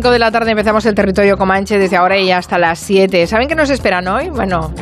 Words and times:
las 0.00 0.04
5 0.04 0.12
de 0.12 0.18
la 0.18 0.30
tarde 0.30 0.52
empezamos 0.52 0.86
el 0.86 0.94
territorio 0.94 1.36
Comanche 1.36 1.78
desde 1.78 1.98
ahora 1.98 2.16
y 2.16 2.30
hasta 2.30 2.56
las 2.56 2.78
7. 2.78 3.26
¿Saben 3.26 3.48
qué 3.48 3.54
nos 3.54 3.68
esperan 3.68 4.08
hoy? 4.08 4.30
Bueno, 4.30 4.72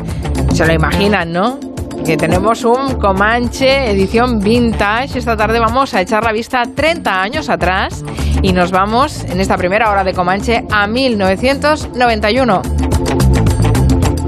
se 0.53 0.65
lo 0.65 0.71
imaginan, 0.71 1.33
¿no? 1.33 1.59
Que 2.05 2.15
tenemos 2.15 2.63
un 2.63 2.97
Comanche 2.97 3.91
edición 3.91 4.39
vintage. 4.39 5.19
Esta 5.19 5.35
tarde 5.35 5.59
vamos 5.59 5.93
a 5.93 5.99
echar 5.99 6.23
la 6.23 6.31
vista 6.31 6.63
30 6.73 7.21
años 7.21 7.49
atrás 7.49 8.05
y 8.41 8.53
nos 8.53 8.71
vamos 8.71 9.25
en 9.25 9.41
esta 9.41 9.57
primera 9.57 9.91
hora 9.91 10.05
de 10.05 10.13
Comanche 10.13 10.63
a 10.71 10.87
1991 10.87 12.61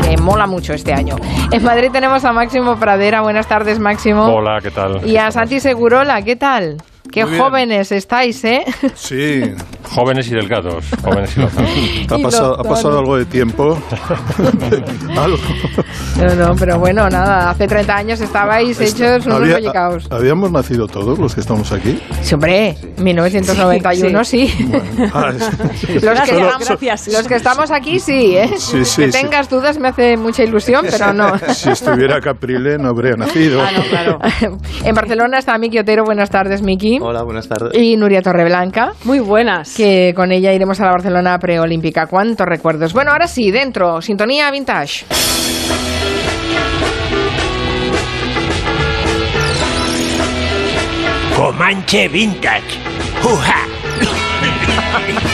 Me 0.09 0.17
mola 0.17 0.45
mucho 0.45 0.73
este 0.73 0.91
año. 0.91 1.15
En 1.53 1.63
Madrid 1.63 1.89
tenemos 1.93 2.25
a 2.25 2.33
Máximo 2.33 2.75
Pradera. 2.75 3.21
Buenas 3.21 3.47
tardes, 3.47 3.79
Máximo. 3.79 4.25
Hola, 4.25 4.59
¿qué 4.61 4.71
tal? 4.71 5.07
Y 5.07 5.15
a 5.15 5.31
Santi 5.31 5.61
Segurola, 5.61 6.21
¿qué 6.21 6.35
tal? 6.35 6.79
Qué 7.09 7.23
jóvenes 7.23 7.91
estáis, 7.93 8.43
¿eh? 8.43 8.65
Sí, 8.93 9.53
Jóvenes 9.83 10.27
y 10.29 10.35
delgados. 10.35 10.85
Jóvenes 11.03 11.35
y 11.37 11.39
delgados. 11.41 12.11
ha 12.11 12.17
pasado, 12.23 12.45
ha 12.53 12.57
doctor. 12.57 12.67
pasado 12.69 12.99
algo 12.99 13.17
de 13.17 13.25
tiempo. 13.25 13.77
algo. 15.17 15.37
No, 16.17 16.35
no, 16.35 16.55
pero 16.55 16.79
bueno, 16.79 17.09
nada, 17.09 17.49
hace 17.49 17.67
30 17.67 17.95
años 17.95 18.21
estabais 18.21 18.79
hechos 18.79 19.25
unos 19.25 19.41
Había-. 19.41 19.89
¿Habíamos 20.09 20.51
nacido 20.51 20.87
todos 20.87 21.17
los 21.19 21.33
que 21.33 21.41
estamos 21.41 21.71
aquí? 21.71 21.99
Sí, 22.21 22.33
hombre, 22.35 22.75
1991 22.97 24.23
sí. 24.23 24.53
Ah, 25.13 25.31
Los, 25.31 25.49
que 25.81 25.99
Solo- 25.99 26.13
estamos, 26.13 26.67
Gracias. 26.67 27.07
los 27.07 27.27
que 27.27 27.35
estamos 27.35 27.71
aquí 27.71 27.99
sí, 27.99 28.35
¿eh? 28.37 28.49
Sí, 28.57 28.85
sí, 28.85 29.01
que 29.03 29.11
sí. 29.11 29.21
tengas 29.21 29.49
dudas 29.49 29.79
me 29.79 29.89
hace 29.89 30.17
mucha 30.17 30.43
ilusión, 30.43 30.85
pero 30.89 31.13
no. 31.13 31.37
Si 31.53 31.69
estuviera 31.69 32.19
Caprile 32.21 32.77
no 32.77 32.89
habría 32.89 33.15
nacido. 33.15 33.61
Ah, 33.61 33.71
no, 33.75 33.83
claro. 33.83 34.19
en 34.83 34.95
Barcelona 34.95 35.39
está 35.39 35.57
Miki 35.57 35.79
Otero. 35.79 36.03
Buenas 36.03 36.29
tardes, 36.29 36.61
Miki. 36.61 36.99
Hola, 37.01 37.23
buenas 37.23 37.47
tardes. 37.47 37.71
Y 37.73 37.95
Nuria 37.97 38.21
Torreblanca. 38.21 38.93
Muy 39.03 39.19
buenas. 39.19 39.70
Que 39.75 40.13
con 40.15 40.31
ella 40.31 40.53
iremos 40.53 40.79
a 40.79 40.85
la 40.85 40.91
Barcelona 40.91 41.37
preolímpica. 41.39 42.07
¿Cuántos 42.07 42.45
recuerdos? 42.47 42.93
Bueno, 42.93 43.11
ahora 43.11 43.27
sí, 43.27 43.51
dentro, 43.51 44.01
sintonía 44.01 44.51
vintage. 44.51 45.05
Comanche 51.35 52.07
Vintage. 52.07 52.77
¡Uja! 53.23 53.65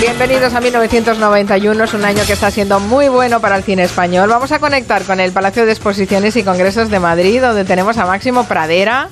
Bienvenidos 0.00 0.54
a 0.54 0.60
1991, 0.60 1.84
es 1.84 1.94
un 1.94 2.04
año 2.04 2.20
que 2.26 2.34
está 2.34 2.50
siendo 2.50 2.78
muy 2.80 3.08
bueno 3.08 3.40
para 3.40 3.56
el 3.56 3.62
cine 3.62 3.82
español. 3.84 4.28
Vamos 4.28 4.52
a 4.52 4.58
conectar 4.58 5.02
con 5.04 5.20
el 5.20 5.32
Palacio 5.32 5.64
de 5.64 5.72
Exposiciones 5.72 6.36
y 6.36 6.44
Congresos 6.44 6.90
de 6.90 7.00
Madrid, 7.00 7.40
donde 7.40 7.64
tenemos 7.64 7.96
a 7.96 8.04
Máximo 8.04 8.44
Pradera. 8.46 9.08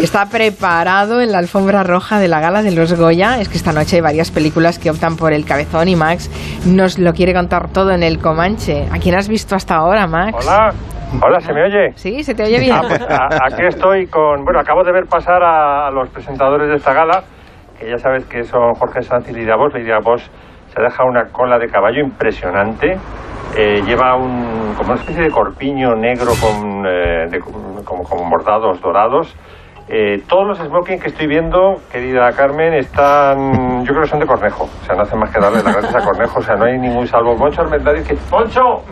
Está 0.00 0.26
preparado 0.26 1.22
en 1.22 1.32
la 1.32 1.38
alfombra 1.38 1.82
roja 1.84 2.18
de 2.18 2.28
la 2.28 2.40
gala 2.40 2.62
de 2.62 2.70
los 2.72 2.92
Goya. 2.92 3.40
Es 3.40 3.48
que 3.48 3.56
esta 3.56 3.72
noche 3.72 3.96
hay 3.96 4.02
varias 4.02 4.30
películas 4.30 4.78
que 4.78 4.90
optan 4.90 5.16
por 5.16 5.32
el 5.32 5.46
cabezón 5.46 5.88
y 5.88 5.96
Max 5.96 6.30
nos 6.66 6.98
lo 6.98 7.14
quiere 7.14 7.32
contar 7.32 7.70
todo 7.72 7.92
en 7.92 8.02
el 8.02 8.18
Comanche. 8.18 8.86
¿A 8.92 8.98
quién 8.98 9.14
has 9.16 9.28
visto 9.28 9.54
hasta 9.56 9.76
ahora, 9.76 10.06
Max? 10.06 10.36
Hola. 10.46 10.72
Hola, 11.22 11.40
¿se 11.40 11.52
me 11.52 11.62
oye? 11.64 11.92
Sí, 11.94 12.22
se 12.24 12.34
te 12.34 12.42
oye 12.42 12.58
bien. 12.58 12.74
Ah, 12.76 12.82
pues 12.86 13.00
a- 13.00 13.46
aquí 13.46 13.62
estoy 13.66 14.06
con... 14.08 14.44
Bueno, 14.44 14.60
acabo 14.60 14.82
de 14.84 14.92
ver 14.92 15.06
pasar 15.06 15.42
a, 15.42 15.86
a 15.86 15.90
los 15.90 16.08
presentadores 16.10 16.68
de 16.68 16.76
esta 16.76 16.92
gala, 16.92 17.22
que 17.78 17.88
ya 17.90 17.98
sabes 17.98 18.24
que 18.26 18.44
son 18.44 18.74
Jorge 18.74 19.00
Bosch. 19.56 19.74
Lidia 19.74 19.98
Bosch 19.98 20.24
se 20.74 20.82
deja 20.82 21.04
una 21.04 21.26
cola 21.26 21.58
de 21.58 21.68
caballo 21.68 22.00
impresionante. 22.00 22.98
Eh, 23.56 23.80
lleva 23.86 24.16
un, 24.16 24.74
como 24.76 24.92
una 24.92 25.00
especie 25.00 25.22
de 25.22 25.30
corpiño 25.30 25.94
negro 25.94 26.32
con, 26.40 26.84
eh, 26.86 27.26
de- 27.30 27.40
como, 27.84 28.02
como 28.02 28.28
bordados 28.28 28.80
dorados. 28.80 29.34
Eh, 29.88 30.22
todos 30.26 30.48
los 30.48 30.58
smoking 30.58 30.98
que 30.98 31.08
estoy 31.08 31.28
viendo, 31.28 31.76
querida 31.92 32.32
Carmen, 32.32 32.74
están, 32.74 33.84
yo 33.84 33.92
creo 33.92 34.02
que 34.02 34.08
son 34.08 34.18
de 34.18 34.26
Cornejo. 34.26 34.64
O 34.64 34.84
sea, 34.84 34.96
no 34.96 35.02
hacen 35.02 35.18
más 35.18 35.30
que 35.30 35.38
darle 35.40 35.62
las 35.62 35.74
gracias 35.74 35.94
a 35.94 36.04
Cornejo. 36.04 36.38
O 36.40 36.42
sea, 36.42 36.56
no 36.56 36.64
hay 36.64 36.76
ningún 36.78 37.06
salvo. 37.06 37.36
Poncho 37.36 37.62
Armendáriz 37.62 38.06
que... 38.06 38.14
¡Poncho! 38.28 38.82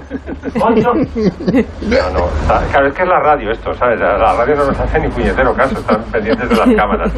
¡Poncho! 0.59 0.93
No, 0.95 2.11
no. 2.11 2.27
Claro, 2.71 2.87
es 2.87 2.95
que 2.95 3.03
es 3.03 3.09
la 3.09 3.21
radio 3.21 3.51
esto, 3.51 3.75
¿sabes? 3.75 3.99
La 3.99 4.17
la 4.19 4.35
radio 4.35 4.55
no 4.55 4.67
nos 4.67 4.81
hace 4.81 5.01
ni 5.01 5.09
puñetero 5.09 5.53
caso, 5.55 5.75
están 5.79 6.03
pendientes 6.13 6.49
de 6.49 6.57
las 6.57 6.75
cámaras. 6.75 7.13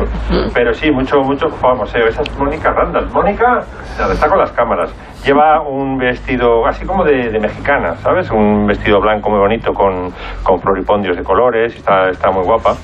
Pero 0.55 0.73
sí, 0.73 0.91
mucho, 0.91 1.21
mucho 1.21 1.49
famoseo. 1.51 2.07
Esa 2.07 2.23
es 2.23 2.39
Mónica 2.39 2.73
Randall. 2.73 3.11
Mónica, 3.11 3.63
está 4.11 4.29
con 4.29 4.39
las 4.39 4.53
cámaras. 4.53 4.91
Lleva 5.25 5.61
un 5.61 5.99
vestido 5.99 6.67
así 6.67 6.87
como 6.87 7.05
de, 7.05 7.31
de 7.31 7.41
mexicana, 7.41 7.97
¿sabes? 7.97 8.31
Un 8.31 8.67
vestido 8.67 9.01
blanco 9.01 9.29
muy 9.29 9.41
bonito 9.41 9.73
con, 9.75 10.13
con 10.43 10.61
floripondios 10.61 11.17
de 11.17 11.23
colores, 11.23 11.75
está, 11.77 12.09
está 12.09 12.31
muy 12.31 12.45
guapa. 12.45 12.75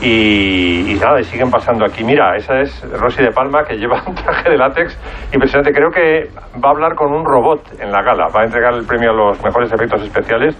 Y, 0.00 0.17
y 0.18 0.98
nada, 1.00 1.20
y 1.20 1.24
siguen 1.24 1.50
pasando 1.50 1.84
aquí. 1.84 2.04
Mira, 2.04 2.36
esa 2.36 2.60
es 2.60 2.82
Rosy 2.98 3.22
de 3.22 3.30
Palma 3.30 3.64
que 3.64 3.76
lleva 3.76 4.02
un 4.06 4.14
traje 4.14 4.50
de 4.50 4.56
látex 4.56 4.98
impresionante. 5.32 5.72
Creo 5.72 5.90
que 5.90 6.30
va 6.62 6.68
a 6.68 6.72
hablar 6.72 6.94
con 6.94 7.12
un 7.12 7.24
robot 7.24 7.80
en 7.80 7.92
la 7.92 8.02
gala. 8.02 8.28
Va 8.28 8.42
a 8.42 8.44
entregar 8.44 8.74
el 8.74 8.84
premio 8.86 9.10
a 9.10 9.14
los 9.14 9.42
mejores 9.42 9.72
efectos 9.72 10.02
especiales 10.02 10.56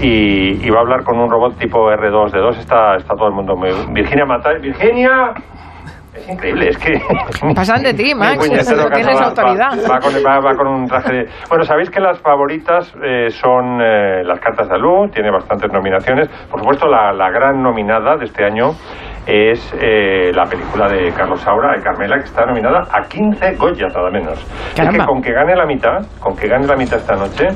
y, 0.00 0.68
va 0.70 0.78
a 0.78 0.82
hablar 0.82 1.04
con 1.04 1.18
un 1.18 1.30
robot 1.30 1.58
tipo 1.58 1.90
R2D2. 1.90 2.58
Está, 2.58 2.96
está 2.96 3.14
todo 3.14 3.28
el 3.28 3.34
mundo 3.34 3.56
muy. 3.56 3.70
Virginia 3.92 4.24
Mata. 4.24 4.52
¡Virginia! 4.54 5.34
Es 6.16 6.28
increíble, 6.28 6.68
es 6.70 6.78
que. 6.78 7.00
Pasan 7.54 7.82
de 7.82 7.94
ti, 7.94 8.14
Max, 8.16 8.40
tienes 8.48 8.70
va- 8.72 8.84
va- 8.88 9.26
autoridad. 9.26 9.70
Va, 9.90 10.00
con, 10.00 10.12
va- 10.14 10.40
va 10.40 10.54
con 10.56 10.66
un 10.68 10.86
traje 10.86 11.12
de... 11.12 11.28
Bueno, 11.48 11.64
sabéis 11.64 11.90
que 11.90 12.00
las 12.00 12.18
favoritas 12.20 12.92
eh, 13.04 13.30
son 13.30 13.80
eh, 13.80 14.22
las 14.24 14.40
cartas 14.40 14.68
de 14.68 14.74
Alú, 14.74 15.08
tiene 15.12 15.30
bastantes 15.30 15.70
nominaciones. 15.72 16.28
Por 16.50 16.60
supuesto, 16.60 16.86
la, 16.88 17.12
la 17.12 17.30
gran 17.30 17.62
nominada 17.62 18.16
de 18.16 18.24
este 18.24 18.44
año 18.44 18.70
es 19.26 19.74
eh, 19.80 20.30
la 20.32 20.44
película 20.44 20.88
de 20.88 21.10
Carlos 21.12 21.40
Saura, 21.40 21.72
de 21.76 21.82
Carmela, 21.82 22.16
que 22.18 22.24
está 22.24 22.46
nominada 22.46 22.84
a 22.92 23.02
15 23.02 23.56
Goya, 23.56 23.88
nada 23.88 24.08
menos. 24.10 24.38
Es 24.38 24.74
Caramba. 24.76 24.98
que 25.04 25.06
con 25.06 25.20
que 25.22 25.32
gane 25.32 25.56
la 25.56 25.66
mitad, 25.66 25.98
con 26.20 26.36
que 26.36 26.46
gane 26.46 26.66
la 26.66 26.76
mitad 26.76 26.98
esta 26.98 27.16
noche, 27.16 27.48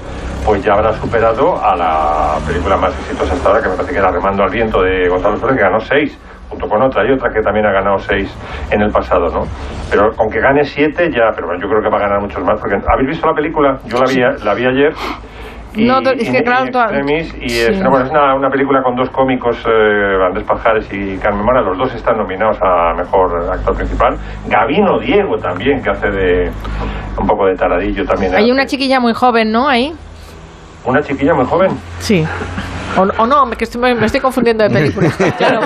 pues 0.44 0.65
ya 0.65 0.72
habrá 0.75 0.92
superado 0.94 1.62
a 1.65 1.77
la 1.77 2.34
película 2.44 2.77
más 2.77 2.91
exitosa 2.98 3.34
hasta 3.34 3.48
ahora, 3.48 3.62
que 3.62 3.69
me 3.69 3.75
parece 3.77 3.92
que 3.92 3.98
era 4.00 4.10
Remando 4.10 4.42
al 4.42 4.50
Viento 4.50 4.82
de 4.82 5.09
Gonzalo 5.09 5.37
Flores, 5.37 5.56
que 5.56 5.62
ganó 5.62 5.78
6 5.78 6.19
junto 6.50 6.69
con 6.69 6.83
otra 6.83 7.06
y 7.09 7.12
otra 7.12 7.31
que 7.33 7.41
también 7.41 7.65
ha 7.66 7.72
ganado 7.72 7.99
seis 7.99 8.28
en 8.71 8.83
el 8.83 8.91
pasado, 8.91 9.28
¿no? 9.28 9.43
Pero 9.91 10.12
con 10.16 10.28
que 10.28 10.41
gane 10.41 10.65
siete 10.65 11.11
ya, 11.11 11.31
pero 11.34 11.47
bueno, 11.47 11.62
yo 11.62 11.69
creo 11.69 11.81
que 11.83 11.88
va 11.88 11.97
a 11.99 12.00
ganar 12.00 12.21
muchos 12.21 12.43
más, 12.44 12.61
porque 12.61 12.77
¿habéis 12.88 13.09
visto 13.09 13.27
la 13.27 13.34
película? 13.34 13.78
Yo 13.87 13.99
la 13.99 14.06
vi, 14.11 14.44
la 14.44 14.55
vi 14.55 14.66
ayer. 14.66 14.93
Y, 15.72 15.84
No, 15.87 16.00
es 16.00 16.28
que 16.28 16.39
in- 16.39 16.43
claro, 16.43 16.65
extremis, 16.66 17.33
y 17.41 17.44
es, 17.44 17.77
sí. 17.77 17.81
no, 17.81 17.91
bueno, 17.91 18.05
es 18.06 18.10
una, 18.10 18.34
una 18.34 18.50
película 18.50 18.83
con 18.83 18.97
dos 18.97 19.09
cómicos, 19.10 19.56
eh, 19.69 20.16
Andrés 20.27 20.44
Pajares 20.44 20.93
y 20.93 21.16
Carmen 21.19 21.44
Mora, 21.44 21.60
los 21.62 21.78
dos 21.78 21.94
están 21.94 22.16
nominados 22.19 22.59
a 22.60 22.93
Mejor 22.94 23.49
Actor 23.53 23.77
Principal. 23.77 24.16
Gabino 24.49 24.99
Diego 24.99 25.37
también, 25.39 25.81
que 25.81 25.91
hace 25.91 26.10
de 26.10 26.50
un 27.16 27.27
poco 27.28 27.47
de 27.47 27.55
taradillo 27.55 28.05
también. 28.05 28.34
Hay 28.34 28.43
hace. 28.43 28.53
una 28.53 28.66
chiquilla 28.66 28.99
muy 28.99 29.12
joven, 29.15 29.53
¿no? 29.53 29.69
Ahí. 29.69 29.94
Una 30.84 31.03
chiquilla 31.03 31.34
muy 31.34 31.44
joven. 31.44 31.71
Sí. 32.00 32.27
O, 32.99 33.03
o 33.23 33.27
no, 33.27 33.51
que 33.56 33.65
estoy- 33.65 33.95
me 33.95 34.06
estoy 34.06 34.21
confundiendo 34.21 34.65
de 34.65 34.71
película. 34.71 35.09
Claro. 35.39 35.61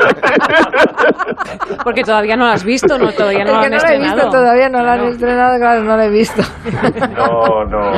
Porque 1.83 2.03
todavía 2.03 2.37
no 2.37 2.47
la 2.47 2.53
has 2.53 2.65
visto, 2.65 2.99
no, 2.99 3.13
todavía 3.13 3.45
no 3.45 3.53
la 3.53 3.61
han 3.61 3.63
no 3.65 3.69
la 3.71 3.75
he 3.75 3.77
estrenado. 3.79 4.15
visto 4.17 4.31
todavía, 4.31 4.69
no 4.69 4.83
la 4.83 4.93
han 4.95 5.05
estrenado, 5.05 5.59
claro, 5.59 5.83
no 5.85 5.97
la 5.97 6.05
he 6.07 6.11
visto. 6.11 6.43
No, 7.17 7.65
no. 7.65 7.93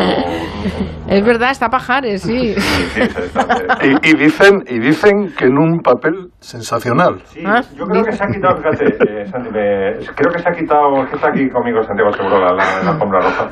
Es 1.09 1.25
verdad, 1.25 1.53
está 1.53 1.69
Pajares, 1.69 2.23
sí. 2.23 2.55
Sí, 2.55 2.61
sí, 2.95 3.01
Y, 3.83 4.09
y 4.11 4.17
dicen, 4.17 4.65
y 4.67 4.79
dicen 4.81 5.33
que 5.39 5.45
en 5.45 5.57
un 5.57 5.79
papel 5.79 6.31
sensacional. 6.41 7.21
Sí, 7.27 7.45
¿Ah? 7.47 7.63
yo 7.77 7.85
creo 7.87 8.03
que 8.03 8.11
se 8.13 8.25
ha 8.25 8.27
quitado, 8.27 8.57
fíjate, 8.57 8.85
eh, 8.87 9.27
Santi, 9.27 9.51
me- 9.51 9.95
creo 10.17 10.33
que 10.33 10.39
se 10.41 10.49
ha 10.49 10.53
quitado, 10.53 11.07
que 11.09 11.15
está 11.15 11.29
aquí 11.29 11.49
conmigo 11.49 11.81
Santiago 11.85 12.13
Seguro, 12.13 12.41
la, 12.41 12.53
la, 12.55 12.83
la 12.83 12.91
alfombra 12.91 13.21
roja. 13.21 13.49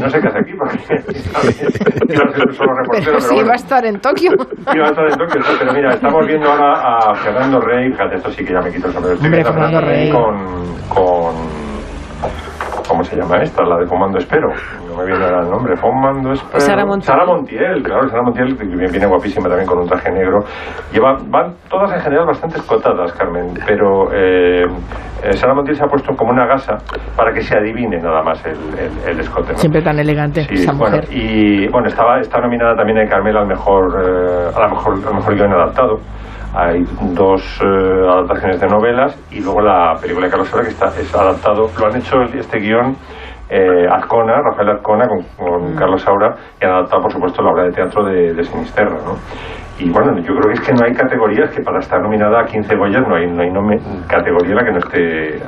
No 0.00 0.10
sé 0.10 0.20
qué 0.20 0.28
hace 0.28 0.38
aquí, 0.38 0.52
porque 0.58 0.78
claro, 2.08 2.32
soy 2.34 2.56
solo 2.56 2.72
reportero, 2.74 3.12
pero 3.12 3.20
Sí, 3.20 3.34
bueno. 3.34 3.46
va 3.48 3.52
a 3.52 3.56
estar 3.56 3.86
en 3.86 4.00
Tokio. 4.00 4.30
Sí, 4.72 4.78
va 4.78 4.86
a 4.86 4.90
estar 4.90 4.99
en 5.08 5.18
Tokio, 5.18 5.40
pero 5.58 5.72
mira, 5.72 5.94
estamos 5.94 6.26
viendo 6.26 6.50
ahora 6.50 6.72
a 7.10 7.14
Fernando 7.16 7.60
Rey, 7.60 7.90
fíjate, 7.90 8.16
esto 8.16 8.30
sí 8.32 8.44
que 8.44 8.52
ya 8.52 8.60
me 8.60 8.70
quito 8.72 8.86
el 8.88 8.92
sombrero, 8.92 9.14
estoy 9.14 9.26
Hombre, 9.28 9.42
viendo 9.42 9.50
a 9.50 9.52
Fernando 9.52 9.80
Rey. 9.88 10.10
con, 10.10 10.76
con, 10.88 11.34
¿cómo 12.90 13.04
se 13.04 13.16
llama 13.16 13.36
esta? 13.40 13.62
La 13.64 13.78
de 13.78 13.86
Comando 13.86 14.18
Espero, 14.18 14.48
no 14.88 14.96
me 14.96 15.04
viene 15.06 15.24
ahora 15.24 15.40
el 15.42 15.50
nombre, 15.50 15.74
Comando 15.80 16.32
Espero. 16.32 16.60
Sara 16.60 16.84
Montiel. 16.84 17.06
Sara 17.06 17.24
Montiel, 17.24 17.82
claro, 17.84 18.08
Sara 18.08 18.22
Montiel 18.22 18.56
que 18.58 18.64
viene, 18.64 19.06
guapísima 19.06 19.48
también 19.48 19.68
con 19.68 19.78
un 19.78 19.86
traje 19.86 20.10
negro. 20.10 20.40
Lleva, 20.92 21.16
van 21.28 21.54
todas 21.70 21.92
en 21.92 22.00
general 22.00 22.26
bastante 22.26 22.58
escotadas, 22.58 23.12
Carmen, 23.12 23.54
pero 23.66 24.12
eh, 24.12 24.64
eh, 25.22 25.32
Sara 25.34 25.54
Montiel 25.54 25.76
se 25.76 25.84
ha 25.84 25.86
puesto 25.86 26.12
como 26.16 26.32
una 26.32 26.46
gasa 26.46 26.76
para 27.16 27.32
que 27.32 27.40
se 27.42 27.56
adivine 27.56 27.98
nada 27.98 28.22
más 28.22 28.44
el, 28.44 28.58
el, 28.78 29.08
el 29.08 29.20
escote. 29.20 29.52
¿no? 29.52 29.58
Siempre 29.58 29.82
tan 29.82 29.98
elegante, 29.98 30.42
Sí, 30.48 30.54
esa 30.54 30.72
bueno, 30.72 30.96
mujer. 30.96 31.08
y 31.14 31.68
bueno, 31.68 31.86
estaba, 31.86 32.18
está 32.20 32.40
nominada 32.40 32.74
también 32.74 33.06
Carmela 33.08 33.40
al 33.40 33.46
mejor, 33.46 33.86
eh, 34.04 34.50
a 34.54 34.60
la 34.60 34.68
mejor, 34.68 34.94
al 35.06 35.14
mejor 35.14 35.34
guion 35.36 35.52
adaptado. 35.52 35.98
Hay 36.54 36.84
dos 37.14 37.42
eh, 37.62 38.08
adaptaciones 38.08 38.60
de 38.60 38.66
novelas 38.66 39.16
y 39.30 39.40
luego 39.40 39.60
la 39.60 39.94
película 40.00 40.26
de 40.26 40.30
Carlos 40.30 40.48
Saura 40.48 40.64
que 40.64 40.72
está, 40.72 40.86
es 40.88 41.14
adaptado. 41.14 41.70
Lo 41.78 41.86
han 41.86 41.96
hecho 41.96 42.22
este 42.22 42.58
guion 42.58 42.96
eh, 43.48 43.86
Azcona, 43.90 44.40
Rafael 44.42 44.70
Azcona 44.70 45.08
con, 45.08 45.22
con 45.36 45.74
Carlos 45.76 46.02
Saura 46.02 46.36
y 46.60 46.64
han 46.64 46.72
adaptado, 46.72 47.02
por 47.02 47.12
supuesto, 47.12 47.42
la 47.42 47.50
obra 47.50 47.64
de 47.64 47.72
teatro 47.72 48.04
de, 48.04 48.32
de 48.34 48.44
Sinisterra, 48.44 48.96
¿no? 49.04 49.16
Y 49.80 49.88
bueno, 49.90 50.18
yo 50.18 50.34
creo 50.34 50.48
que 50.48 50.52
es 50.52 50.60
que 50.60 50.72
no 50.72 50.84
hay 50.84 50.92
categorías 50.92 51.50
que 51.50 51.62
para 51.62 51.78
estar 51.78 52.02
nominada 52.02 52.40
a 52.40 52.44
15 52.44 52.76
Goyas 52.76 53.08
no 53.08 53.16
hay, 53.16 53.26
no 53.26 53.42
hay 53.42 53.78
categoría 54.06 54.50
en 54.50 54.56
la 54.56 54.64
que 54.64 54.72
no 54.72 54.78
esté. 54.78 55.42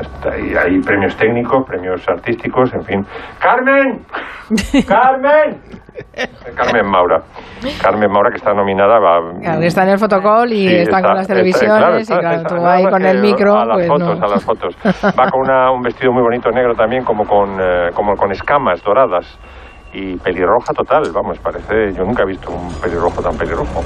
Está- 0.00 0.30
Hay, 0.32 0.54
hay 0.54 0.80
premios 0.80 1.16
técnicos, 1.16 1.64
premios 1.66 2.06
artísticos, 2.08 2.72
en 2.74 2.84
fin. 2.84 3.06
¡Carmen! 3.38 4.00
¡Carmen! 4.86 5.60
Carmen 6.54 6.86
Maura. 6.90 7.22
Carmen 7.82 8.10
Maura, 8.10 8.30
que 8.30 8.36
está 8.36 8.52
nominada. 8.52 8.98
Va, 8.98 9.32
Claro, 9.40 9.62
está 9.62 9.82
en 9.84 9.88
el 9.90 9.98
fotocall 9.98 10.52
y 10.52 10.68
Sí, 10.68 10.76
está, 10.76 11.00
con 11.00 11.10
las 11.14 11.22
está- 11.22 11.34
televisiones 11.34 11.98
y 11.98 12.02
está- 12.02 12.18
claro, 12.18 12.36
está- 12.36 12.56
tú 12.56 12.66
ahí 12.66 12.84
con 12.84 13.04
el 13.06 13.20
micro, 13.20 13.54
A 13.58 13.64
las 13.64 13.76
pues 13.76 13.88
fotos, 13.88 14.18
no. 14.18 14.26
a 14.26 14.28
las 14.28 14.44
fotos. 14.44 14.76
Va 15.18 15.30
con 15.30 15.40
una- 15.40 15.70
un 15.70 15.80
vestido 15.82 16.12
muy 16.12 16.22
bonito 16.22 16.50
negro 16.50 16.74
también, 16.74 17.02
como 17.04 17.24
con, 17.26 17.58
eh, 17.60 17.90
como 17.94 18.14
con 18.16 18.30
escamas 18.32 18.82
doradas. 18.82 19.38
Y 19.92 20.16
pelirroja 20.16 20.72
total, 20.74 21.10
vamos, 21.12 21.38
parece. 21.38 21.92
Yo 21.96 22.04
nunca 22.04 22.22
he 22.24 22.26
visto 22.26 22.50
un 22.50 22.70
pelirrojo 22.74 23.22
tan 23.22 23.36
pelirrojo. 23.36 23.82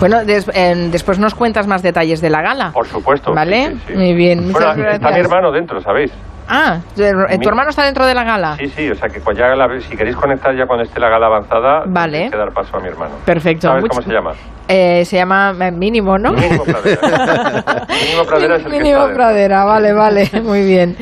Bueno, 0.00 0.24
des- 0.24 0.50
eh, 0.54 0.88
después 0.90 1.18
nos 1.18 1.34
cuentas 1.34 1.66
más 1.68 1.82
detalles 1.82 2.20
de 2.20 2.30
la 2.30 2.42
gala. 2.42 2.72
Por 2.72 2.86
supuesto. 2.86 3.32
¿Vale? 3.32 3.66
sí, 3.68 3.72
sí, 3.86 3.92
sí. 3.92 3.94
Muy 3.98 4.14
bien, 4.14 4.52
Bueno, 4.52 4.72
está 4.90 5.10
mi 5.12 5.20
hermano 5.20 5.52
dentro, 5.52 5.80
¿sabéis? 5.80 6.12
Ah, 6.48 6.78
¿tu 6.94 7.48
hermano 7.48 7.70
está 7.70 7.84
dentro 7.84 8.06
de 8.06 8.14
la 8.14 8.24
gala? 8.24 8.56
Sí, 8.56 8.68
sí, 8.68 8.90
o 8.90 8.94
sea 8.94 9.08
que 9.08 9.20
ya 9.36 9.54
la- 9.56 9.80
si 9.80 9.96
queréis 9.96 10.16
conectar 10.16 10.54
ya 10.54 10.66
cuando 10.66 10.84
esté 10.84 11.00
la 11.00 11.08
gala 11.08 11.26
avanzada, 11.26 11.82
Vale. 11.86 12.30
que 12.30 12.36
dar 12.36 12.52
paso 12.52 12.76
a 12.76 12.80
mi 12.80 12.88
hermano. 12.88 13.14
Perfecto. 13.24 13.68
¿Sabes 13.68 13.84
cómo 13.88 14.02
se 14.02 14.12
llama? 14.12 14.32
Eh, 14.68 15.04
se 15.04 15.16
llama 15.16 15.54
eh, 15.60 15.70
Mínimo, 15.70 16.18
¿no? 16.18 16.32
Mínimo 16.32 16.64
Pradera. 16.64 17.00
Mínimo 18.04 18.24
Pradera 18.28 18.56
es 18.56 18.64
el 18.66 18.72
Mínimo. 18.72 19.08
Pradera, 19.14 19.64
vale, 19.64 19.92
vale, 19.92 20.28
muy 20.42 20.64
bien. 20.64 20.96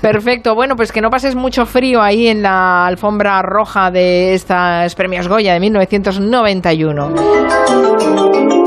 Perfecto, 0.00 0.54
bueno, 0.54 0.76
pues 0.76 0.92
que 0.92 1.00
no 1.00 1.10
pases 1.10 1.34
mucho 1.34 1.66
frío 1.66 2.02
ahí 2.02 2.28
en 2.28 2.42
la 2.42 2.86
alfombra 2.86 3.42
roja 3.42 3.90
de 3.90 4.34
estas 4.34 4.94
premios 4.94 5.28
Goya 5.28 5.54
de 5.54 5.60
1991. 5.60 8.59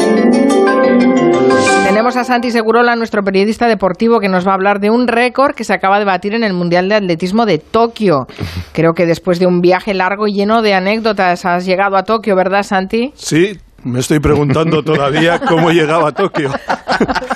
Tenemos 2.03 2.17
a 2.17 2.25
Santi 2.25 2.51
Segurola, 2.51 2.97
nuestro 2.97 3.23
periodista 3.23 3.65
deportivo, 3.65 4.19
que 4.19 4.27
nos 4.27 4.45
va 4.45 4.51
a 4.51 4.55
hablar 4.55 4.81
de 4.81 4.89
un 4.89 5.07
récord 5.07 5.55
que 5.55 5.63
se 5.63 5.71
acaba 5.71 5.99
de 5.99 6.03
batir 6.03 6.33
en 6.33 6.43
el 6.43 6.51
Mundial 6.51 6.89
de 6.89 6.95
Atletismo 6.95 7.45
de 7.45 7.59
Tokio. 7.59 8.27
Creo 8.73 8.91
que 8.91 9.05
después 9.05 9.39
de 9.39 9.45
un 9.45 9.61
viaje 9.61 9.93
largo 9.93 10.27
y 10.27 10.33
lleno 10.33 10.61
de 10.61 10.73
anécdotas 10.73 11.45
has 11.45 11.65
llegado 11.65 11.95
a 11.95 12.03
Tokio, 12.03 12.35
¿verdad, 12.35 12.63
Santi? 12.63 13.13
Sí, 13.15 13.57
me 13.85 13.99
estoy 13.99 14.19
preguntando 14.19 14.83
todavía 14.83 15.39
cómo 15.39 15.71
llegaba 15.71 16.09
a 16.09 16.11
Tokio. 16.11 16.51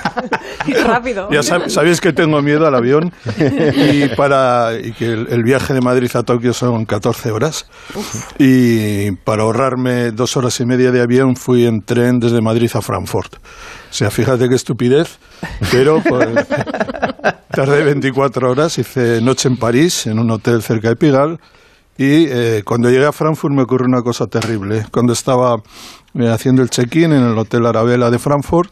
Rápido. 0.84 1.28
Ya 1.30 1.40
sab- 1.40 1.68
sabéis 1.68 2.00
que 2.00 2.12
tengo 2.12 2.40
miedo 2.42 2.66
al 2.66 2.74
avión 2.74 3.12
y 3.38 4.08
para 4.16 4.72
y 4.82 4.92
que 4.92 5.06
el, 5.12 5.26
el 5.30 5.42
viaje 5.42 5.74
de 5.74 5.80
Madrid 5.80 6.10
a 6.14 6.22
Tokio 6.22 6.52
son 6.52 6.84
14 6.84 7.30
horas 7.30 7.66
y 8.38 9.12
para 9.24 9.42
ahorrarme 9.42 10.10
dos 10.12 10.36
horas 10.36 10.58
y 10.60 10.66
media 10.66 10.90
de 10.90 11.00
avión 11.00 11.36
fui 11.36 11.66
en 11.66 11.82
tren 11.82 12.18
desde 12.18 12.40
Madrid 12.40 12.70
a 12.74 12.82
Frankfurt. 12.82 13.36
O 13.36 13.92
sea, 13.92 14.10
fíjate 14.10 14.48
qué 14.48 14.54
estupidez, 14.54 15.18
pero 15.72 16.02
pues, 16.06 16.28
tardé 17.50 17.84
24 17.84 18.50
horas, 18.50 18.78
hice 18.78 19.20
noche 19.20 19.48
en 19.48 19.56
París, 19.56 20.06
en 20.06 20.18
un 20.18 20.30
hotel 20.30 20.62
cerca 20.62 20.88
de 20.90 20.96
Pigalle 20.96 21.36
y 21.96 22.26
eh, 22.28 22.62
cuando 22.64 22.90
llegué 22.90 23.06
a 23.06 23.12
Frankfurt 23.12 23.52
me 23.54 23.62
ocurrió 23.62 23.86
una 23.88 24.02
cosa 24.02 24.26
terrible. 24.26 24.84
Cuando 24.92 25.12
estaba 25.12 25.56
eh, 26.14 26.28
haciendo 26.28 26.62
el 26.62 26.70
check-in 26.70 27.12
en 27.12 27.22
el 27.24 27.36
Hotel 27.36 27.66
Arabella 27.66 28.08
de 28.10 28.18
Frankfurt, 28.20 28.70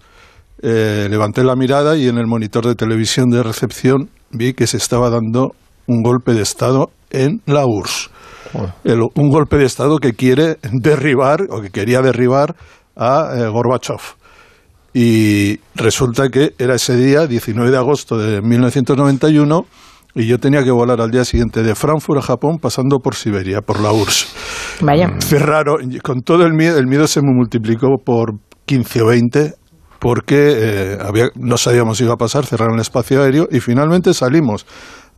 eh, 0.62 1.06
levanté 1.10 1.44
la 1.44 1.54
mirada 1.56 1.96
y 1.96 2.08
en 2.08 2.18
el 2.18 2.26
monitor 2.26 2.66
de 2.66 2.74
televisión 2.74 3.28
de 3.30 3.42
recepción 3.42 4.08
vi 4.30 4.54
que 4.54 4.66
se 4.66 4.76
estaba 4.78 5.10
dando 5.10 5.52
un 5.86 6.02
golpe 6.02 6.32
de 6.32 6.42
Estado 6.42 6.90
en 7.10 7.40
la 7.46 7.64
URSS. 7.66 8.10
El- 8.84 9.02
un 9.14 9.28
golpe 9.28 9.56
de 9.58 9.64
Estado 9.66 9.98
que 9.98 10.12
quiere 10.14 10.56
derribar 10.72 11.42
o 11.50 11.60
que 11.60 11.70
quería 11.70 12.00
derribar 12.00 12.54
a 12.96 13.30
eh, 13.36 13.48
Gorbachev. 13.48 14.00
Y 14.94 15.60
resulta 15.74 16.30
que 16.30 16.54
era 16.58 16.74
ese 16.74 16.96
día, 16.96 17.26
19 17.26 17.70
de 17.70 17.76
agosto 17.76 18.16
de 18.16 18.40
1991, 18.40 19.66
y 20.14 20.26
yo 20.26 20.38
tenía 20.38 20.64
que 20.64 20.70
volar 20.70 21.02
al 21.02 21.10
día 21.10 21.24
siguiente 21.26 21.62
de 21.62 21.74
Frankfurt 21.74 22.20
a 22.20 22.22
Japón 22.22 22.56
pasando 22.58 22.98
por 23.00 23.14
Siberia, 23.14 23.60
por 23.60 23.80
la 23.80 23.92
URSS. 23.92 24.34
Vaya. 24.80 25.10
Cerraron, 25.20 25.98
con 26.02 26.22
todo 26.22 26.44
el 26.46 26.54
miedo, 26.54 26.78
el 26.78 26.86
miedo 26.86 27.06
se 27.06 27.20
me 27.20 27.34
multiplicó 27.34 27.88
por 28.02 28.38
15 28.64 29.02
o 29.02 29.06
20 29.08 29.52
porque 29.98 30.52
eh, 30.56 30.98
había, 31.00 31.28
no 31.34 31.56
sabíamos 31.56 31.98
si 31.98 32.04
iba 32.04 32.14
a 32.14 32.18
pasar, 32.18 32.46
cerraron 32.46 32.74
el 32.74 32.80
espacio 32.80 33.22
aéreo 33.22 33.48
y 33.50 33.60
finalmente 33.60 34.12
salimos 34.14 34.66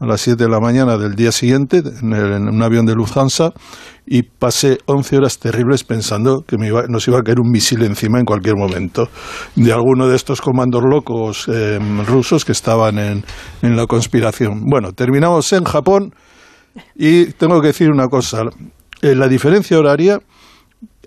a 0.00 0.06
las 0.06 0.20
7 0.20 0.44
de 0.44 0.48
la 0.48 0.60
mañana 0.60 0.96
del 0.96 1.16
día 1.16 1.32
siguiente 1.32 1.78
en, 1.78 2.12
el- 2.12 2.32
en 2.34 2.48
un 2.48 2.62
avión 2.62 2.86
de 2.86 2.94
Lufthansa 2.94 3.50
y 4.06 4.22
pasé 4.22 4.78
11 4.86 5.16
horas 5.16 5.38
terribles 5.40 5.82
pensando 5.82 6.44
que 6.46 6.56
me 6.56 6.68
iba- 6.68 6.84
nos 6.88 7.06
iba 7.08 7.18
a 7.18 7.22
caer 7.22 7.40
un 7.40 7.50
misil 7.50 7.82
encima 7.82 8.20
en 8.20 8.24
cualquier 8.24 8.54
momento 8.56 9.08
de 9.56 9.72
alguno 9.72 10.06
de 10.06 10.14
estos 10.14 10.40
comandos 10.40 10.82
locos 10.84 11.46
eh, 11.52 11.78
rusos 12.06 12.44
que 12.44 12.52
estaban 12.52 12.98
en, 12.98 13.24
la 13.62 13.86
conspiración. 13.86 14.62
Bueno, 14.70 14.92
terminamos 14.92 15.52
en 15.52 15.64
Japón 15.64 16.14
y 16.94 17.26
tengo 17.32 17.60
que 17.60 17.68
decir 17.68 17.90
una 17.90 18.06
cosa. 18.06 18.42
Eh, 19.02 19.14
la 19.16 19.26
diferencia 19.28 19.78
horaria, 19.78 20.20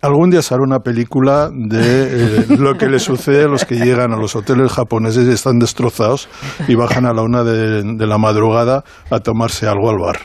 algún 0.01 0.30
día 0.30 0.42
se 0.42 0.53
hará 0.53 0.63
una 0.63 0.80
película 0.80 1.50
de 1.53 2.39
eh, 2.42 2.45
lo 2.57 2.77
que 2.77 2.88
le 2.88 3.00
sucede 3.00 3.44
a 3.44 3.48
los 3.48 3.65
que 3.65 3.75
llegan 3.75 4.13
a 4.13 4.18
los 4.18 4.36
hoteles 4.36 4.71
japoneses 4.71 5.27
y 5.27 5.31
están 5.31 5.59
destrozados 5.59 6.27
y 6.68 6.75
bajan 6.75 7.06
a 7.06 7.13
la 7.13 7.21
una 7.21 7.44
de, 7.44 7.83
de 7.83 8.07
la 8.07 8.18
madrugada 8.18 8.83
a 9.09 9.19
tomarse 9.19 9.68
algo 9.68 9.89
al 9.89 9.98
bar. 10.00 10.19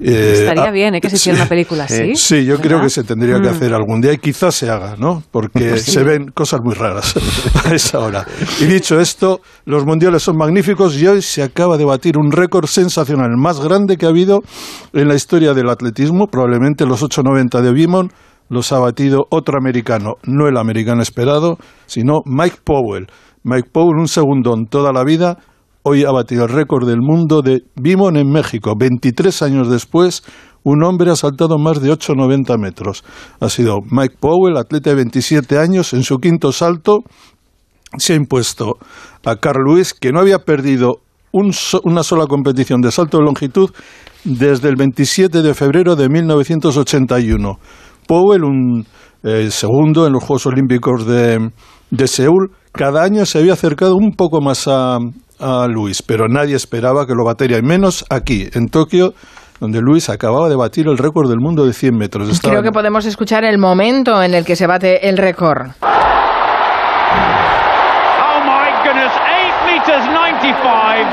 Eh, 0.00 0.34
Estaría 0.38 0.62
ah, 0.64 0.70
bien 0.70 0.94
¿eh? 0.94 1.00
que 1.00 1.10
se 1.10 1.16
hiciera 1.16 1.36
sí. 1.36 1.42
una 1.42 1.48
película 1.48 1.84
así. 1.84 2.14
Sí, 2.14 2.44
yo 2.44 2.60
creo 2.60 2.80
que 2.80 2.88
se 2.88 3.02
tendría 3.02 3.40
que 3.40 3.48
hacer 3.48 3.74
algún 3.74 4.00
día 4.00 4.12
y 4.12 4.18
quizás 4.18 4.54
se 4.54 4.70
haga, 4.70 4.94
¿no? 4.96 5.22
Porque 5.32 5.76
se 5.78 6.04
ven 6.04 6.30
cosas 6.30 6.60
muy 6.62 6.74
raras 6.74 7.14
a 7.64 7.74
esa 7.74 7.98
hora. 7.98 8.24
Y 8.60 8.66
dicho 8.66 9.00
esto, 9.00 9.40
los 9.64 9.84
mundiales 9.84 10.22
son 10.22 10.36
magníficos 10.36 10.96
y 10.96 11.06
hoy 11.06 11.22
se 11.22 11.42
acaba 11.42 11.76
de 11.76 11.84
batir 11.84 12.16
un 12.16 12.30
récord 12.30 12.66
sensacional, 12.66 13.30
el 13.30 13.38
más 13.38 13.60
grande 13.60 13.96
que 13.96 14.06
ha 14.06 14.10
habido 14.10 14.42
en 14.92 15.08
la 15.08 15.14
historia 15.14 15.52
del 15.52 15.68
atletismo, 15.68 16.28
probablemente 16.28 16.86
los 16.86 17.02
8.90 17.02 17.60
de 17.60 17.72
Bimon 17.72 18.12
los 18.48 18.72
ha 18.72 18.78
batido 18.78 19.26
otro 19.30 19.58
americano, 19.58 20.14
no 20.24 20.48
el 20.48 20.56
americano 20.56 21.02
esperado, 21.02 21.58
sino 21.86 22.20
Mike 22.24 22.58
Powell. 22.64 23.06
Mike 23.44 23.68
Powell, 23.72 23.98
un 23.98 24.08
segundón 24.08 24.66
toda 24.66 24.92
la 24.92 25.04
vida, 25.04 25.38
hoy 25.82 26.04
ha 26.04 26.10
batido 26.10 26.44
el 26.44 26.50
récord 26.50 26.86
del 26.86 27.00
mundo 27.00 27.40
de 27.42 27.60
Bimon 27.76 28.16
en 28.16 28.30
México. 28.30 28.74
23 28.78 29.42
años 29.42 29.70
después, 29.70 30.22
un 30.64 30.82
hombre 30.84 31.10
ha 31.10 31.16
saltado 31.16 31.56
más 31.58 31.80
de 31.80 31.90
8,90 31.90 32.58
metros. 32.58 33.04
Ha 33.40 33.48
sido 33.48 33.76
Mike 33.90 34.16
Powell, 34.20 34.56
atleta 34.56 34.90
de 34.90 34.96
27 34.96 35.58
años, 35.58 35.92
en 35.94 36.02
su 36.02 36.16
quinto 36.18 36.52
salto 36.52 37.00
se 37.96 38.12
ha 38.12 38.16
impuesto 38.16 38.74
a 39.24 39.36
Carl 39.36 39.64
Lewis, 39.66 39.94
que 39.94 40.12
no 40.12 40.20
había 40.20 40.40
perdido 40.40 40.96
un 41.32 41.52
so- 41.52 41.80
una 41.84 42.02
sola 42.02 42.26
competición 42.26 42.80
de 42.82 42.90
salto 42.90 43.18
de 43.18 43.24
longitud 43.24 43.70
desde 44.24 44.68
el 44.68 44.76
27 44.76 45.40
de 45.42 45.54
febrero 45.54 45.96
de 45.96 46.08
1981. 46.10 47.58
Powell, 48.08 48.42
un 48.42 48.86
eh, 49.22 49.48
segundo 49.50 50.06
en 50.06 50.14
los 50.14 50.24
Juegos 50.24 50.46
Olímpicos 50.46 51.06
de, 51.06 51.50
de 51.90 52.08
Seúl, 52.08 52.50
cada 52.72 53.02
año 53.04 53.24
se 53.26 53.38
había 53.38 53.52
acercado 53.52 53.94
un 53.94 54.12
poco 54.16 54.40
más 54.40 54.66
a, 54.66 54.96
a 55.38 55.66
Luis, 55.68 56.02
pero 56.02 56.26
nadie 56.28 56.56
esperaba 56.56 57.06
que 57.06 57.12
lo 57.14 57.24
batiera, 57.24 57.58
y 57.58 57.62
menos 57.62 58.04
aquí, 58.10 58.48
en 58.54 58.68
Tokio, 58.68 59.12
donde 59.60 59.80
Luis 59.80 60.08
acababa 60.08 60.48
de 60.48 60.56
batir 60.56 60.86
el 60.88 60.96
récord 60.96 61.28
del 61.28 61.38
mundo 61.40 61.66
de 61.66 61.72
100 61.72 61.96
metros. 61.96 62.28
Estaba- 62.30 62.52
Creo 62.54 62.62
que 62.62 62.72
podemos 62.72 63.04
escuchar 63.06 63.44
el 63.44 63.58
momento 63.58 64.22
en 64.22 64.32
el 64.34 64.44
que 64.44 64.56
se 64.56 64.66
bate 64.66 65.08
el 65.08 65.16
récord. 65.18 65.66
Oh 68.22 68.40
my 68.46 68.68
goodness, 68.84 69.12
8 69.12 69.66
meters 69.66 70.04
95. 70.06 71.08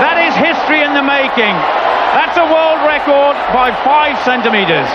That 0.00 0.16
is 0.22 0.34
history 0.36 0.82
in 0.86 0.94
the 0.94 1.02
making. 1.02 1.54
That's 2.14 2.38
a 2.38 2.44
world 2.46 2.80
record 2.86 3.34
by 3.52 3.72
5 3.84 4.18
centimeters. 4.24 4.86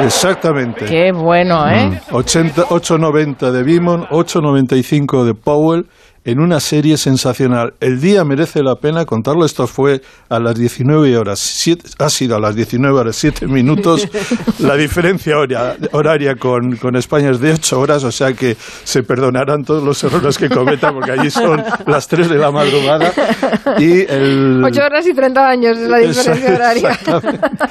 Exactamente. 0.00 0.84
Qué 0.84 1.12
bueno, 1.12 1.68
¿eh? 1.68 2.00
80 2.12 2.66
8.90 2.66 3.50
de 3.50 3.62
Bimon, 3.62 4.06
8.95 4.08 5.24
de 5.24 5.34
Powell 5.34 5.86
en 6.30 6.40
una 6.40 6.60
serie 6.60 6.98
sensacional. 6.98 7.72
El 7.80 8.02
día 8.02 8.22
merece 8.22 8.62
la 8.62 8.74
pena 8.74 9.06
contarlo. 9.06 9.46
Esto 9.46 9.66
fue 9.66 10.02
a 10.28 10.38
las 10.38 10.54
19 10.56 11.16
horas, 11.16 11.38
siete- 11.38 11.88
ha 11.98 12.10
sido 12.10 12.36
a 12.36 12.40
las 12.40 12.54
19 12.54 12.98
horas 12.98 13.16
7 13.16 13.46
minutos. 13.46 14.06
La 14.58 14.74
diferencia 14.76 15.38
horia- 15.38 15.76
horaria 15.92 16.34
con, 16.34 16.76
con 16.76 16.96
España 16.96 17.30
es 17.30 17.40
de 17.40 17.52
8 17.52 17.80
horas, 17.80 18.04
o 18.04 18.12
sea 18.12 18.32
que 18.34 18.56
se 18.84 19.02
perdonarán 19.04 19.62
todos 19.62 19.82
los 19.82 20.02
errores 20.04 20.36
que 20.36 20.50
cometan 20.50 20.92
porque 20.94 21.12
allí 21.12 21.30
son 21.30 21.62
las 21.86 22.06
3 22.08 22.28
de 22.28 22.36
la 22.36 22.50
madrugada. 22.50 23.10
Y 23.78 24.00
el... 24.02 24.62
8 24.62 24.82
horas 24.84 25.06
y 25.06 25.14
30 25.14 25.48
años 25.48 25.78
es 25.78 25.88
la 25.88 25.98
diferencia 25.98 26.54
horaria. 26.54 26.98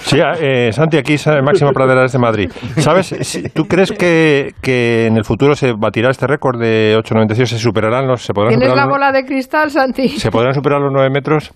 Sí, 0.02 0.18
eh, 0.42 0.72
Santi, 0.74 0.98
aquí 0.98 1.14
es 1.14 1.28
Máximo 1.44 1.72
Praderas 1.74 2.12
de 2.12 2.18
Madrid. 2.20 2.50
¿Sabes? 2.78 3.14
Si- 3.22 3.44
¿Tú 3.50 3.66
crees 3.66 3.92
que, 3.92 4.54
que 4.62 5.06
en 5.08 5.18
el 5.18 5.26
futuro 5.26 5.56
se 5.56 5.74
batirá 5.74 6.10
este 6.10 6.26
récord 6.26 6.60
de 6.60 6.96
8,96? 7.04 7.46
¿Se 7.46 7.60
superarán 7.60 8.08
los, 8.08 8.24
se 8.24 8.34
podrán 8.34 8.47
¿Tienes 8.50 8.68
superar 8.70 8.88
la 8.88 8.92
bola 8.92 9.12
de 9.12 9.26
cristal, 9.26 9.72
Santi? 9.72 10.10
¿Se 10.20 10.32
podrán 10.32 10.54
superar 10.54 10.80
los 10.82 10.92
9 10.94 11.10
metros? 11.14 11.52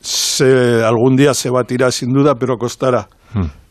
se- 0.00 0.84
algún 0.84 1.16
día 1.16 1.34
se 1.34 1.50
batirá 1.50 1.90
sin 1.90 2.12
duda, 2.12 2.34
pero 2.36 2.56
costará. 2.56 3.08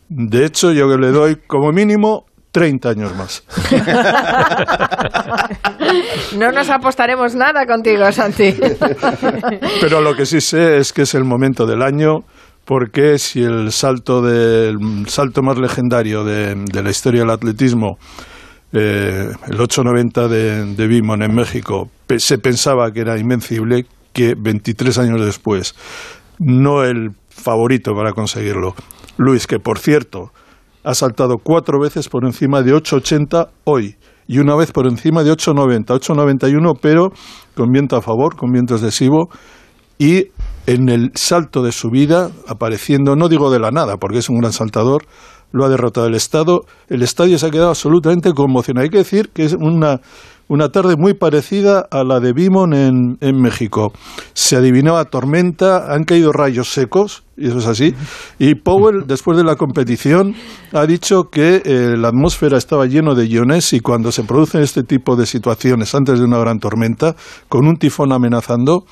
De 0.08 0.44
hecho, 0.44 0.70
yo 0.72 0.86
le 0.98 1.10
doy 1.10 1.36
como 1.46 1.72
mínimo 1.72 2.26
30 2.52 2.88
años 2.90 3.16
más. 3.16 3.42
No 6.36 6.50
nos 6.52 6.68
apostaremos 6.70 7.34
nada 7.34 7.66
contigo, 7.66 8.10
Santi. 8.12 8.54
Pero 9.80 10.00
lo 10.00 10.14
que 10.14 10.26
sí 10.26 10.40
sé 10.40 10.78
es 10.78 10.92
que 10.92 11.02
es 11.02 11.14
el 11.14 11.24
momento 11.24 11.66
del 11.66 11.82
año 11.82 12.20
porque 12.64 13.18
si 13.18 13.42
el 13.42 13.70
salto 13.72 14.22
del 14.22 14.76
salto 15.06 15.42
más 15.42 15.58
legendario 15.58 16.24
de, 16.24 16.54
de 16.56 16.82
la 16.82 16.90
historia 16.90 17.20
del 17.22 17.30
atletismo 17.30 17.96
eh, 18.76 19.30
el 19.48 19.60
890 19.60 20.28
de, 20.28 20.74
de 20.74 20.86
Bimon 20.86 21.22
en 21.22 21.34
México 21.34 21.88
se 22.18 22.38
pensaba 22.38 22.90
que 22.92 23.00
era 23.00 23.18
invencible 23.18 23.86
que 24.12 24.34
23 24.36 24.98
años 24.98 25.24
después 25.24 25.74
no 26.38 26.84
el 26.84 27.10
favorito 27.28 27.92
para 27.94 28.12
conseguirlo. 28.12 28.74
Luis 29.16 29.46
que 29.46 29.58
por 29.58 29.78
cierto 29.78 30.30
ha 30.84 30.94
saltado 30.94 31.36
cuatro 31.42 31.80
veces 31.80 32.08
por 32.08 32.24
encima 32.24 32.62
de 32.62 32.74
880 32.74 33.48
hoy 33.64 33.96
y 34.28 34.38
una 34.38 34.54
vez 34.56 34.72
por 34.72 34.86
encima 34.86 35.22
de 35.22 35.30
890 35.30 35.94
891 35.94 36.74
pero 36.80 37.10
con 37.54 37.70
viento 37.70 37.96
a 37.96 38.02
favor 38.02 38.36
con 38.36 38.52
viento 38.52 38.74
excesivo 38.74 39.30
y 39.98 40.26
en 40.66 40.88
el 40.88 41.12
salto 41.14 41.62
de 41.62 41.72
su 41.72 41.90
vida, 41.90 42.30
apareciendo, 42.48 43.14
no 43.16 43.28
digo 43.28 43.50
de 43.50 43.60
la 43.60 43.70
nada, 43.70 43.96
porque 43.96 44.18
es 44.18 44.28
un 44.28 44.40
gran 44.40 44.52
saltador, 44.52 45.04
lo 45.52 45.64
ha 45.64 45.68
derrotado 45.68 46.06
el 46.06 46.14
Estado. 46.14 46.62
El 46.88 47.02
estadio 47.02 47.38
se 47.38 47.46
ha 47.46 47.50
quedado 47.50 47.70
absolutamente 47.70 48.32
conmocionado. 48.32 48.84
Hay 48.84 48.90
que 48.90 48.98
decir 48.98 49.30
que 49.32 49.44
es 49.44 49.54
una, 49.54 50.00
una 50.48 50.68
tarde 50.68 50.96
muy 50.96 51.14
parecida 51.14 51.86
a 51.90 52.04
la 52.04 52.20
de 52.20 52.32
Bimon 52.32 52.74
en, 52.74 53.18
en 53.20 53.40
México. 53.40 53.92
Se 54.32 54.56
adivinaba 54.56 55.04
tormenta, 55.06 55.92
han 55.92 56.04
caído 56.04 56.32
rayos 56.32 56.72
secos, 56.72 57.25
y 57.36 57.48
eso 57.48 57.58
es 57.58 57.66
así. 57.66 57.94
Y 58.38 58.54
Powell, 58.56 59.04
después 59.06 59.36
de 59.36 59.44
la 59.44 59.56
competición, 59.56 60.34
ha 60.72 60.86
dicho 60.86 61.24
que 61.30 61.62
eh, 61.64 61.94
la 61.96 62.08
atmósfera 62.08 62.56
estaba 62.58 62.86
lleno 62.86 63.14
de 63.14 63.26
iones 63.26 63.72
y 63.72 63.80
cuando 63.80 64.10
se 64.12 64.22
producen 64.24 64.62
este 64.62 64.82
tipo 64.82 65.16
de 65.16 65.26
situaciones 65.26 65.94
antes 65.94 66.18
de 66.18 66.24
una 66.24 66.38
gran 66.38 66.58
tormenta, 66.58 67.14
con 67.48 67.66
un 67.66 67.76
tifón 67.76 68.12
amenazando, 68.12 68.84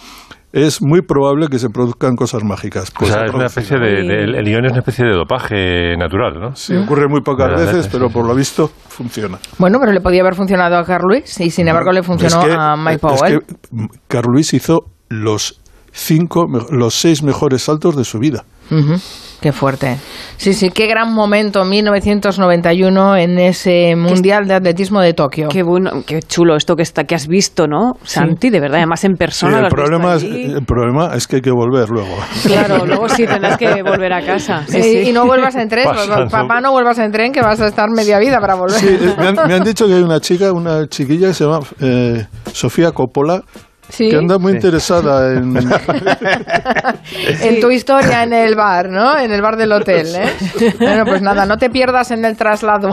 es 0.52 0.80
muy 0.80 1.02
probable 1.02 1.48
que 1.48 1.58
se 1.58 1.68
produzcan 1.68 2.14
cosas 2.14 2.44
mágicas. 2.44 2.90
O 2.90 2.98
Pues 3.00 3.10
sea, 3.10 3.22
ha 3.22 3.26
es 3.26 3.34
una 3.34 3.46
especie 3.46 3.76
de, 3.76 3.86
de- 4.04 4.22
el, 4.24 4.34
el 4.36 4.46
ion 4.48 4.64
es 4.66 4.70
una 4.70 4.80
especie 4.80 5.04
de 5.04 5.12
dopaje 5.12 5.96
natural, 5.96 6.38
¿no? 6.40 6.54
Sí, 6.54 6.76
ocurre 6.76 7.08
muy 7.08 7.22
pocas 7.22 7.48
Verdad, 7.48 7.66
veces, 7.66 7.88
pero 7.90 8.08
por 8.08 8.24
lo 8.24 8.36
visto 8.36 8.68
funciona. 8.88 9.38
Bueno, 9.58 9.78
pero 9.80 9.90
le 9.90 10.00
podía 10.00 10.20
haber 10.20 10.36
funcionado 10.36 10.76
a 10.76 10.84
Carl 10.84 11.06
Lewis 11.08 11.40
y 11.40 11.50
sin 11.50 11.66
embargo 11.66 11.90
le 11.90 12.04
funcionó 12.04 12.42
Es 12.42 12.46
que- 12.46 12.54
a 12.56 12.76
Mike 12.76 12.92
es 12.94 13.00
Powell. 13.00 13.40
que 13.40 13.54
mm, 13.72 13.86
Carl 14.06 14.30
Luis 14.30 14.54
hizo 14.54 14.84
los 15.08 15.60
cinco, 15.94 16.46
los 16.70 16.94
seis 16.94 17.22
mejores 17.22 17.62
saltos 17.62 17.96
de 17.96 18.04
su 18.04 18.18
vida. 18.18 18.44
Ujú, 18.70 18.94
Qué 19.40 19.52
fuerte. 19.52 19.98
Sí, 20.38 20.54
sí, 20.54 20.70
qué 20.70 20.86
gran 20.86 21.12
momento 21.12 21.66
1991 21.66 23.16
en 23.18 23.38
ese 23.38 23.94
Mundial 23.94 24.46
de 24.48 24.54
Atletismo 24.54 25.00
de 25.02 25.12
Tokio. 25.12 25.48
Qué 25.48 25.62
bueno, 25.62 26.02
qué 26.06 26.20
chulo 26.22 26.56
esto 26.56 26.74
que 26.76 26.82
está 26.82 27.04
que 27.04 27.14
has 27.14 27.26
visto, 27.28 27.66
¿no? 27.66 27.92
Santi, 28.04 28.48
de 28.48 28.58
verdad, 28.60 28.78
además 28.78 29.04
en 29.04 29.12
Sí, 29.12 29.16
persona. 29.18 29.60
lo 29.60 29.66
el, 29.68 29.72
visto 29.72 29.76
problema 29.76 30.14
es, 30.14 30.22
el 30.24 30.64
problema 30.64 31.14
es 31.14 31.26
que 31.26 31.36
hay 31.36 31.42
que 31.42 31.50
volver 31.50 31.90
luego. 31.90 32.16
Claro, 32.46 32.86
luego 32.86 33.06
sí 33.08 33.26
tendrás 33.26 33.58
que 33.58 33.82
volver 33.82 34.14
a 34.14 34.24
casa. 34.24 34.64
Sí, 34.66 34.82
Sí, 34.82 35.02
sí. 35.04 35.10
Y 35.10 35.12
no 35.12 35.26
vuelvas 35.26 35.54
en 35.56 35.68
tren, 35.68 35.84
Pasando. 35.84 36.26
papá, 36.30 36.60
no 36.62 36.72
vuelvas 36.72 36.98
en 37.00 37.12
tren, 37.12 37.30
que 37.30 37.42
vas 37.42 37.60
a 37.60 37.66
estar 37.66 37.90
media 37.90 38.18
vida 38.18 38.40
para 38.40 38.54
volver. 38.54 38.78
Sí, 38.80 38.88
eh, 38.88 39.14
me, 39.18 39.26
han, 39.28 39.34
me 39.46 39.54
han 39.54 39.62
dicho 39.64 39.86
que 39.86 39.92
hay 39.94 40.02
una 40.02 40.20
chica, 40.20 40.52
una 40.52 40.86
chiquilla 40.88 41.28
que 41.28 41.34
se 41.34 41.44
llama 41.44 41.60
eh, 41.80 42.26
Sofía 42.50 42.92
Coppola, 42.92 43.42
Sí, 43.88 44.08
que 44.08 44.16
anda 44.16 44.38
muy 44.38 44.52
interesada 44.52 45.32
en... 45.32 45.56
en 47.42 47.60
tu 47.60 47.70
historia 47.70 48.22
en 48.22 48.32
el 48.32 48.54
bar, 48.56 48.88
¿no? 48.88 49.18
En 49.18 49.30
el 49.30 49.40
bar 49.42 49.56
del 49.56 49.72
hotel, 49.72 50.14
¿eh? 50.14 50.74
Bueno, 50.78 51.04
pues 51.04 51.22
nada, 51.22 51.46
no 51.46 51.58
te 51.58 51.70
pierdas 51.70 52.10
en 52.10 52.24
el 52.24 52.36
traslado. 52.36 52.90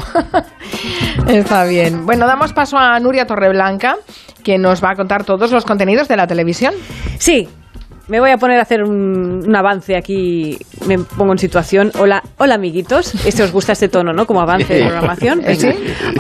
Está 1.28 1.66
bien. 1.66 2.06
Bueno, 2.06 2.28
damos 2.28 2.54
paso 2.54 2.78
a 2.78 3.00
Nuria 3.00 3.26
Torreblanca, 3.26 3.96
que 4.44 4.58
nos 4.58 4.84
va 4.84 4.92
a 4.92 4.96
contar 4.96 5.24
todos 5.24 5.52
los 5.52 5.66
contenidos 5.66 6.08
de 6.08 6.18
la 6.18 6.28
televisión. 6.28 6.74
Sí, 7.18 7.48
me 8.12 8.20
voy 8.20 8.30
a 8.32 8.38
poner 8.38 8.60
a 8.60 8.64
hacer 8.64 8.84
un, 8.84 9.42
un 9.48 9.56
avance 9.56 9.96
aquí, 9.96 10.58
me 10.86 11.00
pongo 11.00 11.32
en 11.32 11.38
situación. 11.38 11.92
Hola, 11.98 12.22
hola 12.40 12.56
amiguitos. 12.56 13.16
Este 13.26 13.42
os 13.42 13.54
gusta 13.54 13.72
este 13.72 13.88
tono, 13.88 14.12
¿no? 14.12 14.26
Como 14.26 14.42
avance 14.42 14.74
de 14.74 14.82
programación. 14.84 15.42
¿Sí? 15.56 15.70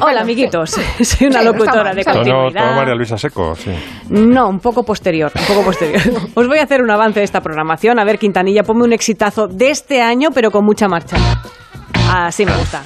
Hola 0.01 0.21
amiguitos. 0.21 0.69
Soy 1.01 1.27
una 1.27 1.39
Sí, 1.39 1.45
locutora 1.45 1.89
de 1.89 1.95
bien. 1.95 2.05
Tono, 2.05 2.15
continuidad. 2.23 2.63
tono 2.63 2.75
María 2.77 2.95
Luisa 2.95 3.17
Seco, 3.17 3.55
sí. 3.55 3.71
No, 4.09 4.47
un 4.47 4.59
poco 4.59 4.83
posterior, 4.85 5.33
un 5.37 5.45
poco 5.45 5.65
posterior. 5.65 6.01
Os 6.33 6.47
voy 6.47 6.59
a 6.59 6.63
hacer 6.63 6.81
un 6.81 6.89
avance 6.91 7.19
de 7.19 7.25
esta 7.25 7.41
programación. 7.41 7.99
A 7.99 8.05
ver, 8.05 8.17
Quintanilla, 8.17 8.63
ponme 8.63 8.85
un 8.85 8.93
exitazo 8.93 9.47
de 9.49 9.71
este 9.71 10.01
año, 10.01 10.29
pero 10.33 10.49
con 10.49 10.63
mucha 10.63 10.87
marcha. 10.87 11.17
Así 12.09 12.45
me 12.45 12.53
gusta. 12.55 12.83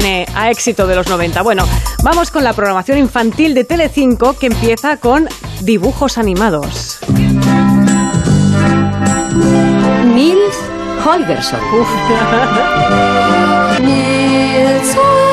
Suene 0.00 0.26
a 0.34 0.50
éxito 0.50 0.86
de 0.86 0.94
los 0.94 1.08
90. 1.08 1.40
Bueno, 1.40 1.66
vamos 2.02 2.30
con 2.30 2.44
la 2.44 2.52
programación 2.52 2.98
infantil 2.98 3.54
de 3.54 3.64
Telecinco 3.64 4.34
que 4.34 4.48
empieza 4.48 4.98
con 4.98 5.26
dibujos 5.62 6.18
animados. 6.18 6.98
Nils 10.14 10.56
Holgersson. 11.02 11.60
Nils 13.80 15.25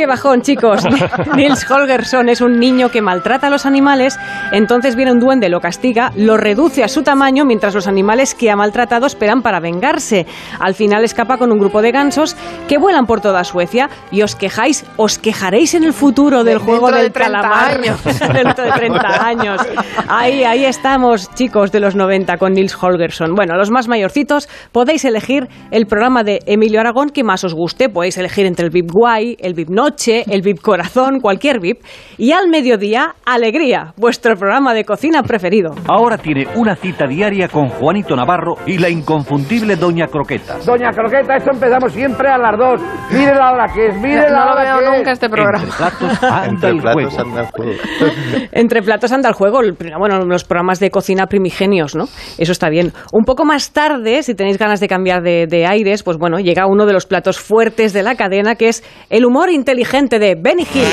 qué 0.00 0.06
bajón, 0.06 0.40
chicos. 0.40 0.82
Nils 1.36 1.70
Holgersson 1.70 2.30
es 2.30 2.40
un 2.40 2.58
niño 2.58 2.88
que 2.88 3.02
maltrata 3.02 3.48
a 3.48 3.50
los 3.50 3.66
animales, 3.66 4.18
entonces 4.50 4.96
viene 4.96 5.12
un 5.12 5.18
duende, 5.20 5.50
lo 5.50 5.60
castiga, 5.60 6.10
lo 6.16 6.38
reduce 6.38 6.82
a 6.82 6.88
su 6.88 7.02
tamaño 7.02 7.44
mientras 7.44 7.74
los 7.74 7.86
animales 7.86 8.34
que 8.34 8.50
ha 8.50 8.56
maltratado 8.56 9.04
esperan 9.04 9.42
para 9.42 9.60
vengarse. 9.60 10.24
Al 10.58 10.72
final 10.74 11.04
escapa 11.04 11.36
con 11.36 11.52
un 11.52 11.58
grupo 11.58 11.82
de 11.82 11.92
gansos 11.92 12.34
que 12.66 12.78
vuelan 12.78 13.04
por 13.04 13.20
toda 13.20 13.44
Suecia 13.44 13.90
y 14.10 14.22
os 14.22 14.34
quejáis, 14.36 14.86
os 14.96 15.18
quejaréis 15.18 15.74
en 15.74 15.84
el 15.84 15.92
futuro 15.92 16.44
del 16.44 16.58
De- 16.60 16.64
juego 16.64 16.86
dentro 16.90 16.96
de 16.96 17.02
del 17.02 17.12
30 17.12 17.40
calamar. 17.42 17.70
años. 17.74 18.04
dentro 18.32 18.64
de 18.64 18.70
30 18.72 19.00
años. 19.26 19.60
Ahí, 20.08 20.44
ahí 20.44 20.64
estamos, 20.64 21.28
chicos 21.34 21.72
de 21.72 21.80
los 21.80 21.94
90 21.94 22.38
con 22.38 22.54
Nils 22.54 22.74
Holgersson. 22.82 23.34
Bueno, 23.34 23.54
los 23.58 23.70
más 23.70 23.86
mayorcitos 23.86 24.48
podéis 24.72 25.04
elegir 25.04 25.46
el 25.70 25.84
programa 25.84 26.24
de 26.24 26.38
Emilio 26.46 26.80
Aragón 26.80 27.10
que 27.10 27.22
más 27.22 27.44
os 27.44 27.52
guste. 27.52 27.90
Podéis 27.90 28.16
elegir 28.16 28.46
entre 28.46 28.64
el 28.64 28.70
VIP 28.70 28.90
Guay, 28.90 29.36
el 29.40 29.52
VIP 29.52 29.68
Noche, 29.68 29.89
el 29.98 30.42
VIP 30.42 30.60
Corazón, 30.60 31.20
cualquier 31.20 31.60
VIP. 31.60 31.82
Y 32.16 32.32
al 32.32 32.48
mediodía, 32.48 33.14
Alegría, 33.24 33.92
vuestro 33.96 34.36
programa 34.36 34.72
de 34.72 34.84
cocina 34.84 35.22
preferido. 35.22 35.74
Ahora 35.88 36.16
tiene 36.16 36.46
una 36.54 36.76
cita 36.76 37.06
diaria 37.06 37.48
con 37.48 37.68
Juanito 37.68 38.14
Navarro 38.14 38.54
y 38.66 38.78
la 38.78 38.88
inconfundible 38.88 39.76
Doña 39.76 40.06
Croquetas. 40.06 40.64
Doña 40.64 40.90
Croqueta, 40.90 41.36
esto 41.36 41.50
empezamos 41.52 41.92
siempre 41.92 42.28
a 42.28 42.38
las 42.38 42.58
dos. 42.58 42.80
Mire 43.10 43.34
la 43.34 43.52
hora 43.52 43.66
que 43.72 43.88
es, 43.88 43.96
mire 43.96 44.22
No 44.28 44.36
la 44.36 44.44
lo 44.44 44.52
hora 44.52 44.62
veo 44.62 44.78
que 44.78 44.84
es. 44.84 44.98
nunca 44.98 45.12
este 45.12 45.28
programa. 45.28 45.66
Entre 46.50 46.74
platos 46.74 47.18
anda 47.18 47.40
el 47.40 47.46
juego. 47.46 47.72
Entre 48.52 48.82
platos 48.82 49.12
anda 49.12 49.28
el 49.28 49.34
juego, 49.34 49.60
bueno, 49.98 50.20
los 50.24 50.44
programas 50.44 50.78
de 50.80 50.90
cocina 50.90 51.26
primigenios, 51.26 51.96
¿no? 51.96 52.04
Eso 52.38 52.52
está 52.52 52.68
bien. 52.68 52.92
Un 53.12 53.24
poco 53.24 53.44
más 53.44 53.72
tarde, 53.72 54.22
si 54.22 54.34
tenéis 54.34 54.58
ganas 54.58 54.80
de 54.80 54.88
cambiar 54.88 55.22
de, 55.22 55.46
de 55.46 55.66
aires, 55.66 56.02
pues 56.02 56.16
bueno, 56.16 56.38
llega 56.38 56.66
uno 56.66 56.86
de 56.86 56.92
los 56.92 57.06
platos 57.06 57.38
fuertes 57.38 57.92
de 57.92 58.02
la 58.02 58.14
cadena, 58.14 58.54
que 58.54 58.68
es 58.68 58.84
el 59.08 59.24
humor 59.24 59.50
inteligente 59.50 59.79
de 59.80 60.34
Benny 60.34 60.66
Hill. 60.74 60.84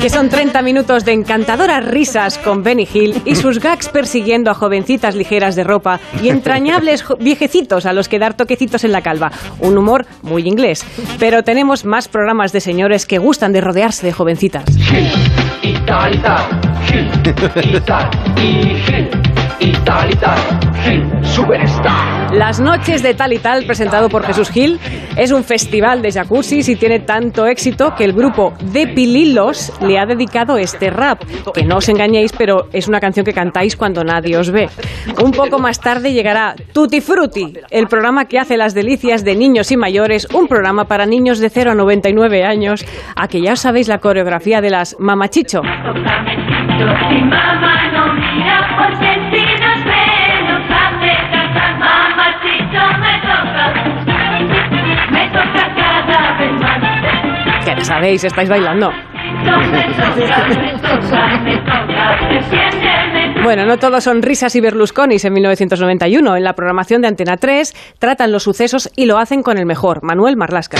que 0.00 0.10
son 0.10 0.28
30 0.28 0.62
minutos 0.62 1.04
de 1.04 1.12
encantadoras 1.12 1.84
risas 1.84 2.36
con 2.38 2.64
Benny 2.64 2.88
Hill 2.92 3.22
y 3.24 3.36
sus 3.36 3.60
gags 3.60 3.88
persiguiendo 3.88 4.50
a 4.50 4.54
jovencitas 4.54 5.14
ligeras 5.14 5.54
de 5.54 5.62
ropa 5.62 6.00
y 6.22 6.28
entrañables 6.28 7.04
viejecitos 7.20 7.86
a 7.86 7.92
los 7.92 8.08
que 8.08 8.18
dar 8.18 8.34
toquecitos 8.34 8.82
en 8.82 8.90
la 8.92 9.00
calva. 9.00 9.30
Un 9.60 9.78
humor 9.78 10.06
muy 10.22 10.46
inglés. 10.46 10.84
Pero 11.20 11.44
tenemos 11.44 11.84
más 11.84 12.08
programas 12.08 12.52
de 12.52 12.60
señores 12.60 13.06
que 13.06 13.18
gustan 13.18 13.52
de 13.52 13.60
rodearse 13.60 14.06
de 14.06 14.12
jovencitas. 14.12 14.64
Y 19.60 19.72
tal 19.84 20.10
y 20.10 20.16
tal, 20.16 20.38
Gil, 20.84 21.04
superstar. 21.22 22.34
Las 22.34 22.60
noches 22.60 23.02
de 23.02 23.14
tal 23.14 23.32
y 23.32 23.38
tal, 23.38 23.64
presentado 23.64 24.08
por 24.08 24.24
Jesús 24.24 24.50
Gil, 24.50 24.78
es 25.16 25.32
un 25.32 25.44
festival 25.44 26.02
de 26.02 26.12
jacuzzis 26.12 26.68
y 26.68 26.76
tiene 26.76 27.00
tanto 27.00 27.46
éxito 27.46 27.94
que 27.94 28.04
el 28.04 28.12
grupo 28.12 28.52
de 28.72 28.86
Pililos 28.88 29.72
le 29.80 29.98
ha 29.98 30.06
dedicado 30.06 30.58
este 30.58 30.90
rap. 30.90 31.22
Que 31.54 31.64
no 31.64 31.76
os 31.76 31.88
engañéis, 31.88 32.32
pero 32.32 32.68
es 32.72 32.88
una 32.88 33.00
canción 33.00 33.24
que 33.24 33.32
cantáis 33.32 33.76
cuando 33.76 34.04
nadie 34.04 34.36
os 34.36 34.50
ve. 34.50 34.68
Un 35.22 35.32
poco 35.32 35.58
más 35.58 35.80
tarde 35.80 36.12
llegará 36.12 36.54
Tutti 36.72 37.00
Frutti, 37.00 37.54
el 37.70 37.86
programa 37.86 38.26
que 38.26 38.38
hace 38.38 38.56
las 38.56 38.74
delicias 38.74 39.24
de 39.24 39.36
niños 39.36 39.70
y 39.72 39.76
mayores, 39.76 40.28
un 40.34 40.48
programa 40.48 40.84
para 40.84 41.06
niños 41.06 41.38
de 41.38 41.48
0 41.48 41.70
a 41.70 41.74
99 41.74 42.44
años, 42.44 42.84
a 43.14 43.28
que 43.28 43.40
ya 43.40 43.52
os 43.52 43.60
sabéis 43.60 43.88
la 43.88 43.98
coreografía 43.98 44.60
de 44.60 44.70
las 44.70 44.96
mamachicho. 44.98 45.62
Ya 57.76 57.84
sabéis, 57.84 58.24
estáis 58.24 58.48
bailando. 58.48 58.90
Bueno, 63.42 63.64
no 63.64 63.78
todos 63.78 64.02
son 64.02 64.22
risas 64.22 64.56
y 64.56 64.60
Berlusconis 64.60 65.24
en 65.24 65.32
1991. 65.34 66.36
En 66.36 66.44
la 66.44 66.54
programación 66.54 67.02
de 67.02 67.08
Antena 67.08 67.36
3 67.36 67.94
tratan 67.98 68.32
los 68.32 68.42
sucesos 68.42 68.90
y 68.96 69.06
lo 69.06 69.18
hacen 69.18 69.42
con 69.42 69.58
el 69.58 69.66
mejor, 69.66 70.02
Manuel 70.02 70.36
Marlasca. 70.36 70.78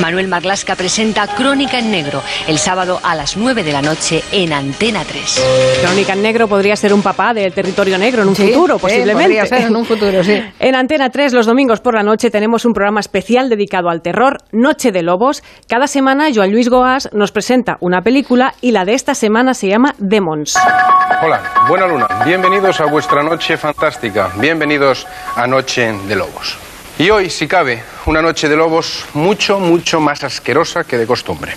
Manuel 0.00 0.28
Marlasca 0.28 0.76
presenta 0.76 1.26
Crónica 1.26 1.78
en 1.78 1.90
Negro 1.90 2.22
el 2.46 2.58
sábado 2.58 3.00
a 3.02 3.14
las 3.14 3.36
9 3.36 3.64
de 3.64 3.72
la 3.72 3.82
noche 3.82 4.22
en 4.30 4.52
Antena 4.52 5.02
3. 5.04 5.80
Crónica 5.82 6.12
en 6.12 6.22
Negro 6.22 6.46
podría 6.46 6.76
ser 6.76 6.92
un 6.92 7.02
papá 7.02 7.34
del 7.34 7.52
territorio 7.52 7.98
negro 7.98 8.22
en 8.22 8.28
un 8.28 8.36
Sí, 8.36 8.48
futuro, 8.52 8.78
posiblemente. 8.78 9.22
podría 9.24 9.46
ser 9.46 9.62
en 9.68 9.74
un 9.76 9.84
futuro, 9.84 10.22
sí. 10.22 10.40
En 10.60 10.74
Antena 10.76 11.10
3, 11.10 11.32
los 11.32 11.46
domingos 11.46 11.80
por 11.80 11.94
la 11.94 12.02
noche, 12.02 12.30
tenemos 12.30 12.64
un 12.64 12.72
programa 12.72 13.00
especial 13.00 13.48
dedicado 13.48 13.88
al 13.90 14.00
terror, 14.00 14.38
Noche 14.52 14.92
de 14.92 15.02
Lobos. 15.02 15.42
Cada 15.68 15.86
semana, 15.88 16.28
Joan 16.34 16.52
Luis 16.52 16.68
Goas 16.68 17.08
nos 17.12 17.32
presenta 17.32 17.76
una 17.80 18.00
película 18.02 18.54
y 18.60 18.70
la 18.72 18.84
de 18.84 18.94
esta 18.94 19.14
semana 19.14 19.54
se 19.54 19.68
llama 19.68 19.94
Demons. 19.98 20.56
Hola, 21.22 21.42
buena 21.68 21.86
luna. 21.88 22.06
Bienvenidos 22.24 22.80
a 22.80 22.84
vuestra 22.86 23.22
noche 23.22 23.56
fantástica. 23.56 24.30
Bienvenidos 24.36 25.06
a 25.34 25.46
Noche 25.46 25.92
de 26.06 26.14
Lobos. 26.14 26.56
Y 26.98 27.10
hoy, 27.10 27.30
si 27.30 27.46
cabe, 27.46 27.80
una 28.06 28.20
noche 28.20 28.48
de 28.48 28.56
lobos 28.56 29.06
mucho, 29.14 29.60
mucho 29.60 30.00
más 30.00 30.24
asquerosa 30.24 30.82
que 30.82 30.98
de 30.98 31.06
costumbre. 31.06 31.52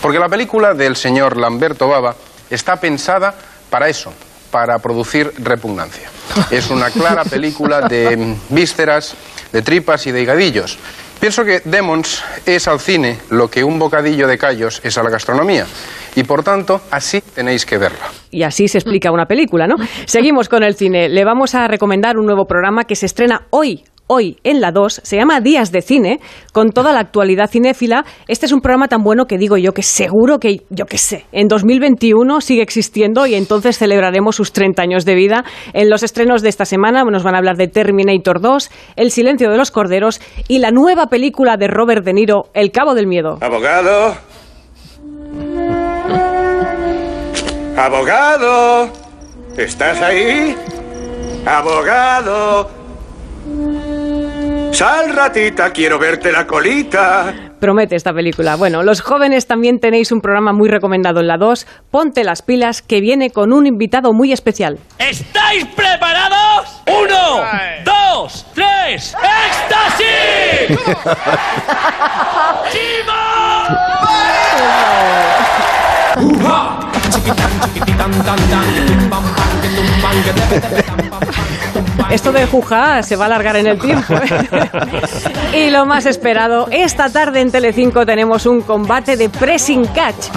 Porque 0.00 0.20
la 0.20 0.28
película 0.28 0.74
del 0.74 0.94
señor 0.94 1.36
Lamberto 1.36 1.88
Baba 1.88 2.14
está 2.48 2.76
pensada 2.76 3.34
para 3.68 3.88
eso, 3.88 4.12
para 4.52 4.78
producir 4.78 5.32
repugnancia. 5.38 6.08
Es 6.52 6.70
una 6.70 6.88
clara 6.90 7.24
película 7.24 7.80
de 7.88 8.36
vísceras, 8.50 9.16
de 9.52 9.60
tripas 9.62 10.06
y 10.06 10.12
de 10.12 10.22
higadillos. 10.22 10.78
Pienso 11.18 11.44
que 11.44 11.62
Demons 11.64 12.22
es 12.46 12.68
al 12.68 12.78
cine 12.78 13.18
lo 13.30 13.50
que 13.50 13.64
un 13.64 13.76
bocadillo 13.76 14.28
de 14.28 14.38
callos 14.38 14.80
es 14.84 14.96
a 14.96 15.02
la 15.02 15.10
gastronomía. 15.10 15.66
Y 16.14 16.22
por 16.22 16.44
tanto, 16.44 16.80
así 16.92 17.20
tenéis 17.20 17.66
que 17.66 17.76
verla. 17.76 18.08
Y 18.30 18.44
así 18.44 18.68
se 18.68 18.78
explica 18.78 19.10
una 19.10 19.26
película, 19.26 19.66
¿no? 19.66 19.74
Seguimos 20.06 20.48
con 20.48 20.62
el 20.62 20.76
cine. 20.76 21.08
Le 21.08 21.24
vamos 21.24 21.56
a 21.56 21.66
recomendar 21.66 22.16
un 22.16 22.26
nuevo 22.26 22.46
programa 22.46 22.84
que 22.84 22.94
se 22.94 23.06
estrena 23.06 23.48
hoy. 23.50 23.82
Hoy 24.12 24.38
en 24.42 24.60
la 24.60 24.72
2 24.72 25.02
se 25.04 25.16
llama 25.16 25.40
Días 25.40 25.70
de 25.70 25.82
Cine, 25.82 26.18
con 26.52 26.70
toda 26.70 26.92
la 26.92 26.98
actualidad 26.98 27.48
cinéfila. 27.48 28.04
Este 28.26 28.46
es 28.46 28.50
un 28.50 28.60
programa 28.60 28.88
tan 28.88 29.04
bueno 29.04 29.26
que 29.26 29.38
digo 29.38 29.56
yo 29.56 29.72
que 29.72 29.84
seguro 29.84 30.40
que, 30.40 30.62
yo 30.68 30.86
que 30.86 30.98
sé, 30.98 31.26
en 31.30 31.46
2021 31.46 32.40
sigue 32.40 32.60
existiendo 32.60 33.28
y 33.28 33.36
entonces 33.36 33.78
celebraremos 33.78 34.34
sus 34.34 34.52
30 34.52 34.82
años 34.82 35.04
de 35.04 35.14
vida. 35.14 35.44
En 35.74 35.88
los 35.88 36.02
estrenos 36.02 36.42
de 36.42 36.48
esta 36.48 36.64
semana 36.64 37.04
nos 37.04 37.22
van 37.22 37.36
a 37.36 37.38
hablar 37.38 37.56
de 37.56 37.68
Terminator 37.68 38.40
2, 38.40 38.68
El 38.96 39.12
silencio 39.12 39.48
de 39.48 39.56
los 39.56 39.70
corderos 39.70 40.20
y 40.48 40.58
la 40.58 40.72
nueva 40.72 41.06
película 41.06 41.56
de 41.56 41.68
Robert 41.68 42.04
De 42.04 42.12
Niro, 42.12 42.46
El 42.52 42.72
cabo 42.72 42.96
del 42.96 43.06
miedo. 43.06 43.38
Abogado. 43.40 44.16
Abogado. 47.76 48.90
¿Estás 49.56 50.02
ahí? 50.02 50.56
Abogado. 51.46 52.80
Sal, 54.72 55.12
ratita, 55.14 55.72
quiero 55.72 55.98
verte 55.98 56.32
la 56.32 56.46
colita. 56.46 57.34
Promete 57.60 57.96
esta 57.96 58.12
película. 58.14 58.56
Bueno, 58.56 58.82
los 58.82 59.00
jóvenes 59.02 59.46
también 59.46 59.78
tenéis 59.80 60.12
un 60.12 60.20
programa 60.20 60.52
muy 60.52 60.68
recomendado 60.68 61.20
en 61.20 61.26
la 61.26 61.36
2, 61.36 61.66
Ponte 61.90 62.24
las 62.24 62.42
pilas, 62.42 62.80
que 62.80 63.00
viene 63.00 63.30
con 63.30 63.52
un 63.52 63.66
invitado 63.66 64.12
muy 64.12 64.32
especial. 64.32 64.78
¿Estáis 64.98 65.66
preparados? 65.66 66.82
¡Uno, 66.86 67.42
dos, 67.84 68.46
tres! 68.54 69.14
¡Éxtasis! 69.48 70.78
Esto 82.10 82.32
de 82.32 82.44
Juja 82.46 83.02
se 83.04 83.14
va 83.14 83.24
a 83.24 83.26
alargar 83.26 83.56
en 83.56 83.68
el 83.68 83.78
tiempo. 83.78 84.14
¿eh? 84.14 85.66
y 85.66 85.70
lo 85.70 85.86
más 85.86 86.06
esperado, 86.06 86.66
esta 86.72 87.08
tarde 87.08 87.40
en 87.40 87.52
Telecinco 87.52 88.04
tenemos 88.04 88.46
un 88.46 88.62
combate 88.62 89.16
de 89.16 89.28
pressing 89.28 89.86
catch. 89.86 90.28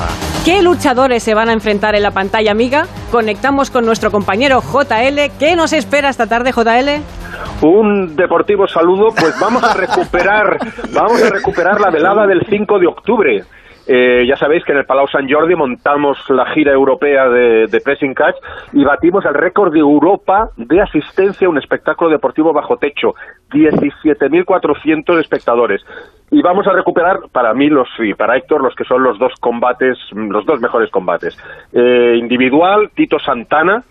¿Qué 0.46 0.62
luchadores 0.62 1.24
se 1.24 1.34
van 1.34 1.50
a 1.50 1.54
enfrentar 1.54 1.96
en 1.96 2.04
la 2.04 2.12
pantalla 2.12 2.52
amiga? 2.52 2.86
Conectamos 3.12 3.72
con 3.72 3.86
nuestro 3.86 4.12
compañero 4.12 4.62
JL. 4.62 5.32
¿Qué 5.40 5.56
nos 5.56 5.74
espera 5.74 6.10
esta 6.10 6.28
tarde, 6.28 6.52
JL? 6.52 7.02
Un 7.66 8.16
deportivo 8.16 8.68
saludo, 8.68 9.08
pues 9.18 9.40
vamos 9.40 9.64
a 9.64 9.74
recuperar, 9.74 10.60
vamos 10.94 11.24
a 11.24 11.30
recuperar 11.30 11.80
la 11.82 11.90
velada 11.90 12.28
del 12.28 12.46
5 12.48 12.80
de 12.80 12.88
octubre. 12.88 13.44
Eh, 13.86 14.26
ya 14.28 14.38
sabéis 14.38 14.64
que 14.64 14.72
en 14.72 14.78
el 14.80 14.86
Palau 14.86 15.08
Sant 15.08 15.30
Jordi 15.30 15.56
montamos 15.56 16.18
la 16.30 16.46
gira 16.48 16.72
europea 16.72 17.28
de, 17.28 17.68
de 17.68 17.82
Pressing 17.82 18.14
Catch 18.14 18.38
y 18.72 18.84
batimos 18.84 19.26
el 19.26 19.34
récord 19.34 19.74
de 19.74 19.80
Europa 19.80 20.50
de 20.56 20.82
asistencia 20.82 21.48
a 21.48 21.50
un 21.50 21.58
espectáculo 21.58 22.10
deportivo 22.10 22.54
bajo 22.54 22.78
techo. 22.78 23.16
17.400 23.52 25.20
espectadores. 25.20 25.82
Y 26.32 26.42
vamos 26.42 26.66
a 26.66 26.72
recuperar, 26.72 27.20
para 27.32 27.54
mí 27.54 27.70
los, 27.70 27.88
y 28.00 28.14
para 28.16 28.38
Héctor, 28.38 28.64
los 28.64 28.74
que 28.74 28.86
son 28.86 29.04
los 29.04 29.20
dos 29.20 29.34
combates, 29.40 29.98
los 30.14 30.46
dos 30.46 30.60
mejores 30.60 30.90
combates. 30.90 31.38
Eh, 31.72 32.16
individual, 32.18 32.90
Tito 32.96 33.20
Santana, 33.20 33.84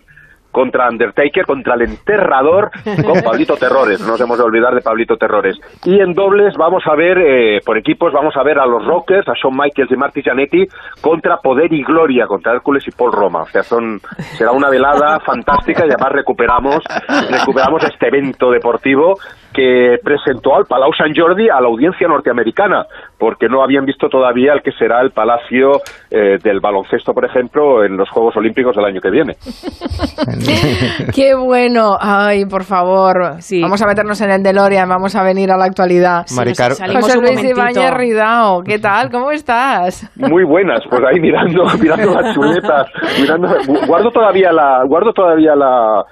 contra 0.53 0.87
Undertaker, 0.87 1.45
contra 1.45 1.73
el 1.73 1.81
enterrador, 1.81 2.71
con 3.03 3.21
Pablito 3.25 3.57
Terrores. 3.57 3.99
No 3.99 4.09
nos 4.09 4.21
hemos 4.21 4.37
de 4.37 4.43
olvidar 4.45 4.73
de 4.73 4.81
Pablito 4.81 5.17
Terrores. 5.17 5.57
Y 5.83 5.99
en 5.99 6.13
dobles 6.13 6.55
vamos 6.55 6.83
a 6.85 6.95
ver, 6.95 7.17
eh, 7.17 7.59
por 7.65 7.77
equipos, 7.77 8.13
vamos 8.13 8.37
a 8.37 8.43
ver 8.43 8.59
a 8.59 8.65
los 8.65 8.85
Rockers, 8.85 9.27
a 9.27 9.33
Shawn 9.33 9.57
Michaels 9.57 9.91
y 9.91 9.97
Marty 9.97 10.21
Janetti, 10.21 10.67
contra 11.01 11.37
Poder 11.37 11.73
y 11.73 11.83
Gloria, 11.83 12.27
contra 12.27 12.53
Hércules 12.53 12.87
y 12.87 12.91
Paul 12.91 13.11
Roma. 13.11 13.41
O 13.41 13.47
sea, 13.47 13.63
son, 13.63 13.99
será 14.37 14.51
una 14.51 14.69
velada 14.69 15.19
fantástica 15.19 15.85
y 15.85 15.89
además 15.89 16.11
recuperamos, 16.11 16.83
recuperamos 17.29 17.83
este 17.83 18.07
evento 18.07 18.51
deportivo 18.51 19.15
que 19.53 19.97
presentó 20.03 20.55
al 20.55 20.65
Palau 20.65 20.91
Sant 20.93 21.13
Jordi 21.15 21.49
a 21.49 21.61
la 21.61 21.67
audiencia 21.67 22.07
norteamericana, 22.07 22.85
porque 23.17 23.47
no 23.47 23.63
habían 23.63 23.85
visto 23.85 24.09
todavía 24.09 24.53
el 24.53 24.61
que 24.61 24.71
será 24.71 25.01
el 25.01 25.11
palacio 25.11 25.71
eh, 26.11 26.37
del 26.43 26.59
baloncesto, 26.59 27.13
por 27.13 27.25
ejemplo, 27.25 27.83
en 27.83 27.95
los 27.95 28.09
Juegos 28.09 28.35
Olímpicos 28.35 28.75
del 28.75 28.85
año 28.85 28.99
que 28.99 29.09
viene. 29.11 29.35
Qué 31.13 31.35
bueno. 31.35 31.97
Ay, 31.99 32.45
por 32.45 32.63
favor. 32.63 33.37
Vamos 33.61 33.81
a 33.81 33.87
meternos 33.87 34.19
en 34.21 34.31
el 34.31 34.43
DeLorean, 34.43 34.89
vamos 34.89 35.15
a 35.15 35.23
venir 35.23 35.51
a 35.51 35.57
la 35.57 35.65
actualidad. 35.65 36.23
Sí, 36.25 36.35
Mari 36.35 36.53
Car- 36.53 36.73
salimos 36.73 37.03
José 37.03 37.19
Luis. 37.19 37.43
Ibáñez 37.43 37.93
Ridao, 37.93 38.63
¿qué 38.63 38.79
tal? 38.79 39.09
¿Cómo 39.11 39.31
estás? 39.31 40.09
Muy 40.15 40.43
buenas, 40.43 40.81
pues 40.89 41.01
ahí 41.03 41.19
mirando, 41.19 41.63
mirando 41.81 42.13
las 42.19 42.33
chuletas, 42.33 42.87
mirando, 43.21 43.47
guardo 43.87 44.11
todavía 44.11 44.51
la, 44.51 44.83
guardo 44.85 45.13
todavía 45.13 45.55
la, 45.55 46.03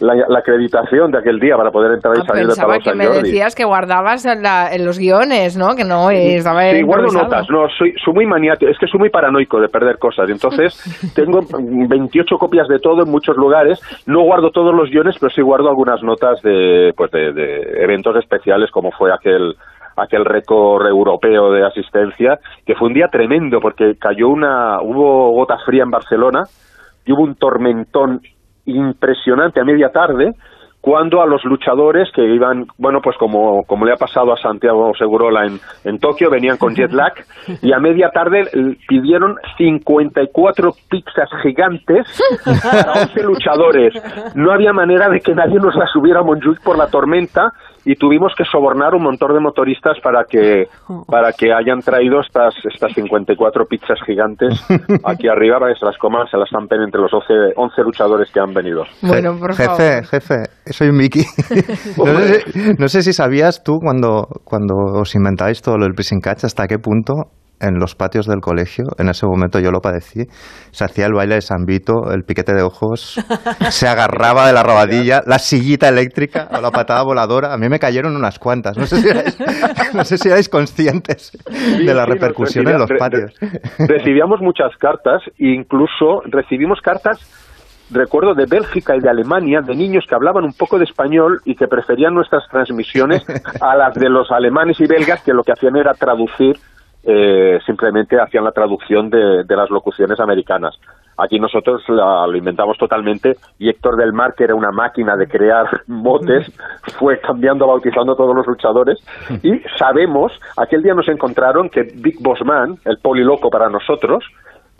la, 0.00 0.14
la 0.28 0.38
acreditación 0.40 1.10
de 1.10 1.18
aquel 1.18 1.38
día 1.40 1.56
para 1.56 1.70
poder 1.70 1.92
entrar 1.92 2.14
y 2.16 2.20
Ah, 2.20 2.24
salir 2.26 2.46
Pensaba 2.46 2.66
Palau 2.68 2.78
que 2.80 2.84
Sant 2.90 2.96
me 2.98 3.06
Jordi. 3.06 3.22
decías 3.22 3.54
que 3.54 3.64
guardabas 3.64 4.26
en, 4.26 4.42
la- 4.42 4.68
en 4.74 4.84
los 4.84 4.98
guiones, 4.98 5.56
¿no? 5.56 5.74
Que 5.74 5.84
no, 5.84 6.10
eh, 6.10 6.36
estaba 6.36 6.62
Sí, 6.70 6.82
guardo 6.82 7.06
notas, 7.12 7.46
no, 7.50 7.66
soy, 7.78 7.94
soy 8.04 8.14
muy 8.14 8.26
maniático, 8.26 8.70
es 8.70 8.78
que 8.78 8.86
soy 8.86 9.00
muy 9.00 9.10
paranoico 9.10 9.60
de 9.60 9.68
perder 9.68 9.98
cosas, 9.98 10.28
entonces 10.28 10.74
tengo 11.14 11.40
28 11.50 12.36
copias 12.38 12.68
de 12.68 12.78
todo 12.78 13.02
en 13.04 13.10
muchos 13.10 13.36
lugares, 13.36 13.80
no 14.06 14.22
guardo 14.22 14.50
todos 14.50 14.74
los 14.74 14.90
guiones, 14.90 15.16
pero 15.18 15.30
sí 15.30 15.40
guardo 15.42 15.68
algunas 15.68 16.02
notas 16.02 16.42
de, 16.42 16.92
pues 16.96 17.10
de, 17.10 17.32
de 17.32 17.82
eventos 17.82 18.16
especiales 18.16 18.70
como 18.70 18.90
fue 18.92 19.12
aquel 19.12 19.54
aquel 19.98 20.26
récord 20.26 20.86
europeo 20.86 21.50
de 21.52 21.64
asistencia, 21.64 22.38
que 22.66 22.74
fue 22.74 22.88
un 22.88 22.92
día 22.94 23.08
tremendo 23.08 23.60
porque 23.60 23.94
cayó 23.98 24.28
una, 24.28 24.82
hubo 24.82 25.30
gota 25.30 25.56
fría 25.64 25.84
en 25.84 25.90
Barcelona 25.90 26.42
y 27.06 27.12
hubo 27.12 27.22
un 27.22 27.34
tormentón 27.36 28.20
impresionante 28.66 29.60
a 29.60 29.64
media 29.64 29.88
tarde 29.90 30.34
cuando 30.86 31.20
a 31.20 31.26
los 31.26 31.42
luchadores 31.44 32.08
que 32.14 32.22
iban, 32.22 32.64
bueno, 32.78 33.00
pues 33.02 33.16
como, 33.18 33.64
como 33.64 33.84
le 33.84 33.92
ha 33.92 33.96
pasado 33.96 34.32
a 34.32 34.36
Santiago 34.36 34.92
Segurola 34.96 35.44
en, 35.44 35.58
en 35.82 35.98
Tokio, 35.98 36.30
venían 36.30 36.58
con 36.58 36.76
jet 36.76 36.92
lag 36.92 37.12
y 37.60 37.72
a 37.72 37.80
media 37.80 38.10
tarde 38.10 38.48
pidieron 38.86 39.34
54 39.58 40.70
pizzas 40.88 41.28
gigantes 41.42 42.06
para 42.62 43.02
11 43.02 43.22
luchadores. 43.24 43.94
No 44.36 44.52
había 44.52 44.72
manera 44.72 45.08
de 45.08 45.18
que 45.18 45.34
nadie 45.34 45.58
nos 45.58 45.74
las 45.74 45.90
subiera 45.90 46.20
a 46.20 46.60
por 46.62 46.78
la 46.78 46.86
tormenta 46.86 47.52
y 47.86 47.94
tuvimos 47.94 48.32
que 48.36 48.44
sobornar 48.44 48.94
un 48.94 49.04
montón 49.04 49.32
de 49.32 49.40
motoristas 49.40 49.96
para 50.02 50.24
que 50.24 50.64
para 51.06 51.32
que 51.32 51.52
hayan 51.54 51.80
traído 51.80 52.20
estas 52.20 52.54
estas 52.64 52.92
54 52.92 53.64
pizzas 53.66 53.98
gigantes 54.04 54.60
aquí 55.04 55.28
arriba 55.28 55.58
para 55.60 55.72
que 55.72 55.78
se 55.78 55.86
las 55.86 55.96
coman, 55.96 56.26
se 56.26 56.36
las 56.36 56.50
zampen 56.50 56.82
entre 56.82 57.00
los 57.00 57.12
11, 57.14 57.54
11 57.56 57.82
luchadores 57.82 58.30
que 58.32 58.40
han 58.40 58.52
venido. 58.52 58.82
Bueno, 59.02 59.38
por 59.38 59.54
jefe, 59.54 60.02
favor. 60.02 60.06
jefe, 60.06 60.34
soy 60.66 60.90
Miki. 60.90 61.20
no, 61.96 62.18
sé 62.18 62.40
si, 62.40 62.74
no 62.76 62.88
sé 62.88 63.02
si 63.02 63.12
sabías 63.12 63.62
tú 63.62 63.78
cuando, 63.80 64.26
cuando 64.44 64.74
os 65.00 65.14
inventáis 65.14 65.62
todo 65.62 65.78
lo 65.78 65.84
del 65.84 65.94
pressing 65.94 66.20
catch 66.20 66.44
hasta 66.44 66.66
qué 66.66 66.78
punto 66.78 67.14
en 67.60 67.78
los 67.78 67.94
patios 67.94 68.26
del 68.26 68.40
colegio, 68.40 68.84
en 68.98 69.08
ese 69.08 69.26
momento 69.26 69.58
yo 69.58 69.70
lo 69.70 69.80
padecí, 69.80 70.24
se 70.70 70.84
hacía 70.84 71.06
el 71.06 71.14
baile 71.14 71.36
de 71.36 71.40
San 71.40 71.64
Vito, 71.66 72.10
el 72.12 72.22
piquete 72.24 72.52
de 72.54 72.62
ojos, 72.62 73.18
se 73.70 73.88
agarraba 73.88 74.46
de 74.46 74.52
la 74.52 74.62
rabadilla, 74.62 75.22
la 75.26 75.38
sillita 75.38 75.88
eléctrica 75.88 76.48
o 76.56 76.60
la 76.60 76.70
patada 76.70 77.02
voladora. 77.02 77.52
A 77.54 77.56
mí 77.58 77.68
me 77.68 77.78
cayeron 77.78 78.14
unas 78.16 78.38
cuantas. 78.38 78.76
No 78.76 78.86
sé 78.86 78.96
si 79.00 79.08
erais, 79.08 79.38
no 79.94 80.04
sé 80.04 80.18
si 80.18 80.28
erais 80.28 80.48
conscientes 80.48 81.32
de 81.48 81.94
la 81.94 82.04
Sí, 82.04 82.10
repercusión 82.12 82.68
en 82.68 82.78
los 82.78 82.90
patios. 82.98 83.32
re- 83.40 83.86
Recibíamos 83.86 84.40
muchas 84.40 84.76
cartas 84.78 85.22
e 85.38 85.48
incluso 85.54 86.20
recibimos 86.26 86.80
cartas, 86.82 87.18
recuerdo, 87.90 88.34
de 88.34 88.44
Bélgica 88.46 88.94
y 88.96 89.00
de 89.00 89.08
Alemania, 89.08 89.60
de 89.64 89.74
niños 89.74 90.04
que 90.08 90.14
hablaban 90.14 90.44
un 90.44 90.52
poco 90.52 90.78
de 90.78 90.84
español 90.84 91.40
y 91.44 91.54
que 91.54 91.66
preferían 91.68 92.14
nuestras 92.14 92.42
transmisiones 92.50 93.22
a 93.60 93.76
las 93.76 93.94
de 93.94 94.08
los 94.10 94.30
alemanes 94.30 94.80
y 94.80 94.86
belgas 94.86 95.22
que 95.22 95.32
lo 95.32 95.42
que 95.42 95.52
hacían 95.52 95.76
era 95.76 95.92
traducir, 95.94 96.56
eh, 97.08 97.60
simplemente 97.64 98.20
hacían 98.20 98.42
la 98.44 98.50
traducción 98.50 99.08
de, 99.08 99.44
las 99.48 99.70
locuciones 99.70 100.18
americanas. 100.18 100.74
Aquí 101.16 101.38
nosotros 101.38 101.82
la- 101.88 102.26
lo 102.26 102.36
inventamos 102.36 102.76
totalmente 102.76 103.36
y 103.58 103.70
Héctor 103.70 103.96
del 103.96 104.12
Mar, 104.12 104.34
que 104.36 104.44
era 104.44 104.54
una 104.56 104.72
máquina 104.72 105.16
de 105.16 105.28
crear 105.28 105.66
motes, 105.86 106.52
fue 106.98 107.20
cambiando, 107.20 107.66
bautizando 107.66 108.12
a 108.12 108.16
todos 108.16 108.34
los 108.34 108.46
luchadores 108.46 108.98
y 109.42 109.60
sabemos, 109.78 110.32
aquel 110.56 110.82
día 110.82 110.94
nos 110.94 111.08
encontraron 111.08 111.70
que 111.70 111.84
Big 111.94 112.20
Boss 112.20 112.44
Man, 112.44 112.76
el 112.84 112.98
poliloco 112.98 113.48
para 113.50 113.70
nosotros, 113.70 114.24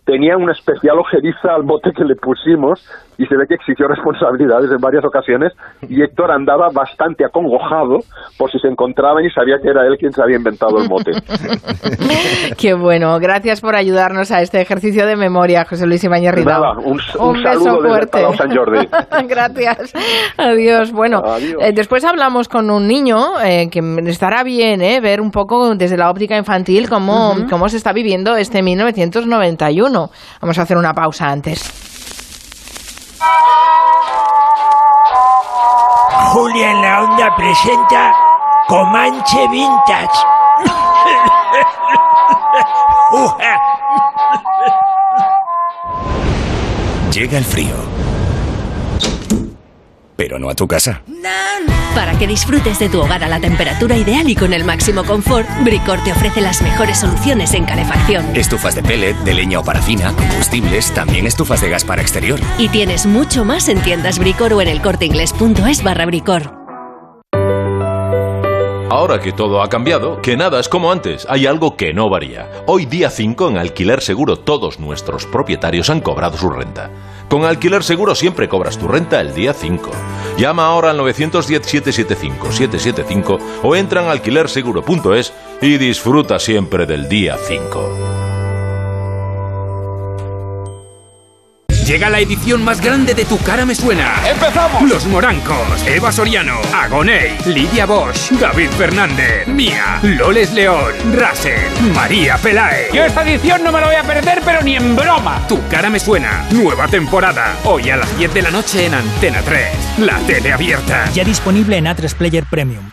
tenía 0.05 0.37
una 0.37 0.51
especial 0.51 0.99
ojeriza 0.99 1.55
al 1.55 1.63
mote 1.63 1.91
que 1.93 2.03
le 2.03 2.15
pusimos 2.15 2.85
y 3.17 3.25
se 3.25 3.35
ve 3.35 3.45
que 3.47 3.55
exigió 3.55 3.87
responsabilidades 3.87 4.71
en 4.71 4.77
varias 4.77 5.03
ocasiones 5.03 5.53
y 5.87 6.01
Héctor 6.01 6.31
andaba 6.31 6.69
bastante 6.73 7.25
acongojado 7.25 7.99
por 8.37 8.51
si 8.51 8.59
se 8.59 8.67
encontraban 8.67 9.25
y 9.25 9.29
sabía 9.31 9.57
que 9.61 9.69
era 9.69 9.85
él 9.87 9.97
quien 9.97 10.11
se 10.11 10.21
había 10.21 10.37
inventado 10.37 10.77
el 10.77 10.89
mote. 10.89 11.11
Qué 12.57 12.73
bueno. 12.73 13.17
Gracias 13.19 13.61
por 13.61 13.75
ayudarnos 13.75 14.31
a 14.31 14.41
este 14.41 14.61
ejercicio 14.61 15.05
de 15.05 15.15
memoria, 15.15 15.65
José 15.65 15.87
Luis 15.87 16.03
Ridao. 16.03 16.61
Nada, 16.61 16.71
un, 16.79 16.99
un 17.19 17.37
Un 17.37 17.43
saludo 17.43 17.43
beso 17.43 17.75
desde 17.75 17.87
fuerte. 17.87 18.11
Palau 18.11 18.33
San 18.33 18.55
Jordi. 18.55 18.87
Gracias. 19.27 19.93
Adiós. 20.37 20.91
Bueno, 20.91 21.21
eh, 21.59 21.71
después 21.73 22.05
hablamos 22.05 22.47
con 22.47 22.69
un 22.69 22.87
niño 22.87 23.39
eh, 23.43 23.69
que 23.71 23.79
estará 24.07 24.43
bien 24.43 24.81
eh, 24.81 24.99
ver 25.01 25.21
un 25.21 25.31
poco 25.31 25.75
desde 25.75 25.97
la 25.97 26.09
óptica 26.09 26.37
infantil 26.37 26.89
cómo, 26.89 27.35
cómo 27.49 27.69
se 27.69 27.77
está 27.77 27.93
viviendo 27.93 28.35
este 28.35 28.61
1991. 28.61 30.09
Vamos 30.41 30.59
a 30.59 30.61
hacer 30.61 30.77
una 30.77 30.93
pausa 30.93 31.29
antes. 31.29 31.86
Julia 36.33 36.71
en 36.71 36.81
la 36.81 37.03
onda 37.03 37.35
presenta 37.35 38.11
Comanche 38.67 39.47
Vintage. 39.47 40.17
Llega 47.11 47.37
el 47.37 47.45
frío. 47.45 47.96
Pero 50.17 50.39
no 50.39 50.49
a 50.49 50.55
tu 50.55 50.67
casa. 50.67 51.01
Para 51.95 52.19
que 52.19 52.27
disfrutes 52.27 52.77
de 52.77 52.89
tu 52.89 53.01
hogar 53.01 53.23
a 53.23 53.27
la 53.27 53.39
temperatura 53.39 53.95
ideal 53.97 54.29
y 54.29 54.35
con 54.35 54.53
el 54.53 54.63
máximo 54.63 55.03
confort, 55.03 55.47
Bricor 55.63 56.03
te 56.03 56.11
ofrece 56.11 56.41
las 56.41 56.61
mejores 56.61 56.99
soluciones 56.99 57.53
en 57.53 57.65
calefacción. 57.65 58.35
Estufas 58.35 58.75
de 58.75 58.83
pellet, 58.83 59.15
de 59.23 59.33
leña 59.33 59.59
o 59.59 59.63
parafina, 59.63 60.11
combustibles, 60.13 60.93
también 60.93 61.25
estufas 61.25 61.61
de 61.61 61.69
gas 61.69 61.85
para 61.85 62.01
exterior. 62.01 62.39
Y 62.57 62.69
tienes 62.69 63.05
mucho 63.05 63.45
más 63.45 63.69
en 63.69 63.81
tiendas 63.81 64.19
Bricor 64.19 64.53
o 64.53 64.61
en 64.61 64.67
el 64.67 64.81
corteinglés.es 64.81 65.81
barra 65.81 66.05
Bricor. 66.05 66.56
Ahora 68.89 69.19
que 69.19 69.33
todo 69.33 69.61
ha 69.61 69.67
cambiado, 69.67 70.21
que 70.21 70.37
nada 70.37 70.61
es 70.61 70.69
como 70.69 70.93
antes, 70.93 71.27
hay 71.29 71.45
algo 71.45 71.75
que 71.75 71.93
no 71.93 72.09
varía. 72.09 72.49
Hoy 72.67 72.85
día 72.85 73.09
5 73.09 73.49
en 73.49 73.57
Alquiler 73.57 74.01
Seguro 74.01 74.37
todos 74.37 74.79
nuestros 74.79 75.25
propietarios 75.25 75.89
han 75.89 75.99
cobrado 75.99 76.37
su 76.37 76.49
renta. 76.49 76.89
Con 77.27 77.43
Alquiler 77.43 77.83
Seguro 77.83 78.15
siempre 78.15 78.47
cobras 78.47 78.77
tu 78.77 78.87
renta 78.87 79.19
el 79.19 79.33
día 79.33 79.53
5. 79.53 79.91
Llama 80.37 80.67
ahora 80.67 80.91
al 80.91 80.99
910-775-775 81.01 83.39
o 83.63 83.75
entra 83.75 84.03
en 84.03 84.07
alquilerseguro.es 84.07 85.33
y 85.61 85.77
disfruta 85.77 86.39
siempre 86.39 86.85
del 86.85 87.09
día 87.09 87.35
5. 87.37 88.26
Llega 91.87 92.09
la 92.09 92.19
edición 92.19 92.65
más 92.65 92.81
grande 92.81 93.13
de 93.13 93.23
Tu 93.23 93.37
cara 93.37 93.65
me 93.65 93.73
suena. 93.73 94.13
¡Empezamos! 94.29 94.83
Los 94.89 95.05
Morancos, 95.05 95.87
Eva 95.87 96.11
Soriano, 96.11 96.59
Agoney, 96.75 97.37
Lidia 97.45 97.85
Bosch, 97.85 98.31
David 98.31 98.69
Fernández, 98.71 99.47
Mía, 99.47 99.97
Loles 100.03 100.51
León, 100.51 100.93
Raser, 101.13 101.71
María 101.95 102.35
Pelae. 102.39 102.89
Yo 102.93 103.05
esta 103.05 103.23
edición 103.23 103.63
no 103.63 103.71
me 103.71 103.79
la 103.79 103.87
voy 103.87 103.95
a 103.95 104.03
perder, 104.03 104.41
pero 104.43 104.61
ni 104.63 104.75
en 104.75 104.97
broma. 104.97 105.47
Tu 105.47 105.65
cara 105.69 105.89
me 105.89 106.01
suena. 106.01 106.45
Nueva 106.51 106.89
temporada. 106.89 107.55
Hoy 107.63 107.89
a 107.89 107.95
las 107.95 108.17
10 108.17 108.33
de 108.33 108.41
la 108.41 108.51
noche 108.51 108.85
en 108.85 108.93
Antena 108.93 109.41
3. 109.41 109.99
La 109.99 110.17
tele 110.27 110.51
abierta. 110.51 111.09
Ya 111.13 111.23
disponible 111.23 111.77
en 111.77 111.85
A3 111.85 112.13
Player 112.15 112.43
Premium. 112.51 112.91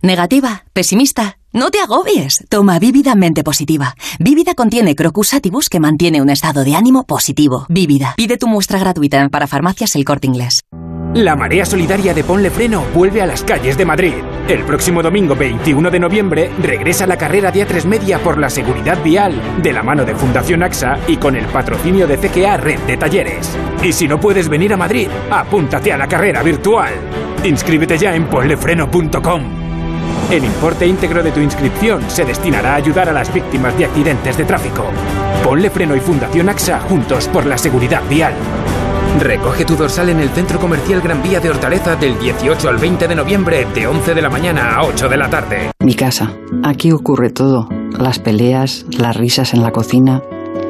Negativa, 0.00 0.64
pesimista. 0.72 1.36
No 1.56 1.70
te 1.70 1.80
agobies. 1.80 2.44
Toma 2.50 2.78
Vívida 2.78 3.14
Mente 3.14 3.42
Positiva. 3.42 3.94
Vívida 4.18 4.54
contiene 4.54 4.94
Crocus 4.94 5.32
Atibus 5.32 5.70
que 5.70 5.80
mantiene 5.80 6.20
un 6.20 6.28
estado 6.28 6.64
de 6.64 6.74
ánimo 6.74 7.04
positivo. 7.04 7.64
Vívida. 7.70 8.12
Pide 8.14 8.36
tu 8.36 8.46
muestra 8.46 8.78
gratuita 8.78 9.30
para 9.30 9.46
farmacias 9.46 9.96
El 9.96 10.04
Corte 10.04 10.26
Inglés. 10.26 10.60
La 11.14 11.34
marea 11.34 11.64
solidaria 11.64 12.12
de 12.12 12.24
Ponle 12.24 12.50
Freno 12.50 12.84
vuelve 12.94 13.22
a 13.22 13.26
las 13.26 13.42
calles 13.42 13.78
de 13.78 13.86
Madrid. 13.86 14.12
El 14.48 14.64
próximo 14.64 15.02
domingo 15.02 15.34
21 15.34 15.90
de 15.90 15.98
noviembre 15.98 16.50
regresa 16.60 17.06
la 17.06 17.16
carrera 17.16 17.50
de 17.50 17.66
A3 17.66 17.84
Media 17.86 18.18
por 18.18 18.36
la 18.36 18.50
seguridad 18.50 19.02
vial, 19.02 19.40
de 19.62 19.72
la 19.72 19.82
mano 19.82 20.04
de 20.04 20.14
Fundación 20.14 20.62
AXA 20.62 20.98
y 21.08 21.16
con 21.16 21.36
el 21.36 21.46
patrocinio 21.46 22.06
de 22.06 22.18
CGA 22.18 22.58
Red 22.58 22.80
de 22.80 22.98
Talleres. 22.98 23.48
Y 23.82 23.94
si 23.94 24.06
no 24.06 24.20
puedes 24.20 24.50
venir 24.50 24.74
a 24.74 24.76
Madrid, 24.76 25.08
apúntate 25.30 25.90
a 25.90 25.96
la 25.96 26.06
carrera 26.06 26.42
virtual. 26.42 26.92
Inscríbete 27.44 27.96
ya 27.96 28.14
en 28.14 28.26
ponlefreno.com. 28.26 29.65
El 30.30 30.44
importe 30.44 30.86
íntegro 30.86 31.22
de 31.22 31.30
tu 31.30 31.38
inscripción 31.38 32.02
se 32.08 32.24
destinará 32.24 32.72
a 32.72 32.76
ayudar 32.76 33.08
a 33.08 33.12
las 33.12 33.32
víctimas 33.32 33.78
de 33.78 33.84
accidentes 33.84 34.36
de 34.36 34.44
tráfico. 34.44 34.84
Ponle 35.44 35.70
Freno 35.70 35.94
y 35.94 36.00
Fundación 36.00 36.48
AXA 36.48 36.80
juntos 36.80 37.28
por 37.28 37.46
la 37.46 37.56
seguridad 37.56 38.02
vial. 38.08 38.34
Recoge 39.20 39.64
tu 39.64 39.76
dorsal 39.76 40.08
en 40.08 40.18
el 40.18 40.28
Centro 40.30 40.58
Comercial 40.58 41.00
Gran 41.00 41.22
Vía 41.22 41.38
de 41.38 41.48
Hortaleza 41.48 41.94
del 41.94 42.18
18 42.18 42.68
al 42.68 42.76
20 42.76 43.06
de 43.06 43.14
noviembre, 43.14 43.66
de 43.72 43.86
11 43.86 44.14
de 44.14 44.22
la 44.22 44.28
mañana 44.28 44.74
a 44.74 44.82
8 44.82 45.08
de 45.08 45.16
la 45.16 45.30
tarde. 45.30 45.70
Mi 45.78 45.94
casa. 45.94 46.32
Aquí 46.64 46.90
ocurre 46.90 47.30
todo. 47.30 47.68
Las 47.96 48.18
peleas, 48.18 48.84
las 48.98 49.16
risas 49.16 49.54
en 49.54 49.62
la 49.62 49.70
cocina. 49.70 50.22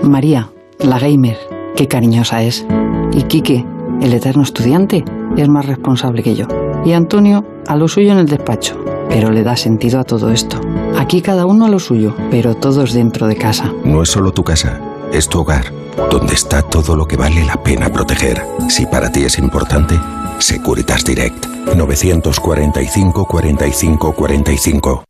María, 0.02 0.50
la 0.78 0.98
gamer, 0.98 1.38
qué 1.74 1.88
cariñosa 1.88 2.42
es. 2.42 2.66
Y 3.12 3.22
Quique, 3.22 3.64
el 4.02 4.12
eterno 4.12 4.42
estudiante, 4.42 5.02
es 5.36 5.48
más 5.48 5.64
responsable 5.64 6.22
que 6.22 6.34
yo. 6.34 6.46
Y 6.84 6.92
Antonio, 6.92 7.44
a 7.66 7.74
lo 7.74 7.88
suyo 7.88 8.12
en 8.12 8.18
el 8.18 8.26
despacho. 8.26 8.95
Pero 9.08 9.30
le 9.30 9.42
da 9.42 9.56
sentido 9.56 10.00
a 10.00 10.04
todo 10.04 10.30
esto. 10.30 10.60
Aquí 10.96 11.22
cada 11.22 11.46
uno 11.46 11.66
a 11.66 11.68
lo 11.68 11.78
suyo, 11.78 12.14
pero 12.30 12.54
todos 12.54 12.92
dentro 12.92 13.26
de 13.26 13.36
casa. 13.36 13.72
No 13.84 14.02
es 14.02 14.10
solo 14.10 14.32
tu 14.32 14.44
casa, 14.44 14.80
es 15.12 15.28
tu 15.28 15.40
hogar, 15.40 15.72
donde 16.10 16.34
está 16.34 16.62
todo 16.62 16.96
lo 16.96 17.06
que 17.06 17.16
vale 17.16 17.44
la 17.44 17.62
pena 17.62 17.90
proteger. 17.90 18.42
Si 18.68 18.86
para 18.86 19.10
ti 19.10 19.24
es 19.24 19.38
importante, 19.38 19.98
Securitas 20.38 21.04
Direct. 21.04 21.46
945 21.74 23.26
45 23.26 24.12
45. 24.12 25.04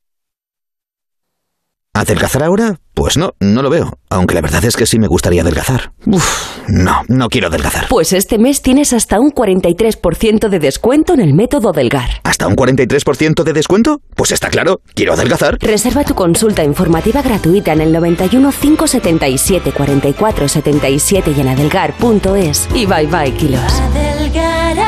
¿Adelgazar 1.97 2.43
ahora? 2.43 2.79
Pues 2.93 3.17
no, 3.17 3.33
no 3.41 3.63
lo 3.63 3.71
veo. 3.71 3.99
Aunque 4.11 4.35
la 4.35 4.43
verdad 4.43 4.63
es 4.67 4.77
que 4.77 4.85
sí 4.85 4.99
me 4.99 5.07
gustaría 5.07 5.41
adelgazar. 5.41 5.93
Uf, 6.05 6.59
no, 6.69 7.03
no 7.09 7.29
quiero 7.31 7.49
adelgazar. 7.49 7.89
Pues 7.89 8.13
este 8.13 8.37
mes 8.37 8.61
tienes 8.61 8.93
hasta 8.93 9.19
un 9.19 9.33
43% 9.33 10.51
de 10.51 10.59
descuento 10.59 11.15
en 11.15 11.21
el 11.21 11.33
método 11.33 11.73
Delgar. 11.73 12.21
¿Hasta 12.23 12.47
un 12.47 12.55
43% 12.55 13.45
de 13.45 13.53
descuento? 13.55 14.03
Pues 14.15 14.31
está 14.31 14.51
claro, 14.51 14.83
quiero 14.95 15.15
adelgazar. 15.15 15.57
Reserva 15.59 16.05
tu 16.05 16.15
consulta 16.15 16.65
informativa 16.65 17.23
gratuita 17.23 17.73
en 17.73 17.81
el 17.81 17.93
91 17.93 18.53
577 18.53 19.73
44 19.73 20.49
77 20.49 21.33
y 21.35 21.41
en 21.41 21.49
adelgar.es. 21.49 22.69
Y 22.75 22.85
bye 22.85 23.07
bye 23.07 23.33
kilos. 23.33 23.63
Adelgar, 23.73 24.79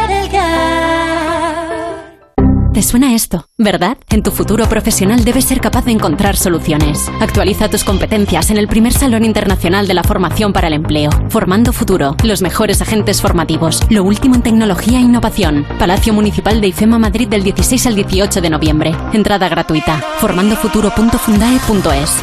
Te 2.72 2.83
suena 2.83 3.14
esto, 3.14 3.46
¿verdad? 3.57 3.96
En 4.11 4.22
tu 4.22 4.31
futuro 4.31 4.68
profesional 4.68 5.24
debes 5.24 5.46
ser 5.46 5.61
capaz 5.61 5.87
de 5.87 5.92
encontrar 5.92 6.37
soluciones. 6.37 7.11
Actualiza 7.20 7.68
tus 7.68 7.83
competencias 7.83 8.50
en 8.50 8.59
el 8.59 8.68
primer 8.68 8.92
Salón 8.92 9.24
Internacional 9.24 9.88
de 9.88 9.94
la 9.94 10.04
Formación 10.04 10.52
para 10.52 10.68
el 10.68 10.74
Empleo. 10.74 11.11
Formando 11.31 11.72
Futuro, 11.72 12.14
los 12.22 12.42
mejores 12.42 12.83
agentes 12.83 13.22
formativos, 13.22 13.81
lo 13.90 14.04
último 14.04 14.35
en 14.35 14.42
tecnología 14.42 14.98
e 14.98 15.02
innovación. 15.02 15.66
Palacio 15.78 16.12
Municipal 16.12 16.61
de 16.61 16.68
IFEMA 16.68 16.98
Madrid 16.98 17.26
del 17.26 17.42
16 17.42 17.87
al 17.87 17.94
18 17.96 18.40
de 18.40 18.50
noviembre. 18.50 18.94
Entrada 19.12 19.48
gratuita. 19.48 20.00
formandofuturo.fundae.es. 20.18 22.16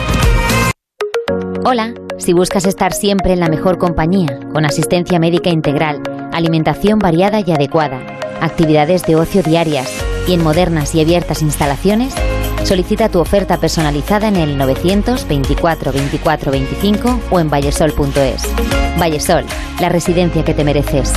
Hola, 1.66 1.94
si 2.20 2.34
buscas 2.34 2.66
estar 2.66 2.94
siempre 2.94 3.34
en 3.34 3.40
la 3.40 3.50
mejor 3.50 3.80
compañía, 3.80 4.40
con 4.54 4.64
asistencia 4.64 5.20
médica 5.20 5.50
integral, 5.50 6.04
alimentación 6.32 7.00
variada 7.00 7.40
y 7.40 7.52
adecuada, 7.52 8.00
actividades 8.42 9.04
de 9.04 9.16
ocio 9.16 9.42
diarias 9.42 9.90
y 10.28 10.34
en 10.34 10.44
modernas 10.44 10.96
y 10.96 11.02
abiertas 11.02 11.42
instalaciones, 11.42 12.14
Solicita 12.66 13.10
tu 13.10 13.20
oferta 13.20 13.60
personalizada 13.60 14.28
en 14.28 14.38
el 14.38 14.58
924 14.58 15.92
24 15.92 16.52
25 16.52 17.20
o 17.30 17.40
en 17.40 17.48
vallesol.es. 17.48 18.42
Vallesol, 19.00 19.46
la 19.80 19.90
residencia 19.90 20.44
que 20.44 20.56
te 20.56 20.64
mereces. 20.64 21.14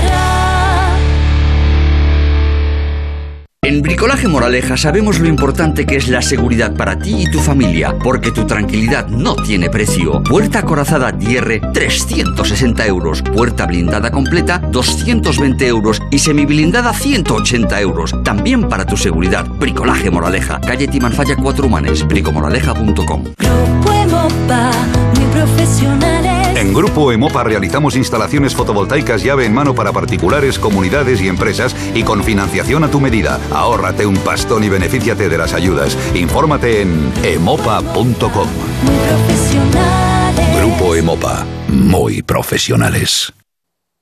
En 3.66 3.82
Bricolaje 3.82 4.28
Moraleja 4.28 4.78
sabemos 4.78 5.18
lo 5.18 5.28
importante 5.28 5.88
que 5.88 5.96
es 5.96 6.08
la 6.08 6.22
seguridad 6.22 6.76
para 6.76 7.00
ti 7.00 7.24
y 7.24 7.32
tu 7.32 7.40
familia, 7.40 7.98
porque 7.98 8.30
tu 8.30 8.46
tranquilidad 8.46 9.08
no 9.08 9.36
tiene 9.36 9.72
precio. 9.72 10.22
Puerta 10.22 10.60
acorazada 10.60 11.12
Dierre, 11.12 11.62
360 11.74 12.86
euros. 12.86 13.24
Puerta 13.24 13.66
blindada 13.66 14.12
completa, 14.12 14.60
220 14.60 15.66
euros. 15.66 16.00
Y 16.12 16.20
semiblindada, 16.20 16.94
180 16.94 17.82
euros. 17.82 18.14
También 18.24 18.70
para 18.70 18.86
tu 18.86 18.98
seguridad. 18.98 19.48
Bricolaje 19.48 20.12
Moraleja, 20.12 20.62
calle 20.62 20.88
Timanfaya 20.88 21.36
4 21.36 21.66
Humanes, 21.66 22.08
bricomoraleja.com. 22.08 23.24
Emopa, 23.40 24.72
muy 25.16 25.26
profesionales. 25.34 26.45
En 26.56 26.74
Grupo 26.74 27.12
Emopa 27.12 27.44
realizamos 27.44 27.98
instalaciones 27.98 28.56
fotovoltaicas 28.56 29.22
llave 29.22 29.46
en 29.46 29.54
mano 29.54 29.76
para 29.76 29.92
particulares, 29.92 30.58
comunidades 30.58 31.22
y 31.22 31.28
empresas 31.28 31.76
y 31.94 32.04
con 32.04 32.24
financiación 32.24 32.86
a 32.86 32.90
tu 32.90 33.02
medida. 33.02 33.42
Ahórrate 33.52 34.06
un 34.06 34.16
pastón 34.16 34.64
y 34.64 34.70
benefíciate 34.70 35.28
de 35.28 35.38
las 35.38 35.54
ayudas. 35.54 35.98
Infórmate 36.16 36.82
en 36.82 37.12
emopa.com. 37.24 38.48
Grupo 40.58 40.96
Emopa, 40.96 41.46
muy 41.68 42.22
profesionales. 42.22 43.34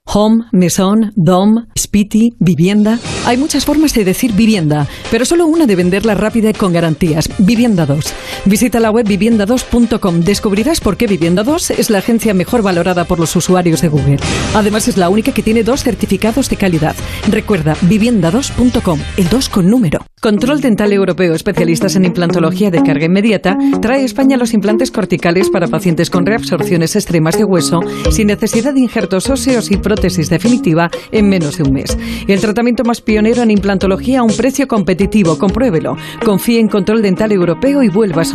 Home, 0.06 0.44
mesón, 0.52 1.14
dom, 1.16 1.66
spiti, 1.80 2.36
vivienda. 2.38 3.00
Hay 3.26 3.38
muchas 3.38 3.66
formas 3.66 3.94
de 3.94 4.04
decir 4.04 4.34
vivienda, 4.34 4.86
pero 5.10 5.24
solo 5.24 5.46
una 5.46 5.66
de 5.66 5.78
venderla 5.78 6.14
rápida 6.14 6.50
y 6.50 6.54
con 6.54 6.74
garantías. 6.74 7.30
Vivienda 7.38 7.86
2. 7.86 8.14
Visita 8.46 8.82
la 8.82 8.92
web 8.92 9.08
vivienda2.com. 9.08 10.20
Descubrirás 10.20 10.82
por 10.82 10.98
qué 10.98 11.08
Vivienda 11.08 11.44
2 11.44 11.72
es 11.72 11.90
la 11.90 12.00
agencia 12.00 12.34
mejor 12.34 12.62
valorada 12.62 13.06
por 13.06 13.18
los 13.18 13.34
usuarios 13.38 13.82
de 13.82 13.88
Google. 13.88 14.18
Además 14.54 14.90
es 14.90 14.98
la 14.98 15.10
única 15.10 15.32
que 15.32 15.42
tiene 15.42 15.64
dos 15.64 15.84
certificados 15.84 16.50
de 16.50 16.58
calidad. 16.58 16.96
Recuerda, 17.30 17.76
vivienda2.com, 17.76 19.00
el 19.16 19.30
2 19.30 19.50
con 19.50 19.70
número. 19.70 20.06
Control 20.22 20.62
Dental 20.62 20.94
Europeo, 20.94 21.34
especialistas 21.34 21.98
en 21.98 22.06
implantología 22.06 22.72
de 22.72 22.82
carga 22.82 23.06
inmediata, 23.06 23.58
trae 23.82 24.04
a 24.04 24.06
España 24.06 24.38
los 24.38 24.54
implantes 24.54 24.90
corticales 24.90 25.50
para 25.50 25.68
pacientes 25.68 26.10
con 26.10 26.26
reabsorciones 26.26 26.96
extremas 26.96 27.38
de 27.38 27.44
hueso 27.44 27.82
sin 28.10 28.28
necesidad 28.28 28.74
de 28.74 28.80
injertos 28.80 29.30
óseos 29.30 29.70
y 29.70 29.76
prótesis 29.78 30.30
definitiva 30.30 30.90
en 31.12 31.28
menos 31.28 31.58
de 31.58 31.64
un 31.64 31.74
mes. 31.74 31.98
El 32.26 32.40
tratamiento 32.40 32.84
más 32.86 33.02
pionero 33.02 33.42
en 33.42 33.52
implantología 33.52 34.20
a 34.20 34.24
un 34.24 34.34
precio 34.34 34.66
competitivo. 34.66 35.38
Compruébelo. 35.38 35.98
Confíe 36.24 36.60
en 36.60 36.70
Control 36.70 37.02
Dental 37.02 37.34
Europeo 37.34 37.84
y 37.84 37.90
vuelva 37.90 38.22
a 38.22 38.26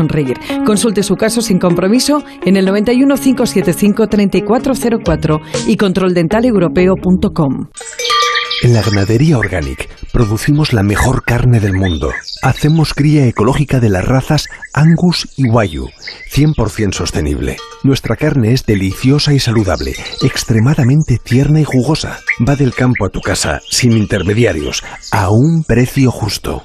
Consulte 0.65 1.03
su 1.03 1.17
caso 1.17 1.43
sin 1.43 1.59
compromiso 1.59 2.23
en 2.45 2.57
el 2.57 2.65
91 2.65 3.17
575 3.17 4.07
3404 4.07 5.41
y 5.67 5.77
controldentaleuropeo.com. 5.77 7.69
En 8.61 8.75
la 8.75 8.83
ganadería 8.83 9.39
Organic 9.39 9.89
producimos 10.13 10.73
la 10.73 10.83
mejor 10.83 11.23
carne 11.23 11.61
del 11.61 11.75
mundo. 11.75 12.11
Hacemos 12.43 12.93
cría 12.93 13.25
ecológica 13.27 13.79
de 13.79 13.89
las 13.89 14.05
razas 14.05 14.49
Angus 14.73 15.29
y 15.37 15.49
Wayu, 15.49 15.89
100% 16.33 16.93
sostenible. 16.93 17.57
Nuestra 17.85 18.17
carne 18.17 18.53
es 18.53 18.67
deliciosa 18.67 19.33
y 19.33 19.39
saludable, 19.39 19.95
extremadamente 20.23 21.19
tierna 21.23 21.61
y 21.61 21.65
jugosa. 21.65 22.19
Va 22.47 22.57
del 22.57 22.75
campo 22.75 23.07
a 23.07 23.11
tu 23.11 23.21
casa, 23.21 23.61
sin 23.71 23.93
intermediarios, 23.93 24.83
a 25.13 25.31
un 25.31 25.63
precio 25.63 26.11
justo. 26.11 26.65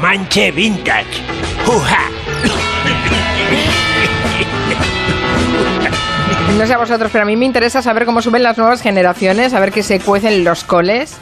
Comanche 0.00 0.52
Vintage. 0.52 1.24
¡Uja! 1.66 1.98
No 6.56 6.66
sé 6.68 6.72
a 6.72 6.78
vosotros, 6.78 7.10
pero 7.10 7.22
a 7.22 7.26
mí 7.26 7.36
me 7.36 7.46
interesa 7.46 7.82
saber 7.82 8.06
cómo 8.06 8.22
suben 8.22 8.44
las 8.44 8.56
nuevas 8.56 8.80
generaciones, 8.80 9.54
a 9.54 9.60
ver 9.60 9.72
qué 9.72 9.82
se 9.82 9.98
cuecen 9.98 10.44
los 10.44 10.62
coles. 10.62 11.16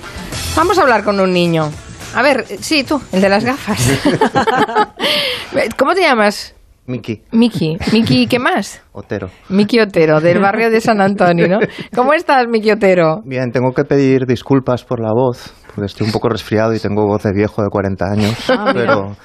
Vamos 0.54 0.76
a 0.76 0.82
hablar 0.82 1.04
con 1.04 1.18
un 1.20 1.32
niño. 1.32 1.72
A 2.14 2.20
ver, 2.20 2.44
sí, 2.60 2.84
tú, 2.84 3.00
el 3.12 3.22
de 3.22 3.30
las 3.30 3.44
gafas. 3.44 3.80
¿Cómo 5.78 5.94
te 5.94 6.02
llamas? 6.02 6.56
Miki. 6.87 7.22
Miki. 7.33 7.77
Miki, 7.92 8.27
¿qué 8.27 8.38
más? 8.38 8.83
Otero. 8.92 9.29
Miki 9.49 9.81
Otero, 9.81 10.20
del 10.20 10.38
barrio 10.40 10.70
de 10.70 10.81
San 10.81 11.01
Antonio, 11.01 11.49
¿no? 11.49 11.59
¿Cómo 11.94 12.12
estás, 12.12 12.46
Miki 12.49 12.70
Otero? 12.70 13.22
Bien, 13.25 13.51
tengo 13.51 13.72
que 13.72 13.85
pedir 13.85 14.25
disculpas 14.27 14.85
por 14.85 15.01
la 15.01 15.11
voz, 15.12 15.53
porque 15.75 15.87
estoy 15.87 16.07
un 16.07 16.12
poco 16.12 16.29
resfriado 16.29 16.72
y 16.75 16.79
tengo 16.79 17.05
voz 17.07 17.25
de 17.25 17.33
viejo 17.33 17.62
de 17.62 17.68
40 17.68 18.05
años. 18.05 18.51
Ah, 18.51 18.70
pero, 18.72 19.16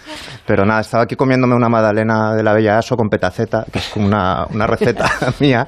pero 0.47 0.65
nada, 0.65 0.81
estaba 0.81 1.03
aquí 1.03 1.15
comiéndome 1.15 1.55
una 1.55 1.69
magdalena 1.69 2.33
de 2.35 2.43
la 2.43 2.53
Bella 2.53 2.79
Aso 2.79 2.95
con 2.97 3.09
petaceta, 3.09 3.63
que 3.71 3.79
es 3.79 3.89
como 3.89 4.07
una, 4.07 4.45
una 4.51 4.65
receta 4.65 5.05
mía. 5.39 5.67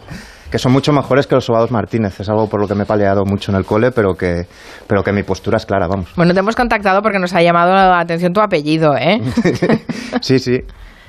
que 0.50 0.58
son 0.60 0.72
mucho 0.72 0.92
mejores 0.94 1.26
que 1.28 1.36
los 1.36 1.46
sobados 1.46 1.72
Martínez. 1.72 2.20
Es 2.20 2.28
algo 2.30 2.48
por 2.50 2.60
lo 2.60 2.68
que 2.68 2.76
me 2.76 2.84
he 2.84 2.86
paleado 2.88 3.24
mucho 3.26 3.52
en 3.52 3.58
el 3.58 3.66
cole, 3.66 3.92
pero 3.92 4.16
que, 4.16 4.48
pero 4.88 5.04
que 5.04 5.12
mi 5.12 5.24
postura 5.24 5.58
es 5.58 5.66
clara, 5.66 5.88
vamos. 5.88 6.12
Bueno, 6.16 6.34
te 6.34 6.40
hemos 6.40 6.56
contactado 6.56 7.02
porque 7.04 7.20
nos 7.20 7.34
ha 7.34 7.42
llamado 7.42 7.72
la 7.74 8.00
atención 8.00 8.34
tu 8.34 8.42
apellido, 8.42 8.96
¿eh? 8.98 9.22
Sí, 10.22 10.40
sí. 10.40 10.60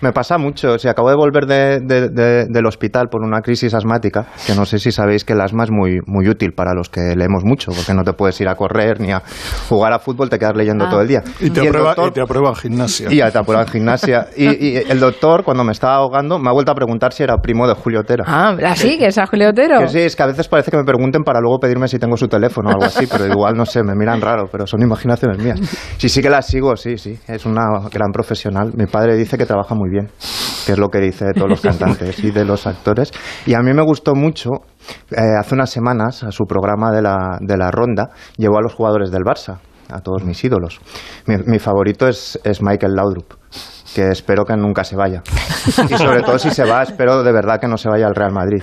Me 0.05 0.13
pasa 0.13 0.37
mucho. 0.37 0.79
Si 0.79 0.87
acabo 0.87 1.09
de 1.09 1.17
volver 1.17 1.47
de- 1.47 1.81
de- 1.81 2.09
de- 2.11 2.45
del 2.47 2.67
hospital 2.67 3.09
por 3.11 3.23
una 3.23 3.41
crisis 3.41 3.73
asmática, 3.73 4.27
que 4.47 4.55
no 4.55 4.67
sé 4.67 4.79
si 4.79 4.93
sabéis 4.93 5.25
que 5.25 5.33
el 5.33 5.41
asma 5.41 5.65
es 5.65 5.71
muy, 5.71 6.01
muy 6.07 6.29
útil 6.29 6.53
para 6.53 6.75
los 6.75 6.91
que 6.91 7.15
leemos 7.17 7.43
mucho, 7.43 7.73
porque 7.75 7.95
no 7.95 8.05
te 8.05 8.13
puedes 8.13 8.39
ir 8.43 8.49
a 8.49 8.55
correr 8.55 9.01
ni 9.01 9.13
a 9.13 9.23
jugar 9.71 9.95
a 9.95 9.99
fútbol, 9.99 10.29
te 10.29 10.39
quedas 10.39 10.55
leyendo 10.57 10.85
Ah. 10.85 10.91
todo 10.91 11.01
el 11.01 11.09
día. 11.09 11.23
Y 11.41 11.49
te, 11.49 11.63
el 11.63 11.69
aprueba, 11.69 11.95
doctor- 11.95 12.09
y 12.09 12.13
te 12.13 12.21
aprueban 12.21 12.55
gimnasia. 12.55 13.09
y 13.11 13.17
ya 13.17 13.31
te 13.31 13.39
aprueban 13.39 13.67
gimnasia. 13.67 14.27
Y, 14.37 14.45
y 14.45 14.77
el 14.77 15.01
doctor, 15.01 15.43
cuando 15.43 15.65
me 15.65 15.73
estaba 15.73 15.95
ahogando, 15.95 16.39
me 16.39 16.51
ha 16.51 16.53
vuelto 16.53 16.71
a 16.73 16.75
preguntar 16.75 17.15
si 17.15 17.23
era 17.23 17.39
primo 17.39 17.67
de 17.67 17.73
Julio 17.73 18.01
Otero. 18.01 18.25
Ah, 18.27 18.55
así, 18.67 18.99
que 18.99 19.07
es 19.07 19.17
a 19.17 19.27
Julio 19.27 19.49
Otero. 19.49 19.79
Que 19.79 19.89
sí, 19.89 20.01
es 20.01 20.15
que 20.15 20.23
a 20.23 20.27
veces 20.27 20.49
parece 20.49 20.71
que 20.71 20.77
me 20.77 20.85
pregunten 20.85 21.23
para 21.23 21.41
luego 21.41 21.59
pedirme 21.61 21.89
si 21.89 21.99
tengo 21.99 22.19
su 22.19 22.29
teléfono 22.29 22.69
o 22.69 22.73
algo 22.73 22.85
así, 22.85 23.07
pero 23.11 23.27
igual 23.27 23.55
no 23.57 23.65
sé, 23.65 23.83
me 23.83 23.95
miran 23.95 24.21
raro, 24.21 24.49
pero 24.53 24.67
son 24.67 24.83
imaginaciones 24.83 25.39
mías. 25.43 25.61
Sí, 25.97 26.11
sí 26.11 26.21
que 26.21 26.29
la 26.29 26.43
sigo, 26.43 26.77
sí, 26.77 26.99
sí, 26.99 27.19
es 27.27 27.47
una 27.47 27.65
gran 27.91 28.13
profesional. 28.13 28.71
Mi 28.77 28.85
padre 28.85 29.17
dice 29.17 29.39
que 29.39 29.47
trabaja 29.47 29.75
muy 29.75 29.89
bien, 29.89 29.94
que 30.67 30.73
es 30.73 30.79
lo 30.79 30.89
que 30.89 30.99
dice 30.99 31.27
de 31.27 31.33
todos 31.35 31.49
los 31.49 31.61
cantantes 31.63 32.23
y 32.23 32.31
de 32.31 32.45
los 32.45 32.67
actores. 32.67 33.13
Y 33.47 33.55
a 33.55 33.61
mí 33.61 33.73
me 33.73 33.83
gustó 33.83 34.15
mucho, 34.15 34.51
eh, 35.11 35.21
hace 35.39 35.55
unas 35.55 35.71
semanas, 35.71 36.25
a 36.25 36.31
su 36.31 36.45
programa 36.45 36.91
de 36.91 37.03
la, 37.03 37.39
de 37.41 37.57
la 37.57 37.71
ronda, 37.71 38.11
llevó 38.37 38.59
a 38.59 38.63
los 38.63 38.75
jugadores 38.75 39.11
del 39.11 39.23
Barça, 39.23 39.59
a 39.91 40.01
todos 40.01 40.25
mis 40.25 40.43
ídolos. 40.45 40.81
Mi, 41.27 41.37
mi 41.47 41.59
favorito 41.59 42.09
es, 42.09 42.41
es 42.45 42.63
Michael 42.63 42.95
Laudrup. 42.95 43.35
que 43.95 44.09
espero 44.09 44.45
que 44.45 44.57
nunca 44.57 44.83
se 44.83 44.97
vaya. 44.97 45.23
Y 45.89 45.95
sobre 45.97 46.23
todo 46.23 46.39
si 46.39 46.51
se 46.51 46.65
va, 46.65 46.83
espero 46.83 47.23
de 47.23 47.33
verdad 47.33 47.61
que 47.61 47.69
no 47.69 47.77
se 47.77 47.89
vaya 47.89 48.07
al 48.07 48.15
Real 48.15 48.33
Madrid, 48.33 48.63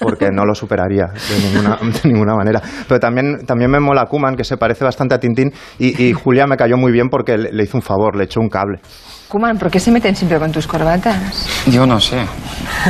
porque 0.00 0.28
no 0.32 0.44
lo 0.44 0.54
superaría 0.54 1.06
de 1.06 1.48
ninguna, 1.48 1.78
de 2.02 2.08
ninguna 2.08 2.34
manera. 2.36 2.62
Pero 2.86 3.00
también, 3.00 3.44
también 3.44 3.70
me 3.70 3.80
mola 3.80 4.06
Kuman, 4.06 4.36
que 4.36 4.44
se 4.44 4.56
parece 4.56 4.84
bastante 4.84 5.14
a 5.14 5.18
Tintín, 5.18 5.52
y, 5.78 6.00
y 6.02 6.12
Julia 6.12 6.46
me 6.46 6.56
cayó 6.56 6.76
muy 6.76 6.92
bien 6.92 7.08
porque 7.08 7.36
le, 7.36 7.50
le 7.52 7.64
hizo 7.64 7.76
un 7.76 7.82
favor, 7.82 8.14
le 8.16 8.24
echó 8.24 8.40
un 8.40 8.48
cable. 8.48 8.80
Kuman, 9.28 9.58
¿por 9.58 9.70
qué 9.70 9.78
se 9.78 9.90
meten 9.90 10.16
siempre 10.16 10.38
con 10.38 10.50
tus 10.50 10.66
corbatas? 10.66 11.46
Yo 11.66 11.86
no 11.86 12.00
sé. 12.00 12.24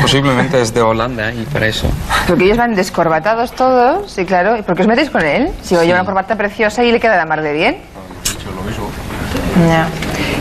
Posiblemente 0.01 0.61
es 0.61 0.73
de 0.73 0.81
Holanda 0.81 1.33
y 1.33 1.45
para 1.47 1.67
eso. 1.67 1.91
Porque 2.29 2.45
ellos 2.45 2.57
van 2.57 2.77
descorbatados 2.77 3.51
todos, 3.53 4.09
sí, 4.13 4.25
claro. 4.25 4.57
¿Y 4.57 4.63
por 4.63 4.77
qué 4.77 4.83
os 4.83 4.89
metéis 4.89 5.11
con 5.11 5.23
él? 5.25 5.51
Si 5.63 5.75
lleva 5.75 5.99
una 6.01 6.05
corbata 6.05 6.37
preciosa 6.37 6.85
y 6.85 6.93
le 6.93 7.01
queda 7.01 7.17
la 7.17 7.27
mar 7.27 7.43
de 7.43 7.53
bien. 7.53 7.77
Ya. 9.67 9.89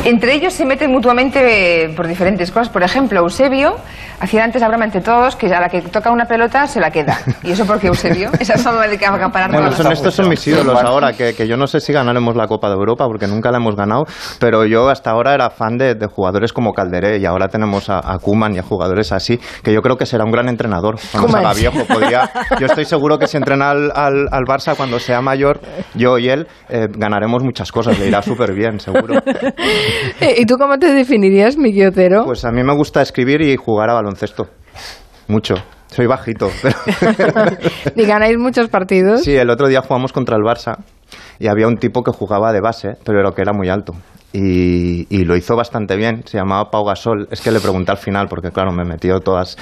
Entre 0.05 0.33
ellos 0.33 0.53
se 0.53 0.65
meten 0.65 0.91
mutuamente 0.91 1.83
eh, 1.85 1.89
por 1.89 2.07
diferentes 2.07 2.51
cosas. 2.51 2.69
Por 2.69 2.83
ejemplo, 2.83 3.19
Eusebio 3.19 3.75
hacía 4.19 4.43
antes 4.43 4.61
la 4.61 4.67
broma 4.69 4.85
entre 4.85 5.01
todos 5.01 5.35
que 5.35 5.47
a 5.53 5.59
la 5.59 5.69
que 5.69 5.81
toca 5.81 6.11
una 6.11 6.25
pelota 6.25 6.65
se 6.67 6.79
la 6.79 6.91
queda. 6.91 7.17
¿Y 7.43 7.51
eso 7.51 7.65
porque 7.65 7.87
Eusebio? 7.87 8.29
Esa 8.39 8.57
forma 8.57 8.87
de 8.87 8.95
acaparar 8.95 9.51
Bueno, 9.51 9.71
son, 9.71 9.91
estos 9.91 10.13
son 10.15 10.29
mis 10.29 10.45
ídolos 10.47 10.81
ahora, 10.81 11.13
que, 11.13 11.33
que 11.33 11.47
yo 11.47 11.57
no 11.57 11.67
sé 11.67 11.79
si 11.79 11.91
ganaremos 11.93 12.35
la 12.35 12.47
Copa 12.47 12.67
de 12.69 12.75
Europa, 12.75 13.05
porque 13.05 13.27
nunca 13.27 13.51
la 13.51 13.57
hemos 13.57 13.75
ganado, 13.75 14.05
pero 14.39 14.65
yo 14.65 14.87
hasta 14.89 15.11
ahora 15.11 15.33
era 15.33 15.49
fan 15.49 15.77
de, 15.77 15.95
de 15.95 16.07
jugadores 16.07 16.53
como 16.53 16.73
Calderé, 16.73 17.17
y 17.17 17.25
ahora 17.25 17.47
tenemos 17.47 17.89
a, 17.89 17.99
a 17.99 18.17
Koeman 18.19 18.55
y 18.55 18.59
a 18.59 18.63
jugadores 18.63 19.11
así, 19.11 19.39
que 19.63 19.73
yo 19.73 19.81
creo 19.81 19.97
que 19.97 20.05
será 20.05 20.23
un 20.23 20.31
gran 20.31 20.47
entrenador 20.47 20.95
cuando 21.11 21.27
se 21.27 21.33
Koeman. 21.33 21.45
haga 21.45 21.53
viejo. 21.53 21.85
Podría, 21.85 22.29
yo 22.59 22.65
estoy 22.65 22.85
seguro 22.85 23.17
que 23.17 23.27
si 23.27 23.37
entrena 23.37 23.71
al, 23.71 23.91
al, 23.93 24.27
al 24.31 24.43
Barça 24.45 24.75
cuando 24.75 24.99
sea 24.99 25.21
mayor, 25.21 25.59
yo 25.95 26.17
y 26.17 26.29
él, 26.29 26.47
eh, 26.69 26.87
ganaremos 26.89 27.43
muchas 27.43 27.71
cosas, 27.71 27.99
le 27.99 28.07
irá 28.07 28.21
súper 28.21 28.53
bien, 28.53 28.79
seguro. 28.79 29.06
Eh, 30.19 30.35
¿Y 30.39 30.45
tú 30.45 30.57
cómo 30.57 30.77
te 30.79 30.91
definirías, 30.93 31.57
Miki 31.57 31.85
Otero? 31.85 32.25
Pues 32.25 32.43
a 32.45 32.51
mí 32.51 32.63
me 32.63 32.73
gusta 32.75 33.01
escribir 33.01 33.41
y 33.41 33.55
jugar 33.55 33.89
a 33.89 33.93
baloncesto. 33.93 34.47
Mucho. 35.27 35.55
Soy 35.87 36.05
bajito, 36.05 36.49
pero... 36.61 36.75
¿Y 37.95 38.05
ganáis 38.05 38.37
muchos 38.37 38.67
partidos? 38.69 39.23
Sí, 39.23 39.35
el 39.35 39.49
otro 39.49 39.67
día 39.67 39.81
jugamos 39.81 40.11
contra 40.11 40.35
el 40.35 40.41
Barça 40.43 40.77
y 41.39 41.47
había 41.47 41.67
un 41.67 41.77
tipo 41.77 42.03
que 42.03 42.11
jugaba 42.11 42.51
de 42.51 42.59
base, 42.61 42.97
pero 43.05 43.19
era 43.19 43.31
que 43.31 43.41
era 43.41 43.53
muy 43.53 43.69
alto. 43.69 43.93
Y, 44.33 45.07
y 45.09 45.23
lo 45.23 45.37
hizo 45.37 45.55
bastante 45.55 45.95
bien, 45.95 46.23
se 46.25 46.37
llamaba 46.37 46.69
Pau 46.69 46.83
Gasol. 46.85 47.27
Es 47.31 47.39
que 47.41 47.51
le 47.51 47.61
pregunté 47.61 47.91
al 47.91 47.97
final, 47.97 48.27
porque 48.27 48.51
claro, 48.51 48.71
me 48.73 48.83
metió 48.83 49.19
todas. 49.21 49.55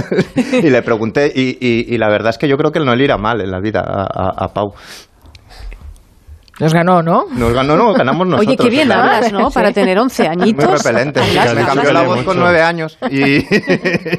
y 0.62 0.68
le 0.68 0.82
pregunté, 0.82 1.30
y, 1.34 1.56
y- 1.60 1.94
y 1.94 1.98
la 1.98 2.08
verdad 2.08 2.30
es 2.30 2.38
que 2.38 2.48
yo 2.48 2.56
creo 2.56 2.72
que 2.72 2.80
no 2.80 2.94
le 2.96 3.04
irá 3.04 3.16
mal 3.16 3.40
en 3.40 3.50
la 3.52 3.60
vida 3.60 3.80
a, 3.86 4.02
a- 4.02 4.44
a 4.44 4.48
Pau. 4.48 4.74
Nos 6.60 6.74
ganó, 6.74 7.02
¿no? 7.02 7.26
Nos 7.30 7.52
ganó, 7.54 7.76
no, 7.76 7.94
ganamos 7.94 8.26
nosotros. 8.26 8.54
Oye, 8.54 8.56
qué 8.62 8.70
bien 8.70 8.86
claro. 8.86 9.14
hablas, 9.14 9.32
¿no? 9.32 9.50
Para 9.50 9.72
tener 9.72 9.98
11 9.98 10.28
añitos. 10.28 10.68
Muy 10.68 10.76
repelente. 10.76 11.20
Hablas, 11.20 11.54
Me 11.54 11.64
cambió 11.64 11.92
la 11.92 12.02
voz 12.02 12.22
con 12.22 12.38
nueve 12.38 12.60
años 12.60 12.98
y 13.10 13.16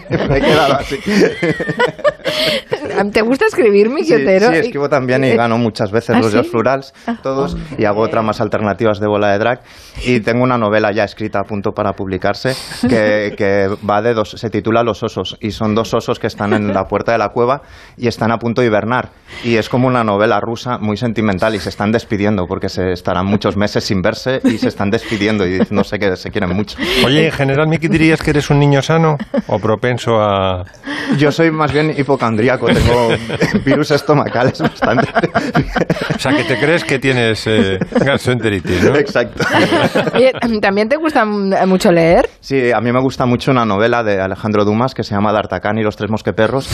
me 0.09 0.37
he 0.37 0.41
quedado 0.41 0.73
así. 0.73 0.97
¿Te 3.11 3.21
gusta 3.21 3.45
escribir, 3.45 3.89
Miki 3.89 4.07
Sí, 4.07 4.25
sí, 4.25 4.45
escribo 4.55 4.89
también 4.89 5.23
y 5.23 5.31
gano 5.31 5.57
muchas 5.57 5.91
veces 5.91 6.15
¿Ah, 6.15 6.19
los 6.19 6.31
sí? 6.31 6.43
Florals, 6.43 6.93
todos, 7.21 7.57
y 7.77 7.85
hago 7.85 8.07
tramas 8.07 8.41
alternativas 8.41 8.99
de 8.99 9.07
bola 9.07 9.31
de 9.31 9.39
drag. 9.39 9.61
Y 10.05 10.19
tengo 10.21 10.43
una 10.43 10.57
novela 10.57 10.91
ya 10.91 11.03
escrita 11.03 11.39
a 11.39 11.43
punto 11.43 11.71
para 11.71 11.93
publicarse 11.93 12.53
que, 12.87 13.33
que 13.37 13.67
va 13.87 14.01
de 14.01 14.13
dos, 14.13 14.31
se 14.31 14.49
titula 14.49 14.83
Los 14.83 15.03
osos, 15.03 15.37
y 15.41 15.51
son 15.51 15.75
dos 15.75 15.93
osos 15.93 16.19
que 16.19 16.27
están 16.27 16.53
en 16.53 16.73
la 16.73 16.85
puerta 16.85 17.11
de 17.11 17.17
la 17.17 17.29
cueva 17.29 17.61
y 17.97 18.07
están 18.07 18.31
a 18.31 18.37
punto 18.37 18.61
de 18.61 18.67
hibernar. 18.67 19.09
Y 19.43 19.55
es 19.55 19.69
como 19.69 19.87
una 19.87 20.03
novela 20.03 20.39
rusa 20.39 20.77
muy 20.79 20.97
sentimental 20.97 21.55
y 21.55 21.59
se 21.59 21.69
están 21.69 21.91
despidiendo 21.91 22.45
porque 22.47 22.69
se 22.69 22.91
estarán 22.91 23.25
muchos 23.25 23.57
meses 23.57 23.83
sin 23.83 24.01
verse 24.01 24.39
y 24.43 24.57
se 24.57 24.67
están 24.67 24.89
despidiendo 24.89 25.47
y 25.47 25.59
no 25.69 25.83
sé 25.83 25.99
que 25.99 26.15
se 26.15 26.29
quieren 26.29 26.55
mucho. 26.55 26.77
Oye, 27.05 27.25
en 27.25 27.31
general, 27.31 27.67
Miki, 27.67 27.87
¿dirías 27.87 28.21
que 28.21 28.31
eres 28.31 28.49
un 28.49 28.59
niño 28.59 28.81
sano 28.81 29.17
o 29.47 29.59
propenso 29.59 30.21
a...? 30.21 30.63
Yo 31.17 31.31
soy 31.31 31.51
más 31.51 31.71
bien 31.71 31.93
hipocondríaco, 31.97 32.67
tengo 32.81 33.09
virus 33.65 33.91
estomacales 33.91 34.59
bastante. 34.61 35.07
O 36.15 36.19
sea, 36.19 36.35
que 36.35 36.43
te 36.43 36.57
crees 36.59 36.83
que 36.83 36.99
tienes 36.99 37.45
eh, 37.47 37.79
gastroenteritis, 38.03 38.83
¿no? 38.83 38.95
Exacto. 38.95 39.43
Oye, 40.13 40.31
¿También 40.61 40.89
te 40.89 40.97
gusta 40.97 41.25
mm, 41.25 41.53
mucho 41.67 41.91
leer? 41.91 42.29
Sí, 42.39 42.71
a 42.71 42.79
mí 42.81 42.91
me 42.91 43.01
gusta 43.01 43.25
mucho 43.25 43.51
una 43.51 43.65
novela 43.65 44.03
de 44.03 44.19
Alejandro 44.21 44.65
Dumas 44.65 44.93
que 44.93 45.03
se 45.03 45.15
llama 45.15 45.31
D'Artagnan 45.31 45.77
y 45.77 45.83
los 45.83 45.95
tres 45.95 46.09
mosqueperros 46.11 46.67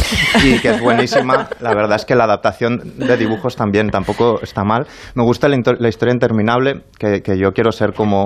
y 0.44 0.60
que 0.60 0.70
es 0.70 0.82
buenísima. 0.82 1.50
La 1.60 1.74
verdad 1.74 1.96
es 1.96 2.06
que 2.06 2.16
la 2.16 2.26
adaptación 2.26 2.80
de 2.98 3.18
dibujos 3.18 3.56
también 3.56 3.90
tampoco 3.90 4.40
está 4.42 4.64
mal. 4.64 4.86
Me 5.16 5.24
gusta 5.24 5.48
la, 5.48 5.58
la 5.80 5.90
historia 5.90 6.14
interminable, 6.14 6.84
que, 7.00 7.22
que 7.22 7.38
yo 7.38 7.52
quiero 7.52 7.72
ser 7.72 7.94
como, 7.94 8.26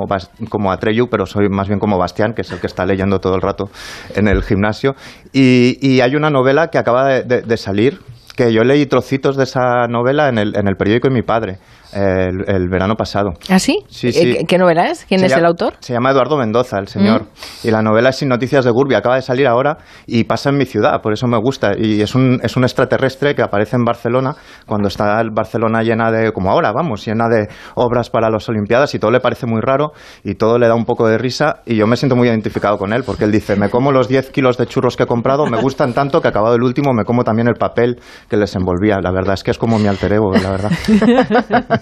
como 0.50 0.72
Atreyu, 0.72 1.08
pero 1.10 1.26
soy 1.26 1.48
más 1.50 1.68
bien 1.68 1.80
como 1.80 1.98
Bastián, 1.98 2.34
que 2.34 2.42
es 2.42 2.52
el 2.52 2.60
que 2.60 2.68
está 2.68 2.86
leyendo 2.86 3.20
todo 3.20 3.36
el 3.36 3.42
rato 3.42 3.66
en 4.16 4.28
el 4.28 4.44
gimnasio. 4.44 4.96
Y, 5.34 5.78
y 5.82 6.02
hay 6.02 6.16
una 6.16 6.30
novela 6.30 6.68
que 6.68 6.78
acaba 6.78 7.08
de, 7.08 7.24
de- 7.24 7.42
de 7.42 7.58
salir, 7.58 7.71
salir 7.72 8.11
que 8.36 8.54
yo 8.54 8.64
leí 8.64 8.86
trocitos 8.86 9.36
de 9.38 9.44
esa 9.44 9.88
novela 9.88 10.30
en 10.30 10.38
el, 10.38 10.56
en 10.56 10.68
el 10.68 10.76
periódico 10.76 11.08
de 11.10 11.14
mi 11.14 11.22
padre 11.22 11.60
el, 11.94 12.46
el 12.48 12.70
verano 12.70 12.96
pasado. 12.96 13.32
¿Ah, 13.50 13.60
sí? 13.60 13.80
Sí, 13.90 14.14
sí. 14.14 14.20
Eh, 14.32 14.38
¿Qué- 14.40 14.46
¿Qué 14.46 14.58
novela 14.58 14.90
es? 14.90 15.04
¿Quién 15.06 15.20
Se 15.20 15.26
es 15.26 15.34
el 15.34 15.46
autor? 15.46 15.74
Se 15.82 15.92
llama 15.92 16.12
Eduardo 16.12 16.38
Mendoza, 16.38 16.80
el 16.80 16.88
señor. 16.88 17.24
Mm. 17.24 17.68
Y 17.68 17.72
la 17.72 17.82
novela 17.82 18.10
es 18.10 18.16
Sin 18.16 18.30
Noticias 18.30 18.64
de 18.64 18.72
Gurbi. 18.72 18.96
Acaba 18.96 19.16
de 19.16 19.22
salir 19.22 19.46
ahora 19.46 19.78
y 20.08 20.24
pasa 20.24 20.52
en 20.52 20.58
mi 20.58 20.66
ciudad, 20.66 21.02
por 21.02 21.12
eso 21.12 21.28
me 21.28 21.38
gusta. 21.38 21.72
Y 21.78 22.02
es 22.02 22.16
un, 22.16 22.40
es 22.44 22.56
un 22.56 22.64
extraterrestre 22.64 23.36
que 23.36 23.42
aparece 23.42 23.76
en 23.76 23.84
Barcelona 23.84 24.36
cuando 24.66 24.88
está 24.88 25.20
el 25.20 25.32
Barcelona 25.32 25.84
llena 25.84 26.12
de, 26.12 26.32
como 26.32 26.50
ahora, 26.52 26.72
vamos, 26.72 27.06
llena 27.06 27.28
de 27.28 27.50
obras 27.76 28.10
para 28.10 28.30
las 28.30 28.48
Olimpiadas 28.48 28.96
y 28.96 29.00
todo 29.00 29.12
le 29.12 29.20
parece 29.20 29.46
muy 29.46 29.60
raro 29.60 29.92
y 30.24 30.36
todo 30.36 30.58
le 30.58 30.68
da 30.70 30.76
un 30.76 30.86
poco 30.86 31.08
de 31.10 31.18
risa. 31.18 31.62
Y 31.66 31.76
yo 31.76 31.88
me 31.88 31.98
siento 31.98 32.16
muy 32.16 32.30
identificado 32.30 32.78
con 32.78 32.94
él 32.94 33.04
porque 33.06 33.26
él 33.26 33.32
dice: 33.34 33.58
Me 33.58 33.70
como 33.70 33.92
los 33.92 34.08
10 34.08 34.30
kilos 34.32 34.58
de 34.58 34.66
churros 34.66 34.96
que 34.96 35.04
he 35.04 35.08
comprado, 35.08 35.46
me 35.46 35.60
gustan 35.60 35.94
tanto 35.94 36.22
que 36.22 36.30
acabado 36.30 36.56
el 36.56 36.64
último 36.64 36.94
me 36.94 37.04
como 37.04 37.26
también 37.26 37.50
el 37.50 37.56
papel 37.56 38.00
que 38.32 38.38
les 38.38 38.56
envolvía. 38.56 39.00
La 39.04 39.12
verdad 39.12 39.34
es 39.34 39.44
que 39.44 39.52
es 39.52 39.58
como 39.58 39.78
mi 39.78 39.88
alter 39.88 40.14
ego, 40.14 40.32
la 40.34 40.50
verdad. 40.52 40.72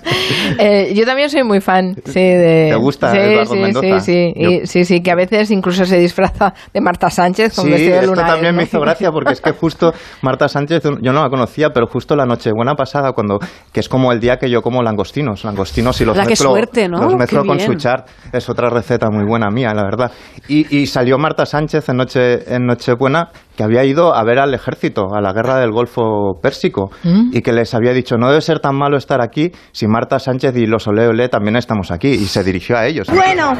Eh, 0.59 0.93
yo 0.95 1.05
también 1.05 1.29
soy 1.29 1.43
muy 1.43 1.61
fan, 1.61 1.95
sí, 2.05 2.19
de... 2.19 2.67
¿Te 2.71 2.75
gusta 2.75 3.11
sí, 3.11 3.17
Eduardo 3.17 3.53
sí, 3.53 3.59
Mendoza? 3.59 3.99
Sí, 3.99 4.33
sí, 4.33 4.33
y- 4.35 4.67
sí, 4.67 4.83
sí, 4.85 5.01
que 5.01 5.11
a 5.11 5.15
veces 5.15 5.51
incluso 5.51 5.85
se 5.85 5.97
disfraza 5.99 6.53
de 6.73 6.81
Marta 6.81 7.09
Sánchez 7.09 7.55
con 7.55 7.65
Sí, 7.65 7.71
vestido 7.71 7.93
de 7.93 7.99
esto 8.01 8.15
luna. 8.15 8.27
también 8.27 8.53
¿no? 8.53 8.57
me 8.57 8.63
hizo 8.63 8.79
gracia 8.79 9.11
porque 9.11 9.33
es 9.33 9.41
que 9.41 9.51
justo 9.51 9.93
Marta 10.21 10.47
Sánchez, 10.47 10.83
yo 11.01 11.13
no 11.13 11.21
la 11.23 11.29
conocía, 11.29 11.69
pero 11.73 11.87
justo 11.87 12.15
la 12.15 12.25
Nochebuena 12.25 12.73
pasada, 12.75 13.11
cuando 13.13 13.39
que 13.71 13.79
es 13.79 13.87
como 13.89 14.11
el 14.11 14.19
día 14.19 14.37
que 14.37 14.49
yo 14.49 14.61
como 14.61 14.81
langostinos, 14.81 15.43
langostinos 15.43 15.99
y 16.01 16.05
los 16.05 16.17
La 16.17 16.25
mezclo, 16.25 16.49
suerte, 16.49 16.87
¿no? 16.89 16.97
los 16.99 17.15
mezclo 17.15 17.45
con 17.45 17.59
su 17.59 17.75
chart, 17.75 18.07
es 18.33 18.49
otra 18.49 18.69
receta 18.69 19.07
muy 19.09 19.25
buena 19.25 19.49
mía, 19.49 19.71
la 19.73 19.83
verdad. 19.83 20.11
Y, 20.47 20.77
y 20.77 20.87
salió 20.87 21.17
Marta 21.17 21.45
Sánchez 21.45 21.87
en, 21.89 21.97
noche, 21.97 22.53
en 22.53 22.65
Nochebuena 22.65 23.29
que 23.59 23.65
había 23.65 23.83
ido 23.83 24.15
a 24.15 24.23
ver 24.23 24.39
al 24.39 24.53
ejército, 24.53 25.13
a 25.13 25.19
la 25.19 25.33
guerra 25.33 25.57
del 25.59 25.71
Golfo 25.71 26.39
Pérsico, 26.41 26.91
Mm. 27.03 27.31
y 27.33 27.41
que 27.41 27.51
les 27.51 27.73
había 27.73 27.91
dicho, 27.91 28.15
no 28.15 28.29
debe 28.29 28.39
ser 28.39 28.61
tan 28.61 28.73
malo 28.73 28.95
estar 28.95 29.21
aquí 29.21 29.51
si 29.73 29.85
Marta 29.85 30.17
Sánchez 30.17 30.55
y 30.55 30.65
los 30.65 30.87
Ole 30.87 31.05
Ole 31.09 31.27
también 31.27 31.57
estamos 31.57 31.91
aquí, 31.91 32.07
y 32.07 32.25
se 32.27 32.41
dirigió 32.41 32.77
a 32.77 32.85
ellos. 32.85 33.09
Bueno, 33.13 33.51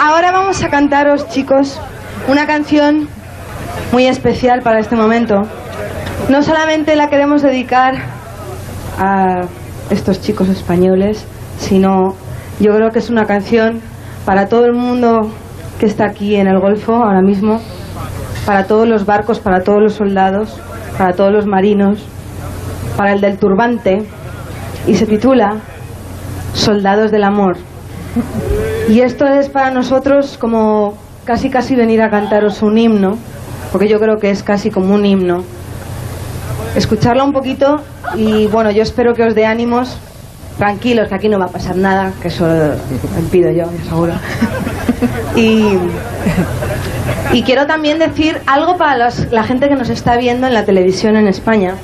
ahora 0.00 0.32
vamos 0.32 0.62
a 0.64 0.70
cantaros, 0.70 1.28
chicos, 1.28 1.78
una 2.28 2.46
canción 2.46 3.06
muy 3.92 4.06
especial 4.06 4.62
para 4.62 4.78
este 4.78 4.96
momento. 4.96 5.42
No 6.30 6.42
solamente 6.42 6.96
la 6.96 7.10
queremos 7.10 7.42
dedicar 7.42 7.92
a 8.98 9.42
estos 9.90 10.22
chicos 10.22 10.48
españoles, 10.48 11.26
sino 11.58 12.14
yo 12.58 12.74
creo 12.74 12.88
que 12.88 13.00
es 13.00 13.10
una 13.10 13.26
canción 13.26 13.82
para 14.24 14.48
todo 14.48 14.64
el 14.64 14.72
mundo 14.72 15.30
que 15.78 15.84
está 15.84 16.06
aquí 16.06 16.36
en 16.36 16.46
el 16.46 16.58
Golfo 16.58 16.94
ahora 16.94 17.20
mismo, 17.20 17.60
para 18.46 18.66
todos 18.66 18.86
los 18.86 19.06
barcos, 19.06 19.40
para 19.40 19.62
todos 19.62 19.82
los 19.82 19.94
soldados, 19.94 20.60
para 20.98 21.14
todos 21.14 21.32
los 21.32 21.46
marinos, 21.46 22.04
para 22.96 23.12
el 23.12 23.20
del 23.20 23.38
turbante, 23.38 24.06
y 24.86 24.94
se 24.94 25.06
titula 25.06 25.60
Soldados 26.52 27.10
del 27.10 27.24
Amor. 27.24 27.56
Y 28.88 29.00
esto 29.00 29.26
es 29.26 29.48
para 29.48 29.70
nosotros 29.70 30.36
como 30.38 30.94
casi 31.24 31.48
casi 31.48 31.74
venir 31.74 32.02
a 32.02 32.10
cantaros 32.10 32.62
un 32.62 32.76
himno, 32.76 33.16
porque 33.72 33.88
yo 33.88 33.98
creo 33.98 34.18
que 34.18 34.30
es 34.30 34.42
casi 34.42 34.70
como 34.70 34.94
un 34.94 35.06
himno. 35.06 35.42
Escucharla 36.76 37.24
un 37.24 37.32
poquito 37.32 37.76
y 38.14 38.46
bueno, 38.48 38.70
yo 38.70 38.82
espero 38.82 39.14
que 39.14 39.24
os 39.24 39.34
dé 39.34 39.46
ánimos. 39.46 39.98
Tranquilos, 40.58 41.08
que 41.08 41.14
aquí 41.16 41.28
no 41.28 41.38
va 41.38 41.46
a 41.46 41.48
pasar 41.48 41.76
nada, 41.76 42.12
que 42.22 42.28
eso 42.28 42.46
lo 42.46 42.74
pido 43.30 43.50
yo, 43.50 43.64
seguro. 43.88 44.12
Y, 45.34 45.78
y 47.32 47.42
quiero 47.42 47.66
también 47.66 47.98
decir 47.98 48.40
algo 48.46 48.76
para 48.76 48.96
los- 49.06 49.32
la 49.32 49.42
gente 49.42 49.68
que 49.68 49.74
nos 49.74 49.88
está 49.88 50.16
viendo 50.16 50.46
en 50.46 50.54
la 50.54 50.64
televisión 50.64 51.16
en 51.16 51.26
España, 51.26 51.74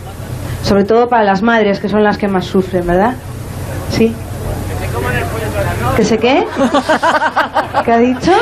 sobre 0.63 0.85
todo 0.85 1.09
para 1.09 1.25
las 1.25 1.43
madres, 1.43 1.81
que 1.81 1.89
son 1.89 2.05
las 2.05 2.17
que 2.17 2.29
más 2.29 2.45
sufren, 2.45 2.87
¿verdad? 2.87 3.15
Sí. 3.91 4.15
¿Que 5.97 6.05
se 6.05 6.19
qué? 6.19 6.47
¿Qué 7.85 7.93
ha 7.93 7.99
dicho? 7.99 8.33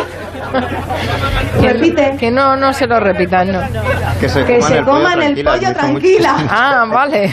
Repite. 1.61 2.17
Que 2.19 2.31
no, 2.31 2.57
no 2.57 2.73
se 2.73 2.87
lo 2.87 3.01
repitan, 3.01 3.53
no. 3.53 3.61
Que 4.21 4.29
se 4.29 4.45
Que 4.45 4.59
coman 4.59 4.69
se 4.71 4.79
el 4.79 4.85
pollo 4.85 4.97
coman 5.03 5.23
el 5.23 5.45
mucho- 5.45 5.75
tranquila. 5.75 6.37
Ah, 6.51 6.85
vale. 6.91 7.33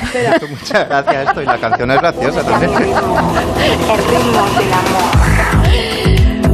Muchas 0.49 0.87
gracias 0.89 1.27
esto 1.27 1.41
y 1.41 1.45
la 1.45 1.57
canción 1.57 1.91
es 1.91 2.01
graciosa 2.01 2.43
también. 2.43 2.71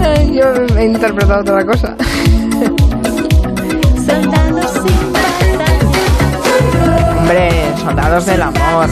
Ay, 0.04 0.34
Yo 0.34 0.78
he 0.78 0.86
interpretado 0.86 1.42
otra 1.42 1.66
cosa. 1.66 1.96
Hombre, 7.18 7.50
soldados 7.84 8.26
del 8.26 8.42
amor. 8.42 8.88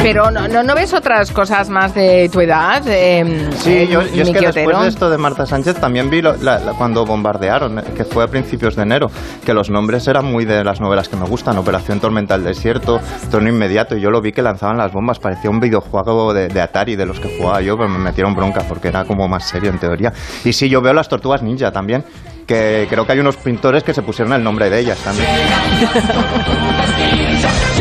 Pero 0.00 0.30
no, 0.30 0.46
no, 0.48 0.62
¿no 0.62 0.74
ves 0.74 0.94
otras 0.94 1.32
cosas 1.32 1.68
más 1.68 1.92
de 1.94 2.28
tu 2.32 2.40
edad? 2.40 2.82
Eh, 2.86 3.48
Sí, 3.58 3.86
yo, 3.88 4.02
yo 4.02 4.22
es 4.22 4.30
que 4.30 4.40
después 4.46 4.80
de 4.80 4.88
esto 4.88 5.10
de 5.10 5.18
Marta 5.18 5.44
Sánchez 5.44 5.76
también 5.80 6.08
vi 6.08 6.22
lo- 6.22 6.36
la- 6.36 6.58
la- 6.60 6.72
cuando 6.72 7.04
bombardearon, 7.04 7.80
eh, 7.80 7.82
que 7.96 8.04
fue 8.04 8.24
a 8.24 8.28
principios 8.28 8.76
de 8.76 8.82
enero, 8.82 9.10
que 9.44 9.52
los 9.52 9.68
nombres 9.70 10.06
eran 10.06 10.24
muy 10.24 10.44
de 10.44 10.62
las 10.64 10.80
novelas 10.80 11.08
que 11.08 11.16
me 11.16 11.26
gustan, 11.26 11.58
Operación 11.58 11.98
Tormenta 12.00 12.34
del 12.38 12.44
Desierto, 12.44 13.00
Trono 13.30 13.48
Inmediato, 13.48 13.96
y 13.96 14.00
yo 14.00 14.10
lo 14.10 14.22
vi 14.22 14.32
que 14.32 14.40
lanzaban 14.40 14.78
las 14.78 14.92
bombas, 14.92 15.18
parecía 15.18 15.50
un 15.50 15.60
videojuego 15.60 16.32
de, 16.32 16.48
de 16.48 16.60
Atari 16.60 16.94
de 16.96 17.04
los 17.04 17.18
que 17.20 17.36
jugaba 17.36 17.60
yo, 17.60 17.76
pero 17.76 17.88
me 17.88 17.98
metieron 17.98 18.34
bronca 18.34 18.62
porque 18.68 18.88
era 18.88 19.04
como 19.04 19.26
más 19.28 19.48
serio 19.48 19.70
en 19.70 19.78
teoría. 19.78 20.12
Y 20.44 20.52
sí, 20.52 20.68
yo 20.68 20.80
veo 20.80 20.92
las 20.94 21.08
tortugas 21.08 21.42
ninja 21.42 21.72
también, 21.72 22.04
que 22.46 22.86
creo 22.88 23.04
que 23.04 23.12
hay 23.12 23.18
unos 23.18 23.36
pintores 23.36 23.82
que 23.82 23.92
se 23.92 24.02
pusieron 24.02 24.32
el 24.32 24.42
nombre 24.44 24.70
de 24.70 24.78
ellas 24.78 24.98
también. 24.98 25.28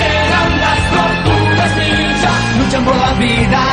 Luchan 2.67 2.83
por 2.85 2.95
la 2.97 3.13
vida. 3.13 3.63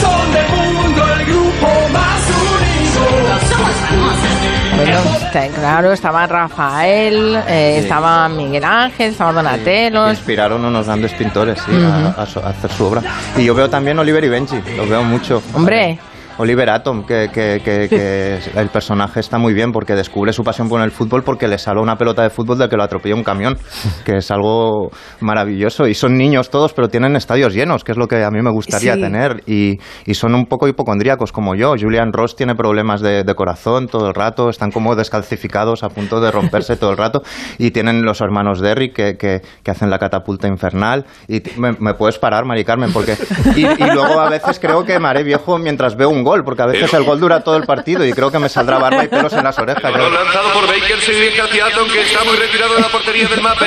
Son 0.00 0.32
del 0.32 0.48
mundo 0.76 1.02
el 1.18 1.26
grupo 1.26 1.66
más 1.92 2.22
unido. 2.30 3.40
Somos 3.50 3.70
famosos. 3.72 4.76
Bueno, 4.76 4.98
está- 5.26 5.48
claro, 5.48 5.92
estaba 5.92 6.26
Rafael, 6.28 7.42
eh, 7.48 7.74
Sí. 7.78 7.82
estaba 7.82 8.28
Miguel 8.28 8.64
Ángel, 8.64 9.10
estaba 9.10 9.32
Donatello. 9.32 10.10
Inspiraron 10.10 10.64
unos 10.64 10.86
grandes 10.86 11.12
pintores 11.14 11.58
sí, 11.66 11.72
Ujú. 11.72 11.84
a, 12.16 12.22
a 12.22 12.26
so- 12.26 12.44
a 12.44 12.50
hacer 12.50 12.70
su 12.70 12.84
obra. 12.86 13.02
Y 13.36 13.44
yo 13.44 13.54
veo 13.54 13.68
también 13.68 13.98
Oliver 13.98 14.22
y 14.24 14.28
Benji, 14.28 14.62
lo 14.76 14.86
veo 14.86 15.02
mucho. 15.02 15.42
Hombre. 15.52 15.98
Oliver 16.40 16.70
Atom, 16.70 17.04
que, 17.04 17.28
que- 17.32 17.60
que- 17.62 17.88
que 17.88 18.38
el 18.58 18.68
personaje 18.68 19.20
está 19.20 19.36
muy 19.38 19.52
bien 19.52 19.72
porque 19.72 19.94
descubre 19.94 20.32
su 20.32 20.42
pasión 20.42 20.68
por 20.68 20.80
el 20.80 20.90
fútbol 20.90 21.22
porque 21.22 21.46
le 21.46 21.58
salva 21.58 21.82
una 21.82 21.96
pelota 21.96 22.22
de 22.22 22.30
fútbol 22.30 22.56
de 22.58 22.68
que 22.68 22.76
lo 22.76 22.82
atropella 22.82 23.14
un 23.14 23.22
camión, 23.22 23.58
que 24.04 24.16
es 24.16 24.30
algo 24.30 24.90
maravilloso. 25.20 25.86
Y 25.86 25.94
son 25.94 26.16
niños 26.16 26.48
todos, 26.50 26.72
pero 26.72 26.88
tienen 26.88 27.14
estadios 27.16 27.52
llenos, 27.54 27.84
que 27.84 27.92
es 27.92 27.98
lo 27.98 28.08
que 28.08 28.24
a 28.24 28.30
mí 28.30 28.40
me 28.42 28.50
gustaría 28.50 28.94
Sí. 28.94 29.00
tener. 29.00 29.42
Y, 29.46 29.78
y 30.06 30.14
son 30.14 30.34
un 30.34 30.46
poco 30.46 30.66
hipocondríacos 30.66 31.32
como 31.32 31.54
yo. 31.54 31.74
Julian 31.78 32.12
Ross 32.12 32.36
tiene 32.36 32.54
problemas 32.54 33.00
de, 33.02 33.22
de 33.24 33.34
corazón 33.34 33.86
todo 33.88 34.08
el 34.08 34.14
rato, 34.14 34.48
están 34.48 34.70
como 34.70 34.94
descalcificados 34.96 35.82
a 35.82 35.88
punto 35.90 36.20
de 36.20 36.30
romperse 36.30 36.76
todo 36.76 36.92
el 36.92 36.96
rato. 36.96 37.22
Y 37.58 37.70
tienen 37.72 38.02
los 38.02 38.20
hermanos 38.22 38.60
Derrick 38.60 38.94
que, 38.94 39.16
que, 39.18 39.42
que 39.62 39.70
hacen 39.70 39.90
la 39.90 39.98
catapulta 39.98 40.48
infernal. 40.48 41.04
Y 41.28 41.42
me, 41.58 41.72
me 41.78 41.94
puedes 41.94 42.18
parar, 42.18 42.44
Mari 42.46 42.64
Carmen, 42.64 42.92
porque. 42.92 43.14
Y, 43.56 43.66
y 43.66 43.90
luego 43.92 44.20
a 44.20 44.30
veces 44.30 44.58
creo 44.58 44.84
que 44.84 44.98
me 44.98 45.08
haré 45.08 45.22
viejo 45.22 45.58
mientras 45.58 45.96
veo 45.96 46.08
un 46.08 46.22
gol, 46.22 46.29
porque 46.44 46.62
a 46.62 46.66
veces 46.66 46.92
el 46.94 47.02
gol 47.04 47.18
dura 47.20 47.40
todo 47.40 47.56
el 47.56 47.64
partido 47.64 48.04
y 48.06 48.12
creo 48.12 48.30
que 48.30 48.38
me 48.38 48.48
saldrá 48.48 48.78
barba 48.78 49.04
y 49.04 49.08
pelos 49.08 49.32
en 49.32 49.44
las 49.44 49.58
orejas. 49.58 49.82
Lanzado 49.92 50.52
por 50.52 50.66
Baker, 50.66 51.00
se 51.00 51.12
dirige 51.12 51.40
hacia 51.42 51.66
Atom, 51.66 51.88
que 51.88 52.00
está 52.02 52.24
muy 52.24 52.36
retirado 52.36 52.74
de 52.74 52.80
la 52.80 52.88
portería 52.88 53.28
del 53.28 53.40
Mape. 53.42 53.66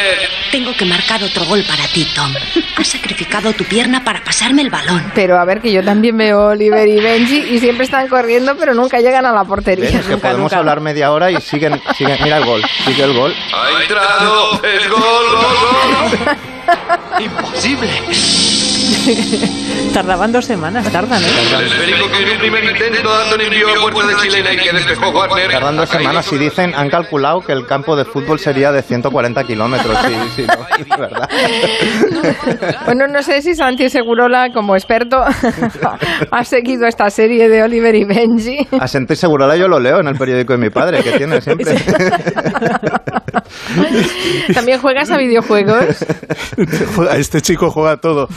Tengo 0.52 0.74
que 0.74 0.86
marcar 0.86 1.22
otro 1.24 1.44
gol 1.46 1.64
para 1.68 1.86
ti, 1.88 2.08
Tom. 2.16 2.32
Has 2.78 2.88
sacrificado 2.88 3.52
tu 3.54 3.64
pierna 3.66 4.04
para 4.04 4.24
pasarme 4.24 4.62
el 4.62 4.70
balón. 4.70 5.12
Pero 5.14 5.38
a 5.40 5.46
ver, 5.46 5.62
que 5.62 5.72
yo 5.72 5.84
también 5.84 6.18
veo 6.18 6.48
Oliver 6.48 6.88
y 6.88 7.00
Benji 7.00 7.38
y 7.56 7.60
siempre 7.60 7.86
están 7.86 8.08
corriendo, 8.08 8.56
pero 8.58 8.74
nunca 8.74 9.00
llegan 9.00 9.26
a 9.26 9.32
la 9.34 9.44
portería. 9.44 9.86
Es 10.00 10.06
que 10.06 10.14
Nunca, 10.14 10.18
podemos 10.30 10.40
nunca. 10.44 10.58
hablar 10.58 10.80
media 10.82 11.12
hora 11.12 11.30
y 11.32 11.40
siguen, 11.42 11.82
siguen. 11.98 12.18
Mira 12.24 12.38
el 12.38 12.46
gol, 12.46 12.62
sigue 12.86 13.04
el 13.04 13.14
gol. 13.14 13.34
Ha 13.54 13.82
entrado, 13.82 14.62
es 14.64 14.90
gol, 14.90 15.02
gol, 15.02 16.20
gol. 16.26 16.38
¡Imposible! 17.20 17.90
Tardaban 19.94 20.32
dos 20.32 20.46
semanas, 20.46 20.90
tardan, 20.92 21.22
¿eh? 21.22 21.26
El 21.60 21.66
esférico 21.66 22.10
que 22.10 22.24
en 22.24 22.30
un 22.32 22.38
primer 22.38 22.64
intento 22.64 23.14
Anthony 23.14 23.44
envió 23.44 23.70
a 23.70 23.92
puerta 23.92 24.08
de 24.08 24.16
chilena 24.16 24.54
y 24.54 24.58
que 24.58 24.72
despejó 24.72 25.10
Warner. 25.10 25.52
Tardan 25.52 25.78
dos 25.78 25.90
semanas 25.90 26.32
y 26.34 26.38
dicen, 26.38 26.74
han 26.76 26.90
calculado 26.90 27.42
que 27.42 27.52
el 27.54 27.66
campo 27.66 27.96
de 27.96 28.06
fútbol 28.06 28.40
sería 28.40 28.72
de 28.72 28.82
140 28.82 29.44
kilómetros. 29.44 29.98
Sí, 30.06 30.14
sí, 30.36 30.48
no, 30.48 30.66
es 30.80 30.90
verdad. 30.98 31.30
Bueno, 32.86 33.08
no 33.08 33.22
sé 33.22 33.42
si 33.42 33.56
Santi 33.56 33.90
Segurola, 33.90 34.50
como 34.54 34.76
experto, 34.76 35.24
ha 36.32 36.44
seguido 36.44 36.88
esta 36.88 37.10
serie 37.10 37.50
de 37.50 37.64
Oliver 37.64 37.96
y 37.96 38.06
Benji. 38.06 38.68
A 38.80 38.88
Santi 38.88 39.16
Segurola 39.16 39.56
yo 39.56 39.68
lo 39.68 39.80
leo 39.80 40.00
en 40.00 40.08
el 40.08 40.16
periódico 40.18 40.54
de 40.54 40.60
mi 40.60 40.70
padre, 40.70 41.02
que 41.04 41.12
tiene 41.14 41.42
siempre. 41.42 41.74
¿También 44.54 44.80
juegas 44.80 45.12
a 45.12 45.18
videojuegos? 45.18 46.06
Este 47.18 47.42
chico 47.42 47.70
juega 47.70 47.98
todo. 47.98 48.28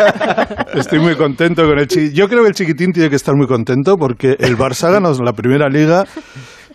Estoy 0.74 0.98
muy 1.00 1.16
contento 1.16 1.66
con 1.66 1.78
el 1.78 1.86
chiquitín. 1.86 2.14
Yo 2.14 2.28
creo 2.28 2.42
que 2.42 2.48
el 2.48 2.54
chiquitín 2.54 2.92
tiene 2.92 3.08
que 3.10 3.16
estar 3.16 3.34
muy 3.36 3.46
contento 3.46 3.96
porque 3.96 4.36
el 4.38 4.56
Barça 4.56 4.84
ha 4.88 4.90
ganado 4.90 5.22
la 5.22 5.32
primera 5.32 5.68
liga, 5.68 6.04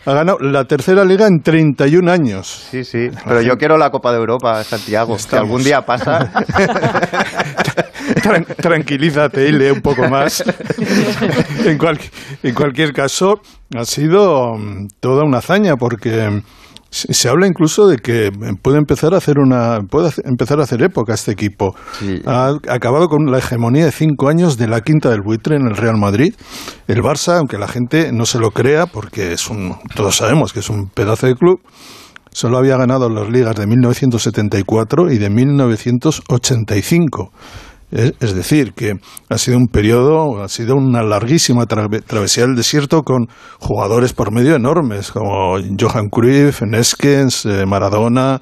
ha 0.06 0.14
ganado 0.14 0.39
la 0.39 0.66
tercera 0.66 1.04
liga 1.06 1.28
en 1.28 1.42
31 1.42 2.12
años. 2.12 2.68
Sí, 2.72 2.84
sí, 2.84 3.10
pero 3.26 3.42
yo 3.42 3.58
quiero 3.58 3.78
la 3.78 3.89
Copa 3.92 4.12
de 4.12 4.18
Europa, 4.18 4.64
Santiago, 4.64 5.16
que 5.30 5.36
algún 5.36 5.64
día 5.64 5.82
pasa. 5.84 6.32
Tran- 8.24 8.46
tranquilízate 8.56 9.48
y 9.48 9.52
lee 9.52 9.70
un 9.72 9.82
poco 9.82 10.08
más. 10.10 10.44
en, 11.66 11.78
cual- 11.78 12.00
en 12.44 12.54
cualquier 12.54 12.94
caso, 12.94 13.36
ha 13.76 13.86
sido 13.86 14.56
mm, 14.58 14.88
toda 15.00 15.24
una 15.24 15.38
hazaña 15.38 15.76
porque 15.76 16.42
se 16.92 17.14
se 17.14 17.30
habla 17.30 17.48
incluso 17.48 17.88
de 17.88 17.98
que 17.98 18.32
puede 18.62 18.78
empezar 18.78 19.14
a 19.14 19.18
hacer 19.18 19.39
una 19.39 19.80
puede 19.89 20.12
empezar 20.26 20.60
a 20.60 20.64
hacer 20.64 20.84
época 20.84 21.14
este 21.14 21.32
equipo. 21.32 21.74
Ha 22.26 22.52
acabado 22.68 23.08
con 23.08 23.32
la 23.32 23.38
hegemonía 23.38 23.86
de 23.86 23.92
cinco 23.92 24.28
años 24.28 24.58
de 24.58 24.68
la 24.68 24.82
quinta 24.82 25.10
del 25.10 25.22
buitre 25.22 25.56
en 25.56 25.68
el 25.68 25.78
Real 25.78 25.98
Madrid. 25.98 26.36
El 26.88 27.02
Barça, 27.02 27.38
aunque 27.38 27.58
la 27.58 27.70
gente 27.70 28.12
no 28.12 28.26
se 28.26 28.39
lo 28.39 28.52
crea, 28.52 28.88
porque 28.88 29.32
es 29.32 29.50
un 29.50 29.78
todos 29.96 30.18
sabemos 30.18 30.52
que 30.52 30.60
es 30.60 30.70
un 30.70 30.89
pedazo 30.89 31.28
de 31.28 31.36
club. 31.36 31.62
Solo 32.34 32.58
había 32.58 32.78
ganado 32.78 33.10
las 33.10 33.30
ligas 33.30 33.56
de 33.56 33.68
1974 33.68 35.12
y 35.12 35.18
de 35.18 35.30
1985. 35.30 37.32
Es, 37.92 38.34
decir, 38.34 38.74
que 38.74 38.94
ha 39.30 39.38
sido 39.38 39.58
un 39.58 39.68
periodo, 39.68 40.42
ha 40.42 40.48
sido 40.48 40.76
una 40.76 41.04
larguísima 41.04 41.64
tra- 41.66 42.02
travesía 42.06 42.46
del 42.46 42.56
desierto 42.56 43.04
con 43.04 43.28
jugadores 43.60 44.14
por 44.14 44.32
medio 44.32 44.56
enormes, 44.56 45.12
como 45.12 45.58
Johan 45.78 46.08
Cruyff, 46.10 46.62
Neskens, 46.62 47.46
eh, 47.46 47.66
Maradona, 47.66 48.42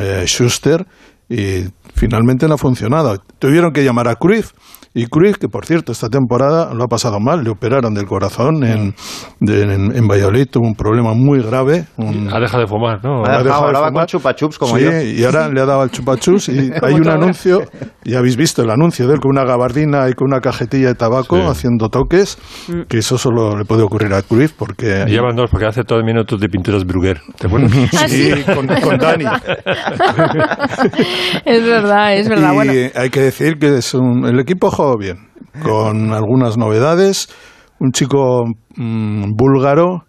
eh, 0.00 0.24
Schuster, 0.26 0.86
y 1.28 1.64
finalmente 1.94 2.48
no 2.48 2.54
ha 2.54 2.58
funcionado. 2.58 3.18
Tuvieron 3.38 3.72
que 3.72 3.84
llamar 3.84 4.08
a 4.08 4.14
Cruyff, 4.16 4.52
y 5.02 5.06
Cruyff, 5.06 5.36
que 5.38 5.48
por 5.48 5.64
cierto 5.66 5.92
esta 5.92 6.08
temporada 6.08 6.72
lo 6.74 6.84
ha 6.84 6.88
pasado 6.88 7.20
mal, 7.20 7.44
le 7.44 7.50
operaron 7.50 7.94
del 7.94 8.06
corazón 8.06 8.64
en, 8.64 8.94
de- 9.40 9.62
en, 9.62 9.96
en 9.96 10.08
Valladolid, 10.08 10.46
tuvo 10.50 10.66
un 10.66 10.74
problema 10.74 11.12
muy 11.14 11.40
grave. 11.42 11.86
un- 11.96 12.28
Ha 12.32 12.40
dejado 12.40 12.62
de 12.62 12.66
fumar, 12.66 13.02
¿no? 13.04 13.24
Ha 13.24 13.42
dejado, 13.42 13.62
de 13.62 13.66
hablaba 13.68 13.86
con 13.86 13.94
fumar. 13.94 14.06
chupa 14.06 14.34
chups 14.34 14.58
como 14.58 14.76
sí, 14.76 14.84
yo. 14.84 15.02
y 15.02 15.24
ahora 15.24 15.48
le 15.48 15.60
ha 15.60 15.66
dado 15.66 15.82
al 15.82 15.90
chupachups 15.90 16.48
y 16.48 16.70
hay 16.82 16.94
un 16.94 17.08
anuncio, 17.08 17.62
y 18.04 18.14
habéis 18.14 18.36
visto 18.36 18.62
el 18.62 18.70
anuncio 18.70 19.06
de 19.06 19.14
él 19.14 19.20
con 19.20 19.30
una 19.30 19.44
gabardina 19.44 20.08
y 20.08 20.12
con 20.14 20.28
una 20.28 20.40
cajetilla 20.40 20.88
de 20.88 20.94
tabaco 20.94 21.36
Sí. 21.36 21.42
haciendo 21.48 21.88
toques, 21.88 22.38
que 22.88 22.98
eso 22.98 23.18
solo 23.18 23.56
le 23.56 23.64
puede 23.64 23.82
ocurrir 23.82 24.12
a 24.14 24.22
Cruyff 24.22 24.52
porque... 24.52 25.04
Y 25.06 25.10
Llevan 25.10 25.36
dos, 25.36 25.50
porque 25.50 25.66
hace 25.66 25.84
todo 25.84 26.02
minutos 26.02 26.40
de 26.40 26.48
pinturas 26.48 26.84
Bruguer. 26.84 27.20
¿Te 27.38 27.46
acuerdas? 27.46 27.72
Ah, 27.98 28.08
Sí, 28.08 28.30
con, 28.54 28.66
con 28.66 28.98
Dani. 28.98 29.24
Es 31.44 31.64
verdad, 31.64 32.16
es 32.16 32.28
verdad. 32.28 32.52
y 32.52 32.54
Bueno, 32.54 32.72
hay 32.94 33.10
que 33.10 33.20
decir 33.20 33.58
que 33.58 33.78
es 33.78 33.94
un- 33.94 34.24
el 34.26 34.38
equipo 34.40 34.68
ha 34.68 34.70
bien, 34.96 35.28
con 35.62 36.12
algunas 36.12 36.56
novedades. 36.56 37.28
Un 37.80 37.92
chico 37.92 38.44
mm, 38.76 39.34
búlgaro, 39.36 40.04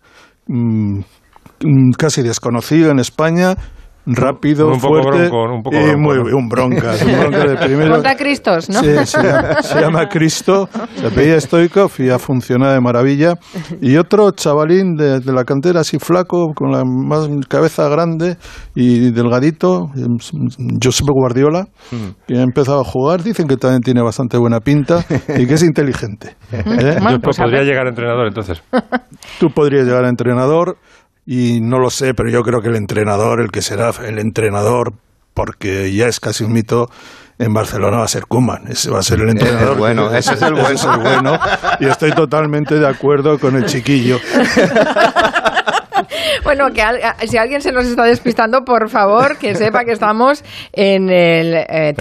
mm, 0.47 0.99
mm, 0.99 1.91
casi 1.97 2.21
desconocido 2.21 2.91
en 2.91 2.99
España, 2.99 3.55
rápido, 4.15 4.67
Un 4.67 4.79
poco 4.79 5.01
fuerte 5.01 5.29
bronco, 5.29 5.53
un 5.53 5.63
poco 5.63 5.75
y 5.77 5.79
bronco, 5.79 5.99
muy 5.99 6.17
¿no? 6.17 6.37
un 6.37 6.49
bronca, 6.49 6.93
un 7.05 7.11
bronca 7.19 7.45
de 7.45 7.57
primero. 7.57 7.91
Monta 7.91 8.15
Cristos, 8.15 8.69
¿no? 8.69 8.81
Sí, 8.81 9.05
se 9.05 9.23
llama, 9.23 9.61
se 9.61 9.81
llama 9.81 10.09
Cristo, 10.09 10.69
se 10.95 11.07
apellida 11.07 11.39
Stoikov 11.39 11.91
y 11.99 12.09
ha 12.09 12.19
funcionado 12.19 12.73
de 12.73 12.81
maravilla. 12.81 13.35
Y 13.81 13.97
otro 13.97 14.31
chavalín 14.31 14.95
de, 14.95 15.19
de 15.19 15.33
la 15.33 15.43
cantera, 15.43 15.81
así 15.81 15.99
flaco, 15.99 16.53
con 16.53 16.71
la 16.71 16.83
más 16.85 17.27
cabeza 17.47 17.87
grande 17.89 18.37
y 18.75 19.11
delgadito, 19.11 19.89
Josep 20.83 21.07
Guardiola, 21.07 21.67
que 22.27 22.37
ha 22.37 22.41
empezado 22.41 22.81
a 22.81 22.83
jugar. 22.83 23.23
Dicen 23.23 23.47
que 23.47 23.57
también 23.57 23.81
tiene 23.81 24.01
bastante 24.01 24.37
buena 24.37 24.59
pinta 24.59 25.05
y 25.37 25.45
que 25.45 25.53
es 25.53 25.63
inteligente. 25.63 26.35
¿eh? 26.51 26.97
Yo 27.09 27.19
podría 27.19 27.63
llegar 27.63 27.85
a 27.85 27.89
entrenador 27.89 28.27
entonces. 28.27 28.61
Tú 29.39 29.47
podrías 29.53 29.85
llegar 29.85 30.05
a 30.05 30.09
entrenador 30.09 30.77
y 31.31 31.61
no 31.61 31.77
lo 31.77 31.91
sé, 31.91 32.15
pero 32.15 32.27
yo 32.31 32.41
creo 32.41 32.59
que 32.59 32.69
el 32.69 32.75
entrenador, 32.75 33.39
el 33.39 33.51
que 33.51 33.61
será 33.61 33.91
el 34.03 34.17
entrenador, 34.17 34.93
porque 35.35 35.93
ya 35.93 36.07
es 36.07 36.19
casi 36.19 36.43
un 36.43 36.51
mito, 36.53 36.89
en 37.37 37.53
Barcelona 37.53 37.97
va 37.97 38.05
a 38.05 38.07
ser 38.07 38.25
Koeman. 38.25 38.67
Ese 38.67 38.89
va 38.89 38.97
a 38.97 39.03
ser 39.03 39.19
el 39.19 39.29
entrenador. 39.29 39.77
bueno, 39.77 40.11
ese 40.11 40.33
es 40.33 40.41
el 40.41 40.53
bueno. 40.55 40.69
es 40.69 40.83
el 40.83 40.97
bueno. 40.97 41.39
Y 41.79 41.85
estoy 41.85 42.13
totalmente 42.13 42.79
de 42.79 42.87
acuerdo 42.87 43.37
con 43.37 43.55
el 43.55 43.67
chiquillo. 43.67 44.17
Bueno, 46.43 46.71
que 46.73 46.81
al- 46.81 46.99
si 47.27 47.37
alguien 47.37 47.61
se 47.61 47.71
nos 47.71 47.85
está 47.85 48.03
despistando, 48.03 48.63
por 48.63 48.89
favor, 48.89 49.37
que 49.37 49.55
sepa 49.55 49.83
que 49.85 49.91
estamos 49.91 50.43
en 50.73 51.09
el 51.09 51.53
eh, 51.55 51.93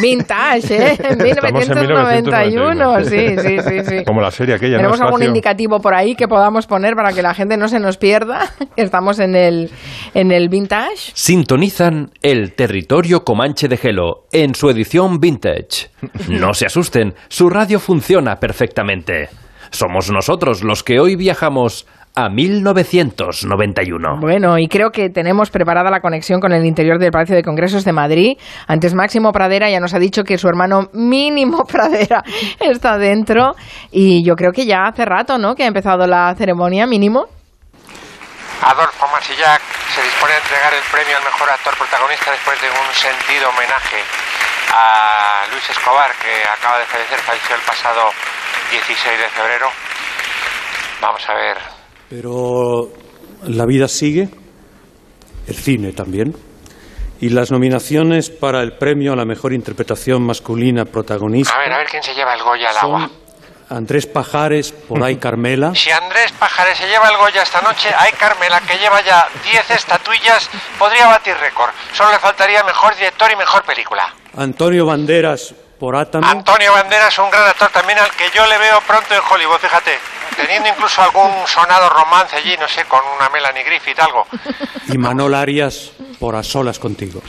Vintage, 0.00 0.74
¿eh? 0.76 0.98
En 1.04 1.26
Estamos 1.26 1.68
en 1.68 1.78
1991. 1.78 3.04
Sí, 3.04 3.36
sí, 3.38 3.58
sí, 3.60 3.84
sí. 3.84 4.04
Como 4.04 4.20
la 4.20 4.30
serie 4.30 4.54
aquella, 4.54 4.72
¿no? 4.76 4.78
¿Tenemos 4.78 5.00
algún 5.00 5.22
indicativo 5.22 5.80
por 5.80 5.94
ahí 5.94 6.14
que 6.14 6.28
podamos 6.28 6.66
poner 6.66 6.94
para 6.94 7.12
que 7.12 7.22
la 7.22 7.34
gente 7.34 7.56
no 7.56 7.68
se 7.68 7.80
nos 7.80 7.96
pierda? 7.96 8.50
Estamos 8.76 9.18
en 9.18 9.34
el, 9.34 9.70
en 10.14 10.32
el 10.32 10.48
Vintage. 10.48 11.12
Sintonizan 11.14 12.10
el 12.22 12.52
territorio 12.54 13.24
Comanche 13.24 13.68
de 13.68 13.76
Gelo 13.76 14.26
en 14.32 14.54
su 14.54 14.70
edición 14.70 15.20
vintage. 15.20 15.90
No 16.28 16.54
se 16.54 16.66
asusten, 16.66 17.14
su 17.28 17.48
radio 17.50 17.78
funciona 17.80 18.36
perfectamente. 18.36 19.28
Somos 19.70 20.10
nosotros 20.10 20.62
los 20.62 20.84
que 20.84 21.00
hoy 21.00 21.16
viajamos 21.16 21.86
a 22.16 22.28
1991. 22.28 24.18
Bueno, 24.20 24.56
y 24.58 24.68
creo 24.68 24.90
que 24.90 25.10
tenemos 25.10 25.50
preparada 25.50 25.90
la 25.90 26.00
conexión 26.00 26.40
con 26.40 26.52
el 26.52 26.64
interior 26.64 26.98
del 26.98 27.10
Palacio 27.10 27.34
de 27.34 27.42
Congresos 27.42 27.84
de 27.84 27.92
Madrid. 27.92 28.38
Antes 28.68 28.94
Máximo 28.94 29.32
Pradera 29.32 29.68
ya 29.68 29.80
nos 29.80 29.94
ha 29.94 29.98
dicho 29.98 30.22
que 30.22 30.38
su 30.38 30.48
hermano 30.48 30.90
mínimo 30.92 31.64
Pradera 31.68 32.22
está 32.60 32.98
dentro. 32.98 33.56
Y 33.90 34.24
yo 34.24 34.36
creo 34.36 34.52
que 34.52 34.64
ya 34.64 34.86
hace 34.86 35.04
rato, 35.04 35.38
¿no? 35.38 35.56
Que 35.56 35.64
ha 35.64 35.66
empezado 35.66 36.06
la 36.06 36.32
ceremonia 36.36 36.86
mínimo. 36.86 37.26
Adolfo 38.62 39.08
Masillac 39.12 39.60
se 39.92 40.02
dispone 40.02 40.32
a 40.34 40.38
entregar 40.38 40.72
el 40.72 40.82
premio 40.90 41.16
al 41.16 41.24
mejor 41.24 41.50
actor 41.50 41.76
protagonista 41.76 42.30
después 42.30 42.60
de 42.62 42.68
un 42.70 42.94
sentido 42.94 43.48
homenaje 43.50 43.98
a 44.72 45.44
Luis 45.50 45.68
Escobar, 45.68 46.12
que 46.22 46.48
acaba 46.48 46.78
de 46.78 46.86
fallecer, 46.86 47.18
falleció 47.18 47.56
el 47.56 47.62
pasado 47.62 48.10
16 48.70 49.18
de 49.18 49.28
febrero. 49.28 49.68
Vamos 51.00 51.28
a 51.28 51.34
ver. 51.34 51.73
Pero 52.14 52.90
la 53.42 53.66
vida 53.66 53.88
sigue, 53.88 54.28
el 55.48 55.54
cine 55.56 55.90
también, 55.90 56.32
y 57.20 57.30
las 57.30 57.50
nominaciones 57.50 58.30
para 58.30 58.62
el 58.62 58.76
premio 58.76 59.14
a 59.14 59.16
la 59.16 59.24
mejor 59.24 59.52
interpretación 59.52 60.22
masculina 60.22 60.84
protagonista 60.84 61.52
A 61.56 61.58
ver, 61.58 61.72
a 61.72 61.78
ver 61.78 61.88
quién 61.88 62.04
se 62.04 62.14
lleva 62.14 62.34
el 62.34 62.42
Goya 62.44 62.70
al 62.70 62.76
agua. 62.76 63.10
Andrés 63.68 64.06
Pajares, 64.06 64.70
por 64.70 65.02
ahí 65.02 65.16
Carmela, 65.16 65.74
Si 65.74 65.90
Andrés 65.90 66.30
Pajares 66.38 66.78
se 66.78 66.86
lleva 66.86 67.08
el 67.08 67.16
Goya 67.16 67.42
esta 67.42 67.60
noche, 67.62 67.88
hay 67.98 68.12
Carmela, 68.12 68.60
que 68.60 68.78
lleva 68.78 69.02
ya 69.02 69.26
10 69.42 69.70
estatuillas, 69.72 70.48
podría 70.78 71.08
batir 71.08 71.34
récord. 71.38 71.72
Solo 71.94 72.12
le 72.12 72.20
faltaría 72.20 72.62
mejor 72.62 72.94
director 72.94 73.28
y 73.32 73.36
mejor 73.36 73.64
película. 73.64 74.14
Antonio 74.36 74.86
Banderas, 74.86 75.52
por 75.78 75.96
Antonio 75.96 76.72
Banderas, 76.72 77.18
un 77.18 77.30
gran 77.30 77.46
actor 77.46 77.70
también 77.70 77.98
al 77.98 78.10
que 78.12 78.30
yo 78.34 78.46
le 78.46 78.58
veo 78.58 78.80
pronto 78.86 79.14
en 79.14 79.20
Hollywood, 79.28 79.58
fíjate. 79.58 79.98
Teniendo 80.36 80.68
incluso 80.68 81.02
algún 81.02 81.46
sonado 81.46 81.88
romance 81.90 82.36
allí, 82.36 82.56
no 82.56 82.66
sé, 82.66 82.84
con 82.84 83.00
una 83.16 83.28
Melanie 83.28 83.62
Griffith, 83.62 83.98
algo. 84.00 84.26
y 84.88 84.98
Manol 84.98 85.34
Arias, 85.34 85.92
por 86.18 86.34
A 86.34 86.42
Solas 86.42 86.78
Contigo. 86.78 87.22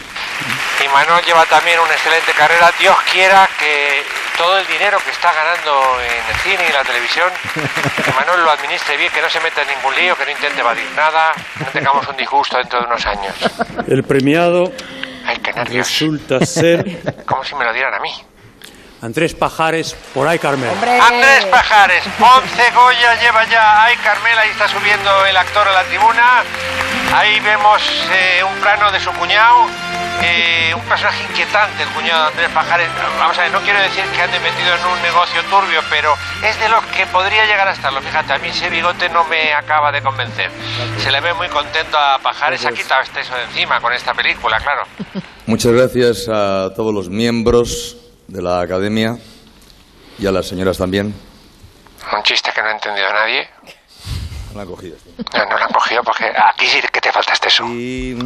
Y 0.83 0.87
Manuel 0.89 1.23
lleva 1.23 1.45
también 1.45 1.79
una 1.79 1.91
excelente 1.93 2.31
carrera. 2.33 2.71
Dios 2.79 2.95
quiera 3.11 3.47
que 3.59 4.03
todo 4.37 4.57
el 4.57 4.67
dinero 4.67 4.97
que 5.03 5.11
está 5.11 5.31
ganando 5.33 5.99
en 6.01 6.33
el 6.33 6.41
cine 6.41 6.69
y 6.69 6.73
la 6.73 6.83
televisión, 6.83 7.29
que 8.03 8.11
Manuel 8.11 8.43
lo 8.43 8.51
administre 8.51 8.97
bien, 8.97 9.11
que 9.11 9.21
no 9.21 9.29
se 9.29 9.39
meta 9.39 9.61
en 9.61 9.69
ningún 9.69 9.95
lío, 9.95 10.15
que 10.17 10.25
no 10.25 10.31
intente 10.31 10.59
evadir 10.59 10.89
nada, 10.95 11.31
no 11.59 11.67
tengamos 11.67 12.07
un 12.07 12.17
disgusto 12.17 12.57
dentro 12.57 12.79
de 12.79 12.85
unos 12.87 13.05
años. 13.05 13.35
El 13.87 14.03
premiado 14.03 14.71
Ay, 15.25 15.37
qué 15.37 15.51
resulta 15.51 16.45
ser 16.45 17.23
Como 17.25 17.43
si 17.43 17.55
me 17.55 17.65
lo 17.65 17.73
dieran 17.73 17.93
a 17.95 17.99
mí. 17.99 18.11
Andrés 19.05 19.35
Pajares, 19.35 19.95
por 20.15 20.27
ahí 20.27 20.39
Carmela. 20.39 20.73
Andrés 21.07 21.45
Pajares, 21.45 22.03
11 22.19 22.71
Goya 22.71 23.21
lleva 23.21 23.45
ya. 23.45 23.83
Ay, 23.83 23.95
Carmela, 23.97 24.41
ahí 24.41 24.49
está 24.49 24.67
subiendo 24.67 25.25
el 25.27 25.37
actor 25.37 25.67
a 25.67 25.71
la 25.73 25.83
tribuna. 25.83 26.43
Ahí 27.13 27.39
vemos 27.39 27.81
eh, 28.11 28.43
un 28.43 28.55
plano 28.61 28.91
de 28.91 28.99
su 28.99 29.11
cuñado. 29.11 29.67
eh, 30.23 30.73
un 30.73 30.81
personaje 30.85 31.21
inquietante, 31.29 31.83
el 31.83 31.89
cuñado 31.89 32.23
de 32.23 32.27
Andrés 32.31 32.49
Pajares. 32.49 32.89
Vamos 33.19 33.37
a 33.37 33.41
ver, 33.43 33.51
no 33.51 33.59
quiero 33.61 33.79
decir 33.79 34.03
que 34.05 34.21
ande 34.23 34.39
metido 34.39 34.73
en 34.73 34.85
un 34.85 35.01
negocio 35.03 35.43
turbio, 35.51 35.81
pero 35.89 36.15
es 36.41 36.59
de 36.59 36.69
los 36.69 36.83
que 36.85 37.05
podría 37.07 37.45
llegar 37.45 37.67
a 37.67 37.73
estarlo. 37.73 38.01
Fíjate, 38.01 38.33
a 38.33 38.39
mí 38.39 38.47
ese 38.47 38.69
bigote 38.69 39.07
no 39.09 39.23
me 39.25 39.53
acaba 39.53 39.91
de 39.91 40.01
convencer. 40.01 40.49
Se 40.97 41.11
le 41.11 41.19
ve 41.21 41.33
muy 41.35 41.49
contento 41.49 41.95
a 41.97 42.17
Pajares. 42.19 42.65
Ha 42.65 42.71
quitado 42.71 43.01
este 43.03 43.19
eso 43.19 43.35
de 43.35 43.43
encima 43.43 43.79
con 43.81 43.93
esta 43.93 44.13
película, 44.15 44.59
claro. 44.61 44.83
Muchas 45.45 45.73
gracias 45.73 46.27
a 46.27 46.73
todos 46.75 46.91
los 46.91 47.07
miembros 47.09 47.97
de 48.35 48.41
la 48.41 48.61
academia 48.61 49.17
y 50.19 50.25
a 50.25 50.31
las 50.31 50.47
señoras 50.47 50.77
también. 50.77 51.07
Un 51.07 52.23
chiste 52.23 52.51
que 52.53 52.61
no 52.61 52.67
ha 52.67 52.73
entendido 52.73 53.07
nadie. 53.11 53.47
No 54.51 54.57
la 54.57 54.61
han 54.63 54.67
cogido. 54.67 54.97
No, 55.33 55.45
no 55.45 55.57
lo 55.57 55.63
han 55.63 55.71
cogido 55.71 56.01
porque 56.03 56.25
aquí 56.25 56.65
sí 56.65 56.79
que 56.91 57.01
te 57.01 57.11
falta 57.11 57.33
este 57.33 57.47
eso. 57.47 57.65
Y 57.65 58.17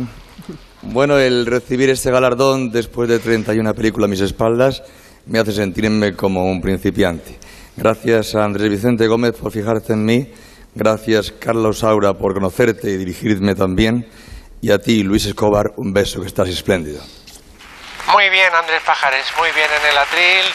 bueno, 0.81 1.17
el 1.17 1.45
recibir 1.45 1.89
este 1.89 2.11
galardón 2.11 2.71
después 2.71 3.07
de 3.07 3.19
31 3.19 3.73
películas 3.73 4.07
a 4.07 4.09
mis 4.09 4.21
espaldas 4.21 4.83
me 5.27 5.39
hace 5.39 5.51
sentirme 5.51 6.15
como 6.15 6.45
un 6.45 6.61
principiante. 6.61 7.37
Gracias 7.77 8.35
a 8.35 8.43
Andrés 8.43 8.69
Vicente 8.69 9.07
Gómez 9.07 9.35
por 9.39 9.51
fijarse 9.51 9.93
en 9.93 10.03
mí. 10.03 10.27
Gracias, 10.75 11.31
Carlos 11.31 11.79
Saura, 11.79 12.13
por 12.13 12.33
conocerte 12.33 12.89
y 12.89 12.97
dirigirme 12.97 13.55
también. 13.55 14.07
Y 14.61 14.71
a 14.71 14.79
ti, 14.79 15.03
Luis 15.03 15.25
Escobar, 15.25 15.73
un 15.77 15.93
beso, 15.93 16.19
que 16.19 16.27
estás 16.27 16.49
espléndido. 16.49 17.01
Muy 18.11 18.29
bien, 18.29 18.53
Andrés 18.55 18.81
Pajares, 18.81 19.25
muy 19.37 19.51
bien 19.51 19.69
en 19.71 19.85
el 19.85 19.97
atril, 19.97 20.45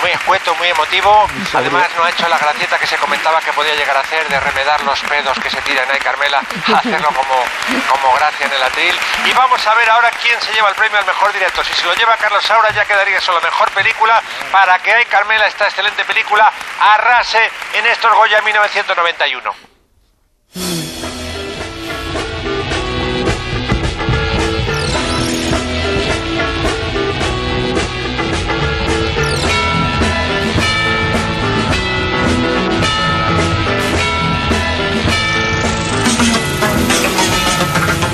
muy 0.00 0.12
escueto, 0.12 0.54
muy 0.54 0.68
emotivo. 0.68 1.26
Además, 1.52 1.88
no 1.96 2.04
ha 2.04 2.10
hecho 2.10 2.28
la 2.28 2.38
gracieta 2.38 2.78
que 2.78 2.86
se 2.86 2.96
comentaba 2.98 3.40
que 3.40 3.52
podía 3.52 3.74
llegar 3.74 3.96
a 3.96 4.00
hacer 4.00 4.28
de 4.28 4.38
remedar 4.38 4.82
los 4.84 5.00
pedos 5.00 5.38
que 5.40 5.50
se 5.50 5.60
tiran 5.62 5.90
ahí, 5.90 5.98
Carmela, 5.98 6.40
hacerlo 6.74 7.08
como, 7.08 7.44
como 7.88 8.14
gracia 8.14 8.46
en 8.46 8.52
el 8.52 8.62
atril. 8.62 8.94
Y 9.26 9.32
vamos 9.32 9.66
a 9.66 9.74
ver 9.74 9.90
ahora 9.90 10.10
quién 10.22 10.40
se 10.40 10.52
lleva 10.52 10.68
el 10.68 10.76
premio 10.76 10.98
al 10.98 11.06
mejor 11.06 11.32
director. 11.32 11.64
Si 11.64 11.74
se 11.74 11.84
lo 11.84 11.94
lleva 11.94 12.16
Carlos 12.16 12.44
Saura, 12.44 12.70
ya 12.70 12.84
quedaría 12.84 13.20
solo 13.20 13.40
mejor 13.40 13.70
película 13.72 14.22
para 14.52 14.78
que 14.78 14.92
hay 14.92 15.04
Carmela, 15.06 15.46
esta 15.46 15.64
excelente 15.66 16.04
película, 16.04 16.52
arrase 16.80 17.50
en 17.74 17.86
estos 17.86 18.14
Goya 18.14 18.40
1991. 18.40 19.54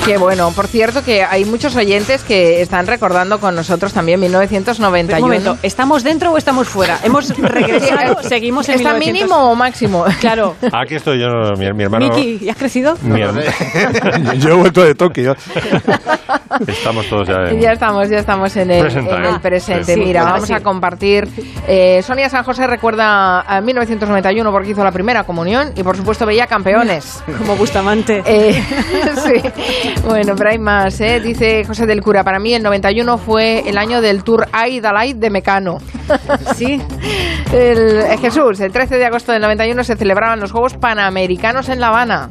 Qué 0.07 0.17
bueno. 0.17 0.51
Por 0.51 0.67
cierto, 0.67 1.03
que 1.03 1.21
hay 1.23 1.43
muchos 1.45 1.75
oyentes 1.75 2.23
que 2.23 2.61
están 2.61 2.87
recordando 2.87 3.39
con 3.39 3.55
nosotros 3.55 3.91
también 3.93 4.19
1991. 4.21 5.17
Un 5.17 5.21
momento, 5.29 5.57
¿estamos 5.63 6.03
dentro 6.03 6.31
o 6.31 6.37
estamos 6.37 6.67
fuera? 6.67 6.97
¿Hemos 7.03 7.37
regresado? 7.37 8.23
¿Seguimos 8.23 8.69
en 8.69 8.75
¿Está 8.75 8.93
1900? 8.93 9.13
mínimo 9.13 9.51
o 9.51 9.55
máximo? 9.55 10.05
Claro. 10.21 10.55
Aquí 10.71 10.95
estoy 10.95 11.19
yo, 11.19 11.27
mi, 11.57 11.71
mi 11.73 11.83
hermano. 11.83 12.07
Miki, 12.07 12.45
¿y 12.45 12.49
has 12.49 12.55
crecido? 12.57 12.97
Mi 13.01 13.21
hermano. 13.21 13.41
Yo 14.39 14.49
he 14.51 14.53
vuelto 14.53 14.81
de 14.83 14.95
Tokio. 14.95 15.35
Estamos 16.65 17.07
todos 17.07 17.27
ya 17.27 17.49
en. 17.49 17.59
Ya 17.59 17.73
estamos, 17.73 18.09
ya 18.09 18.19
estamos 18.19 18.55
en 18.55 18.71
el 18.71 18.87
en 18.97 19.25
el 19.25 19.39
presente. 19.41 19.93
Sí. 19.93 19.99
Mira, 19.99 20.21
Sí. 20.23 20.29
vamos 20.31 20.51
a 20.51 20.59
compartir. 20.61 21.27
Eh, 21.67 22.01
Sonia 22.03 22.29
San 22.29 22.43
José 22.43 22.65
recuerda 22.67 23.41
a 23.41 23.61
1991 23.61 24.51
porque 24.51 24.71
hizo 24.71 24.83
la 24.83 24.91
primera 24.91 25.23
comunión 25.25 25.71
y 25.75 25.83
por 25.83 25.95
supuesto 25.97 26.25
veía 26.25 26.47
campeones. 26.47 27.23
Como 27.37 27.55
Bustamante. 27.55 28.23
Eh, 28.25 28.63
sí. 29.25 29.96
Bueno, 30.05 30.35
pero 30.35 30.49
hay 30.49 30.57
más, 30.59 30.99
¿eh? 31.01 31.19
Dice 31.19 31.63
José 31.65 31.85
del 31.85 32.01
Cura. 32.01 32.23
Para 32.23 32.39
mí 32.39 32.53
el 32.53 32.63
91 32.63 33.17
fue 33.17 33.67
el 33.67 33.77
año 33.77 34.01
del 34.01 34.23
Tour 34.23 34.47
Aidalait 34.51 35.17
de 35.17 35.29
Mecano. 35.29 35.77
Sí. 36.55 36.81
El, 37.51 37.97
eh, 37.99 38.17
Jesús, 38.19 38.59
el 38.59 38.71
13 38.71 38.97
de 38.97 39.05
agosto 39.05 39.31
del 39.31 39.41
91 39.41 39.83
se 39.83 39.95
celebraban 39.95 40.39
los 40.39 40.51
Juegos 40.51 40.75
Panamericanos 40.75 41.69
en 41.69 41.79
La 41.79 41.89
Habana. 41.89 42.29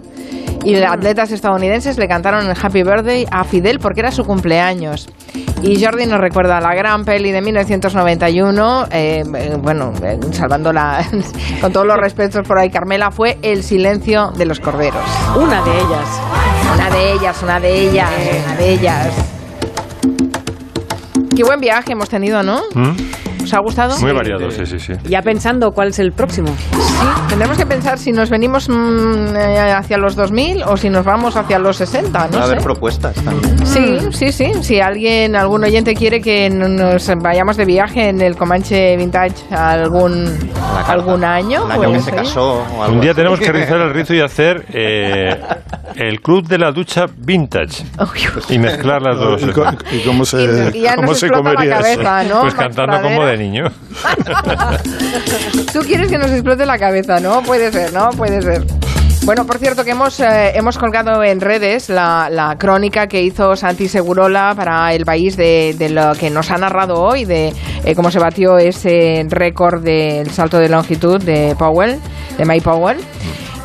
Y 0.67 0.75
los 0.75 0.91
atletas 0.91 1.31
estadounidenses 1.31 1.97
le 1.97 2.09
cantaron 2.09 2.45
el 2.45 2.57
Happy 2.61 2.83
Birthday 2.83 3.25
a 3.31 3.45
Fidel 3.45 3.79
porque 3.79 4.01
era 4.01 4.11
su 4.11 4.25
cumpleaños. 4.25 5.09
Y 5.63 5.81
Jordi 5.81 6.07
nos 6.07 6.19
recuerda 6.19 6.61
la 6.61 6.75
gran 6.75 7.05
peli 7.05 7.31
de 7.31 7.41
1991, 7.41 8.87
eh, 8.91 9.23
eh, 9.33 9.57
bueno, 9.63 9.93
eh, 10.03 10.19
salvando 10.33 10.73
la, 10.73 11.07
con 11.61 11.73
todos 11.73 11.87
los 11.87 11.97
respetos 11.97 12.45
por 12.49 12.59
ahí, 12.59 12.69
Carmela, 12.69 13.13
fue 13.13 13.39
El 13.43 13.63
silencio 13.63 14.33
de 14.33 14.45
los 14.45 14.59
corderos. 14.59 15.05
Una 15.37 15.63
de 15.63 15.71
ellas. 15.71 16.21
Una 16.75 16.91
de 16.91 17.13
ellas, 17.13 17.43
una 17.45 17.61
de 17.61 17.89
ellas, 17.89 18.11
una 18.45 18.57
de 18.57 18.69
ellas. 18.73 19.09
Qué 21.37 21.45
buen 21.45 21.61
viaje 21.61 21.93
hemos 21.93 22.09
tenido, 22.09 22.43
¿no? 22.43 22.63
¿Mm? 22.75 22.97
¿Os 23.47 23.55
ha 23.55 23.61
gustado? 23.61 23.97
Muy 24.01 24.13
variado, 24.13 24.51
sí, 24.51 24.67
sí, 24.67 24.79
sí. 24.81 24.93
Ya 25.05 25.23
pensando 25.23 25.71
cuál 25.71 25.89
es 25.89 25.99
el 26.01 26.11
próximo. 26.13 26.49
Sí, 26.73 27.07
tendremos 27.29 27.57
que 27.57 27.65
pensar 27.65 27.97
si 27.99 28.11
nos 28.11 28.29
venimos 28.29 28.69
mm, 28.69 29.37
eh, 29.37 29.71
hacia 29.71 29.99
los 29.99 30.17
2000 30.17 30.65
o 30.65 30.77
si 30.77 30.91
nos 30.91 31.05
vamos 31.05 31.37
hacia 31.37 31.59
los 31.61 31.77
60, 31.77 32.19
Va 32.19 32.27
no 32.29 32.39
a 32.39 32.45
haber 32.45 32.59
sé. 32.59 32.65
propuestas 32.65 33.15
también. 33.23 33.65
Sí, 33.67 33.99
sí, 34.11 34.33
sí. 34.33 34.53
Si 34.63 34.81
alguien, 34.81 35.37
algún 35.37 35.63
oyente 35.63 35.95
quiere 35.95 36.21
que 36.21 36.51
nos 36.51 37.09
vayamos 37.23 37.57
de 37.57 37.65
viaje 37.67 38.09
en 38.09 38.21
el 38.21 38.35
Comanche 38.37 38.97
Vintage 38.97 39.35
algún 39.51 40.51
algún 40.89 41.25
año, 41.25 41.65
El 41.67 41.73
año 41.85 41.93
que 41.93 42.01
se 42.01 42.11
casó 42.13 42.65
o 42.77 42.83
algo 42.83 42.95
Un 42.97 43.01
día 43.01 43.13
así. 43.13 43.17
tenemos 43.19 43.39
que 43.41 43.53
rizar 43.53 43.81
el 43.81 43.95
rizo 43.95 44.15
y 44.15 44.21
hacer 44.21 44.65
eh, 44.73 45.37
El 45.95 46.21
club 46.21 46.47
de 46.49 46.59
la 46.59 46.73
ducha 46.73 47.07
vintage. 47.17 47.85
Y 48.49 48.59
mezclar 48.59 49.03
las 49.03 49.19
dos. 49.19 49.43
¿Y, 49.93 50.01
cómo 50.05 50.25
se, 50.25 50.71
Y 50.75 50.81
ya 50.83 50.97
cómo 50.97 51.09
nos 51.09 51.19
se 51.21 51.27
explota 51.27 51.51
la 51.51 51.55
comería 51.55 51.77
cabeza, 51.79 52.23
eso? 52.23 52.35
¿no? 52.35 52.41
Pues 52.43 52.55
Max 52.55 52.67
cantando 52.67 52.97
como 53.03 53.17
Pradera? 53.17 53.36
Niño. 53.37 53.65
Tú 55.73 55.81
quieres 55.81 56.11
que 56.11 56.19
nos 56.19 56.31
explote 56.31 56.67
la 56.67 56.79
cabeza, 56.79 57.21
¿no? 57.21 57.43
Puede 57.43 57.73
ser, 57.73 57.93
¿no? 57.93 58.11
Puede 58.11 58.43
ser. 58.43 58.65
Bueno, 59.25 59.45
por 59.45 59.59
cierto, 59.59 59.85
que 59.85 59.91
hemos, 59.91 60.21
eh, 60.21 60.53
hemos 60.55 60.79
colgado 60.79 61.25
en 61.25 61.41
redes 61.41 61.89
la, 61.89 62.29
la 62.31 62.57
crónica 62.59 63.09
que 63.09 63.23
hizo 63.23 63.57
Santi 63.57 63.89
Segurola 63.89 64.55
para 64.57 64.93
el 64.95 65.05
país 65.05 65.37
de, 65.37 65.75
de 65.77 65.89
lo 65.89 66.13
que 66.15 66.31
nos 66.31 66.53
ha 66.53 66.59
narrado 66.59 67.03
hoy, 67.03 67.25
de 67.25 67.53
eh, 67.85 67.95
cómo 67.97 68.13
se 68.13 68.21
batió 68.21 68.57
ese 68.59 69.27
récord 69.29 69.83
del 69.83 70.31
salto 70.31 70.59
de 70.59 70.69
longitud 70.69 71.21
de 71.21 71.57
Powell, 71.59 71.99
de 72.39 72.45
Mike 72.45 72.63
Powell. 72.63 72.99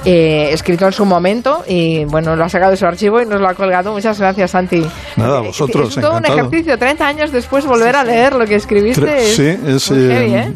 Eh, 0.05 0.49
escrito 0.51 0.85
en 0.85 0.91
su 0.91 1.05
momento 1.05 1.63
y 1.67 2.05
bueno, 2.05 2.35
lo 2.35 2.43
ha 2.43 2.49
sacado 2.49 2.71
de 2.71 2.77
su 2.77 2.85
archivo 2.85 3.21
y 3.21 3.25
nos 3.25 3.39
lo 3.39 3.47
ha 3.49 3.53
colgado. 3.53 3.91
Muchas 3.93 4.19
gracias, 4.19 4.51
Santi. 4.51 4.83
Nada, 5.17 5.41
vosotros, 5.41 5.89
es 5.89 5.95
todo 6.01 6.11
un 6.13 6.17
encantado. 6.25 6.47
ejercicio, 6.47 6.77
30 6.77 7.07
años 7.07 7.31
después 7.31 7.65
volver 7.65 7.95
a 7.95 8.03
leer 8.03 8.33
lo 8.35 8.45
que 8.45 8.55
escribiste. 8.55 9.01
Tre- 9.01 9.17
es 9.19 9.35
Sí, 9.35 9.47
es, 9.67 9.91
eh, 9.91 10.07
heavy, 10.09 10.33
¿eh? 10.35 10.53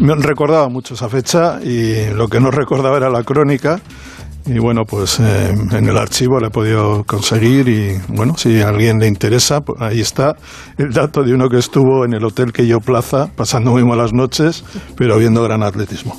me 0.00 0.14
recordaba 0.16 0.68
mucho 0.68 0.94
esa 0.94 1.08
fecha 1.08 1.58
y 1.62 2.06
lo 2.14 2.28
que 2.28 2.40
no 2.40 2.50
recordaba 2.50 2.96
era 2.96 3.08
la 3.10 3.22
crónica. 3.22 3.80
Y 4.46 4.58
bueno, 4.58 4.82
pues 4.86 5.20
eh, 5.20 5.54
en 5.72 5.88
el 5.88 5.96
archivo 5.96 6.38
la 6.38 6.48
he 6.48 6.50
podido 6.50 7.02
conseguir 7.04 7.66
y 7.66 7.96
bueno, 8.08 8.36
si 8.36 8.60
a 8.60 8.68
alguien 8.68 8.98
le 8.98 9.06
interesa, 9.06 9.62
pues 9.62 9.80
ahí 9.80 10.02
está 10.02 10.36
el 10.76 10.92
dato 10.92 11.22
de 11.22 11.32
uno 11.32 11.48
que 11.48 11.56
estuvo 11.56 12.04
en 12.04 12.12
el 12.12 12.22
Hotel 12.22 12.52
Queyo 12.52 12.80
Plaza 12.80 13.30
pasando 13.34 13.70
muy 13.70 13.84
malas 13.84 14.12
noches, 14.12 14.62
pero 14.96 15.16
viendo 15.16 15.42
gran 15.42 15.62
atletismo. 15.62 16.14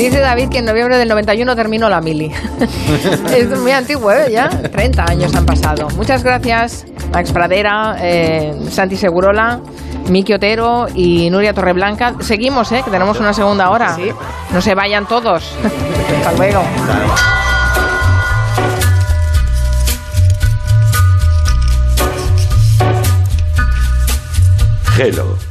Dice 0.00 0.20
David 0.20 0.48
que 0.48 0.58
en 0.60 0.64
noviembre 0.64 0.96
del 0.96 1.08
91 1.10 1.54
terminó 1.54 1.90
la 1.90 2.00
mili. 2.00 2.32
es 3.36 3.48
muy 3.58 3.70
antiguo, 3.70 4.10
¿eh? 4.10 4.30
Ya 4.32 4.48
30 4.48 5.04
años 5.04 5.34
han 5.34 5.44
pasado. 5.44 5.88
Muchas 5.90 6.24
gracias, 6.24 6.86
Max 7.12 7.30
Pradera, 7.32 7.98
eh, 8.00 8.54
Santi 8.70 8.96
Segurola, 8.96 9.60
Miki 10.08 10.32
Otero 10.32 10.86
y 10.94 11.28
Nuria 11.28 11.52
Torreblanca. 11.52 12.14
Seguimos, 12.20 12.72
¿eh? 12.72 12.80
Que 12.82 12.90
tenemos 12.90 13.20
una 13.20 13.34
segunda 13.34 13.68
hora. 13.68 13.94
No 14.54 14.62
se 14.62 14.74
vayan 14.74 15.06
todos. 15.06 15.54
Hasta 16.16 16.32
luego. 16.32 16.62
Hello. 24.98 25.49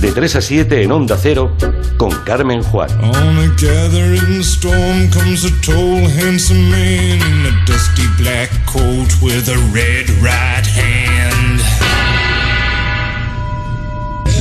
De 0.00 0.12
3 0.12 0.36
a 0.36 0.40
7 0.40 0.82
en 0.82 0.92
Onda 0.92 1.16
Cero 1.16 1.56
con 1.96 2.12
Carmen 2.24 2.62
Juan. 2.62 2.88
On 3.00 3.38
a 3.38 3.48
gathering 3.60 4.44
storm 4.44 5.10
comes 5.10 5.44
a 5.44 5.50
tall, 5.60 6.06
handsome 6.06 6.70
man 6.70 7.20
in 7.20 7.46
a 7.46 7.64
dusty 7.66 8.06
black 8.16 8.48
coat 8.64 9.10
with 9.20 9.48
a 9.48 9.58
red 9.72 10.08
right 10.22 10.64
hand. 10.64 11.27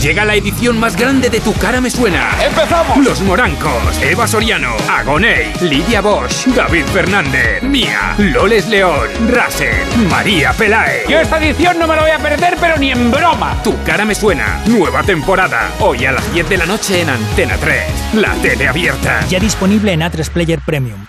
Llega 0.07 0.23
la 0.23 0.35
edición 0.35 0.79
más 0.79 0.95
grande 0.95 1.29
de 1.29 1.41
Tu 1.41 1.53
cara 1.55 1.81
me 1.81 1.89
suena. 1.89 2.31
¡Empezamos! 2.41 2.97
Los 3.03 3.19
Morancos, 3.19 4.01
Eva 4.01 4.25
Soriano, 4.25 4.73
Agoney, 4.89 5.51
Lidia 5.59 5.99
Bosch, 5.99 6.45
David 6.55 6.85
Fernández, 6.85 7.61
Mía, 7.61 8.15
Loles 8.17 8.69
León, 8.69 9.09
Raser, 9.27 9.75
María 10.09 10.53
Pelae. 10.53 11.03
Yo 11.09 11.19
esta 11.19 11.39
edición 11.39 11.77
no 11.77 11.87
me 11.87 11.97
la 11.97 12.03
voy 12.03 12.11
a 12.11 12.19
perder, 12.19 12.55
pero 12.57 12.77
ni 12.77 12.91
en 12.91 13.11
broma. 13.11 13.61
Tu 13.65 13.83
cara 13.83 14.05
me 14.05 14.15
suena. 14.15 14.61
Nueva 14.67 15.03
temporada. 15.03 15.71
Hoy 15.81 16.05
a 16.05 16.13
las 16.13 16.33
10 16.33 16.47
de 16.47 16.57
la 16.57 16.65
noche 16.65 17.01
en 17.01 17.09
Antena 17.09 17.57
3. 17.57 18.13
La 18.13 18.33
tele 18.35 18.65
abierta. 18.65 19.27
Ya 19.27 19.41
disponible 19.41 19.91
en 19.91 19.99
A3 19.99 20.29
Player 20.29 20.61
Premium. 20.65 21.05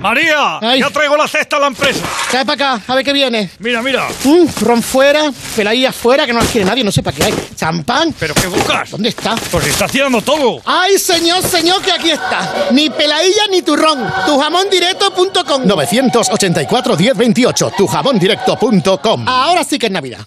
María, 0.00 0.58
ya 0.78 0.88
traigo 0.88 1.14
la 1.14 1.28
cesta 1.28 1.56
a 1.56 1.60
la 1.60 1.66
empresa. 1.66 2.00
Trae 2.30 2.46
para 2.46 2.76
acá, 2.76 2.82
a 2.86 2.94
ver 2.94 3.04
qué 3.04 3.12
viene. 3.12 3.50
Mira, 3.58 3.82
mira. 3.82 4.08
Mm, 4.24 4.46
ron 4.62 4.82
fuera, 4.82 5.30
peladilla 5.54 5.92
fuera, 5.92 6.24
que 6.24 6.32
no 6.32 6.38
las 6.38 6.48
quiere 6.48 6.64
nadie, 6.64 6.82
no 6.82 6.90
sé 6.90 7.02
para 7.02 7.14
qué 7.14 7.24
hay. 7.24 7.34
Champán. 7.54 8.14
¿Pero 8.18 8.32
qué 8.32 8.46
buscas? 8.46 8.90
¿Dónde 8.90 9.10
está? 9.10 9.34
Pues 9.50 9.66
está 9.66 9.84
haciendo 9.84 10.22
todo. 10.22 10.62
¡Ay, 10.64 10.98
señor, 10.98 11.42
señor, 11.42 11.82
que 11.82 11.92
aquí 11.92 12.10
está! 12.10 12.68
Ni 12.70 12.88
peladilla 12.88 13.42
ni 13.50 13.60
turrón. 13.60 14.10
Tujamondirecto.com 14.24 15.66
984 15.66 16.96
1028, 16.96 17.72
tujamondirecto.com. 17.76 19.28
Ahora 19.28 19.64
sí 19.64 19.78
que 19.78 19.86
es 19.86 19.92
Navidad. 19.92 20.26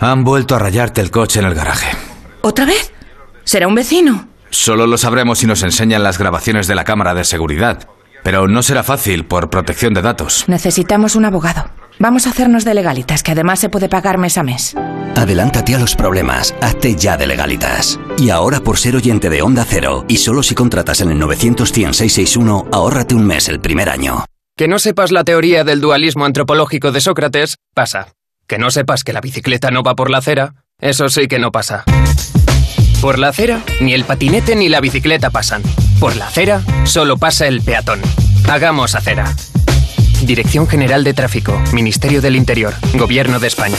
Han 0.00 0.22
vuelto 0.22 0.54
a 0.54 0.58
rayarte 0.58 1.00
el 1.00 1.10
coche 1.10 1.40
en 1.40 1.46
el 1.46 1.54
garaje. 1.54 1.88
¿Otra 2.42 2.66
vez? 2.66 2.92
¿Será 3.44 3.66
un 3.66 3.74
vecino? 3.74 4.28
Solo 4.50 4.86
lo 4.86 4.98
sabremos 4.98 5.38
si 5.38 5.46
nos 5.46 5.62
enseñan 5.62 6.02
las 6.02 6.18
grabaciones 6.18 6.66
de 6.66 6.74
la 6.74 6.84
cámara 6.84 7.14
de 7.14 7.24
seguridad. 7.24 7.88
Pero 8.24 8.48
no 8.48 8.62
será 8.62 8.82
fácil 8.82 9.24
por 9.24 9.50
protección 9.50 9.94
de 9.94 10.02
datos. 10.02 10.44
Necesitamos 10.48 11.16
un 11.16 11.24
abogado. 11.24 11.70
Vamos 12.00 12.26
a 12.26 12.30
hacernos 12.30 12.64
de 12.64 12.74
legalitas, 12.74 13.22
que 13.22 13.32
además 13.32 13.58
se 13.58 13.68
puede 13.68 13.88
pagar 13.88 14.18
mes 14.18 14.38
a 14.38 14.42
mes. 14.42 14.74
Adelántate 15.16 15.74
a 15.74 15.78
los 15.78 15.96
problemas, 15.96 16.54
hazte 16.60 16.94
ya 16.94 17.16
de 17.16 17.26
legalitas. 17.26 17.98
Y 18.18 18.30
ahora 18.30 18.60
por 18.60 18.78
ser 18.78 18.94
oyente 18.94 19.30
de 19.30 19.42
Onda 19.42 19.64
Cero, 19.68 20.04
y 20.06 20.18
solo 20.18 20.44
si 20.44 20.54
contratas 20.54 21.00
en 21.00 21.10
el 21.10 21.20
900-100-661, 21.20 22.68
ahórrate 22.72 23.16
un 23.16 23.26
mes 23.26 23.48
el 23.48 23.60
primer 23.60 23.88
año. 23.88 24.24
Que 24.56 24.68
no 24.68 24.78
sepas 24.78 25.10
la 25.10 25.24
teoría 25.24 25.64
del 25.64 25.80
dualismo 25.80 26.24
antropológico 26.24 26.92
de 26.92 27.00
Sócrates, 27.00 27.56
pasa. 27.74 28.08
Que 28.46 28.58
no 28.58 28.70
sepas 28.70 29.02
que 29.02 29.12
la 29.12 29.20
bicicleta 29.20 29.70
no 29.70 29.82
va 29.82 29.94
por 29.96 30.10
la 30.10 30.18
acera, 30.18 30.54
eso 30.80 31.08
sí 31.08 31.26
que 31.26 31.40
no 31.40 31.50
pasa. 31.50 31.84
Por 33.00 33.20
la 33.20 33.28
acera, 33.28 33.62
ni 33.80 33.94
el 33.94 34.04
patinete 34.04 34.56
ni 34.56 34.68
la 34.68 34.80
bicicleta 34.80 35.30
pasan. 35.30 35.62
Por 36.00 36.16
la 36.16 36.26
acera, 36.26 36.62
solo 36.84 37.16
pasa 37.16 37.46
el 37.46 37.62
peatón. 37.62 38.00
Hagamos 38.48 38.96
acera. 38.96 39.36
Dirección 40.24 40.66
General 40.66 41.04
de 41.04 41.14
Tráfico, 41.14 41.62
Ministerio 41.72 42.20
del 42.20 42.34
Interior, 42.34 42.74
Gobierno 42.94 43.38
de 43.38 43.46
España. 43.46 43.76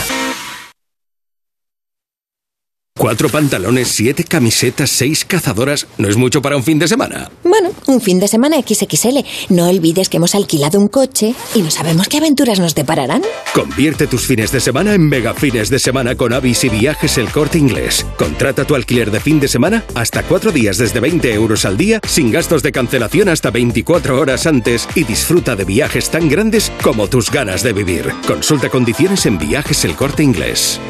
Cuatro 2.99 3.29
pantalones, 3.29 3.87
siete 3.87 4.25
camisetas, 4.25 4.89
seis 4.89 5.23
cazadoras. 5.23 5.87
¿No 5.97 6.09
es 6.09 6.17
mucho 6.17 6.41
para 6.41 6.57
un 6.57 6.63
fin 6.65 6.79
de 6.79 6.85
semana? 6.85 7.31
Bueno, 7.45 7.69
un 7.87 8.01
fin 8.01 8.19
de 8.19 8.27
semana 8.27 8.57
XXL. 8.57 9.19
No 9.47 9.69
olvides 9.69 10.09
que 10.09 10.17
hemos 10.17 10.35
alquilado 10.35 10.77
un 10.77 10.89
coche 10.89 11.33
y 11.55 11.61
no 11.61 11.71
sabemos 11.71 12.09
qué 12.09 12.17
aventuras 12.17 12.59
nos 12.59 12.75
depararán. 12.75 13.21
Convierte 13.53 14.05
tus 14.05 14.27
fines 14.27 14.51
de 14.51 14.59
semana 14.59 14.95
en 14.95 15.07
mega 15.07 15.33
fines 15.33 15.69
de 15.69 15.79
semana 15.79 16.15
con 16.15 16.33
Avis 16.33 16.65
y 16.65 16.69
Viajes 16.69 17.17
El 17.17 17.29
Corte 17.29 17.57
Inglés. 17.57 18.05
Contrata 18.17 18.65
tu 18.65 18.75
alquiler 18.75 19.11
de 19.11 19.21
fin 19.21 19.39
de 19.39 19.47
semana 19.47 19.85
hasta 19.95 20.23
cuatro 20.23 20.51
días 20.51 20.77
desde 20.77 20.99
20 20.99 21.33
euros 21.33 21.63
al 21.63 21.77
día, 21.77 22.01
sin 22.05 22.33
gastos 22.33 22.63
de 22.63 22.73
cancelación 22.73 23.29
hasta 23.29 23.49
24 23.49 24.19
horas 24.19 24.45
antes 24.45 24.89
y 24.93 25.05
disfruta 25.05 25.55
de 25.55 25.63
viajes 25.63 26.09
tan 26.09 26.27
grandes 26.27 26.69
como 26.83 27.07
tus 27.07 27.31
ganas 27.31 27.63
de 27.63 27.71
vivir. 27.71 28.11
Consulta 28.27 28.67
condiciones 28.67 29.25
en 29.25 29.37
Viajes 29.37 29.85
El 29.85 29.95
Corte 29.95 30.21
Inglés. 30.21 30.81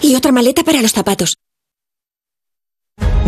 Y 0.00 0.14
otra 0.14 0.32
maleta 0.32 0.62
para 0.62 0.82
los 0.82 0.92
zapatos. 0.92 1.38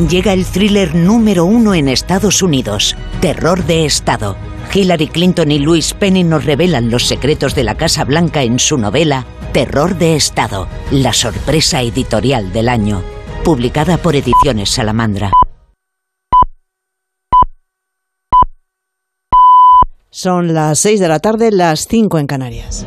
Llega 0.08 0.32
el 0.32 0.46
thriller 0.46 0.94
número 0.94 1.44
uno 1.44 1.74
en 1.74 1.88
Estados 1.88 2.40
Unidos, 2.40 2.96
Terror 3.20 3.64
de 3.64 3.84
Estado. 3.84 4.36
Hillary 4.72 5.08
Clinton 5.08 5.50
y 5.50 5.58
Louis 5.58 5.92
Penny 5.94 6.22
nos 6.22 6.44
revelan 6.44 6.90
los 6.90 7.06
secretos 7.06 7.54
de 7.54 7.64
la 7.64 7.76
Casa 7.76 8.04
Blanca 8.04 8.42
en 8.42 8.58
su 8.58 8.78
novela 8.78 9.26
Terror 9.52 9.96
de 9.96 10.14
Estado, 10.14 10.68
la 10.90 11.12
sorpresa 11.12 11.82
editorial 11.82 12.52
del 12.52 12.68
año, 12.68 13.02
publicada 13.44 13.96
por 13.96 14.14
Ediciones 14.14 14.70
Salamandra. 14.70 15.32
Son 20.10 20.54
las 20.54 20.78
6 20.80 21.00
de 21.00 21.08
la 21.08 21.18
tarde, 21.18 21.50
las 21.50 21.86
5 21.88 22.18
en 22.18 22.26
Canarias. 22.26 22.86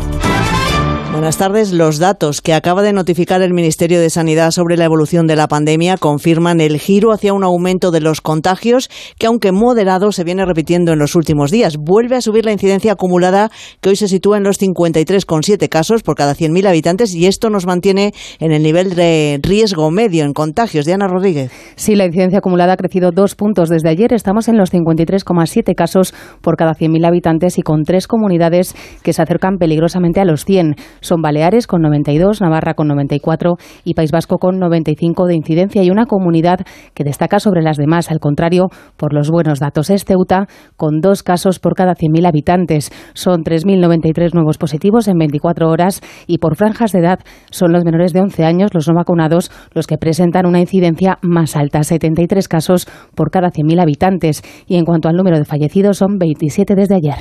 Buenas 1.21 1.37
tardes. 1.37 1.71
Los 1.71 1.99
datos 1.99 2.41
que 2.41 2.55
acaba 2.55 2.81
de 2.81 2.93
notificar 2.93 3.43
el 3.43 3.53
Ministerio 3.53 4.01
de 4.01 4.09
Sanidad 4.09 4.49
sobre 4.49 4.75
la 4.75 4.85
evolución 4.85 5.27
de 5.27 5.35
la 5.35 5.47
pandemia 5.47 5.97
confirman 5.97 6.59
el 6.61 6.79
giro 6.79 7.11
hacia 7.11 7.31
un 7.31 7.43
aumento 7.43 7.91
de 7.91 8.01
los 8.01 8.21
contagios 8.21 8.89
que, 9.19 9.27
aunque 9.27 9.51
moderado, 9.51 10.11
se 10.11 10.23
viene 10.23 10.45
repitiendo 10.45 10.93
en 10.93 10.97
los 10.97 11.13
últimos 11.13 11.51
días. 11.51 11.77
Vuelve 11.77 12.15
a 12.15 12.21
subir 12.21 12.43
la 12.43 12.53
incidencia 12.53 12.93
acumulada 12.93 13.51
que 13.81 13.89
hoy 13.89 13.97
se 13.97 14.07
sitúa 14.07 14.37
en 14.37 14.43
los 14.43 14.59
53,7 14.59 15.69
casos 15.69 16.01
por 16.01 16.15
cada 16.15 16.33
100.000 16.33 16.67
habitantes 16.67 17.13
y 17.13 17.27
esto 17.27 17.51
nos 17.51 17.67
mantiene 17.67 18.13
en 18.39 18.51
el 18.51 18.63
nivel 18.63 18.95
de 18.95 19.39
riesgo 19.43 19.91
medio 19.91 20.25
en 20.25 20.33
contagios. 20.33 20.87
Diana 20.87 21.07
Rodríguez. 21.07 21.51
Sí, 21.75 21.93
la 21.93 22.05
incidencia 22.05 22.39
acumulada 22.39 22.73
ha 22.73 22.77
crecido 22.77 23.11
dos 23.11 23.35
puntos 23.35 23.69
desde 23.69 23.89
ayer. 23.89 24.11
Estamos 24.11 24.47
en 24.47 24.57
los 24.57 24.73
53,7 24.73 25.75
casos 25.75 26.15
por 26.41 26.57
cada 26.57 26.73
100.000 26.73 27.05
habitantes 27.05 27.59
y 27.59 27.61
con 27.61 27.83
tres 27.83 28.07
comunidades 28.07 28.73
que 29.03 29.13
se 29.13 29.21
acercan 29.21 29.57
peligrosamente 29.59 30.19
a 30.19 30.25
los 30.25 30.45
100. 30.45 30.77
Son 31.11 31.21
Baleares 31.21 31.67
con 31.67 31.81
92, 31.81 32.39
Navarra 32.39 32.73
con 32.73 32.87
94 32.87 33.57
y 33.83 33.95
País 33.95 34.13
Vasco 34.13 34.37
con 34.37 34.59
95 34.59 35.25
de 35.25 35.35
incidencia 35.35 35.83
y 35.83 35.89
una 35.89 36.05
comunidad 36.05 36.61
que 36.93 37.03
destaca 37.03 37.41
sobre 37.41 37.61
las 37.61 37.75
demás, 37.75 38.11
al 38.11 38.21
contrario, 38.21 38.69
por 38.95 39.13
los 39.13 39.29
buenos 39.29 39.59
datos. 39.59 39.89
Es 39.89 40.05
Ceuta 40.05 40.47
con 40.77 41.01
dos 41.01 41.21
casos 41.21 41.59
por 41.59 41.75
cada 41.75 41.95
100.000 41.95 42.25
habitantes. 42.25 42.93
Son 43.13 43.43
3.093 43.43 44.33
nuevos 44.33 44.57
positivos 44.57 45.09
en 45.09 45.17
24 45.17 45.69
horas 45.69 45.99
y 46.27 46.37
por 46.37 46.55
franjas 46.55 46.93
de 46.93 46.99
edad 46.99 47.19
son 47.49 47.73
los 47.73 47.83
menores 47.83 48.13
de 48.13 48.21
11 48.21 48.45
años, 48.45 48.73
los 48.73 48.87
no 48.87 48.93
vacunados, 48.95 49.51
los 49.73 49.87
que 49.87 49.97
presentan 49.97 50.45
una 50.45 50.61
incidencia 50.61 51.19
más 51.21 51.57
alta, 51.57 51.83
73 51.83 52.47
casos 52.47 52.87
por 53.15 53.31
cada 53.31 53.49
100.000 53.49 53.81
habitantes. 53.81 54.43
Y 54.65 54.77
en 54.77 54.85
cuanto 54.85 55.09
al 55.09 55.17
número 55.17 55.37
de 55.37 55.43
fallecidos, 55.43 55.97
son 55.97 56.17
27 56.17 56.73
desde 56.73 56.95
ayer. 56.95 57.15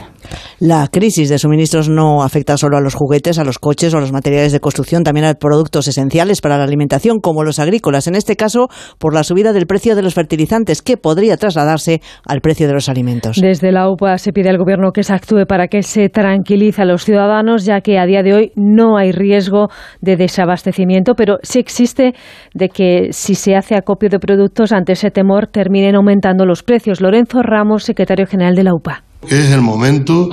La 0.61 0.87
crisis 0.87 1.29
de 1.29 1.39
suministros 1.39 1.89
no 1.89 2.23
afecta 2.23 2.57
solo 2.57 2.77
a 2.77 2.81
los 2.81 2.95
juguetes, 2.95 3.41
a 3.41 3.45
los 3.45 3.59
coches 3.59 3.80
o 3.89 3.97
a 3.97 4.01
los 4.01 4.13
materiales 4.13 4.53
de 4.53 4.61
construcción, 4.61 5.03
también 5.03 5.27
a 5.27 5.35
productos 5.35 5.89
esenciales 5.89 6.41
para 6.41 6.59
la 6.59 6.65
alimentación, 6.65 7.21
como 7.21 7.45
los 7.45 7.59
agrícolas. 7.59 8.07
En 8.07 8.15
este 8.15 8.37
caso, 8.37 8.69
por 8.99 9.15
la 9.15 9.25
subida 9.25 9.53
del 9.53 9.67
precio 9.67 9.97
de 9.97 10.03
los 10.03 10.15
fertilizantes, 10.15 10.83
que 10.83 10.97
podría 10.97 11.37
trasladarse 11.37 12.03
al 12.27 12.41
precio 12.41 12.67
de 12.67 12.75
los 12.75 12.89
alimentos. 12.89 13.39
Desde 13.41 13.73
la 13.73 13.91
UPA 13.91 14.19
se 14.19 14.33
pide 14.33 14.51
al 14.51 14.59
Gobierno 14.59 14.93
que 14.93 15.03
se 15.03 15.15
actúe 15.15 15.47
para 15.49 15.69
que 15.69 15.83
se 15.83 16.09
tranquilice 16.09 16.83
a 16.83 16.85
los 16.85 17.05
ciudadanos, 17.05 17.65
ya 17.65 17.81
que 17.81 17.99
a 17.99 18.07
día 18.07 18.23
de 18.23 18.35
hoy 18.35 18.53
no 18.57 18.99
hay 18.99 19.13
riesgo 19.13 19.69
de 20.01 20.17
desabastecimiento, 20.17 21.15
pero 21.15 21.39
sí 21.43 21.59
existe 21.59 22.13
de 22.55 22.69
que 22.69 23.09
si 23.13 23.35
se 23.35 23.57
hace 23.57 23.75
acopio 23.75 24.11
de 24.11 24.19
productos 24.19 24.73
ante 24.73 24.93
ese 24.93 25.11
temor 25.11 25.47
terminen 25.47 25.95
aumentando 25.95 26.45
los 26.45 26.63
precios. 26.63 27.01
Lorenzo 27.01 27.43
Ramos, 27.43 27.85
secretario 27.85 28.27
general 28.27 28.55
de 28.55 28.65
la 28.65 28.75
UPA. 28.75 29.05
Es 29.29 29.53
el 29.53 29.61
momento 29.61 30.29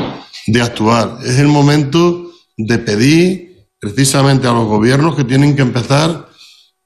de 0.47 0.61
actuar, 0.61 1.17
es 1.25 1.39
el 1.39 1.47
momento 1.47 2.26
de 2.57 2.79
pedir 2.79 3.67
precisamente 3.79 4.47
a 4.47 4.53
los 4.53 4.65
gobiernos 4.65 5.15
que 5.15 5.23
tienen 5.23 5.55
que 5.55 5.61
empezar 5.61 6.27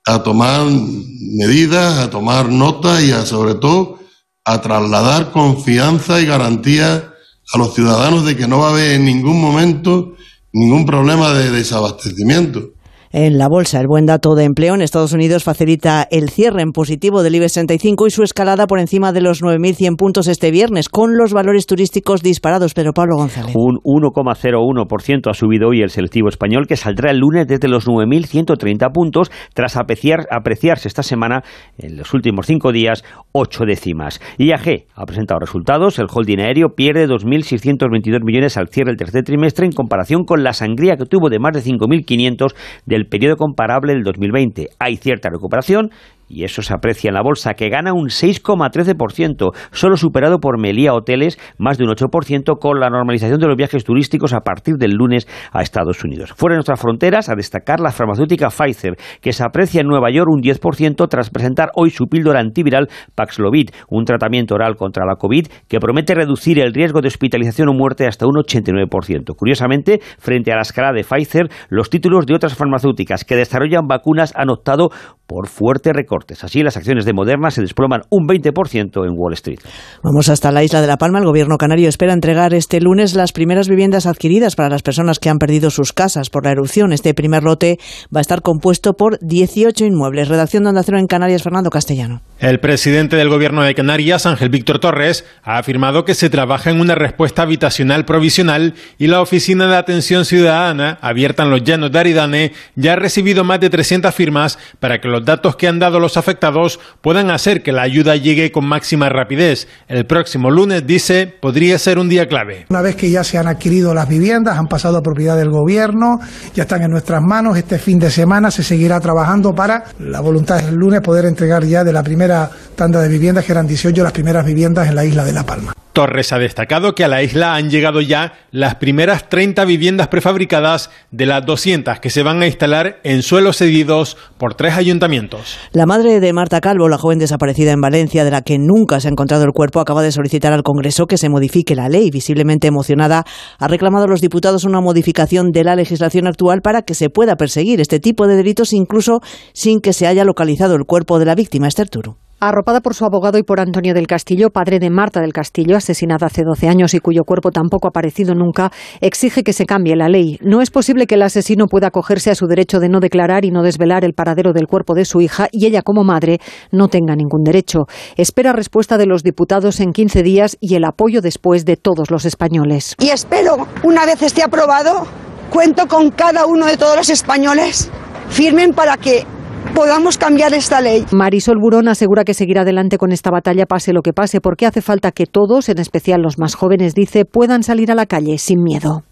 a 0.06 0.24
tomar 0.24 0.66
medidas, 0.66 1.98
a 2.00 2.10
tomar 2.10 2.50
nota 2.50 3.02
y 3.02 3.12
a, 3.12 3.26
sobre 3.26 3.56
todo 3.56 4.00
a 4.44 4.62
trasladar 4.62 5.32
confianza 5.32 6.20
y 6.20 6.26
garantía 6.26 7.14
a 7.54 7.58
los 7.58 7.74
ciudadanos 7.74 8.26
de 8.26 8.36
que 8.36 8.48
no 8.48 8.60
va 8.60 8.68
a 8.68 8.72
haber 8.72 8.94
en 8.94 9.06
ningún 9.06 9.40
momento 9.40 10.16
ningún 10.54 10.86
problema 10.86 11.32
de 11.32 11.52
desabastecimiento 11.52 12.72
en 13.12 13.38
la 13.38 13.48
bolsa. 13.48 13.80
El 13.80 13.88
buen 13.88 14.06
dato 14.06 14.36
de 14.36 14.46
empleo 14.46 14.76
en 14.76 14.82
Estados 14.82 15.14
Unidos 15.14 15.44
facilita 15.44 16.08
el 16.10 16.30
cierre 16.30 16.62
en 16.62 16.72
positivo 16.72 17.24
del 17.24 17.36
IBEX 17.36 17.54
35 17.54 18.08
y 18.08 18.12
su 18.12 18.24
escalada 18.24 18.68
por 18.68 18.80
encima 18.80 19.12
de 19.12 19.22
los 19.22 19.42
9.100 19.42 19.98
puntos 19.98 20.28
este 20.28 20.52
viernes, 20.52 20.90
con 20.90 21.18
los 21.18 21.34
valores 21.34 21.66
turísticos 21.66 22.22
disparados. 22.22 22.74
Pero 22.74 22.94
Pablo 22.94 23.18
González. 23.18 23.56
Un 23.56 23.80
1,01% 23.84 25.30
ha 25.30 25.34
subido 25.34 25.70
hoy 25.70 25.82
el 25.82 25.90
selectivo 25.90 26.30
español, 26.30 26.68
que 26.68 26.78
saldrá 26.78 27.12
el 27.12 27.18
lunes 27.18 27.48
desde 27.48 27.68
los 27.68 27.88
9.130 27.88 28.92
puntos, 28.94 29.32
tras 29.54 29.78
apreciar, 29.78 30.28
apreciarse 30.32 30.88
esta 30.88 31.04
semana, 31.04 31.44
en 31.78 31.98
los 31.98 32.14
últimos 32.14 32.48
cinco 32.48 32.72
días, 32.72 33.04
ocho 33.32 33.66
décimas. 33.66 34.22
IAG 34.38 34.86
ha 34.96 35.06
presentado 35.06 35.40
resultados. 35.40 36.00
El 36.00 36.08
holding 36.12 36.40
aéreo 36.40 36.70
pierde 36.76 37.08
2.622 37.08 38.24
millones 38.24 38.58
al 38.58 38.70
cierre 38.70 38.92
del 38.92 38.98
tercer 38.98 39.24
trimestre 39.24 39.66
en 39.66 39.72
comparación 39.72 40.24
con 40.24 40.44
la 40.44 40.54
sangría 40.54 40.96
que 40.96 41.06
tuvo 41.06 41.30
de 41.30 41.40
más 41.40 41.54
de 41.54 41.62
5.500 41.62 42.54
del 42.86 43.01
el 43.02 43.08
periodo 43.08 43.36
comparable 43.36 43.94
del 43.94 44.04
2020. 44.04 44.70
Hay 44.80 44.96
cierta 44.98 45.30
recuperación 45.30 45.90
y 46.32 46.44
eso 46.46 46.62
se 46.62 46.74
aprecia 46.74 47.10
en 47.10 47.16
la 47.16 47.22
bolsa, 47.22 47.54
que 47.54 47.70
gana 47.70 47.94
un 47.94 48.08
6,13%, 48.08 49.52
solo 49.72 49.98
superado 49.98 50.40
por 50.40 50.60
Melía 50.60 50.94
Hoteles, 50.94 51.38
más 51.58 51.78
de 51.78 51.84
un 51.84 51.92
8%, 51.92 52.58
con 52.60 52.80
la 52.80 52.90
normalización 52.90 53.40
de 53.40 53.48
los 53.48 53.58
viajes 53.58 53.84
turísticos 53.84 54.34
a 54.34 54.42
partir 54.42 54.76
del 54.76 54.92
lunes 54.92 55.28
a 55.52 55.62
Estados 55.62 56.04
Unidos. 56.04 56.34
Fuera 56.36 56.54
de 56.54 56.58
nuestras 56.58 56.80
fronteras, 56.80 57.30
a 57.30 57.36
destacar 57.36 57.80
la 57.80 57.92
farmacéutica 57.92 58.50
Pfizer, 58.50 58.96
que 59.22 59.34
se 59.34 59.44
aprecia 59.44 59.82
en 59.82 59.88
Nueva 59.88 60.10
York 60.12 60.30
un 60.32 60.42
10% 60.42 61.08
tras 61.10 61.30
presentar 61.30 61.72
hoy 61.76 61.90
su 61.90 62.08
píldora 62.08 62.40
antiviral 62.40 62.88
Paxlovid, 63.16 63.70
un 63.90 64.06
tratamiento 64.06 64.56
oral 64.56 64.76
contra 64.76 65.06
la 65.06 65.16
COVID 65.16 65.48
que 65.68 65.80
promete 65.80 66.16
reducir 66.16 66.60
el 66.60 66.74
riesgo 66.74 67.02
de 67.02 67.08
hospitalización 67.08 67.70
o 67.70 67.74
muerte 67.74 68.08
hasta 68.08 68.26
un 68.26 68.36
89%. 68.36 69.36
Curiosamente, 69.36 70.00
frente 70.18 70.52
a 70.52 70.56
la 70.56 70.62
escala 70.62 70.94
de 70.94 71.04
Pfizer, 71.04 71.50
los 71.70 71.90
títulos 71.90 72.26
de 72.26 72.36
otras 72.36 72.56
farmacéuticas 72.56 73.26
que 73.26 73.36
desarrollan 73.36 73.88
vacunas 73.88 74.34
han 74.36 74.50
optado 74.50 74.90
por 75.28 75.48
fuerte 75.48 75.94
recortes. 76.22 76.44
Así, 76.44 76.62
las 76.64 76.78
acciones 76.78 77.06
de 77.06 77.14
Moderna 77.14 77.52
se 77.52 77.62
desploman 77.62 78.04
un 78.10 78.28
20% 78.28 79.06
en 79.06 79.14
Wall 79.16 79.34
Street. 79.34 79.60
Vamos 80.04 80.30
hasta 80.30 80.52
la 80.52 80.64
isla 80.64 80.82
de 80.82 80.88
La 80.88 80.98
Palma. 80.98 81.20
El 81.20 81.26
gobierno 81.26 81.58
canario 81.58 81.90
espera 81.90 82.14
entregar 82.14 82.54
este 82.54 82.80
lunes 82.80 83.16
las 83.16 83.32
primeras 83.32 83.68
viviendas 83.68 84.06
adquiridas 84.06 84.56
para 84.56 84.70
las 84.70 84.84
personas 84.84 85.20
que 85.20 85.30
han 85.30 85.38
perdido 85.38 85.70
sus 85.70 85.94
casas 85.94 86.30
por 86.30 86.46
la 86.46 86.52
erupción. 86.52 86.94
Este 86.94 87.14
primer 87.14 87.44
lote 87.44 87.78
va 88.16 88.20
a 88.20 88.22
estar 88.22 88.42
compuesto 88.42 88.94
por 88.94 89.18
18 89.22 89.86
inmuebles. 89.86 90.28
Redacción 90.28 90.64
de 90.64 90.70
Onda 90.70 90.84
Cero 90.84 91.00
en 91.00 91.08
Canarias, 91.08 91.44
Fernando 91.44 91.70
Castellano. 91.70 92.22
El 92.40 92.60
presidente 92.60 93.16
del 93.16 93.30
gobierno 93.30 93.64
de 93.64 93.76
Canarias, 93.76 94.26
Ángel 94.26 94.50
Víctor 94.50 94.80
Torres, 94.80 95.26
ha 95.44 95.58
afirmado 95.58 96.06
que 96.06 96.16
se 96.16 96.30
trabaja 96.30 96.70
en 96.72 96.80
una 96.80 96.96
respuesta 96.96 97.44
habitacional 97.44 98.06
provisional 98.06 98.74
y 98.98 99.08
la 99.08 99.22
Oficina 99.22 99.68
de 99.68 99.76
Atención 99.76 100.26
Ciudadana, 100.26 100.98
abierta 101.02 101.44
en 101.44 101.52
los 101.52 101.64
llanos 101.64 101.92
de 101.92 102.00
Aridane, 102.00 102.52
ya 102.76 102.94
ha 102.94 102.96
recibido 102.96 103.44
más 103.44 103.60
de 103.60 103.70
300 103.70 104.14
firmas 104.14 104.58
para 104.80 105.00
que 105.00 105.08
los 105.08 105.24
datos 105.24 105.56
que 105.56 105.68
han 105.68 105.80
dado 105.80 106.00
los 106.00 106.11
afectados 106.18 106.80
puedan 107.02 107.30
hacer 107.32 107.64
que 107.64 107.72
la 107.72 107.84
ayuda 107.84 108.16
llegue 108.16 108.52
con 108.52 108.68
máxima 108.68 109.10
rapidez. 109.10 109.68
El 109.88 110.06
próximo 110.06 110.50
lunes, 110.50 110.86
dice, 110.86 111.28
podría 111.28 111.78
ser 111.80 112.00
un 112.00 112.10
día 112.10 112.28
clave. 112.28 112.66
Una 112.70 112.82
vez 112.82 112.96
que 112.96 113.10
ya 113.10 113.24
se 113.24 113.38
han 113.38 113.48
adquirido 113.48 113.94
las 113.94 114.08
viviendas, 114.08 114.58
han 114.58 114.68
pasado 114.68 114.98
a 114.98 115.02
propiedad 115.02 115.38
del 115.38 115.50
gobierno, 115.50 116.20
ya 116.54 116.64
están 116.64 116.82
en 116.84 116.92
nuestras 116.92 117.22
manos, 117.22 117.58
este 117.58 117.80
fin 117.80 118.00
de 118.00 118.10
semana 118.10 118.52
se 118.52 118.64
seguirá 118.64 119.00
trabajando 119.00 119.54
para, 119.54 119.84
la 120.00 120.22
voluntad 120.22 120.60
es 120.60 120.68
el 120.68 120.76
lunes, 120.76 121.02
poder 121.02 121.26
entregar 121.26 121.64
ya 121.64 121.84
de 121.84 121.94
la 121.94 122.04
primera 122.04 122.50
tanda 122.76 123.02
de 123.02 123.10
viviendas, 123.10 123.46
que 123.46 123.52
eran 123.52 123.68
18 123.68 124.04
las 124.04 124.12
primeras 124.12 124.46
viviendas 124.46 124.88
en 124.88 124.96
la 124.96 125.06
isla 125.06 125.24
de 125.24 125.34
La 125.34 125.44
Palma. 125.44 125.74
Torres 125.94 126.32
ha 126.32 126.40
destacado 126.40 126.96
que 126.96 127.04
a 127.04 127.08
la 127.08 127.22
isla 127.22 127.56
han 127.56 127.70
llegado 127.70 128.02
ya 128.02 128.34
las 128.52 128.76
primeras 128.76 129.28
30 129.30 129.66
viviendas 129.66 130.08
prefabricadas 130.08 130.90
de 131.12 131.26
las 131.26 131.46
200 131.46 132.00
que 132.00 132.10
se 132.10 132.24
van 132.24 132.42
a 132.42 132.48
instalar 132.48 133.00
en 133.04 133.22
suelos 133.22 133.58
cedidos 133.58 134.18
por 134.38 134.56
tres 134.56 134.76
ayuntamientos. 134.76 135.58
La 135.74 135.86
madre 135.86 136.20
de 136.20 136.34
Marta 136.34 136.62
Calvo, 136.62 136.88
la 136.88 136.98
joven 136.98 137.20
desaparecida 137.20 137.72
en 137.72 137.82
Valencia, 137.82 138.24
de 138.24 138.32
la 138.32 138.42
que 138.42 138.58
nunca 138.58 139.00
se 139.00 139.08
ha 139.08 139.12
encontrado 139.12 139.44
el 139.44 139.52
cuerpo, 139.52 139.80
acaba 139.80 140.02
de 140.02 140.12
solicitar 140.12 140.54
al 140.54 140.64
Congreso 140.64 141.06
que 141.08 141.18
se 141.18 141.30
modifique 141.30 141.76
la 141.76 141.90
ley. 141.90 142.10
Visiblemente 142.10 142.68
emocionada, 142.68 143.26
ha 143.60 143.68
reclamado 143.68 144.06
a 144.06 144.10
los 144.10 144.22
diputados 144.22 144.64
una 144.64 144.82
modificación 144.82 145.52
de 145.52 145.64
la 145.64 145.76
legislación 145.76 146.28
actual 146.28 146.62
para 146.62 146.84
que 146.84 146.96
se 146.96 147.10
pueda 147.10 147.36
perseguir 147.36 147.82
este 147.82 148.00
tipo 148.00 148.28
de 148.28 148.36
delitos 148.36 148.74
incluso 148.74 149.20
sin 149.54 149.82
que 149.82 149.94
se 149.94 150.08
haya 150.08 150.24
localizado 150.24 150.76
el 150.76 150.86
cuerpo 150.86 151.20
de 151.20 151.26
la 151.26 151.36
víctima, 151.36 151.68
Esther 151.68 151.90
Turu. 151.90 152.18
Arropada 152.44 152.82
por 152.82 152.96
su 152.96 153.06
abogado 153.06 153.38
y 153.38 153.44
por 153.44 153.60
Antonio 153.60 153.94
del 153.94 154.08
Castillo, 154.08 154.50
padre 154.50 154.80
de 154.80 154.90
Marta 154.90 155.22
del 155.22 155.32
Castillo, 155.32 155.78
asesinada 155.78 156.26
hace 156.26 156.42
12 156.44 156.68
años 156.68 156.96
y 156.96 157.00
cuyo 157.00 157.22
cuerpo 157.24 157.52
tampoco 157.52 157.88
ha 157.88 157.90
aparecido 157.90 158.34
nunca, 158.34 158.72
exige 159.00 159.44
que 159.44 159.54
se 159.54 159.68
cambie 159.68 159.96
la 159.96 160.10
ley. 160.10 160.40
No 160.42 160.60
es 160.60 160.72
posible 160.72 161.06
que 161.06 161.14
el 161.14 161.22
asesino 161.22 161.68
pueda 161.68 161.90
acogerse 161.90 162.32
a 162.32 162.36
su 162.36 162.48
derecho 162.48 162.80
de 162.80 162.90
no 162.90 163.00
declarar 163.00 163.46
y 163.46 163.52
no 163.52 163.62
desvelar 163.62 164.04
el 164.04 164.14
paradero 164.14 164.54
del 164.54 164.66
cuerpo 164.66 164.96
de 164.96 165.06
su 165.06 165.22
hija 165.22 165.50
y 165.52 165.68
ella, 165.68 165.84
como 165.84 166.04
madre, 166.04 166.40
no 166.72 166.88
tenga 166.88 167.16
ningún 167.16 167.44
derecho. 167.44 167.82
Espera 168.18 168.54
respuesta 168.54 168.98
de 168.98 169.06
los 169.06 169.22
diputados 169.22 169.80
en 169.80 169.92
15 169.92 170.24
días 170.24 170.58
y 170.60 170.74
el 170.74 170.86
apoyo 170.86 171.22
después 171.22 171.64
de 171.64 171.78
todos 171.78 172.10
los 172.10 172.26
españoles. 172.26 172.96
Y 173.00 173.10
espero, 173.10 173.68
una 173.84 174.08
vez 174.08 174.20
esté 174.24 174.42
aprobado, 174.42 175.06
cuento 175.52 175.88
con 175.88 176.10
cada 176.10 176.48
uno 176.48 176.66
de 176.66 176.78
todos 176.78 176.98
los 176.98 177.10
españoles 177.12 177.92
firmen 178.30 178.74
para 178.74 178.98
que 178.98 179.28
podamos 179.76 180.18
cambiar 180.18 180.54
esta 180.54 180.82
ley. 180.82 181.06
Marisol 181.12 181.58
Burón 181.62 181.88
asegura 181.88 182.24
que 182.24 182.34
seguirá 182.34 182.62
adelante 182.62 182.98
con 182.98 183.12
esta 183.12 183.32
batalla 183.32 183.66
pase 183.66 183.94
lo 183.94 184.02
que 184.02 184.14
pase, 184.14 184.42
porque 184.42 184.66
hace 184.66 184.82
falta 184.82 185.12
que 185.12 185.26
todos, 185.26 185.70
en 185.70 185.80
especial 185.80 186.22
los 186.22 186.38
más 186.40 186.56
jóvenes, 186.56 186.94
dice, 186.94 187.26
puedan 187.26 187.64
salir 187.64 187.92
a 187.92 187.96
la 187.96 188.06
calle 188.06 188.38
sin 188.38 188.62
miedo 188.64 189.04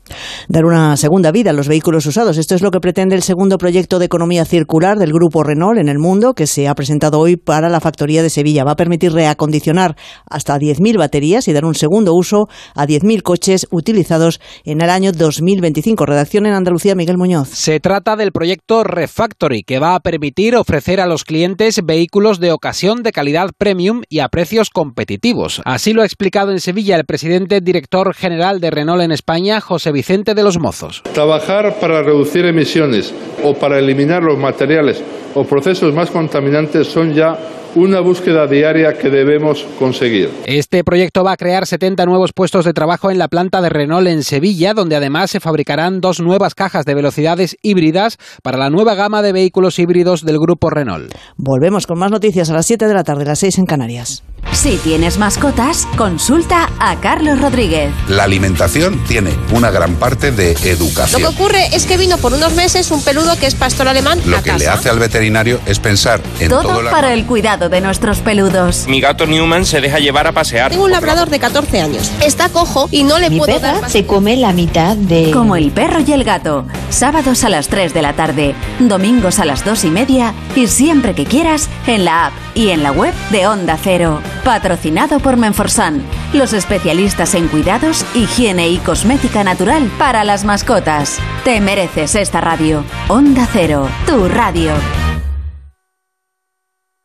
dar 0.48 0.66
una 0.66 0.98
segunda 0.98 1.32
vida 1.32 1.52
a 1.52 1.54
los 1.54 1.68
vehículos 1.68 2.06
usados. 2.06 2.38
Esto 2.38 2.56
es 2.56 2.62
lo 2.62 2.72
que 2.72 2.80
pretende 2.80 3.16
el 3.16 3.24
segundo 3.24 3.58
proyecto 3.58 4.00
de 4.00 4.06
economía 4.06 4.46
circular 4.46 4.98
del 4.98 5.14
grupo 5.14 5.44
Renault 5.44 5.80
en 5.80 5.90
el 5.90 6.00
mundo, 6.00 6.34
que 6.34 6.48
se 6.48 6.68
ha 6.68 6.76
presentado 6.76 7.20
hoy 7.20 7.36
para 7.36 7.70
la 7.70 7.80
factoría 7.80 8.24
de 8.24 8.30
Sevilla. 8.30 8.64
Va 8.64 8.72
a 8.72 8.76
permitir 8.76 9.12
reacondicionar 9.12 9.96
hasta 10.30 10.58
10.000 10.58 10.98
baterías 10.98 11.48
y 11.48 11.54
dar 11.54 11.66
un 11.66 11.76
segundo 11.76 12.14
uso 12.14 12.48
a 12.76 12.86
10.000 12.86 13.22
coches 13.22 13.68
utilizados 13.72 14.40
en 14.66 14.82
el 14.82 14.90
año 14.90 15.12
2025. 15.12 16.06
Redacción 16.06 16.46
en 16.46 16.54
Andalucía, 16.54 16.96
Miguel 16.96 17.18
Muñoz. 17.18 17.50
Se 17.50 17.80
trata 17.80 18.16
del 18.16 18.32
proyecto 18.32 18.84
Refactory, 18.84 19.64
que 19.64 19.80
va 19.80 19.96
a 19.96 20.00
permitir 20.00 20.56
ofrecer 20.56 21.00
a 21.02 21.08
los 21.08 21.24
clientes 21.24 21.82
vehículos 21.84 22.40
de 22.40 22.52
ocasión 22.52 23.04
de 23.04 23.12
calidad 23.12 23.50
premium 23.58 24.02
y 24.10 24.20
a 24.20 24.30
precios 24.30 24.70
competitivos. 24.70 25.62
Así 25.66 25.94
lo 25.94 26.02
ha 26.02 26.06
explicado 26.06 26.52
en 26.52 26.60
Sevilla 26.60 26.96
el 26.96 27.06
presidente 27.06 27.62
director 27.62 28.14
general 28.14 28.60
de 28.60 28.72
Renault 28.72 29.04
en 29.04 29.12
España, 29.12 29.62
José 29.62 29.92
De 30.00 30.44
los 30.44 30.58
Mozos. 30.58 31.04
Trabajar 31.14 31.78
para 31.80 32.02
reducir 32.02 32.46
emisiones 32.46 33.14
o 33.44 33.54
para 33.54 33.80
eliminar 33.80 34.24
los 34.24 34.38
materiales 34.38 35.04
o 35.36 35.44
procesos 35.44 35.94
más 35.94 36.10
contaminantes 36.10 36.88
son 36.88 37.14
ya 37.14 37.38
una 37.76 38.00
búsqueda 38.00 38.48
diaria 38.48 38.98
que 38.98 39.10
debemos 39.10 39.66
conseguir. 39.78 40.30
Este 40.46 40.84
proyecto 40.84 41.24
va 41.24 41.34
a 41.34 41.38
crear 41.38 41.66
70 41.68 42.06
nuevos 42.06 42.32
puestos 42.34 42.66
de 42.66 42.74
trabajo 42.74 43.12
en 43.12 43.18
la 43.18 43.28
planta 43.28 43.62
de 43.62 43.70
Renault 43.70 44.08
en 44.08 44.24
Sevilla, 44.24 44.74
donde 44.74 44.96
además 44.96 45.32
se 45.32 45.40
fabricarán 45.40 46.02
dos 46.02 46.20
nuevas 46.20 46.56
cajas 46.56 46.86
de 46.86 46.96
velocidades 46.96 47.58
híbridas 47.62 48.18
para 48.44 48.58
la 48.58 48.70
nueva 48.70 48.96
gama 48.96 49.22
de 49.22 49.34
vehículos 49.34 49.80
híbridos 49.80 50.24
del 50.26 50.40
grupo 50.40 50.70
Renault. 50.70 51.14
Volvemos 51.38 51.86
con 51.88 52.00
más 52.00 52.12
noticias 52.12 52.50
a 52.50 52.54
las 52.54 52.66
7 52.66 52.88
de 52.88 52.94
la 52.94 53.04
tarde, 53.04 53.26
las 53.26 53.40
6 53.40 53.58
en 53.60 53.66
Canarias. 53.66 54.24
Si 54.54 54.78
tienes 54.78 55.18
mascotas, 55.20 55.86
consulta 55.98 56.70
a 56.80 56.96
Carlos 57.02 57.40
Rodríguez. 57.42 57.92
La 58.08 58.24
alimentación 58.24 59.04
tiene 59.08 59.32
una 59.54 59.70
gran 59.70 59.96
parte 59.96 60.32
de 60.32 60.52
educación. 60.64 61.22
Lo 61.22 61.30
que 61.30 61.36
ocurre 61.36 61.76
es 61.76 61.86
que 61.86 61.98
vino 61.98 62.18
por 62.18 62.34
unos 62.34 62.54
meses 62.56 62.90
un 62.92 63.04
peludo 63.04 63.38
que 63.38 63.46
es 63.48 63.56
pastor 63.56 63.88
alemán. 63.88 64.20
Lo 64.26 64.38
a 64.38 64.42
que 64.42 64.52
casa. 64.52 64.58
le 64.60 64.68
hace 64.70 64.90
al 64.90 64.98
veterinario 65.00 65.60
es 65.66 65.80
pensar 65.80 66.22
en 66.40 66.50
Todo, 66.50 66.62
todo, 66.64 66.82
la- 66.82 66.92
para 66.92 67.14
el 67.14 67.26
cuidado 67.26 67.59
de 67.68 67.82
nuestros 67.82 68.20
peludos. 68.20 68.86
Mi 68.88 69.02
gato 69.02 69.26
Newman 69.26 69.66
se 69.66 69.82
deja 69.82 70.00
llevar 70.00 70.28
a 70.28 70.32
pasear. 70.32 70.72
Tengo 70.72 70.86
un 70.86 70.92
labrador 70.92 71.30
de 71.30 71.40
14 71.40 71.82
años. 71.82 72.12
Está 72.24 72.48
cojo 72.48 72.88
y 72.92 73.04
no 73.04 73.20
le 73.20 73.30
Mi 73.30 73.40
puedo 73.40 73.60
perra 73.60 73.82
dar 73.82 73.90
se 73.90 74.06
come 74.06 74.38
la 74.38 74.54
mitad 74.54 74.96
de... 74.96 75.32
Como 75.32 75.58
el 75.58 75.72
perro 75.72 76.00
y 76.00 76.14
el 76.14 76.24
gato. 76.24 76.66
Sábados 76.90 77.44
a 77.44 77.50
las 77.50 77.68
3 77.68 77.94
de 77.94 78.02
la 78.02 78.14
tarde, 78.14 78.56
domingos 78.80 79.40
a 79.40 79.46
las 79.46 79.66
2 79.66 79.84
y 79.84 79.90
media 79.90 80.34
y 80.56 80.68
siempre 80.68 81.14
que 81.14 81.26
quieras 81.26 81.70
en 81.88 82.06
la 82.06 82.28
app 82.28 82.34
y 82.56 82.70
en 82.70 82.84
la 82.84 82.92
web 82.92 83.14
de 83.32 83.48
Onda 83.48 83.78
Cero. 83.82 84.22
Patrocinado 84.44 85.20
por 85.20 85.38
Menforsan, 85.38 86.04
los 86.34 86.54
especialistas 86.54 87.34
en 87.36 87.48
cuidados, 87.48 88.06
higiene 88.14 88.70
y 88.70 88.78
cosmética 88.78 89.44
natural 89.44 89.90
para 89.98 90.24
las 90.24 90.44
mascotas. 90.44 91.20
Te 91.44 91.62
mereces 91.62 92.16
esta 92.16 92.42
radio. 92.42 92.84
Onda 93.08 93.48
Cero, 93.52 93.88
tu 94.06 94.28
radio. 94.28 94.74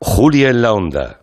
Julia 0.07 0.51
en 0.51 0.61
la 0.61 0.75
Onda. 0.75 1.23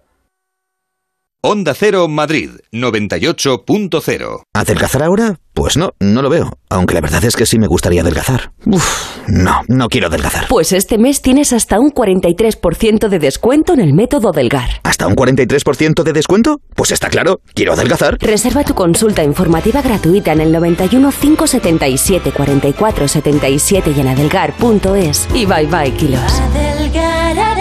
Onda 1.44 1.76
Cero 1.76 2.08
Madrid 2.08 2.50
98.0. 2.74 4.42
¿Adelgazar 4.56 5.04
ahora? 5.04 5.40
Pues 5.54 5.78
no, 5.78 5.92
no 6.00 6.24
lo 6.24 6.30
veo. 6.30 6.58
Aunque 6.70 6.96
la 6.96 7.02
verdad 7.02 7.24
es 7.24 7.36
que 7.36 7.46
sí 7.46 7.60
me 7.60 7.68
gustaría 7.68 8.02
adelgazar. 8.02 8.54
Uf, 8.66 9.20
no, 9.28 9.62
no 9.68 9.88
quiero 9.88 10.08
adelgazar. 10.08 10.48
Pues 10.50 10.72
este 10.74 10.98
mes 10.98 11.22
tienes 11.22 11.54
hasta 11.54 11.80
un 11.80 11.92
43% 11.92 13.08
de 13.08 13.20
descuento 13.20 13.74
en 13.74 13.82
el 13.82 13.94
método 13.94 14.32
Delgar. 14.32 14.82
¿Hasta 14.82 15.06
un 15.06 15.16
43% 15.16 16.02
de 16.02 16.14
descuento? 16.14 16.60
Pues 16.76 16.92
está 16.92 17.10
claro, 17.10 17.40
quiero 17.54 17.74
adelgazar. 17.74 18.18
Reserva 18.20 18.64
tu 18.64 18.74
consulta 18.74 19.24
informativa 19.24 19.84
gratuita 19.84 20.32
en 20.34 20.42
el 20.42 20.52
91 20.52 21.12
577 21.12 22.32
44 22.32 23.08
77 23.08 23.94
y 23.96 24.00
en 24.00 24.08
adelgar.es. 24.08 25.28
Y 25.36 25.46
bye 25.46 25.68
bye 25.68 25.92
kilos. 25.94 26.34
Adelgar, 26.40 27.38
adelgar. 27.38 27.61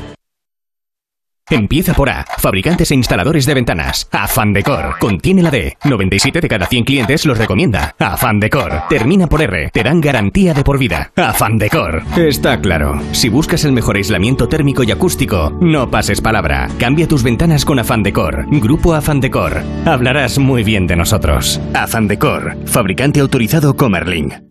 Empieza 1.49 1.93
por 1.93 2.09
A. 2.09 2.25
Fabricantes 2.37 2.91
e 2.91 2.95
instaladores 2.95 3.45
de 3.45 3.53
ventanas. 3.53 4.07
Afan 4.11 4.53
Decor. 4.53 4.97
Contiene 4.99 5.41
la 5.41 5.51
D. 5.51 5.77
97 5.83 6.39
de 6.39 6.47
cada 6.47 6.65
100 6.65 6.85
clientes 6.85 7.25
los 7.25 7.37
recomienda. 7.37 7.95
Afan 7.99 8.39
Decor. 8.39 8.83
Termina 8.89 9.27
por 9.27 9.41
R. 9.41 9.69
Te 9.73 9.83
dan 9.83 9.99
garantía 9.99 10.53
de 10.53 10.63
por 10.63 10.77
vida. 10.77 11.11
Afan 11.15 11.57
Decor. 11.57 12.03
Está 12.15 12.61
claro. 12.61 13.01
Si 13.11 13.29
buscas 13.29 13.65
el 13.65 13.73
mejor 13.73 13.97
aislamiento 13.97 14.47
térmico 14.47 14.83
y 14.83 14.91
acústico, 14.91 15.57
no 15.61 15.91
pases 15.91 16.21
palabra. 16.21 16.69
Cambia 16.79 17.07
tus 17.07 17.23
ventanas 17.23 17.65
con 17.65 17.79
Afan 17.79 18.03
Decor. 18.03 18.45
Grupo 18.49 18.93
Afan 18.93 19.19
Decor. 19.19 19.61
Hablarás 19.85 20.37
muy 20.39 20.63
bien 20.63 20.87
de 20.87 20.95
nosotros. 20.95 21.59
Afan 21.73 22.07
Decor. 22.07 22.55
Fabricante 22.65 23.19
autorizado 23.19 23.75
Comerling. 23.75 24.50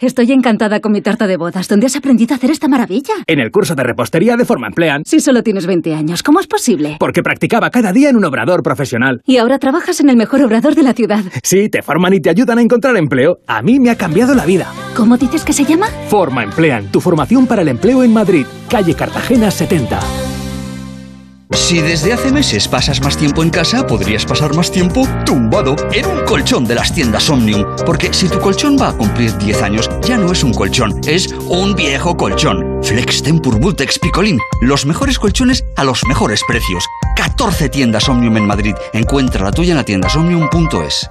Estoy 0.00 0.32
encantada 0.32 0.80
con 0.80 0.92
mi 0.92 1.02
tarta 1.02 1.26
de 1.26 1.36
bodas. 1.36 1.68
¿Dónde 1.68 1.84
has 1.84 1.94
aprendido 1.94 2.32
a 2.32 2.36
hacer 2.36 2.50
esta 2.50 2.68
maravilla? 2.68 3.12
En 3.26 3.38
el 3.38 3.50
curso 3.50 3.74
de 3.74 3.82
repostería 3.82 4.34
de 4.38 4.46
Forma 4.46 4.66
Emplean. 4.66 5.02
Si 5.04 5.20
solo 5.20 5.42
tienes 5.42 5.66
20 5.66 5.94
años, 5.94 6.22
¿cómo 6.22 6.40
es 6.40 6.46
posible? 6.46 6.96
Porque 6.98 7.22
practicaba 7.22 7.68
cada 7.68 7.92
día 7.92 8.08
en 8.08 8.16
un 8.16 8.24
obrador 8.24 8.62
profesional. 8.62 9.20
Y 9.26 9.36
ahora 9.36 9.58
trabajas 9.58 10.00
en 10.00 10.08
el 10.08 10.16
mejor 10.16 10.42
obrador 10.42 10.74
de 10.74 10.84
la 10.84 10.94
ciudad. 10.94 11.22
Sí, 11.42 11.68
te 11.68 11.82
forman 11.82 12.14
y 12.14 12.20
te 12.20 12.30
ayudan 12.30 12.56
a 12.56 12.62
encontrar 12.62 12.96
empleo. 12.96 13.40
A 13.46 13.60
mí 13.60 13.78
me 13.78 13.90
ha 13.90 13.96
cambiado 13.96 14.34
la 14.34 14.46
vida. 14.46 14.72
¿Cómo 14.96 15.18
dices 15.18 15.44
que 15.44 15.52
se 15.52 15.66
llama? 15.66 15.88
Forma 16.08 16.44
Emplean, 16.44 16.90
tu 16.90 17.02
formación 17.02 17.46
para 17.46 17.60
el 17.60 17.68
empleo 17.68 18.02
en 18.02 18.14
Madrid, 18.14 18.46
calle 18.70 18.94
Cartagena 18.94 19.50
70. 19.50 20.00
Si 21.52 21.80
desde 21.80 22.12
hace 22.12 22.32
meses 22.32 22.68
pasas 22.68 23.00
más 23.00 23.16
tiempo 23.16 23.42
en 23.42 23.50
casa, 23.50 23.86
podrías 23.86 24.24
pasar 24.24 24.54
más 24.54 24.70
tiempo 24.70 25.06
tumbado 25.26 25.74
en 25.92 26.06
un 26.06 26.24
colchón 26.24 26.64
de 26.64 26.76
las 26.76 26.94
tiendas 26.94 27.28
Omnium. 27.28 27.64
Porque 27.84 28.12
si 28.12 28.28
tu 28.28 28.38
colchón 28.38 28.76
va 28.80 28.90
a 28.90 28.92
cumplir 28.92 29.36
10 29.38 29.62
años, 29.62 29.90
ya 30.02 30.16
no 30.16 30.32
es 30.32 30.44
un 30.44 30.54
colchón, 30.54 31.00
es 31.06 31.32
un 31.48 31.74
viejo 31.74 32.16
colchón. 32.16 32.80
Flex 32.82 33.22
Tempur 33.22 33.58
Vultex 33.58 33.98
Picolín. 33.98 34.38
Los 34.60 34.86
mejores 34.86 35.18
colchones 35.18 35.64
a 35.76 35.84
los 35.84 36.04
mejores 36.06 36.42
precios. 36.46 36.84
14 37.16 37.68
tiendas 37.68 38.08
Omnium 38.08 38.36
en 38.36 38.46
Madrid. 38.46 38.74
Encuentra 38.92 39.44
la 39.44 39.52
tuya 39.52 39.72
en 39.72 39.76
la 39.76 39.84
tiendasomnium.es. 39.84 41.10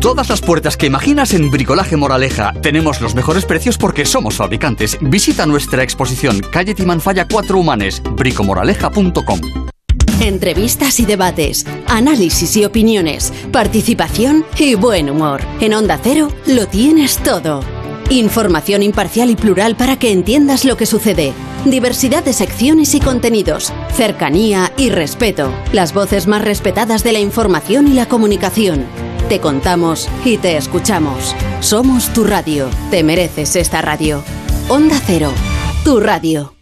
Todas 0.00 0.30
las 0.30 0.40
puertas 0.40 0.78
que 0.78 0.86
imaginas 0.86 1.34
en 1.34 1.50
Bricolaje 1.50 1.94
Moraleja. 1.94 2.54
Tenemos 2.62 3.02
los 3.02 3.14
mejores 3.14 3.44
precios 3.44 3.76
porque 3.76 4.06
somos 4.06 4.36
fabricantes. 4.36 4.96
Visita 5.02 5.44
nuestra 5.44 5.82
exposición 5.82 6.40
Calle 6.40 6.74
Timanfaya 6.74 7.28
4 7.28 7.58
Humanes, 7.58 8.02
bricomoraleja.com. 8.16 9.40
Entrevistas 10.22 11.00
y 11.00 11.04
debates, 11.04 11.66
análisis 11.86 12.56
y 12.56 12.64
opiniones, 12.64 13.30
participación 13.52 14.46
y 14.58 14.74
buen 14.74 15.10
humor. 15.10 15.42
En 15.60 15.74
Onda 15.74 16.00
Cero 16.02 16.32
lo 16.46 16.66
tienes 16.66 17.18
todo. 17.18 17.60
Información 18.08 18.82
imparcial 18.82 19.28
y 19.28 19.36
plural 19.36 19.76
para 19.76 19.98
que 19.98 20.12
entiendas 20.12 20.64
lo 20.64 20.78
que 20.78 20.86
sucede. 20.86 21.34
Diversidad 21.66 22.24
de 22.24 22.32
secciones 22.32 22.94
y 22.94 23.00
contenidos. 23.00 23.70
Cercanía 23.94 24.72
y 24.78 24.88
respeto. 24.88 25.52
Las 25.72 25.92
voces 25.92 26.26
más 26.26 26.42
respetadas 26.42 27.04
de 27.04 27.12
la 27.12 27.20
información 27.20 27.86
y 27.86 27.92
la 27.92 28.08
comunicación. 28.08 28.86
Te 29.30 29.38
contamos 29.38 30.08
y 30.24 30.38
te 30.38 30.56
escuchamos. 30.56 31.36
Somos 31.60 32.12
tu 32.12 32.24
radio. 32.24 32.68
Te 32.90 33.04
mereces 33.04 33.54
esta 33.54 33.80
radio. 33.80 34.24
Onda 34.68 35.00
Cero. 35.06 35.32
Tu 35.84 36.00
radio. 36.00 36.59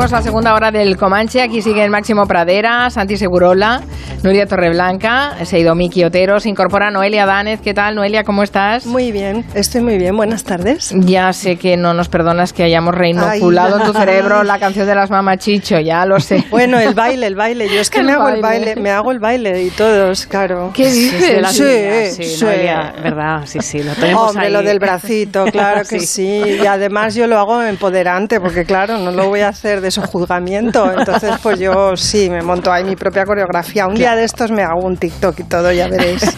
Abrimos 0.00 0.12
la 0.18 0.22
segunda 0.22 0.54
hora 0.54 0.70
del 0.70 0.96
Comanche. 0.96 1.42
Aquí 1.42 1.60
siguen 1.60 1.90
Máximo 1.90 2.26
Pradera, 2.26 2.88
Santi 2.88 3.18
Segurola, 3.18 3.82
Nuria 4.22 4.44
Torreblanca, 4.46 5.34
se 5.46 5.56
ha 5.56 5.58
ido 5.60 5.74
Miki 5.74 6.04
Otero, 6.04 6.40
se 6.40 6.50
incorpora 6.50 6.90
Noelia 6.90 7.24
Danez. 7.24 7.62
¿Qué 7.62 7.72
tal, 7.72 7.94
Noelia? 7.94 8.22
¿Cómo 8.22 8.42
estás? 8.42 8.84
Muy 8.84 9.12
bien, 9.12 9.46
estoy 9.54 9.80
muy 9.80 9.96
bien. 9.96 10.14
Buenas 10.14 10.44
tardes. 10.44 10.92
Ya 10.94 11.32
sé 11.32 11.56
que 11.56 11.78
no 11.78 11.94
nos 11.94 12.10
perdonas 12.10 12.52
que 12.52 12.62
hayamos 12.62 12.94
reinoculado 12.94 13.76
Ay. 13.76 13.80
en 13.80 13.86
tu 13.86 13.98
cerebro 13.98 14.42
la 14.44 14.58
canción 14.58 14.86
de 14.86 14.94
las 14.94 15.08
mamachicho, 15.08 15.80
ya 15.80 16.04
lo 16.04 16.20
sé. 16.20 16.44
Bueno, 16.50 16.78
el 16.78 16.92
baile, 16.92 17.26
el 17.28 17.34
baile. 17.34 17.66
Yo 17.74 17.80
es 17.80 17.88
que 17.88 18.00
El 18.00 18.06
me 18.06 18.12
hago 18.12 18.28
el 18.28 18.42
baile. 18.42 18.76
me 18.76 18.90
hago 18.90 19.10
el 19.10 19.20
baile 19.20 19.62
y 19.62 19.70
todos, 19.70 20.26
claro. 20.26 20.70
¿Qué 20.74 20.90
dices? 20.90 21.48
Sí, 21.48 22.22
Sí, 22.22 22.36
sí. 22.36 22.44
Noelia, 22.44 22.92
¿verdad? 23.02 23.40
Sí, 23.46 23.60
sí, 23.62 23.82
lo 23.82 23.94
tenemos 23.94 24.28
Hombre, 24.30 24.46
ahí. 24.48 24.52
lo 24.52 24.62
del 24.62 24.78
bracito, 24.80 25.46
claro 25.46 25.80
que 25.88 25.98
Sí. 26.00 26.06
sí. 26.06 26.58
Y 26.62 26.66
además 26.66 27.14
yo 27.14 27.26
lo 27.26 27.38
hago 27.38 27.62
empoderante, 27.62 28.38
porque 28.38 28.66
claro, 28.66 28.98
no 28.98 29.12
lo 29.12 29.28
voy 29.28 29.40
a 29.40 29.48
hacer 29.48 29.80
de 29.80 29.90
sojuzgamiento. 29.90 30.92
Entonces, 30.92 31.32
pues 31.42 31.58
yo 31.58 31.96
sí, 31.96 32.28
me 32.28 32.42
monto 32.42 32.70
ahí 32.70 32.84
mi 32.84 32.96
propia 32.96 33.24
coreografía. 33.24 33.86
Un 33.86 33.94
día 33.94 34.09
día 34.10 34.16
de 34.16 34.24
estos 34.24 34.50
me 34.50 34.62
hago 34.62 34.80
un 34.84 34.96
TikTok 34.96 35.40
y 35.40 35.44
todo, 35.44 35.72
ya 35.72 35.88
veréis. 35.88 36.24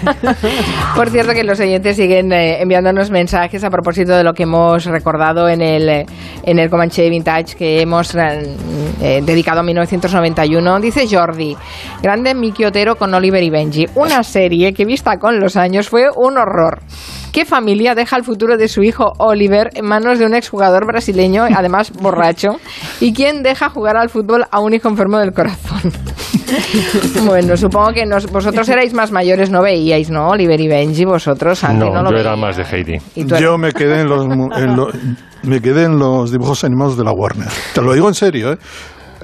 Por 0.97 1.11
cierto 1.11 1.33
que 1.33 1.45
los 1.45 1.59
oyentes 1.61 1.97
siguen 1.97 2.33
eh, 2.33 2.61
enviándonos 2.61 3.11
mensajes 3.11 3.65
a 3.65 3.71
propósito 3.71 4.17
de 4.17 4.25
lo 4.25 4.33
que 4.33 4.45
hemos 4.45 4.85
recordado 4.85 5.49
en 5.49 5.63
el, 5.63 5.89
eh, 5.89 6.07
en 6.43 6.59
el 6.59 6.69
Comanche 6.69 7.09
Vintage 7.09 7.57
que 7.57 7.81
hemos 7.81 8.15
eh, 8.15 8.57
eh, 9.01 9.21
dedicado 9.25 9.61
a 9.61 9.63
1991. 9.63 10.81
Dice 10.81 11.07
Jordi, 11.11 11.57
grande 12.03 12.35
Miki 12.35 12.65
Otero 12.65 12.97
con 12.97 13.15
Oliver 13.15 13.43
y 13.43 13.51
Benji. 13.51 13.87
Una 13.95 14.23
serie 14.23 14.73
que 14.73 14.85
vista 14.85 15.19
con 15.19 15.41
los 15.41 15.57
años 15.57 15.89
fue 15.89 16.09
un 16.15 16.39
horror. 16.39 16.81
¿Qué 17.33 17.47
familia 17.47 17.95
deja 17.95 18.17
el 18.17 18.25
futuro 18.25 18.59
de 18.59 18.69
su 18.69 18.83
hijo 18.83 19.15
Oliver 19.19 19.71
en 19.75 19.87
manos 19.87 20.19
de 20.19 20.27
un 20.27 20.35
exjugador 20.35 20.87
brasileño, 20.87 21.45
además 21.45 21.91
borracho? 21.93 22.57
¿Y 23.01 23.15
quién 23.15 23.43
deja 23.43 23.71
jugar 23.71 23.97
al 23.97 24.11
fútbol 24.11 24.45
a 24.51 24.61
un 24.61 24.75
hijo 24.75 24.89
enfermo 24.89 25.19
del 25.19 25.33
corazón? 25.33 25.93
bueno, 27.27 27.57
supongo 27.57 27.93
que 27.93 28.07
nos- 28.07 28.27
vosotros 28.31 28.69
erais 28.71 28.93
más 28.95 29.11
mayores, 29.13 29.51
no 29.51 29.63
veíais, 29.63 30.11
¿no? 30.11 30.29
Oliver 30.29 30.61
y 30.61 30.69
Benji, 30.69 31.05
vosotros, 31.05 31.59
Santi, 31.61 31.79
no, 31.87 31.93
No, 31.93 32.03
lo 32.03 32.11
yo 32.13 32.19
era 32.19 32.37
más 32.37 32.57
de 32.57 32.65
Heidi. 32.65 32.99
¿Y 33.15 33.25
tú 33.25 33.37
Yo 33.37 33.59
me 33.59 33.73
quedé 33.73 34.01
en 34.01 34.09
los, 34.09 34.27
mu- 34.27 34.53
en 34.55 34.77
lo- 34.77 34.89
me 35.43 35.61
quedé 35.61 35.85
en 35.85 35.99
los 35.99 36.31
dibujos 36.31 36.65
animados 36.65 36.97
de 36.97 37.05
la 37.05 37.13
Warner. 37.13 37.49
Te 37.75 37.83
lo 37.83 37.93
digo 37.95 38.09
en 38.09 38.15
serio, 38.15 38.53
¿eh? 38.53 38.59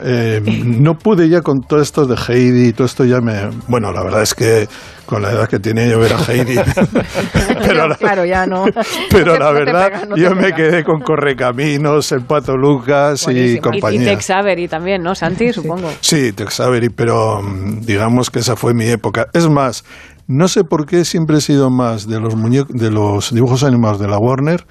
Eh, 0.03 0.41
no 0.65 0.99
pude 0.99 1.29
ya 1.29 1.41
con 1.41 1.61
todo 1.61 1.81
esto 1.81 2.07
de 2.07 2.17
Heidi 2.17 2.69
y 2.69 2.73
todo 2.73 2.87
esto 2.87 3.05
ya 3.05 3.21
me... 3.21 3.51
Bueno, 3.67 3.93
la 3.93 4.03
verdad 4.03 4.23
es 4.23 4.35
que 4.35 4.69
con 5.07 5.23
la 5.23 5.33
edad 5.33 5.49
que 5.49 5.59
tenía 5.59 5.87
yo 5.87 5.99
ver 5.99 6.13
a 6.13 6.19
Heidi... 6.19 6.57
pero 7.61 7.89
la, 7.89 7.97
Claro, 7.97 8.25
ya 8.25 8.47
no. 8.47 8.67
pero 9.11 9.35
No 9.35 9.39
la 9.39 9.53
verdad, 9.53 9.87
pega, 9.87 10.07
no 10.07 10.15
te 10.15 10.21
yo 10.21 10.35
me 10.35 10.53
quedé 10.53 10.85
con 10.85 11.01
Correcaminos, 11.01 12.13
el 12.13 12.23
Pato 12.23 12.57
Lucas 12.57 13.23
y 13.23 13.25
Buenísimo. 13.27 13.57
Y, 13.57 13.61
compañía. 13.61 14.11
Tex 14.11 14.31
Avery 14.31 14.69
también, 14.69 15.03
¿no, 15.03 15.15
Santi? 15.15 15.53
Supongo. 15.53 15.91
Sí, 16.01 16.33
Tex 16.33 16.61
Avery, 16.61 16.91
pero 16.91 17.43
mm, 17.43 17.81
digamos 17.81 18.31
que 18.31 18.41
esa 18.41 18.57
fue 18.57 18.75
mi 18.75 18.87
época. 18.87 19.27
Es 19.33 19.49
más, 19.49 19.85
no 20.29 20.47
sé 20.47 20.63
por 20.63 20.85
qué 20.85 21.07
siempre 21.07 21.39
he 21.39 21.41
sido 21.41 21.71
más 21.71 22.07
de 22.07 22.21
los 22.21 22.37
muñecos, 22.37 22.77
de 22.77 22.91
los 22.91 23.33
dibujos 23.33 23.65
animados 23.65 23.99
de 23.99 24.09
la 24.09 24.19
Warner, 24.19 24.67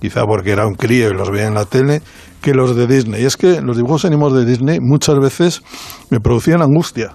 quizá 0.00 0.26
porque 0.26 0.50
era 0.50 0.66
un 0.66 0.74
crío 0.74 1.10
y 1.10 1.14
los 1.14 1.30
veía 1.30 1.46
en 1.46 1.54
la 1.54 1.64
tele, 1.66 2.02
que 2.40 2.54
los 2.54 2.76
de 2.76 2.86
Disney. 2.86 3.22
Y 3.22 3.26
es 3.26 3.36
que 3.36 3.60
los 3.60 3.76
dibujos 3.76 4.04
animados 4.04 4.34
de 4.34 4.44
Disney 4.44 4.78
muchas 4.80 5.18
veces 5.18 5.62
me 6.10 6.20
producían 6.20 6.62
angustia. 6.62 7.12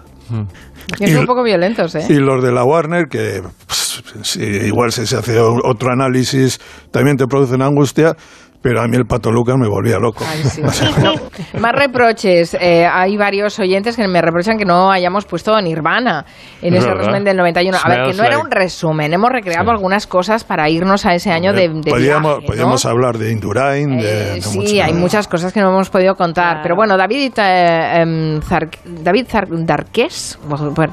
Y 1.00 1.08
son 1.08 1.20
un 1.20 1.26
poco 1.26 1.44
violentos, 1.44 1.96
¿eh? 1.96 2.06
Y 2.10 2.16
los 2.16 2.44
de 2.44 2.52
la 2.52 2.64
Warner, 2.64 3.08
que 3.08 3.42
pues, 3.68 4.36
igual 4.38 4.92
si 4.92 5.06
se 5.06 5.18
hace 5.18 5.40
otro 5.40 5.92
análisis, 5.92 6.60
también 6.92 7.18
te 7.18 7.28
producen 7.28 7.62
angustia, 7.62 8.16
pero 8.64 8.82
a 8.82 8.88
mí 8.88 8.96
el 8.98 9.06
Pato 9.06 9.30
Lucas 9.32 9.56
me 9.58 9.68
volvía 9.68 10.00
loco. 10.00 10.24
Más 11.60 11.72
reproches. 11.74 12.56
Eh, 12.60 12.86
hay 12.86 13.18
varios 13.18 13.60
oyentes 13.60 13.96
que 13.96 14.08
me 14.08 14.22
reprochan 14.22 14.58
que 14.58 14.66
no 14.66 14.92
hayamos 14.92 15.26
puesto 15.26 15.60
Nirvana 15.62 16.26
en 16.62 16.74
Es 16.74 16.80
ese 16.80 16.88
verdad. 16.88 17.00
resumen 17.02 17.24
del 17.24 17.38
91. 17.38 17.78
A 17.84 17.90
ver, 17.90 17.98
que 18.06 18.14
no 18.18 18.24
era 18.24 18.36
like- 18.38 18.46
un 18.46 18.52
resumen. 18.52 19.14
Hemos 19.14 19.30
recreado 19.32 19.70
algunas 19.72 20.08
cosas 20.08 20.44
para 20.44 20.70
irnos 20.70 21.06
a 21.06 21.14
ese 21.14 21.32
año 21.32 21.54
de, 21.54 21.70
de 21.70 21.92
podíamos 21.92 22.32
viaje, 22.40 22.42
¿no? 22.42 22.48
podíamos 22.48 22.86
hablar 22.86 23.18
de 23.18 23.32
Indurain, 23.32 23.98
de, 23.98 24.34
de 24.36 24.42
Sí, 24.42 24.58
mucho- 24.58 24.84
hay 24.84 24.94
muchas 24.94 25.28
cosas 25.28 25.54
que 25.54 25.60
no 25.62 25.70
hemos 25.70 25.90
podido 25.90 26.16
contar. 26.16 26.62
Pero 26.64 26.76
bueno, 26.76 26.98
David, 26.98 27.34
eh, 27.38 28.02
em, 28.02 28.40
Zar- 28.42 28.70
David 28.86 29.28
Zar- 29.28 29.48
Darqués, 29.66 30.40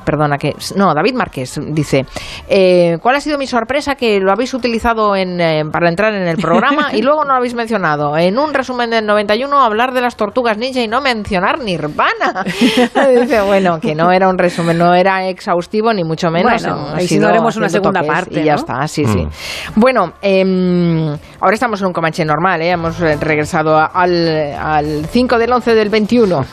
perdona, 0.04 0.36
que 0.38 0.54
no, 0.76 0.92
David 0.94 1.14
Márquez 1.14 1.58
dice, 1.68 2.04
eh, 2.48 2.98
¿cuál 3.00 3.16
ha 3.16 3.20
sido 3.20 3.38
mi 3.38 3.46
sorpresa 3.46 3.94
que 3.94 4.18
lo 4.20 4.32
habéis 4.32 4.52
utilizado 4.54 5.14
en, 5.16 5.40
eh, 5.40 5.62
para 5.72 5.88
entrar 5.88 6.14
en 6.14 6.26
el 6.26 6.36
programa 6.36 6.88
y 6.94 7.02
luego 7.02 7.24
no 7.24 7.30
lo 7.32 7.36
habéis 7.38 7.54
mencionado? 7.60 8.16
En 8.16 8.38
un 8.38 8.54
resumen 8.54 8.90
del 8.90 9.04
91 9.06 9.62
hablar 9.62 9.92
de 9.92 10.00
las 10.00 10.16
tortugas 10.16 10.56
ninja 10.56 10.80
y 10.80 10.88
no 10.88 11.00
mencionar 11.00 11.58
Nirvana. 11.60 12.44
dice, 12.44 13.42
bueno, 13.42 13.78
que 13.80 13.94
no 13.94 14.10
era 14.10 14.28
un 14.28 14.38
resumen, 14.38 14.78
no 14.78 14.94
era 14.94 15.28
exhaustivo 15.28 15.92
ni 15.92 16.04
mucho 16.04 16.30
menos. 16.30 16.62
Bueno, 16.62 16.94
y 16.98 17.06
si 17.06 17.18
no 17.18 17.28
haremos 17.28 17.56
una 17.56 17.68
segunda 17.68 18.00
toques 18.00 18.14
parte, 18.14 18.40
Y 18.40 18.44
ya 18.44 18.54
¿no? 18.54 18.60
está, 18.60 18.88
sí, 18.88 19.04
sí. 19.04 19.24
Mm. 19.24 19.80
Bueno, 19.80 20.12
em, 20.22 21.08
ahora 21.40 21.54
estamos 21.54 21.80
en 21.80 21.88
un 21.88 21.92
Comanche 21.92 22.24
normal, 22.24 22.62
¿eh? 22.62 22.70
hemos 22.70 23.00
eh, 23.02 23.16
regresado 23.20 23.76
al, 23.76 24.54
al 24.54 25.06
5 25.06 25.38
del 25.38 25.52
11 25.52 25.74
del 25.74 25.90
21. 25.90 26.44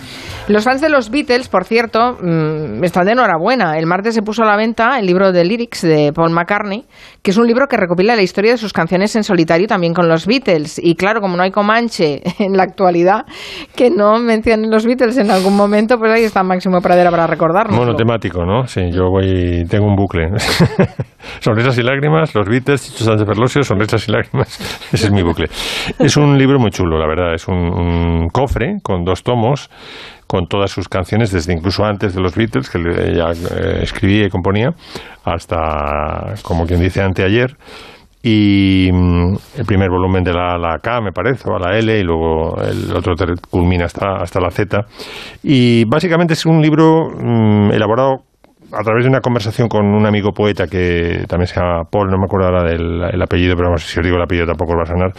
Los 0.47 0.63
fans 0.63 0.79
de 0.79 0.87
los 0.87 1.09
Beatles, 1.09 1.49
por 1.49 1.65
cierto, 1.65 2.17
mm, 2.21 2.81
están 2.85 3.05
de 3.05 3.11
enhorabuena. 3.11 3.77
El 3.77 3.85
martes 3.85 4.15
se 4.15 4.21
puso 4.21 4.43
a 4.43 4.45
la 4.45 4.55
venta 4.55 4.97
el 4.97 5.05
libro 5.05 5.33
de 5.33 5.43
lyrics 5.43 5.81
de 5.81 6.13
Paul 6.13 6.31
McCartney, 6.31 6.85
que 7.21 7.31
es 7.31 7.37
un 7.37 7.47
libro 7.47 7.67
que 7.67 7.75
recopila 7.75 8.15
la 8.15 8.21
historia 8.21 8.51
de 8.51 8.57
sus 8.57 8.71
canciones 8.71 9.13
en 9.17 9.25
solitario 9.25 9.67
también 9.67 9.93
con 9.93 10.07
los 10.07 10.25
Beatles. 10.25 10.79
Y 10.81 10.95
claro, 10.97 11.21
como 11.21 11.37
no 11.37 11.43
hay 11.43 11.51
Comanche 11.51 12.21
en 12.39 12.57
la 12.57 12.63
actualidad 12.63 13.25
que 13.75 13.89
no 13.89 14.19
mencionen 14.19 14.69
los 14.69 14.85
Beatles 14.85 15.17
en 15.17 15.31
algún 15.31 15.55
momento, 15.55 15.97
pues 15.97 16.11
ahí 16.11 16.23
está 16.23 16.43
Máximo 16.43 16.81
Pradera 16.81 17.11
para 17.11 17.27
recordarnos. 17.27 17.77
Monotemático, 17.77 18.45
¿no? 18.45 18.67
Sí, 18.67 18.91
yo 18.91 19.09
voy, 19.09 19.65
tengo 19.69 19.85
un 19.85 19.95
bucle. 19.95 20.29
sonrisas 21.39 21.77
y 21.77 21.83
lágrimas, 21.83 22.33
los 22.35 22.47
Beatles, 22.47 22.83
Chicho 22.83 23.03
Sánchez 23.03 23.27
Ferlosio, 23.27 23.63
sonrisas 23.63 24.07
y 24.07 24.11
lágrimas. 24.11 24.59
Ese 24.91 25.07
es 25.07 25.11
mi 25.11 25.21
bucle. 25.21 25.47
Es 25.99 26.17
un 26.17 26.37
libro 26.37 26.59
muy 26.59 26.71
chulo, 26.71 26.97
la 26.97 27.07
verdad. 27.07 27.33
Es 27.33 27.47
un, 27.47 27.55
un 27.55 28.29
cofre 28.29 28.77
con 28.81 29.03
dos 29.03 29.23
tomos, 29.23 29.69
con 30.27 30.47
todas 30.47 30.71
sus 30.71 30.89
canciones, 30.89 31.31
desde 31.31 31.53
incluso 31.53 31.85
antes 31.85 32.13
de 32.13 32.21
los 32.21 32.35
Beatles, 32.35 32.69
que 32.69 32.79
ella 32.79 33.31
eh, 33.31 33.79
escribía 33.81 34.25
y 34.25 34.29
componía, 34.29 34.73
hasta, 35.23 36.35
como 36.43 36.65
quien 36.65 36.81
dice, 36.81 37.01
anteayer. 37.01 37.55
Y 38.29 38.89
mm, 38.91 39.35
el 39.57 39.65
primer 39.65 39.89
volumen 39.89 40.21
de 40.21 40.33
la, 40.33 40.57
la 40.57 40.79
K, 40.79 40.99
me 40.99 41.13
parece, 41.13 41.49
o 41.49 41.55
a 41.55 41.59
la 41.59 41.77
L, 41.77 41.97
y 41.97 42.03
luego 42.03 42.61
el 42.61 42.93
otro 42.93 43.15
culmina 43.49 43.85
hasta, 43.85 44.17
hasta 44.17 44.41
la 44.41 44.51
Z. 44.51 44.85
Y 45.43 45.85
básicamente 45.85 46.33
es 46.33 46.45
un 46.45 46.61
libro 46.61 47.09
mm, 47.17 47.71
elaborado 47.71 48.26
a 48.71 48.83
través 48.83 49.03
de 49.03 49.09
una 49.09 49.21
conversación 49.21 49.67
con 49.67 49.85
un 49.85 50.05
amigo 50.05 50.31
poeta 50.31 50.67
que 50.67 51.25
también 51.27 51.47
se 51.47 51.55
llama 51.55 51.83
Paul, 51.89 52.09
no 52.09 52.17
me 52.17 52.25
acuerdo 52.25 52.47
ahora 52.47 52.63
del 52.63 53.03
el 53.11 53.21
apellido, 53.21 53.55
pero 53.55 53.69
vamos, 53.69 53.83
si 53.83 53.99
os 53.99 54.05
digo 54.05 54.17
el 54.17 54.23
apellido 54.23 54.45
tampoco 54.47 54.73
os 54.73 54.79
va 54.79 54.83
a 54.83 54.85
sonar. 54.85 55.11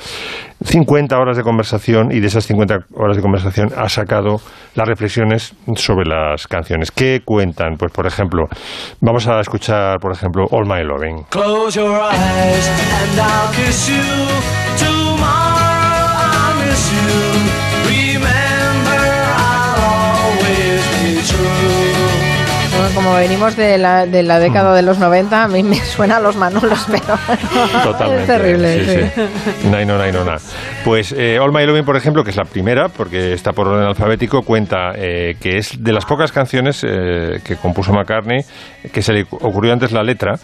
50 0.65 1.19
horas 1.19 1.37
de 1.37 1.43
conversación 1.43 2.11
y 2.13 2.21
de 2.21 2.27
esas 2.27 2.47
50 2.47 2.87
horas 2.95 3.17
de 3.17 3.23
conversación 3.23 3.71
ha 3.77 3.89
sacado 3.89 4.41
las 4.75 4.89
reflexiones 4.89 5.55
sobre 5.77 6.07
las 6.07 6.47
canciones. 6.47 6.91
¿Qué 6.91 7.23
cuentan? 7.25 7.77
Pues, 7.77 7.93
por 7.93 8.07
ejemplo, 8.07 8.49
vamos 9.01 9.27
a 9.29 9.41
escuchar, 9.41 9.99
por 10.01 10.13
ejemplo, 10.13 10.47
All 10.51 10.67
My 10.67 10.83
Loving. 10.83 11.25
Close 11.31 11.79
your 11.79 11.91
eyes 11.91 12.69
and 12.69 13.21
I'll 13.21 13.53
kiss 13.55 13.89
you. 13.89 14.38
Como 22.99 23.15
venimos 23.15 23.55
de 23.55 23.79
la, 23.79 24.07
de 24.07 24.25
la 24.25 24.41
década 24.41 24.75
de 24.75 24.83
los 24.83 24.99
90, 24.99 25.45
a 25.45 25.47
mí 25.47 25.63
me 25.63 25.77
suena 25.77 26.17
a 26.17 26.21
los 26.21 26.35
Manolos, 26.35 26.85
pero 26.91 27.17
Totalmente. 27.85 28.23
es 28.23 28.27
terrible. 28.27 28.85
Sí, 28.85 29.11
sí. 29.15 29.23
sí. 29.61 29.69
Naino, 29.69 29.97
naino, 29.97 30.25
na. 30.25 30.35
Pues 30.85 31.15
eh, 31.17 31.39
All 31.39 31.53
My 31.53 31.65
Loving, 31.65 31.85
por 31.85 31.97
ejemplo, 31.97 32.25
que 32.25 32.31
es 32.31 32.37
la 32.37 32.43
primera, 32.43 32.89
porque 32.89 33.35
está 33.35 33.53
por 33.53 33.69
orden 33.69 33.87
alfabético, 33.87 34.43
cuenta 34.43 34.95
eh, 34.97 35.37
que 35.41 35.59
es 35.59 35.81
de 35.81 35.93
las 35.93 36.07
pocas 36.07 36.33
canciones 36.33 36.83
eh, 36.83 37.39
que 37.45 37.55
compuso 37.55 37.93
McCartney 37.93 38.41
que 38.93 39.01
se 39.01 39.13
le 39.13 39.23
ocurrió 39.31 39.73
antes 39.73 39.93
la 39.93 40.03
letra 40.03 40.35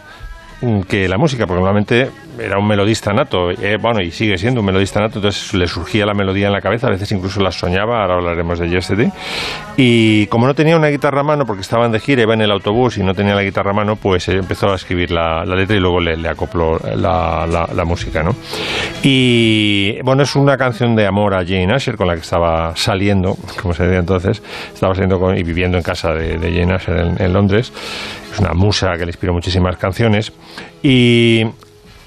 que 0.89 1.09
la 1.09 1.19
música, 1.19 1.47
porque 1.47 1.61
normalmente 1.61 2.11
era 2.39 2.59
un 2.59 2.67
melodista 2.67 3.13
nato, 3.13 3.51
eh, 3.51 3.77
bueno, 3.81 4.01
y 4.01 4.11
sigue 4.11 4.37
siendo 4.39 4.61
un 4.61 4.67
melodista 4.67 4.99
nato, 4.99 5.19
entonces 5.19 5.53
le 5.55 5.69
surgía 5.69 6.05
la 6.07 6.15
melodía 6.15 6.47
en 6.47 6.53
la 6.53 6.61
cabeza, 6.61 6.87
a 6.89 6.91
veces 6.91 7.13
incluso 7.13 7.41
la 7.41 7.53
soñaba, 7.53 8.01
ahora 8.03 8.15
hablaremos 8.15 8.59
de 8.59 8.69
Yesterday, 8.71 9.13
y 9.77 10.27
como 10.29 10.47
no 10.47 10.55
tenía 10.55 10.77
una 10.77 10.89
guitarra 10.89 11.21
a 11.21 11.23
mano, 11.23 11.45
porque 11.47 11.61
estaban 11.61 11.93
de 11.93 12.01
gira, 12.01 12.23
iba 12.23 12.35
en 12.35 12.41
el 12.41 12.51
autobús 12.51 12.97
y 12.99 13.03
no 13.03 13.15
tenía 13.15 13.35
la 13.35 13.43
guitarra 13.43 13.71
a 13.71 13.75
mano, 13.75 13.97
pues 13.97 14.27
eh, 14.29 14.37
empezó 14.39 14.73
a 14.73 14.77
escribir 14.77 15.11
la, 15.13 15.45
la 15.45 15.55
letra 15.55 15.77
y 15.77 15.81
luego 15.81 16.01
le, 16.01 16.17
le 16.17 16.29
acopló 16.29 16.79
la, 16.97 17.47
la- 17.47 17.69
la 17.73 17.85
música, 17.85 18.23
¿no? 18.23 18.35
Y 19.03 20.01
bueno, 20.03 20.23
es 20.23 20.35
una 20.35 20.57
canción 20.57 20.97
de 20.97 21.07
amor 21.07 21.35
a 21.35 21.45
Jane 21.45 21.73
Asher 21.75 21.97
con 21.97 22.07
la 22.07 22.15
que 22.15 22.21
estaba 22.23 22.75
saliendo, 22.75 23.37
como 23.61 23.75
se 23.75 23.85
decía 23.85 23.99
entonces, 23.99 24.43
estaba 24.73 24.95
saliendo 24.95 25.21
con- 25.21 25.37
y 25.37 25.43
viviendo 25.43 25.77
en 25.77 25.83
casa 25.83 26.13
de, 26.15 26.39
de 26.39 26.53
Jane 26.59 26.73
Asher 26.75 26.97
en, 26.97 27.23
en 27.23 27.33
Londres. 27.33 27.73
Es 28.33 28.41
una 28.41 28.53
musa 28.55 28.93
que 28.95 29.05
le 29.05 29.11
inspiró 29.11 29.33
muchísimas 29.33 29.77
canciones. 29.77 30.33
Y 30.83 31.45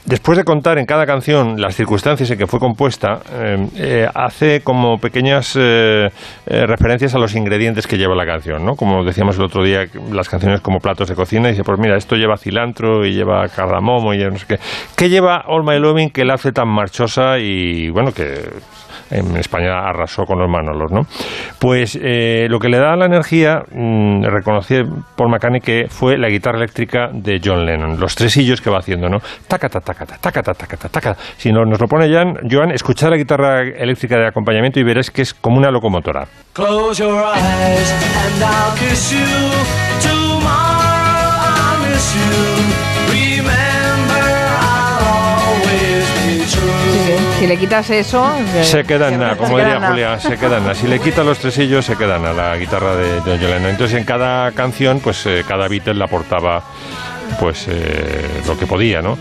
Después 0.07 0.37
de 0.37 0.45
contar 0.45 0.77
en 0.77 0.85
cada 0.85 1.05
canción 1.05 1.59
las 1.59 1.75
circunstancias 1.75 2.31
en 2.31 2.37
que 2.37 2.47
fue 2.47 2.61
compuesta, 2.61 3.19
eh, 3.29 3.67
eh, 3.75 4.07
hace 4.15 4.61
como 4.61 4.99
pequeñas 4.99 5.53
eh, 5.59 6.07
eh, 6.45 6.65
referencias 6.65 7.13
a 7.13 7.19
los 7.19 7.35
ingredientes 7.35 7.85
que 7.85 7.97
lleva 7.97 8.15
la 8.15 8.25
canción, 8.25 8.65
¿no? 8.65 8.75
Como 8.75 9.03
decíamos 9.03 9.35
el 9.35 9.43
otro 9.43 9.65
día, 9.65 9.85
las 10.13 10.29
canciones 10.29 10.61
como 10.61 10.79
platos 10.79 11.09
de 11.09 11.15
cocina, 11.15 11.49
dice, 11.49 11.65
pues 11.65 11.77
mira, 11.77 11.97
esto 11.97 12.15
lleva 12.15 12.37
cilantro 12.37 13.05
y 13.05 13.15
lleva 13.15 13.49
cardamomo 13.49 14.13
y 14.13 14.19
no 14.19 14.37
sé 14.37 14.45
qué. 14.47 14.59
¿Qué 14.95 15.09
lleva 15.09 15.43
All 15.45 15.65
My 15.65 15.77
Loving 15.77 16.11
que 16.11 16.23
la 16.23 16.35
hace 16.35 16.53
tan 16.53 16.69
marchosa 16.69 17.37
y, 17.39 17.89
bueno, 17.89 18.13
que 18.13 18.49
en 19.11 19.35
España 19.37 19.79
arrasó 19.79 20.23
con 20.25 20.39
los 20.39 20.49
Manolos, 20.49 20.91
¿no? 20.91 21.01
Pues 21.59 21.97
eh, 22.01 22.47
lo 22.49 22.59
que 22.59 22.69
le 22.69 22.77
da 22.77 22.95
la 22.95 23.05
energía, 23.05 23.61
mm, 23.71 24.23
reconocí 24.23 24.75
por 25.15 25.29
McCartney 25.29 25.61
que 25.61 25.85
fue 25.89 26.17
la 26.17 26.29
guitarra 26.29 26.57
eléctrica 26.57 27.09
de 27.13 27.39
John 27.43 27.65
Lennon, 27.65 27.99
los 27.99 28.15
tresillos 28.15 28.61
que 28.61 28.69
va 28.69 28.79
haciendo, 28.79 29.09
¿no? 29.09 29.19
Tacata, 29.47 29.79
tacata, 29.79 30.17
tacata, 30.19 30.53
tacata, 30.53 30.89
tacata. 30.89 31.19
Si 31.37 31.51
no, 31.51 31.65
nos 31.65 31.79
lo 31.79 31.87
pone 31.87 32.11
Jan, 32.11 32.35
Joan, 32.49 32.71
escuchad 32.71 33.09
la 33.09 33.17
guitarra 33.17 33.61
eléctrica 33.61 34.17
de 34.17 34.27
acompañamiento 34.27 34.79
y 34.79 34.83
veréis 34.83 35.11
que 35.11 35.21
es 35.21 35.33
como 35.33 35.57
una 35.57 35.71
locomotora. 35.71 36.25
Close 36.53 37.03
your 37.03 37.13
eyes 37.13 37.91
and 37.91 38.43
I'll 38.43 38.75
kiss 38.77 39.11
you. 39.11 39.17
Tomorrow 40.01 40.77
Si 47.39 47.45
le 47.45 47.57
quitas 47.57 47.89
eso... 47.91 48.31
eh, 48.55 48.63
Se 48.63 48.83
queda 48.83 49.09
en 49.09 49.19
nada, 49.19 49.35
como 49.37 49.55
queda 49.57 49.67
en 49.67 49.73
diría. 49.75 49.87
Julia, 49.89 50.19
se 50.19 50.37
queda 50.37 50.57
en 50.57 50.63
nada. 50.63 50.75
Si 50.75 50.87
le 50.87 50.99
quita 50.99 51.23
los 51.23 51.37
tresillos, 51.37 51.85
se 51.85 51.95
quedan 51.95 52.25
a 52.25 52.33
la 52.33 52.57
guitarra 52.57 52.95
de, 52.95 53.21
de 53.21 53.37
Lennon. 53.37 53.69
Entonces, 53.69 53.97
en 53.97 54.03
cada 54.05 54.51
canción, 54.53 54.99
pues 54.99 55.23
eh, 55.27 55.43
cada 55.47 55.67
Beatle 55.67 55.93
le 55.93 56.03
aportaba 56.03 56.63
pues 57.39 57.67
eh, 57.69 58.25
lo 58.47 58.57
que 58.57 58.65
podía, 58.65 59.01
¿no? 59.01 59.17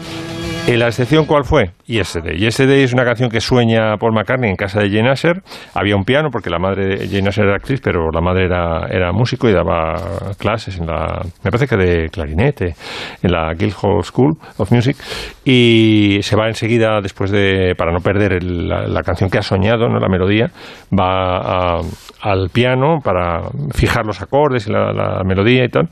¿Y 0.69 0.77
la 0.77 0.89
excepción 0.89 1.27
cuál 1.27 1.45
fue? 1.45 1.71
Yesterday. 1.87 2.39
Yesterday 2.39 2.83
es 2.83 2.93
una 2.93 3.05
canción 3.05 3.31
que 3.31 3.41
sueña 3.41 3.97
Paul 3.99 4.13
McCartney 4.13 4.51
en 4.51 4.57
casa 4.57 4.81
de 4.81 4.91
Jane 4.91 5.09
Asher. 5.11 5.41
Había 5.75 5.95
un 5.95 6.03
piano, 6.05 6.31
porque 6.33 6.51
la 6.51 6.59
madre, 6.59 6.97
de 6.97 7.09
Jane 7.09 7.29
Asher 7.29 7.45
era 7.45 7.55
actriz, 7.55 7.81
pero 7.81 8.11
la 8.11 8.21
madre 8.21 8.47
era, 8.47 8.89
era 8.91 9.13
músico 9.13 9.49
y 9.49 9.53
daba 9.53 9.95
clases 10.39 10.77
en 10.79 10.87
la, 10.89 11.23
me 11.45 11.53
parece 11.53 11.69
que 11.69 11.77
de 11.77 12.09
clarinete, 12.09 12.75
en 13.23 13.31
la 13.31 13.55
Guildhall 13.55 14.03
School 14.03 14.37
of 14.57 14.73
Music. 14.73 14.97
Y 15.45 16.19
se 16.23 16.35
va 16.35 16.49
enseguida, 16.49 17.01
después 17.01 17.31
de, 17.31 17.75
para 17.79 17.93
no 17.93 18.01
perder 18.01 18.33
el- 18.33 18.69
la, 18.69 18.89
la 18.89 19.03
canción 19.05 19.31
que 19.31 19.39
ha 19.39 19.43
soñado, 19.43 19.89
¿no? 19.89 20.01
la 20.01 20.09
melodía, 20.09 20.51
va 20.93 21.77
a- 21.77 21.81
al 22.23 22.49
piano 22.51 22.99
para 23.05 23.43
fijar 23.73 24.05
los 24.05 24.21
acordes 24.21 24.67
y 24.67 24.73
la, 24.73 24.93
la 24.93 25.23
melodía 25.23 25.63
y 25.65 25.69
tal. 25.69 25.89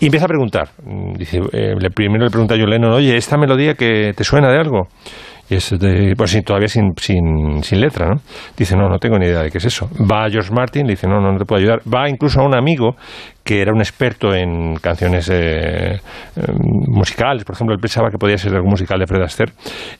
Y 0.00 0.04
empieza 0.06 0.26
a 0.26 0.28
preguntar. 0.28 0.68
Dice, 1.16 1.40
eh, 1.52 1.74
primero 1.94 2.24
le 2.24 2.30
pregunta 2.30 2.54
a 2.54 2.58
John 2.58 2.68
Lennon, 2.68 2.92
oye, 2.92 3.16
¿esta 3.16 3.38
melodía 3.38 3.72
que 3.74 4.12
te 4.18 4.24
suena 4.24 4.50
de 4.50 4.58
algo? 4.58 4.88
Y 5.48 5.54
es 5.54 5.70
de, 5.78 6.14
pues 6.16 6.32
sí, 6.32 6.42
todavía 6.42 6.66
sin, 6.66 6.92
sin, 6.96 7.62
sin 7.62 7.80
letra, 7.80 8.08
¿no? 8.08 8.20
Dice, 8.56 8.76
no, 8.76 8.88
no 8.88 8.98
tengo 8.98 9.16
ni 9.16 9.26
idea 9.26 9.42
de 9.42 9.50
qué 9.50 9.58
es 9.58 9.64
eso. 9.64 9.88
Va 10.10 10.24
a 10.24 10.28
George 10.28 10.52
Martin, 10.52 10.86
le 10.86 10.94
dice, 10.94 11.06
no, 11.06 11.20
no, 11.20 11.30
no 11.30 11.38
te 11.38 11.44
puedo 11.44 11.60
ayudar. 11.60 11.80
Va 11.88 12.08
incluso 12.08 12.40
a 12.40 12.44
un 12.44 12.54
amigo 12.54 12.96
que 13.48 13.62
era 13.62 13.72
un 13.72 13.80
experto 13.80 14.34
en 14.34 14.74
canciones 14.74 15.30
eh, 15.30 15.94
eh, 15.94 16.00
musicales, 16.86 17.44
por 17.44 17.54
ejemplo, 17.54 17.74
él 17.74 17.80
pensaba 17.80 18.10
que 18.10 18.18
podía 18.18 18.36
ser 18.36 18.54
algún 18.54 18.68
musical 18.68 18.98
de 18.98 19.06
Fred 19.06 19.22
Astaire, 19.22 19.54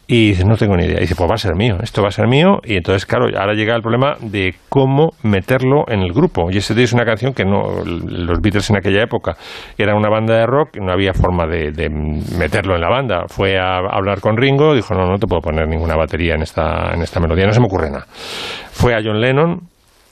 y 0.06 0.34
no 0.44 0.54
tengo 0.58 0.76
ni 0.76 0.84
idea. 0.84 0.98
Y 0.98 1.00
dice, 1.00 1.14
pues 1.14 1.30
va 1.30 1.36
a 1.36 1.38
ser 1.38 1.54
mío, 1.54 1.78
esto 1.82 2.02
va 2.02 2.08
a 2.08 2.10
ser 2.10 2.26
mío, 2.26 2.58
y 2.62 2.76
entonces, 2.76 3.06
claro, 3.06 3.24
ahora 3.40 3.54
llega 3.54 3.74
el 3.74 3.80
problema 3.80 4.16
de 4.20 4.54
cómo 4.68 5.12
meterlo 5.22 5.86
en 5.88 6.00
el 6.00 6.12
grupo. 6.12 6.50
Y 6.50 6.58
ese 6.58 6.74
es 6.82 6.92
una 6.92 7.06
canción 7.06 7.32
que 7.32 7.46
no, 7.46 7.82
los 7.86 8.38
Beatles 8.42 8.68
en 8.68 8.76
aquella 8.76 9.02
época 9.02 9.38
eran 9.78 9.96
una 9.96 10.10
banda 10.10 10.34
de 10.34 10.44
rock, 10.44 10.76
no 10.76 10.92
había 10.92 11.14
forma 11.14 11.46
de, 11.46 11.72
de 11.72 11.88
meterlo 11.88 12.74
en 12.74 12.82
la 12.82 12.90
banda. 12.90 13.28
Fue 13.28 13.58
a 13.58 13.78
hablar 13.78 14.20
con 14.20 14.36
Ringo, 14.36 14.74
dijo, 14.74 14.92
no, 14.92 15.06
no 15.06 15.16
te 15.16 15.26
puedo 15.26 15.40
poner 15.40 15.66
ninguna 15.66 15.96
batería 15.96 16.34
en 16.34 16.42
esta, 16.42 16.92
en 16.92 17.00
esta 17.00 17.18
melodía, 17.18 17.46
no 17.46 17.52
se 17.54 17.60
me 17.60 17.66
ocurre 17.66 17.90
nada. 17.90 18.04
Fue 18.10 18.94
a 18.94 18.98
John 19.02 19.22
Lennon, 19.22 19.62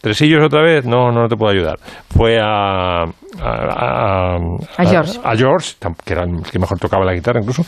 ¿Tresillos 0.07 0.41
otra 0.45 0.63
vez? 0.63 0.87
No, 0.87 1.11
no, 1.11 1.23
no 1.23 1.27
te 1.29 1.35
puedo 1.37 1.51
ayudar. 1.53 1.79
Fue 2.17 2.39
a. 2.41 3.03
A, 3.03 3.07
a- 3.43 4.37
A 4.79 4.85
George. 4.87 5.19
a 5.23 5.37
George, 5.37 5.75
tam- 5.81 5.97
que 6.05 6.13
era 6.15 6.23
el 6.23 6.43
que 6.51 6.59
mejor 6.61 6.79
tocaba 6.79 7.05
la 7.05 7.13
guitarra 7.13 7.41
incluso, 7.41 7.63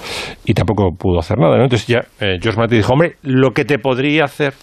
y 0.45 0.55
tampoco 0.55 0.91
pudo 0.97 1.19
hacer 1.19 1.37
nada. 1.37 1.57
¿no? 1.57 1.65
Entonces 1.65 1.87
ya 1.89 1.99
eh, 2.21 2.39
George 2.41 2.59
Martin 2.59 2.79
dijo: 2.79 2.93
Hombre, 2.93 3.17
lo 3.23 3.51
que 3.51 3.65
te 3.65 3.79
podría 3.81 4.25
hacer 4.25 4.55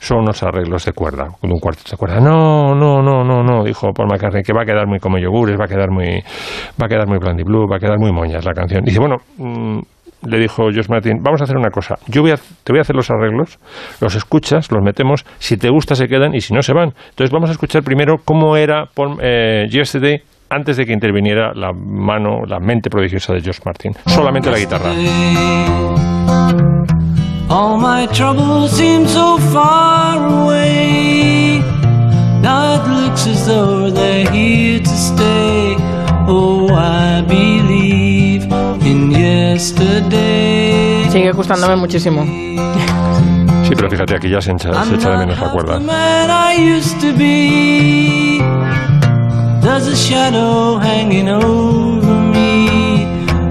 son 0.00 0.18
unos 0.18 0.42
arreglos 0.42 0.84
de 0.84 0.92
cuerda, 0.92 1.28
con 1.40 1.52
un 1.52 1.60
cuarteto 1.60 1.92
de 1.92 1.96
cuerda. 1.96 2.18
No, 2.20 2.74
no, 2.74 3.00
no, 3.00 3.22
no, 3.22 3.42
no, 3.44 3.62
dijo 3.64 3.92
Paul 3.94 4.08
McCartney, 4.10 4.42
que 4.42 4.52
va 4.52 4.62
a 4.62 4.66
quedar 4.66 4.86
muy 4.88 4.98
como 4.98 5.18
yogures, 5.18 5.56
va 5.58 5.66
a 5.66 5.68
quedar 5.68 5.90
muy, 5.90 6.20
va 6.82 6.86
a 6.86 6.88
quedar 6.88 7.06
muy 7.06 7.18
Blandy 7.18 7.44
Blue, 7.44 7.66
va 7.70 7.76
a 7.76 7.78
quedar 7.78 7.98
muy 7.98 8.10
moñas 8.12 8.44
la 8.44 8.52
canción. 8.52 8.82
Dice, 8.84 8.98
bueno, 8.98 9.16
mm, 9.38 9.78
le 10.22 10.38
dijo 10.38 10.64
George 10.70 10.90
Martin, 10.90 11.22
vamos 11.22 11.40
a 11.40 11.44
hacer 11.44 11.56
una 11.56 11.70
cosa, 11.70 11.96
yo 12.06 12.22
te 12.22 12.72
voy 12.72 12.78
a 12.78 12.80
hacer 12.82 12.96
los 12.96 13.10
arreglos, 13.10 13.58
los 14.00 14.14
escuchas, 14.14 14.70
los 14.70 14.82
metemos, 14.82 15.24
si 15.38 15.56
te 15.56 15.70
gusta 15.70 15.94
se 15.94 16.06
quedan 16.06 16.34
y 16.34 16.40
si 16.40 16.54
no 16.54 16.62
se 16.62 16.72
van. 16.72 16.92
Entonces 17.10 17.30
vamos 17.30 17.48
a 17.50 17.52
escuchar 17.52 17.82
primero 17.82 18.16
cómo 18.24 18.56
era 18.56 18.84
eh, 19.20 19.66
Yesterday 19.70 20.22
antes 20.50 20.76
de 20.76 20.84
que 20.84 20.92
interviniera 20.92 21.52
la 21.54 21.72
mano, 21.72 22.44
la 22.46 22.58
mente 22.58 22.90
prodigiosa 22.90 23.32
de 23.32 23.40
George 23.40 23.60
Martin. 23.64 23.92
Solamente 24.06 24.50
la 24.50 24.58
guitarra. 24.58 24.90
All 27.48 27.78
my 27.78 28.06
troubles 28.12 28.70
seem 28.70 29.06
so 29.06 29.38
far 29.38 30.18
away. 30.24 31.60
Now 32.40 32.74
it 32.74 32.88
looks 32.88 33.26
as 33.26 33.46
though 33.46 33.90
they're 33.90 34.30
here 34.30 34.80
to 34.80 34.88
stay. 34.88 35.76
Oh, 36.28 36.68
I 36.72 37.22
believe. 37.26 37.89
Sigue 39.58 41.32
gustándome 41.32 41.76
muchísimo. 41.76 42.24
Sí, 43.64 43.74
pero 43.76 43.90
fíjate, 43.90 44.16
aquí 44.16 44.28
ya 44.28 44.40
se 44.40 44.52
echa, 44.52 44.84
se 44.84 44.94
echa 44.94 45.10
de 45.10 45.18
menos 45.18 45.38
la 45.38 45.50
cuerda. 45.50 45.78
The 45.78 45.84
man 45.84 46.30
I 46.30 46.76
used 46.76 47.00
to 47.00 47.12
be. 47.16 48.40
There's 49.60 49.86
a 49.86 49.94
shadow 49.94 50.78
hanging 50.78 51.28
over 51.28 52.14
me. 52.32 53.06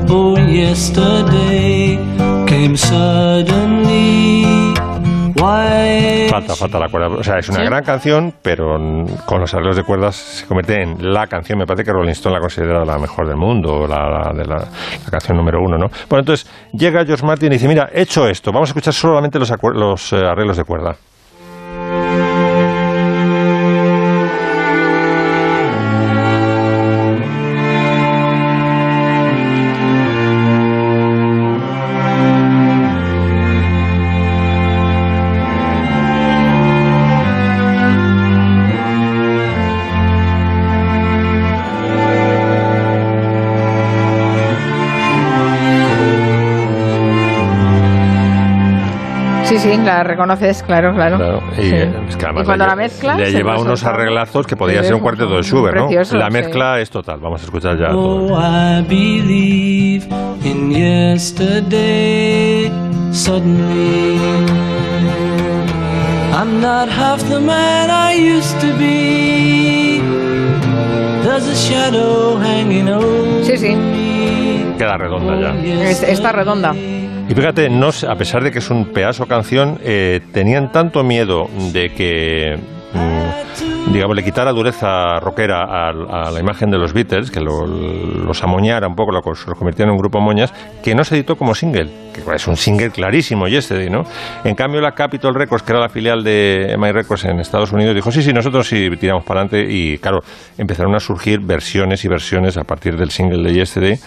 Oh, 0.09 0.37
yesterday 0.37 1.97
came 2.47 2.75
suddenly. 2.75 4.68
Falta, 6.29 6.55
falta 6.55 6.79
la 6.79 6.89
cuerda. 6.89 7.07
O 7.07 7.23
sea, 7.23 7.37
es 7.39 7.49
una 7.49 7.59
¿Sí? 7.59 7.65
gran 7.65 7.83
canción, 7.83 8.33
pero 8.41 8.77
con 9.25 9.39
los 9.39 9.53
arreglos 9.53 9.75
de 9.77 9.83
cuerdas 9.83 10.15
se 10.15 10.45
convierte 10.45 10.81
en 10.81 11.13
la 11.13 11.27
canción. 11.27 11.57
Me 11.59 11.65
parece 11.65 11.83
que 11.85 11.91
Rolling 11.91 12.11
Stone 12.11 12.35
la 12.35 12.41
considera 12.41 12.83
la 12.85 12.97
mejor 12.97 13.27
del 13.27 13.37
mundo, 13.37 13.87
la, 13.87 14.09
la- 14.09 14.33
de 14.33 14.45
la, 14.45 14.55
la 14.57 15.11
canción 15.11 15.37
número 15.37 15.59
uno, 15.61 15.77
¿no? 15.77 15.87
Bueno, 16.09 16.21
entonces 16.21 16.49
llega 16.73 17.05
George 17.05 17.25
Martin 17.25 17.47
y 17.51 17.55
dice, 17.55 17.67
mira, 17.67 17.89
he 17.93 18.01
hecho 18.01 18.27
esto, 18.27 18.51
vamos 18.51 18.69
a 18.69 18.71
escuchar 18.71 18.93
solamente 18.93 19.39
los, 19.39 19.51
los 19.73 20.13
eh, 20.13 20.17
arreglos 20.17 20.57
de 20.57 20.63
cuerda. 20.63 20.95
Sí, 49.59 49.77
la 49.83 50.03
reconoces, 50.03 50.63
claro, 50.63 50.93
claro. 50.95 51.17
Claro, 51.17 51.43
y, 51.57 51.61
Sí. 51.61 51.71
eh, 51.75 51.91
es 52.07 52.15
que 52.15 52.25
además 52.25 52.43
Y 52.43 52.45
cuando 52.45 52.65
la 52.65 52.75
mezclas, 52.75 53.17
le 53.19 53.31
lleva 53.31 53.59
unos 53.59 53.83
arreglazos 53.83 54.47
que 54.47 54.55
podría 54.55 54.83
ser 54.83 54.95
un 54.95 55.01
cuarteto 55.01 55.35
de 55.35 55.43
Schubert, 55.43 55.75
¿no? 55.75 55.87
Precioso, 55.87 56.17
la 56.17 56.27
sí. 56.27 56.31
mezcla 56.33 56.79
es 56.79 56.89
total. 56.89 57.19
Vamos 57.19 57.41
a 57.41 57.45
escuchar 57.45 57.77
ya. 57.77 57.89
todo. 57.89 58.33
Oh, 58.33 58.39
I 58.39 58.81
believe 58.87 60.07
in 60.45 60.71
yesterday. 60.71 62.71
Suddenly, 63.11 64.17
I'm 66.33 66.61
not 66.61 66.87
half 66.89 67.21
the 67.29 67.39
man 67.39 67.89
I 67.91 68.15
used 68.37 68.57
to 68.61 68.67
be. 68.77 70.01
There's 71.23 71.47
a 71.47 71.55
shadow 71.55 72.37
hanging 72.39 72.87
over 72.87 73.43
Sí, 73.43 73.57
sí. 73.57 73.75
Queda 74.77 74.97
redonda 74.97 75.35
ya. 75.41 75.53
Es- 75.89 76.03
Está 76.03 76.31
redonda. 76.31 76.73
Y 77.29 77.33
fíjate, 77.35 77.69
no, 77.69 77.89
a 78.07 78.15
pesar 78.15 78.43
de 78.43 78.51
que 78.51 78.57
es 78.57 78.69
un 78.71 78.85
pedazo 78.85 79.27
canción, 79.27 79.77
eh, 79.83 80.19
tenían 80.33 80.71
tanto 80.71 81.03
miedo 81.03 81.47
de 81.71 81.93
que, 81.93 82.57
mm, 82.91 83.93
digamos, 83.93 84.15
le 84.15 84.23
quitara 84.23 84.51
dureza 84.51 85.19
rockera 85.19 85.63
a, 85.63 86.31
la 86.31 86.39
imagen 86.39 86.71
de 86.71 86.79
los 86.79 86.91
Beatles, 86.91 87.29
que 87.29 87.39
lo- 87.39 87.67
los 87.67 88.43
amoñara 88.43 88.87
un 88.87 88.95
poco, 88.95 89.11
los, 89.11 89.23
los 89.23 89.55
convirtiera 89.57 89.89
en 89.89 89.93
un 89.93 89.99
grupo 89.99 90.19
moñas, 90.19 90.51
que 90.83 90.95
no 90.95 91.03
se 91.03 91.15
editó 91.15 91.35
como 91.35 91.53
single, 91.53 91.87
que 92.13 92.21
es 92.35 92.47
un 92.47 92.57
single 92.57 92.89
clarísimo, 92.89 93.47
Yesterday, 93.47 93.91
¿no? 93.91 94.05
En 94.43 94.55
cambio, 94.55 94.81
la 94.81 94.93
Capitol 94.93 95.35
Records, 95.35 95.61
que 95.63 95.71
era 95.71 95.81
la 95.81 95.89
filial 95.89 96.23
de 96.23 96.75
My 96.79 96.91
Records 96.91 97.25
en 97.25 97.39
Estados 97.39 97.71
Unidos, 97.71 97.93
dijo, 97.93 98.11
sí, 98.11 98.23
sí, 98.23 98.33
nosotros 98.33 98.67
sí 98.67 98.89
tiramos 98.99 99.23
para 99.23 99.41
adelante, 99.41 99.71
y 99.71 99.99
claro, 99.99 100.21
empezaron 100.57 100.95
a 100.95 100.99
surgir 100.99 101.41
versiones 101.41 102.03
y 102.05 102.07
versiones 102.07 102.57
a 102.57 102.63
partir 102.63 102.97
del 102.97 103.11
single 103.11 103.43
de 103.47 103.53
Yesterday, 103.53 103.99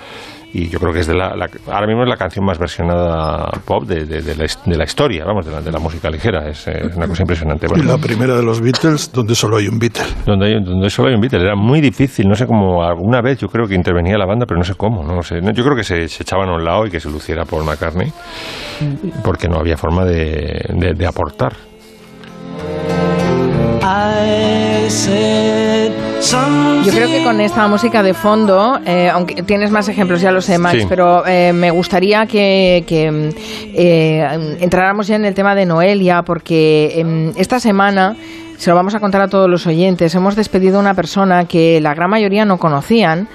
y 0.55 0.69
yo 0.69 0.79
creo 0.79 0.93
que 0.93 1.01
es 1.01 1.07
de 1.07 1.15
la, 1.15 1.35
la- 1.35 1.49
ahora 1.73 1.87
mismo 1.87 2.03
es 2.03 2.09
la 2.09 2.17
canción 2.17 2.45
más 2.45 2.59
versionada 2.59 3.51
pop 3.65 3.85
de, 3.85 4.05
de- 4.05 4.21
de 4.23 4.35
la, 4.37 4.45
de 4.67 4.77
la 4.77 4.85
historia, 4.85 5.25
vamos, 5.25 5.47
de 5.47 5.53
la, 5.53 5.61
de 5.63 5.73
la 5.73 5.79
música 5.79 6.11
ligera. 6.11 6.49
Es, 6.49 6.67
eh, 6.69 6.87
es 6.91 6.97
una 6.97 7.07
cosa 7.09 7.23
impresionante. 7.23 7.67
Y 7.67 7.69
Bueno, 7.71 7.85
la 7.85 7.99
primera 7.99 8.35
de 8.37 8.43
los 8.43 8.61
Beatles, 8.61 9.11
donde 9.13 9.35
solo 9.35 9.57
hay 9.57 9.69
un 9.69 9.79
Beatle. 9.79 10.05
donde, 10.27 10.47
hay- 10.47 10.65
donde 10.65 10.91
solo 10.91 11.09
hay 11.09 11.15
un 11.15 11.21
Beatle. 11.21 11.41
Era 11.41 11.57
muy 11.57 11.81
difícil, 11.81 12.29
no 12.29 12.35
sé 12.35 12.47
cómo, 12.47 12.83
alguna 12.85 13.21
vez 13.23 13.39
yo 13.39 13.49
creo 13.49 13.67
que 13.67 13.75
intervenía 13.75 14.19
la 14.19 14.27
banda, 14.27 14.45
pero 14.47 14.59
no 14.59 14.65
sé 14.65 14.75
cómo, 14.75 15.03
no 15.03 15.23
sé. 15.23 15.37
Yo 15.55 15.65
creo 15.65 15.75
que 15.77 15.85
se, 15.85 16.07
se 16.09 16.23
echaban 16.23 16.49
a 16.49 16.55
un 16.55 16.65
lado 16.65 16.87
y 16.87 16.91
que 16.91 17.01
se 17.01 17.09
luciera 17.11 17.45
Paul 17.45 17.65
McCartney, 17.65 18.13
porque 19.25 19.49
no 19.49 19.59
había 19.59 19.77
forma 19.77 20.05
de- 20.05 20.95
de 20.97 21.07
aportar. 21.07 21.53
Yo 26.85 26.93
creo 26.93 27.09
que 27.09 27.25
con 27.25 27.41
esta 27.41 27.67
música 27.69 28.03
de 28.03 28.15
fondo, 28.15 28.79
eh, 28.87 29.09
aunque 29.13 29.43
tienes 29.43 29.71
más 29.71 29.89
ejemplos, 29.89 30.21
ya 30.21 30.31
lo 30.31 30.41
sé, 30.41 30.57
Max, 30.59 30.79
Sí. 30.83 30.87
pero 30.89 31.27
eh, 31.27 31.53
me 31.53 31.71
gustaría 31.71 32.27
que, 32.27 32.85
que, 32.87 33.33
eh, 33.75 34.57
entráramos 34.61 35.09
ya 35.09 35.17
en 35.17 35.25
el 35.25 35.35
tema 35.35 35.55
de 35.55 35.67
Noelia, 35.67 36.23
porque 36.23 36.93
em, 37.01 37.33
esta 37.37 37.59
semana 37.59 38.17
se 38.63 38.71
lo 38.71 38.77
vamos 38.77 38.95
a 38.95 39.01
contar 39.01 39.21
a 39.23 39.27
todos 39.27 39.51
los 39.51 39.67
oyentes. 39.67 40.15
Hemos 40.15 40.37
despedido 40.37 40.77
a 40.77 40.81
una 40.81 40.95
persona 40.95 41.47
que 41.47 41.81
la 41.81 41.95
gran 41.95 42.09
mayoría 42.09 42.45
no 42.45 42.59
conocían, 42.59 43.27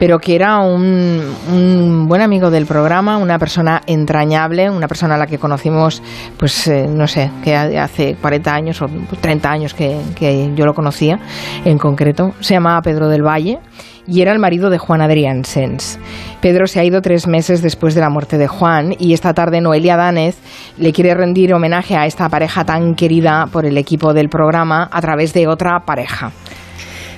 pero 0.00 0.18
que 0.18 0.34
era 0.34 0.58
un, 0.58 2.08
buen 2.08 2.20
amigo 2.20 2.50
del 2.50 2.66
programa, 2.66 3.18
una 3.18 3.38
persona 3.38 3.80
entrañable, 3.86 4.68
una 4.70 4.88
persona 4.88 5.14
a 5.14 5.18
la 5.18 5.28
que 5.28 5.38
conocimos, 5.38 6.02
pues 6.36 6.66
eh, 6.66 6.88
no 6.88 7.06
sé, 7.06 7.30
que 7.44 7.54
hace 7.54 8.16
40 8.20 8.52
años 8.52 8.82
o 8.82 8.88
30 9.20 9.48
años 9.48 9.72
que 9.72 10.52
yo 10.56 10.66
lo 10.66 10.74
conocía 10.74 11.20
en 11.64 11.78
concreto. 11.78 12.32
Se 12.40 12.54
llamaba 12.54 12.82
Pedro 12.82 13.08
del 13.08 13.22
Valle 13.22 13.60
y 14.06 14.22
era 14.22 14.32
el 14.32 14.38
marido 14.38 14.70
de 14.70 14.78
Juan 14.78 15.00
Adrián 15.00 15.44
Sens. 15.44 15.98
Pedro 16.40 16.66
se 16.66 16.80
ha 16.80 16.84
ido 16.84 17.00
tres 17.02 17.26
meses 17.26 17.62
después 17.62 17.94
de 17.94 18.00
la 18.00 18.10
muerte 18.10 18.38
de 18.38 18.48
Juan 18.48 18.94
y 18.98 19.12
esta 19.12 19.34
tarde 19.34 19.60
Noelia 19.60 19.96
Danez 19.96 20.36
le 20.78 20.92
quiere 20.92 21.14
rendir 21.14 21.54
homenaje 21.54 21.96
a 21.96 22.06
esta 22.06 22.28
pareja 22.28 22.64
tan 22.64 22.94
querida 22.94 23.46
por 23.52 23.66
el 23.66 23.78
equipo 23.78 24.12
del 24.12 24.28
programa 24.28 24.88
a 24.92 25.00
través 25.00 25.32
de 25.32 25.46
otra 25.46 25.80
pareja. 25.86 26.32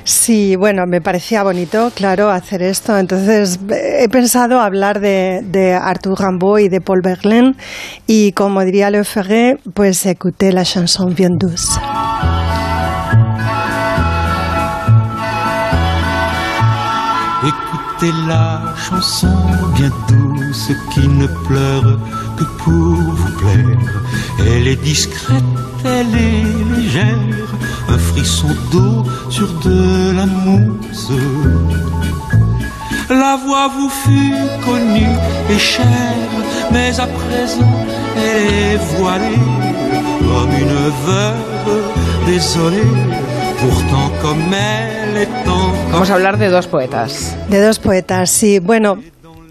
Sí, 0.04 0.54
bueno, 0.56 0.82
me 0.86 1.00
parecía 1.00 1.42
bonito, 1.42 1.90
claro, 1.94 2.28
hacer 2.28 2.60
esto. 2.60 2.98
Entonces 2.98 3.58
he 3.70 4.08
pensado 4.10 4.60
hablar 4.60 5.00
de, 5.00 5.40
de 5.42 5.72
Arthur 5.72 6.20
Rimbaud 6.20 6.58
y 6.58 6.68
de 6.68 6.82
Paul 6.82 7.00
Verlaine 7.02 7.54
y 8.06 8.32
como 8.32 8.62
diría 8.64 8.90
Le 8.90 9.02
Ferré, 9.04 9.58
pues 9.72 10.04
écouter 10.04 10.52
la 10.52 10.64
chanson 10.64 11.14
bien 11.14 11.38
douce. 11.38 11.80
Écoutez 18.04 18.28
la 18.28 18.74
chanson 18.76 19.28
bien 19.76 19.90
douce 20.08 20.72
qui 20.92 21.08
ne 21.08 21.26
pleure 21.26 21.98
que 22.36 22.44
pour 22.62 22.72
vous 22.72 23.32
plaire. 23.38 24.02
Elle 24.40 24.68
est 24.68 24.82
discrète, 24.82 25.42
elle 25.84 26.14
est 26.14 26.76
légère, 26.76 27.48
un 27.88 27.98
frisson 27.98 28.48
d'eau 28.70 29.04
sur 29.30 29.48
de 29.60 30.12
la 30.16 30.26
mousse. 30.26 31.12
La 33.08 33.36
voix 33.36 33.68
vous 33.68 33.88
fut 33.88 34.34
connue 34.64 35.16
et 35.50 35.58
chère, 35.58 36.32
mais 36.72 36.98
à 37.00 37.06
présent 37.06 37.86
elle 38.16 38.52
est 38.52 38.76
voilée 38.96 39.48
comme 40.20 40.52
une 40.52 40.90
veuve 41.06 41.82
désolée. 42.26 43.43
Vamos 45.92 46.10
a 46.10 46.14
hablar 46.14 46.38
de 46.38 46.48
dos 46.48 46.66
poetas. 46.66 47.36
De 47.48 47.60
dos 47.60 47.78
poetas, 47.78 48.30
sí. 48.30 48.58
Bueno, 48.58 48.98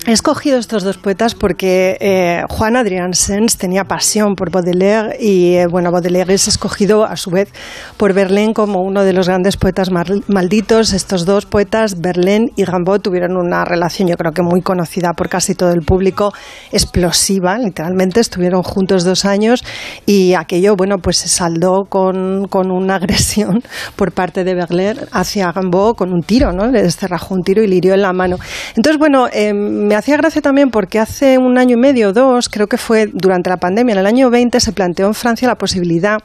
he 0.05 0.11
escogido 0.11 0.57
estos 0.57 0.83
dos 0.83 0.97
poetas 0.97 1.33
porque 1.33 1.95
eh, 2.01 2.41
Juan 2.49 2.75
Adrián 2.75 3.13
Sens 3.13 3.57
tenía 3.57 3.85
pasión 3.85 4.35
por 4.35 4.51
Baudelaire 4.51 5.15
y, 5.17 5.53
eh, 5.55 5.67
bueno, 5.67 5.91
Baudelaire 5.91 6.33
es 6.33 6.49
escogido 6.49 7.05
a 7.05 7.15
su 7.15 7.29
vez 7.31 7.49
por 7.95 8.13
Verlaine 8.13 8.53
como 8.53 8.81
uno 8.81 9.03
de 9.03 9.13
los 9.13 9.27
grandes 9.29 9.55
poetas 9.55 9.91
mal- 9.91 10.23
malditos. 10.27 10.91
Estos 10.91 11.25
dos 11.25 11.45
poetas, 11.45 12.01
Verlaine 12.01 12.51
y 12.57 12.65
Rimbaud, 12.65 12.99
tuvieron 12.99 13.37
una 13.37 13.63
relación, 13.63 14.09
yo 14.09 14.17
creo 14.17 14.33
que 14.33 14.41
muy 14.41 14.61
conocida 14.61 15.13
por 15.13 15.29
casi 15.29 15.55
todo 15.55 15.71
el 15.71 15.81
público, 15.83 16.33
explosiva, 16.73 17.57
literalmente. 17.57 18.19
Estuvieron 18.19 18.61
juntos 18.61 19.05
dos 19.05 19.23
años 19.23 19.63
y 20.05 20.33
aquello, 20.33 20.75
bueno, 20.75 20.97
pues 20.97 21.15
se 21.17 21.29
saldó 21.29 21.85
con, 21.87 22.47
con 22.49 22.71
una 22.71 22.95
agresión 22.95 23.63
por 23.95 24.11
parte 24.11 24.43
de 24.43 24.53
Verlaine 24.53 24.99
hacia 25.13 25.49
Rimbaud 25.51 25.95
con 25.95 26.11
un 26.11 26.23
tiro, 26.23 26.51
¿no? 26.51 26.67
Le 26.67 26.81
descerrajó 26.83 27.35
un 27.35 27.41
tiro 27.43 27.63
y 27.63 27.67
le 27.67 27.75
hirió 27.77 27.93
en 27.93 28.01
la 28.01 28.11
mano. 28.11 28.35
Entonces, 28.75 28.99
bueno, 28.99 29.27
eh, 29.31 29.53
me 29.83 29.95
hacía 29.95 30.17
gracia 30.17 30.41
también 30.41 30.71
porque 30.71 30.99
hace 30.99 31.37
un 31.37 31.57
año 31.57 31.73
y 31.73 31.79
medio 31.79 32.13
dos, 32.13 32.49
creo 32.49 32.67
que 32.67 32.77
fue 32.77 33.07
durante 33.07 33.49
la 33.49 33.57
pandemia, 33.57 33.93
en 33.93 33.99
el 33.99 34.05
año 34.05 34.29
20, 34.29 34.59
se 34.59 34.71
planteó 34.71 35.07
en 35.07 35.13
Francia 35.13 35.47
la 35.47 35.55
posibilidad 35.55 36.19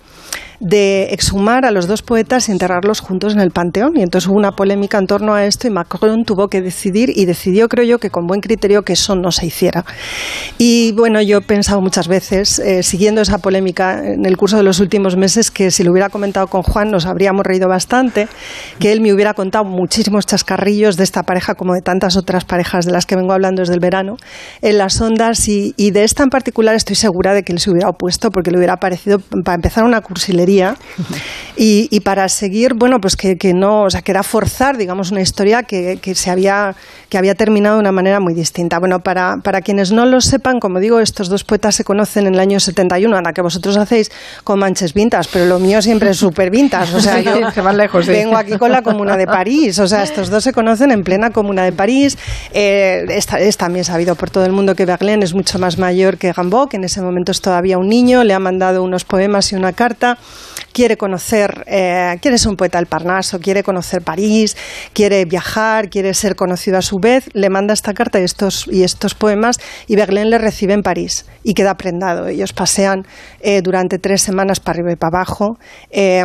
de 0.60 1.08
exhumar 1.12 1.64
a 1.64 1.70
los 1.70 1.86
dos 1.86 2.02
poetas 2.02 2.48
y 2.48 2.52
enterrarlos 2.52 3.00
juntos 3.00 3.34
en 3.34 3.40
el 3.40 3.50
Panteón. 3.50 3.96
Y 3.96 4.02
entonces 4.02 4.28
hubo 4.28 4.36
una 4.36 4.52
polémica 4.52 4.98
en 4.98 5.06
torno 5.06 5.34
a 5.34 5.44
esto 5.44 5.66
y 5.66 5.70
Macron 5.70 6.24
tuvo 6.24 6.48
que 6.48 6.60
decidir 6.60 7.10
y 7.14 7.26
decidió, 7.26 7.68
creo 7.68 7.84
yo, 7.84 7.98
que 7.98 8.10
con 8.10 8.26
buen 8.26 8.40
criterio 8.40 8.82
que 8.82 8.94
eso 8.94 9.14
no 9.14 9.30
se 9.30 9.46
hiciera. 9.46 9.84
Y 10.58 10.92
bueno, 10.92 11.22
yo 11.22 11.38
he 11.38 11.42
pensado 11.42 11.80
muchas 11.80 12.08
veces, 12.08 12.58
eh, 12.58 12.82
siguiendo 12.82 13.20
esa 13.20 13.38
polémica 13.38 14.04
en 14.04 14.26
el 14.26 14.36
curso 14.36 14.56
de 14.56 14.62
los 14.62 14.80
últimos 14.80 15.16
meses, 15.16 15.50
que 15.50 15.70
si 15.70 15.84
lo 15.84 15.92
hubiera 15.92 16.08
comentado 16.08 16.46
con 16.48 16.62
Juan 16.62 16.90
nos 16.90 17.06
habríamos 17.06 17.46
reído 17.46 17.68
bastante, 17.68 18.28
que 18.78 18.92
él 18.92 19.00
me 19.00 19.12
hubiera 19.12 19.34
contado 19.34 19.64
muchísimos 19.64 20.26
chascarrillos 20.26 20.96
de 20.96 21.04
esta 21.04 21.22
pareja 21.22 21.54
como 21.54 21.74
de 21.74 21.82
tantas 21.82 22.16
otras 22.16 22.44
parejas 22.44 22.84
de 22.84 22.92
las 22.92 23.06
que 23.06 23.16
vengo 23.16 23.32
hablando 23.32 23.62
desde 23.62 23.74
el 23.74 23.80
verano 23.80 24.16
en 24.62 24.78
las 24.78 25.00
ondas 25.00 25.48
y, 25.48 25.72
de 25.90 26.04
esta 26.04 26.22
en 26.22 26.30
particular 26.30 26.74
estoy 26.74 26.96
segura 26.96 27.32
de 27.32 27.42
que 27.42 27.52
él 27.52 27.60
se 27.60 27.70
hubiera 27.70 27.88
opuesto 27.88 28.30
porque 28.30 28.50
le 28.50 28.58
hubiera 28.58 28.76
parecido 28.76 29.18
para 29.44 29.54
empezar 29.54 29.84
una 29.84 30.00
cursilería 30.00 30.47
y, 31.56 31.88
y 31.90 32.00
para 32.00 32.28
seguir 32.28 32.74
bueno 32.74 33.00
pues 33.00 33.16
que, 33.16 33.36
que 33.36 33.52
no 33.54 33.82
o 33.84 33.90
sea 33.90 34.02
que 34.02 34.12
era 34.12 34.22
forzar 34.22 34.76
digamos 34.76 35.10
una 35.10 35.20
historia 35.20 35.62
que, 35.64 35.98
que 36.00 36.14
se 36.14 36.30
había 36.30 36.74
que 37.08 37.18
había 37.18 37.34
terminado 37.34 37.76
de 37.76 37.80
una 37.80 37.92
manera 37.92 38.20
muy 38.20 38.34
distinta 38.34 38.78
bueno 38.78 39.00
para, 39.00 39.38
para 39.42 39.60
quienes 39.60 39.92
no 39.92 40.06
lo 40.06 40.20
sepan 40.20 40.60
como 40.60 40.78
digo 40.80 41.00
estos 41.00 41.28
dos 41.28 41.44
poetas 41.44 41.74
se 41.74 41.84
conocen 41.84 42.26
en 42.26 42.34
el 42.34 42.40
año 42.40 42.60
71 42.60 43.16
a 43.16 43.22
la 43.22 43.32
que 43.32 43.40
vosotros 43.42 43.76
hacéis 43.76 44.10
con 44.44 44.58
manches 44.58 44.94
vintas 44.94 45.28
pero 45.28 45.46
lo 45.46 45.58
mío 45.58 45.82
siempre 45.82 46.10
es 46.10 46.16
súper 46.18 46.50
vintas 46.50 46.92
o 46.94 47.00
sea 47.00 47.20
yo 47.20 47.50
Se 47.52 47.60
van 47.60 47.76
lejos, 47.76 48.04
sí. 48.04 48.10
vengo 48.12 48.36
aquí 48.36 48.56
con 48.58 48.70
la 48.72 48.82
Comuna 48.82 49.16
de 49.16 49.26
París. 49.26 49.78
O 49.78 49.86
sea, 49.88 50.02
estos 50.02 50.28
dos 50.30 50.44
se 50.44 50.52
conocen 50.52 50.90
en 50.92 51.02
plena 51.02 51.30
Comuna 51.30 51.62
de 51.64 51.72
París. 51.72 52.16
Eh, 52.52 53.04
esta- 53.10 53.40
es 53.40 53.56
también 53.56 53.84
sabido 53.84 54.14
por 54.14 54.30
todo 54.30 54.44
el 54.44 54.52
mundo 54.52 54.74
que 54.74 54.84
Verlaine 54.84 55.24
es 55.24 55.34
mucho 55.34 55.58
más 55.58 55.78
mayor 55.78 56.18
que 56.18 56.32
Rimbaud, 56.32 56.68
que 56.68 56.76
en 56.76 56.84
ese 56.84 57.00
momento 57.00 57.32
es 57.32 57.40
todavía 57.40 57.78
un 57.78 57.88
niño. 57.88 58.22
Le 58.24 58.34
ha 58.34 58.38
mandado 58.38 58.82
unos 58.82 59.04
poemas 59.04 59.50
y 59.52 59.56
una 59.56 59.72
carta. 59.72 60.18
Quiere 60.72 60.96
conocer, 60.96 61.64
eh, 61.66 62.18
quiere 62.22 62.38
ser 62.38 62.50
un 62.50 62.56
poeta 62.56 62.78
del 62.78 62.86
Parnaso, 62.86 63.40
quiere 63.40 63.62
conocer 63.62 64.02
París, 64.02 64.56
quiere 64.92 65.24
viajar, 65.24 65.88
quiere 65.90 66.14
ser 66.14 66.36
conocido 66.36 66.78
a 66.78 66.82
su 66.82 66.98
vez. 66.98 67.28
Le 67.32 67.48
manda 67.50 67.74
esta 67.74 67.94
carta 67.94 68.20
y 68.20 68.24
estos, 68.24 68.66
y 68.70 68.84
estos 68.84 69.14
poemas 69.14 69.58
y 69.88 69.96
Verlaine 69.96 70.30
le 70.30 70.38
recibe 70.38 70.74
en 70.74 70.82
París 70.82 71.26
y 71.42 71.54
queda 71.54 71.74
prendado. 71.74 72.28
Ellos 72.28 72.52
pasean 72.52 73.06
eh, 73.40 73.60
durante 73.62 73.98
tres 73.98 74.22
semanas 74.22 74.60
para 74.60 74.76
arriba 74.76 74.92
y 74.92 74.96
para 74.96 75.16
abajo. 75.18 75.58
Eh, 75.90 76.24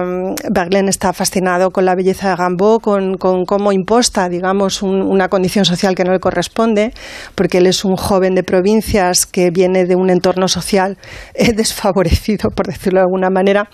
está 0.90 1.14
fascinado 1.14 1.72
con 1.72 1.86
la 1.86 1.96
belleza 1.96 2.30
de 2.30 2.36
con, 2.82 3.18
con 3.18 3.46
cómo 3.46 3.72
imposta, 3.72 4.30
digamos, 4.30 4.82
un- 4.84 5.02
una 5.02 5.30
condición 5.30 5.66
social 5.66 5.96
que 5.96 6.04
no 6.04 6.12
le 6.12 6.20
corresponde, 6.20 6.92
porque 7.36 7.58
él 7.60 7.68
es 7.68 7.86
un 7.86 7.96
joven 7.96 8.36
de 8.36 8.44
provincias 8.44 9.26
que 9.26 9.50
viene 9.50 9.86
de 9.86 9.96
un 9.96 10.10
entorno 10.10 10.48
social 10.48 10.98
eh, 11.34 11.54
desfavorecido, 11.54 12.50
por 12.50 12.68
decirlo 12.68 13.00
de 13.00 13.06
alguna 13.06 13.30
manera 13.30 13.70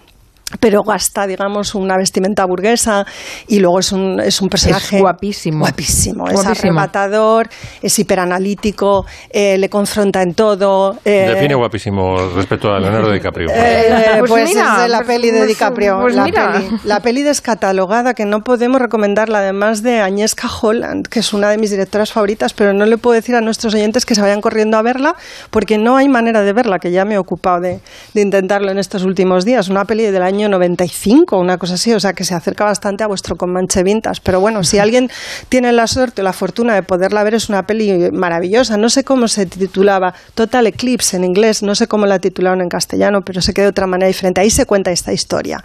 pero 0.60 0.84
gasta, 0.84 1.28
digamos, 1.28 1.76
una 1.76 1.96
vestimenta 1.98 2.46
burguesa 2.46 3.06
y 3.48 3.60
luego 3.60 3.80
es 3.80 3.92
un, 3.92 4.20
es 4.20 4.42
un 4.42 4.50
personaje 4.50 4.96
Es 4.98 5.02
guapísimo. 5.02 5.60
guapísimo, 5.60 6.28
es 6.28 6.46
arrebatador, 6.46 7.48
es 7.82 7.98
hiperanalítico, 8.00 9.06
eh, 9.30 9.58
le 9.58 9.70
confronta 9.70 10.22
en 10.22 10.34
todo. 10.34 10.98
eh, 11.06 11.32
Define 11.34 11.56
guapísimo 11.56 12.16
respecto 12.36 12.72
a 12.72 12.80
Leonardo 12.80 13.12
DiCaprio. 13.12 13.50
eh, 13.54 14.16
Pues 14.20 14.32
pues, 14.32 14.50
mira, 14.50 14.76
es 14.78 14.82
de 14.84 14.88
la 14.90 14.98
pues- 15.00 15.08
peli 15.08 15.32
de 15.32 15.38
pues- 15.40 15.48
DiCaprio. 15.50 16.00
pues 16.02 16.16
la, 16.16 16.24
mira. 16.24 16.52
peli, 16.54 16.70
la 16.84 17.00
peli 17.02 17.22
descatalogada 17.24 18.14
que 18.14 18.26
no 18.26 18.42
podemos 18.42 18.80
recomendarla, 18.82 19.40
además 19.40 19.84
de 19.84 20.00
Agnieszka 20.02 20.48
Holland, 20.62 21.08
que 21.08 21.20
es 21.20 21.34
una 21.34 21.50
de 21.50 21.58
mis 21.58 21.72
directoras 21.72 22.12
favoritas, 22.12 22.54
pero 22.54 22.74
no 22.74 22.86
le 22.86 22.98
puedo 22.98 23.14
decir 23.16 23.36
a 23.36 23.42
nuestros 23.42 23.74
oyentes 23.76 24.06
que 24.06 24.16
se 24.16 24.22
vayan 24.22 24.42
corriendo 24.42 24.78
a 24.78 24.82
verla 24.82 25.16
porque 25.52 25.78
no 25.78 25.98
hay 25.98 26.08
manera 26.10 26.42
de 26.42 26.54
verla, 26.54 26.80
que 26.80 26.92
ya 26.92 27.06
me 27.06 27.16
he 27.16 27.18
ocupado 27.18 27.60
de, 27.62 27.80
de 28.14 28.22
intentarlo 28.22 28.72
en 28.72 28.80
estos 28.80 29.04
últimos 29.04 29.46
días. 29.46 29.70
Una 29.70 29.86
peli 29.86 30.04
del 30.06 30.22
año 30.24 30.39
95, 30.48 31.38
una 31.38 31.58
cosa 31.58 31.74
así, 31.74 31.94
o 31.94 32.00
sea 32.00 32.14
que 32.14 32.24
se 32.24 32.36
acerca 32.36 32.64
bastante 32.66 33.04
a 33.04 33.08
vuestro 33.08 33.36
Comanche 33.36 33.84
Vintas. 33.84 34.20
Pero 34.22 34.40
bueno, 34.40 34.64
si 34.64 34.78
alguien 34.78 35.10
tiene 35.50 35.72
la 35.72 35.88
suerte 35.88 36.22
o 36.22 36.24
la 36.24 36.34
fortuna 36.34 36.76
de 36.76 36.84
poderla 36.84 37.24
ver, 37.24 37.34
es 37.34 37.50
una 37.50 37.64
peli 37.64 38.12
maravillosa. 38.12 38.78
No 38.78 38.90
sé 38.90 39.04
cómo 39.04 39.28
se 39.28 39.46
titulaba, 39.48 40.14
Total 40.36 40.68
Eclipse 40.68 41.18
en 41.18 41.24
inglés, 41.24 41.64
no 41.64 41.76
sé 41.76 41.88
cómo 41.88 42.06
la 42.06 42.20
titularon 42.20 42.62
en 42.62 42.70
castellano, 42.70 43.22
pero 43.24 43.42
sé 43.42 43.54
que 43.54 43.62
de 43.62 43.68
otra 43.68 43.88
manera 43.88 44.08
diferente. 44.08 44.40
Ahí 44.40 44.50
se 44.50 44.66
cuenta 44.66 44.92
esta 44.92 45.12
historia. 45.12 45.64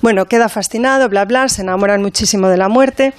Bueno, 0.00 0.26
queda 0.26 0.48
fascinado, 0.48 1.08
bla, 1.08 1.24
bla, 1.24 1.48
se 1.48 1.62
enamoran 1.62 2.00
muchísimo 2.00 2.48
de 2.48 2.56
la 2.56 2.68
muerte. 2.68 3.12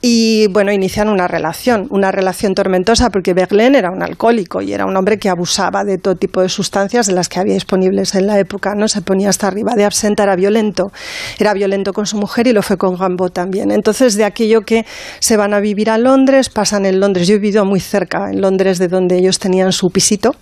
Y 0.00 0.46
bueno, 0.48 0.72
inician 0.72 1.08
una 1.08 1.26
relación, 1.26 1.88
una 1.90 2.12
relación 2.12 2.54
tormentosa 2.54 3.10
porque 3.10 3.34
Verlaine 3.34 3.78
era 3.78 3.90
un 3.90 4.02
alcohólico 4.02 4.62
y 4.62 4.72
era 4.72 4.86
un 4.86 4.96
hombre 4.96 5.18
que 5.18 5.28
abusaba 5.28 5.82
de 5.82 5.98
todo 5.98 6.14
tipo 6.14 6.40
de 6.40 6.48
sustancias 6.48 7.08
de 7.08 7.14
las 7.14 7.28
que 7.28 7.40
había 7.40 7.54
disponibles 7.54 8.14
en 8.14 8.28
la 8.28 8.38
época, 8.38 8.74
no 8.76 8.86
se 8.86 9.02
ponía 9.02 9.28
hasta 9.28 9.48
arriba 9.48 9.72
de 9.74 9.84
absenta, 9.84 10.22
era 10.22 10.36
violento, 10.36 10.92
era 11.38 11.52
violento 11.52 11.92
con 11.92 12.06
su 12.06 12.16
mujer 12.16 12.46
y 12.46 12.52
lo 12.52 12.62
fue 12.62 12.76
con 12.76 12.96
Rimbaud 12.96 13.30
también. 13.30 13.72
Entonces, 13.72 14.14
de 14.14 14.24
aquello 14.24 14.60
que 14.60 14.86
se 15.18 15.36
van 15.36 15.52
a 15.52 15.58
vivir 15.58 15.90
a 15.90 15.98
Londres, 15.98 16.48
pasan 16.48 16.86
en 16.86 17.00
Londres, 17.00 17.26
yo 17.26 17.34
he 17.34 17.38
vivido 17.38 17.64
muy 17.64 17.80
cerca, 17.80 18.30
en 18.30 18.40
Londres 18.40 18.78
de 18.78 18.86
donde 18.86 19.18
ellos 19.18 19.40
tenían 19.40 19.72
su 19.72 19.90
pisito, 19.90 20.36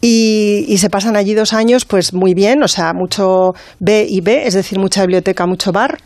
y, 0.00 0.64
y 0.66 0.78
se 0.78 0.88
pasan 0.88 1.16
allí 1.16 1.34
dos 1.34 1.52
años, 1.52 1.84
pues 1.84 2.14
muy 2.14 2.32
bien, 2.32 2.62
o 2.62 2.68
sea, 2.68 2.94
mucho 2.94 3.52
B 3.80 4.06
y 4.08 4.22
B, 4.22 4.46
es 4.46 4.54
decir, 4.54 4.78
mucha 4.78 5.02
biblioteca, 5.02 5.46
mucho 5.46 5.72
bar 5.72 5.98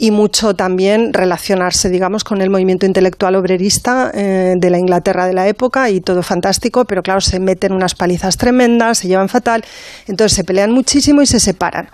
y 0.00 0.12
mucho 0.12 0.54
también 0.54 1.12
relacionarse, 1.12 1.90
digamos, 1.90 2.22
con 2.22 2.40
el 2.40 2.50
movimiento 2.50 2.86
intelectual 2.86 3.34
obrerista 3.34 4.12
eh, 4.14 4.54
de 4.56 4.70
la 4.70 4.78
Inglaterra 4.78 5.26
de 5.26 5.34
la 5.34 5.48
época 5.48 5.90
y 5.90 6.00
todo 6.00 6.22
fantástico, 6.22 6.84
pero 6.84 7.02
claro, 7.02 7.20
se 7.20 7.40
meten 7.40 7.72
unas 7.72 7.96
palizas 7.96 8.36
tremendas, 8.36 8.98
se 8.98 9.08
llevan 9.08 9.28
fatal, 9.28 9.64
entonces 10.06 10.36
se 10.36 10.44
pelean 10.44 10.70
muchísimo 10.70 11.20
y 11.20 11.26
se 11.26 11.40
separan. 11.40 11.90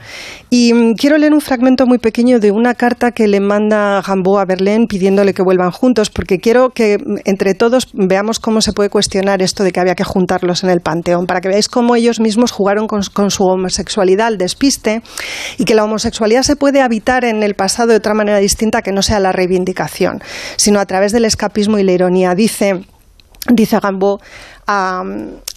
Y 0.51 0.74
mm, 0.74 0.94
quiero 0.97 1.16
leer 1.16 1.32
un 1.32 1.40
fragmento 1.40 1.86
muy 1.86 1.97
pequeño 1.97 2.40
de 2.40 2.51
una 2.51 2.74
carta 2.74 3.12
que 3.12 3.26
le 3.26 3.40
manda 3.40 4.02
Gambo 4.06 4.39
a 4.39 4.44
Berlín 4.44 4.86
pidiéndole 4.86 5.32
que 5.32 5.43
vuelvan 5.43 5.70
juntos, 5.70 6.10
porque 6.10 6.39
quiero 6.39 6.70
que 6.70 6.98
mm, 6.98 7.20
entre 7.24 7.55
todos 7.55 7.89
veamos 7.94 8.39
cómo 8.39 8.60
se 8.60 8.74
puede 8.74 8.90
cuestionar 8.90 9.40
esto 9.40 9.64
de 9.64 9.72
que 9.72 9.81
había 9.81 9.94
que 9.94 10.05
juntarlos 10.05 10.62
en 10.62 10.68
el 10.68 10.81
panteón, 10.81 11.24
para 11.24 11.40
que 11.40 11.48
veáis 11.48 11.68
cómo 11.68 11.97
ellos 11.97 12.20
mismos 12.20 12.52
jugaron 12.52 12.86
con, 12.86 13.01
con 13.14 13.31
su 13.31 13.44
homosexualidad 13.44 14.26
al 14.26 14.36
despiste 14.36 15.01
y 15.56 15.64
que 15.64 15.74
la 15.74 15.85
homosexualidad 15.85 16.43
se 16.43 16.56
puede 16.56 16.82
habitar 16.82 17.24
en 17.24 17.43
el 17.43 17.55
pasado 17.55 17.94
de 17.95 17.99
otra 17.99 18.15
manera 18.15 18.39
distinta 18.39 18.83
que 18.83 18.93
no 18.93 19.03
sea 19.03 19.21
la 19.21 19.33
reivindicación, 19.33 20.21
sino 20.57 20.81
a 20.81 20.87
través 20.87 21.12
del 21.12 21.25
escapismo 21.25 21.79
y 21.79 21.85
la 21.85 21.93
ironía. 21.93 22.35
Dice, 22.35 22.85
dice 23.49 23.79
Gambo, 23.81 24.21
a, 24.66 25.03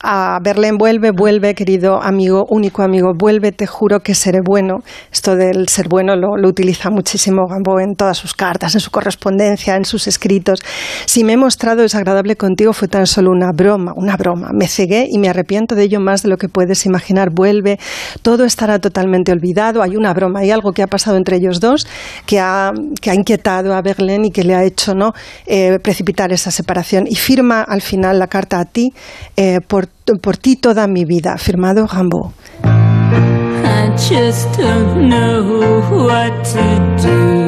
a 0.01 0.39
vuelve, 0.77 1.11
vuelve, 1.11 1.55
querido 1.55 2.01
amigo, 2.01 2.45
único 2.49 2.83
amigo, 2.83 3.13
vuelve, 3.15 3.51
te 3.51 3.67
juro 3.67 3.99
que 3.99 4.15
seré 4.15 4.39
bueno. 4.43 4.79
Esto 5.11 5.35
del 5.35 5.67
ser 5.69 5.87
bueno 5.87 6.15
lo, 6.15 6.37
lo 6.37 6.47
utiliza 6.47 6.89
muchísimo 6.89 7.47
Gambo 7.47 7.79
en 7.79 7.95
todas 7.95 8.17
sus 8.17 8.33
cartas, 8.33 8.75
en 8.75 8.81
su 8.81 8.91
correspondencia, 8.91 9.75
en 9.75 9.85
sus 9.85 10.07
escritos. 10.07 10.59
Si 11.05 11.23
me 11.23 11.33
he 11.33 11.37
mostrado 11.37 11.81
desagradable 11.81 12.35
contigo 12.35 12.73
fue 12.73 12.87
tan 12.87 13.07
solo 13.07 13.31
una 13.31 13.51
broma, 13.51 13.93
una 13.95 14.17
broma. 14.17 14.49
Me 14.53 14.67
cegué 14.67 15.07
y 15.09 15.17
me 15.17 15.29
arrepiento 15.29 15.75
de 15.75 15.83
ello 15.83 15.99
más 15.99 16.23
de 16.23 16.29
lo 16.29 16.37
que 16.37 16.49
puedes 16.49 16.85
imaginar. 16.85 17.29
Vuelve, 17.31 17.79
todo 18.21 18.45
estará 18.45 18.79
totalmente 18.79 19.31
olvidado. 19.31 19.81
Hay 19.81 19.95
una 19.95 20.13
broma, 20.13 20.39
hay 20.39 20.51
algo 20.51 20.71
que 20.71 20.83
ha 20.83 20.87
pasado 20.87 21.17
entre 21.17 21.37
ellos 21.37 21.59
dos 21.59 21.87
que 22.25 22.39
ha, 22.39 22.71
que 23.01 23.09
ha 23.09 23.15
inquietado 23.15 23.73
a 23.73 23.81
Berlín 23.81 24.25
y 24.25 24.31
que 24.31 24.43
le 24.43 24.55
ha 24.55 24.63
hecho 24.63 24.87
¿no? 24.93 25.13
Eh, 25.45 25.79
precipitar 25.79 26.31
esa 26.31 26.51
separación. 26.51 27.05
Y 27.07 27.15
firma 27.15 27.61
al 27.61 27.81
final 27.81 28.19
la 28.19 28.27
carta 28.27 28.59
a 28.59 28.65
ti 28.65 28.93
eh, 29.35 29.59
por, 29.67 29.87
por 30.21 30.37
ti 30.37 30.55
toda 30.55 30.87
mi 30.87 31.05
vida, 31.05 31.37
firmado 31.37 31.85
Rambo. 31.85 32.33
I 32.63 33.89
just 33.97 34.57
don't 34.57 35.09
know 35.09 35.81
what 36.05 36.43
to 36.53 36.97
do 37.01 37.47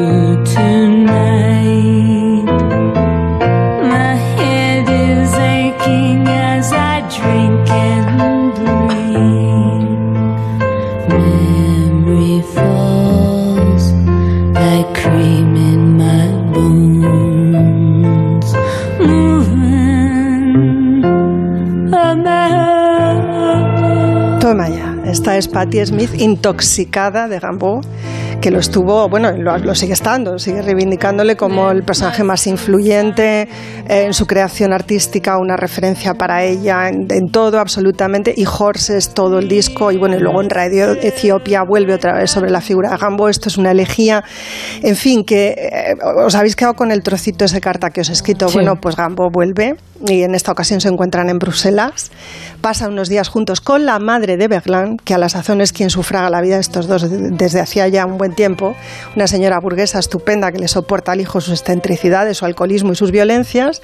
Esta 25.09 25.37
es 25.37 25.47
Patti 25.47 25.83
Smith 25.83 26.11
intoxicada 26.19 27.27
de 27.27 27.39
Gambo, 27.39 27.81
que 28.41 28.51
lo 28.51 28.59
estuvo, 28.59 29.09
bueno, 29.09 29.31
lo, 29.31 29.57
lo 29.57 29.73
sigue 29.73 29.93
estando, 29.93 30.37
sigue 30.37 30.61
reivindicándole 30.61 31.35
como 31.35 31.71
el 31.71 31.81
personaje 31.81 32.23
más 32.23 32.45
influyente 32.45 33.41
eh, 33.41 33.47
en 33.87 34.13
su 34.13 34.27
creación 34.27 34.71
artística, 34.71 35.39
una 35.39 35.57
referencia 35.57 36.13
para 36.13 36.43
ella 36.43 36.89
en, 36.89 37.07
en 37.09 37.31
todo, 37.31 37.59
absolutamente. 37.59 38.31
Y 38.37 38.45
Horses, 38.45 39.09
todo 39.15 39.39
el 39.39 39.49
disco, 39.49 39.91
y 39.91 39.97
bueno, 39.97 40.15
y 40.15 40.19
luego 40.19 40.43
en 40.43 40.49
Radio 40.51 40.91
Etiopía 40.91 41.63
vuelve 41.63 41.95
otra 41.95 42.13
vez 42.13 42.29
sobre 42.29 42.51
la 42.51 42.61
figura 42.61 42.91
de 42.91 42.97
Gambo. 42.97 43.29
Esto 43.29 43.49
es 43.49 43.57
una 43.57 43.71
elegía. 43.71 44.23
En 44.83 44.95
fin, 44.95 45.25
que 45.25 45.55
eh, 45.57 45.95
os 46.23 46.35
habéis 46.35 46.55
quedado 46.55 46.75
con 46.75 46.91
el 46.91 47.01
trocito 47.01 47.39
de 47.39 47.45
esa 47.47 47.59
carta 47.59 47.89
que 47.89 48.01
os 48.01 48.09
he 48.09 48.13
escrito. 48.13 48.47
Sí. 48.47 48.53
Bueno, 48.53 48.75
pues 48.79 48.95
Gambo 48.95 49.31
vuelve 49.31 49.75
y 50.07 50.23
en 50.23 50.35
esta 50.35 50.51
ocasión 50.51 50.81
se 50.81 50.87
encuentran 50.87 51.29
en 51.29 51.39
Bruselas. 51.39 52.11
Pasan 52.61 52.93
unos 52.93 53.09
días 53.09 53.29
juntos 53.29 53.61
con 53.61 53.85
la 53.85 53.99
madre 53.99 54.37
de 54.37 54.47
Berlán, 54.47 54.97
que 54.97 55.13
a 55.13 55.17
la 55.17 55.29
sazón 55.29 55.61
es 55.61 55.71
quien 55.71 55.89
sufraga 55.89 56.29
la 56.29 56.41
vida 56.41 56.55
de 56.55 56.61
estos 56.61 56.87
dos 56.87 57.05
desde 57.09 57.61
hacía 57.61 57.87
ya 57.87 58.05
un 58.05 58.17
buen 58.17 58.33
tiempo. 58.33 58.75
Una 59.15 59.27
señora 59.27 59.59
burguesa 59.59 59.99
estupenda 59.99 60.51
que 60.51 60.59
le 60.59 60.67
soporta 60.67 61.11
al 61.11 61.21
hijo 61.21 61.41
sus 61.41 61.59
excentricidades, 61.59 62.37
su 62.37 62.45
alcoholismo 62.45 62.91
y 62.91 62.95
sus 62.95 63.11
violencias. 63.11 63.81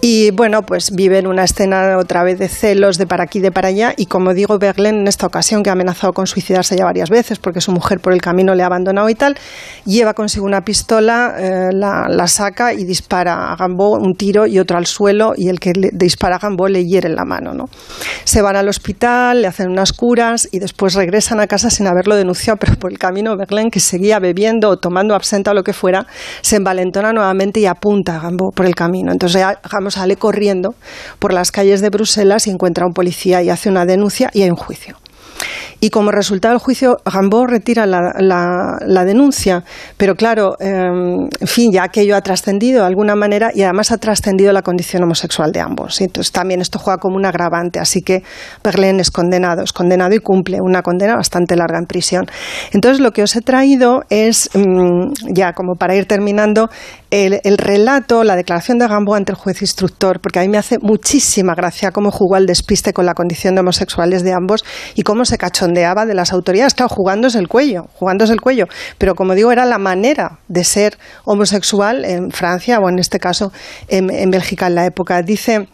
Y 0.00 0.30
bueno, 0.32 0.62
pues 0.62 0.92
viven 0.92 1.26
una 1.26 1.44
escena 1.44 1.96
otra 1.98 2.22
vez 2.22 2.38
de 2.38 2.48
celos, 2.48 2.98
de 2.98 3.06
para 3.06 3.24
aquí, 3.24 3.40
de 3.40 3.52
para 3.52 3.68
allá. 3.68 3.94
Y 3.96 4.06
como 4.06 4.34
digo, 4.34 4.58
Berlín 4.58 4.96
en 4.96 5.08
esta 5.08 5.26
ocasión, 5.26 5.62
que 5.62 5.70
ha 5.70 5.74
amenazado 5.74 6.12
con 6.12 6.26
suicidarse 6.26 6.76
ya 6.76 6.84
varias 6.84 7.10
veces 7.10 7.38
porque 7.38 7.60
su 7.60 7.72
mujer 7.72 8.00
por 8.00 8.12
el 8.12 8.20
camino 8.20 8.54
le 8.54 8.62
ha 8.62 8.66
abandonado 8.66 9.08
y 9.08 9.14
tal, 9.14 9.36
lleva 9.84 10.14
consigo 10.14 10.46
una 10.46 10.62
pistola, 10.62 11.34
eh, 11.38 11.70
la, 11.72 12.06
la 12.08 12.26
saca 12.26 12.72
y 12.72 12.84
dispara 12.84 13.52
a 13.52 13.56
Gambo 13.56 13.98
un 13.98 14.14
tiro 14.14 14.46
y 14.46 14.58
otro 14.58 14.76
al 14.76 14.86
suelo. 14.86 15.34
Y 15.36 15.47
el 15.48 15.60
que 15.60 15.72
le 15.72 15.90
dispara 15.92 16.38
Gambo 16.38 16.68
le 16.68 16.84
hiere 16.84 17.08
la 17.08 17.24
mano. 17.24 17.52
¿no? 17.54 17.64
Se 18.24 18.42
van 18.42 18.56
al 18.56 18.68
hospital, 18.68 19.42
le 19.42 19.48
hacen 19.48 19.70
unas 19.70 19.92
curas 19.92 20.48
y 20.52 20.58
después 20.58 20.94
regresan 20.94 21.40
a 21.40 21.46
casa 21.46 21.70
sin 21.70 21.86
haberlo 21.86 22.16
denunciado, 22.16 22.56
pero 22.60 22.74
por 22.76 22.90
el 22.90 22.98
camino 22.98 23.36
Berlín, 23.36 23.70
que 23.70 23.80
seguía 23.80 24.18
bebiendo 24.18 24.68
o 24.70 24.76
tomando 24.76 25.14
absenta 25.14 25.50
o 25.50 25.54
lo 25.54 25.62
que 25.62 25.72
fuera, 25.72 26.06
se 26.42 26.56
envalentona 26.56 27.12
nuevamente 27.12 27.60
y 27.60 27.66
apunta 27.66 28.16
a 28.16 28.20
Gambo 28.20 28.50
por 28.54 28.66
el 28.66 28.74
camino. 28.74 29.12
Entonces 29.12 29.42
Gambo 29.70 29.90
sale 29.90 30.16
corriendo 30.16 30.74
por 31.18 31.32
las 31.32 31.50
calles 31.52 31.80
de 31.80 31.90
Bruselas 31.90 32.46
y 32.46 32.50
encuentra 32.50 32.84
a 32.84 32.86
un 32.86 32.94
policía 32.94 33.42
y 33.42 33.50
hace 33.50 33.68
una 33.68 33.84
denuncia 33.84 34.30
y 34.32 34.42
hay 34.42 34.50
un 34.50 34.56
juicio. 34.56 34.96
Y 35.80 35.90
como 35.90 36.10
resultado 36.10 36.54
del 36.54 36.60
juicio, 36.60 36.96
Gambo 37.04 37.46
retira 37.46 37.86
la, 37.86 38.12
la, 38.18 38.78
la 38.84 39.04
denuncia, 39.04 39.62
pero 39.96 40.16
claro, 40.16 40.56
eh, 40.58 40.68
en 40.68 41.46
fin, 41.46 41.72
ya 41.72 41.84
aquello 41.84 42.16
ha 42.16 42.20
trascendido 42.20 42.80
de 42.80 42.86
alguna 42.86 43.14
manera 43.14 43.50
y 43.54 43.62
además 43.62 43.92
ha 43.92 43.98
trascendido 43.98 44.52
la 44.52 44.62
condición 44.62 45.04
homosexual 45.04 45.52
de 45.52 45.60
ambos. 45.60 46.00
Y 46.00 46.04
entonces 46.04 46.32
también 46.32 46.60
esto 46.60 46.78
juega 46.78 46.98
como 46.98 47.16
un 47.16 47.24
agravante, 47.24 47.78
así 47.78 48.02
que 48.02 48.22
Berlín 48.64 48.98
es 48.98 49.10
condenado, 49.10 49.62
es 49.62 49.72
condenado 49.72 50.14
y 50.14 50.18
cumple 50.18 50.58
una 50.60 50.82
condena 50.82 51.14
bastante 51.14 51.54
larga 51.54 51.78
en 51.78 51.86
prisión. 51.86 52.26
Entonces 52.72 53.00
lo 53.00 53.12
que 53.12 53.22
os 53.22 53.36
he 53.36 53.40
traído 53.40 54.02
es, 54.10 54.50
mmm, 54.54 55.12
ya 55.32 55.52
como 55.52 55.76
para 55.76 55.94
ir 55.94 56.06
terminando, 56.06 56.70
el, 57.10 57.40
el, 57.44 57.58
relato, 57.58 58.22
la 58.24 58.36
declaración 58.36 58.78
de 58.78 58.86
Gambo 58.86 59.14
ante 59.14 59.32
el 59.32 59.36
juez 59.36 59.62
instructor, 59.62 60.20
porque 60.20 60.38
a 60.38 60.42
mí 60.42 60.48
me 60.48 60.58
hace 60.58 60.78
muchísima 60.78 61.54
gracia 61.54 61.90
cómo 61.90 62.10
jugó 62.10 62.36
al 62.36 62.46
despiste 62.46 62.92
con 62.92 63.06
la 63.06 63.14
condición 63.14 63.54
de 63.54 63.60
homosexuales 63.60 64.22
de 64.22 64.32
ambos 64.32 64.64
y 64.94 65.02
cómo 65.02 65.24
se 65.24 65.38
cachondeaba 65.38 66.04
de 66.04 66.14
las 66.14 66.32
autoridades, 66.32 66.74
claro, 66.74 66.94
jugándose 66.94 67.38
el 67.38 67.48
cuello, 67.48 67.86
jugándose 67.94 68.32
el 68.32 68.40
cuello, 68.40 68.66
pero 68.98 69.14
como 69.14 69.34
digo, 69.34 69.52
era 69.52 69.64
la 69.64 69.78
manera 69.78 70.38
de 70.48 70.64
ser 70.64 70.98
homosexual 71.24 72.04
en 72.04 72.30
Francia 72.30 72.78
o 72.78 72.88
en 72.88 72.98
este 72.98 73.18
caso 73.18 73.52
en, 73.88 74.10
en 74.10 74.30
Bélgica 74.30 74.66
en 74.66 74.74
la 74.74 74.84
época. 74.84 75.22
Dice 75.22 75.68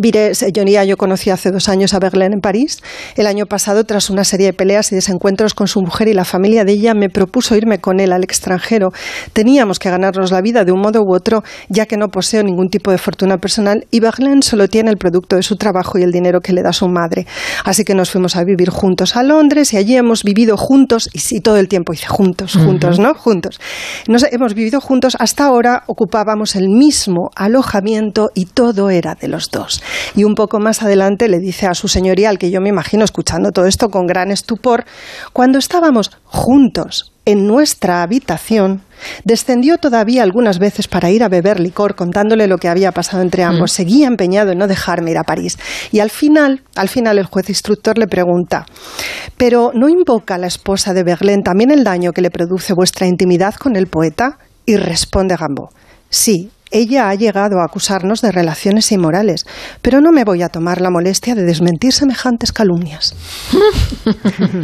Vire 0.00 0.36
Señoría, 0.36 0.84
yo 0.84 0.96
conocí 0.96 1.30
hace 1.30 1.50
dos 1.50 1.68
años 1.68 1.92
a 1.92 1.98
Berlín 1.98 2.32
en 2.32 2.40
París. 2.40 2.78
El 3.16 3.26
año 3.26 3.46
pasado, 3.46 3.82
tras 3.82 4.10
una 4.10 4.22
serie 4.22 4.46
de 4.46 4.52
peleas 4.52 4.92
y 4.92 4.94
desencuentros 4.94 5.54
con 5.54 5.66
su 5.66 5.80
mujer 5.80 6.06
y 6.06 6.14
la 6.14 6.24
familia 6.24 6.64
de 6.64 6.72
ella, 6.72 6.94
me 6.94 7.08
propuso 7.08 7.56
irme 7.56 7.80
con 7.80 7.98
él 7.98 8.12
al 8.12 8.22
extranjero. 8.22 8.90
Teníamos 9.32 9.80
que 9.80 9.90
ganarnos 9.90 10.30
la 10.30 10.40
vida 10.40 10.64
de 10.64 10.70
un 10.70 10.80
modo 10.80 11.02
u 11.02 11.12
otro, 11.12 11.42
ya 11.68 11.86
que 11.86 11.96
no 11.96 12.08
poseo 12.10 12.44
ningún 12.44 12.68
tipo 12.68 12.92
de 12.92 12.98
fortuna 12.98 13.38
personal 13.38 13.86
y 13.90 13.98
Berlín 13.98 14.42
solo 14.42 14.68
tiene 14.68 14.90
el 14.90 14.98
producto 14.98 15.34
de 15.34 15.42
su 15.42 15.56
trabajo 15.56 15.98
y 15.98 16.04
el 16.04 16.12
dinero 16.12 16.40
que 16.40 16.52
le 16.52 16.62
da 16.62 16.72
su 16.72 16.86
madre. 16.86 17.26
Así 17.64 17.82
que 17.82 17.94
nos 17.94 18.10
fuimos 18.10 18.36
a 18.36 18.44
vivir 18.44 18.70
juntos 18.70 19.16
a 19.16 19.24
Londres 19.24 19.72
y 19.72 19.78
allí 19.78 19.96
hemos 19.96 20.22
vivido 20.22 20.56
juntos, 20.56 21.10
y 21.12 21.18
sí, 21.18 21.40
todo 21.40 21.56
el 21.56 21.66
tiempo 21.66 21.92
dice 21.92 22.06
juntos, 22.06 22.54
juntos, 22.54 22.98
uh 22.98 23.02
-huh. 23.02 23.04
¿no? 23.04 23.14
Juntos. 23.14 23.60
Nos 24.06 24.22
hemos 24.30 24.54
vivido 24.54 24.80
juntos 24.80 25.16
hasta 25.18 25.46
ahora, 25.46 25.82
ocupábamos 25.86 26.54
el 26.54 26.68
mismo 26.68 27.30
alojamiento 27.34 28.30
y 28.34 28.44
todo 28.46 28.90
era 28.90 29.16
de 29.16 29.26
los 29.26 29.50
dos. 29.50 29.82
Y 30.14 30.24
un 30.24 30.34
poco 30.34 30.58
más 30.58 30.82
adelante 30.82 31.28
le 31.28 31.38
dice 31.38 31.66
a 31.66 31.74
su 31.74 31.88
señoría, 31.88 32.30
al 32.30 32.38
que 32.38 32.50
yo 32.50 32.60
me 32.60 32.68
imagino 32.68 33.04
escuchando 33.04 33.50
todo 33.52 33.66
esto 33.66 33.88
con 33.88 34.06
gran 34.06 34.30
estupor, 34.30 34.84
cuando 35.32 35.58
estábamos 35.58 36.10
juntos 36.24 37.12
en 37.28 37.46
nuestra 37.46 38.02
habitación, 38.02 38.80
descendió 39.24 39.76
todavía 39.76 40.22
algunas 40.22 40.58
veces 40.58 40.88
para 40.88 41.10
ir 41.10 41.22
a 41.22 41.28
beber 41.28 41.60
licor, 41.60 41.94
contándole 41.94 42.46
lo 42.46 42.56
que 42.56 42.68
había 42.68 42.90
pasado 42.90 43.22
entre 43.22 43.42
ambos. 43.42 43.72
Mm. 43.72 43.74
Seguía 43.74 44.06
empeñado 44.06 44.52
en 44.52 44.58
no 44.58 44.66
dejarme 44.66 45.10
ir 45.10 45.18
a 45.18 45.24
París. 45.24 45.58
Y 45.92 46.00
al 46.00 46.08
final, 46.08 46.62
al 46.74 46.88
final 46.88 47.18
el 47.18 47.26
juez 47.26 47.50
instructor 47.50 47.98
le 47.98 48.06
pregunta, 48.06 48.64
¿pero 49.36 49.72
no 49.74 49.90
invoca 49.90 50.38
la 50.38 50.46
esposa 50.46 50.94
de 50.94 51.02
Berlín 51.02 51.42
también 51.42 51.70
el 51.70 51.84
daño 51.84 52.12
que 52.12 52.22
le 52.22 52.30
produce 52.30 52.72
vuestra 52.72 53.06
intimidad 53.06 53.54
con 53.56 53.76
el 53.76 53.88
poeta? 53.88 54.38
Y 54.64 54.76
responde 54.76 55.36
Gambo, 55.36 55.70
sí, 56.08 56.50
ella 56.70 57.08
ha 57.08 57.14
llegado 57.14 57.60
a 57.60 57.64
acusarnos 57.64 58.20
de 58.20 58.32
relaciones 58.32 58.90
inmorales, 58.92 59.46
pero 59.82 60.00
no 60.00 60.12
me 60.12 60.24
voy 60.24 60.42
a 60.42 60.48
tomar 60.48 60.80
la 60.80 60.90
molestia 60.90 61.34
de 61.34 61.44
desmentir 61.44 61.92
semejantes 61.92 62.52
calumnias. 62.52 63.14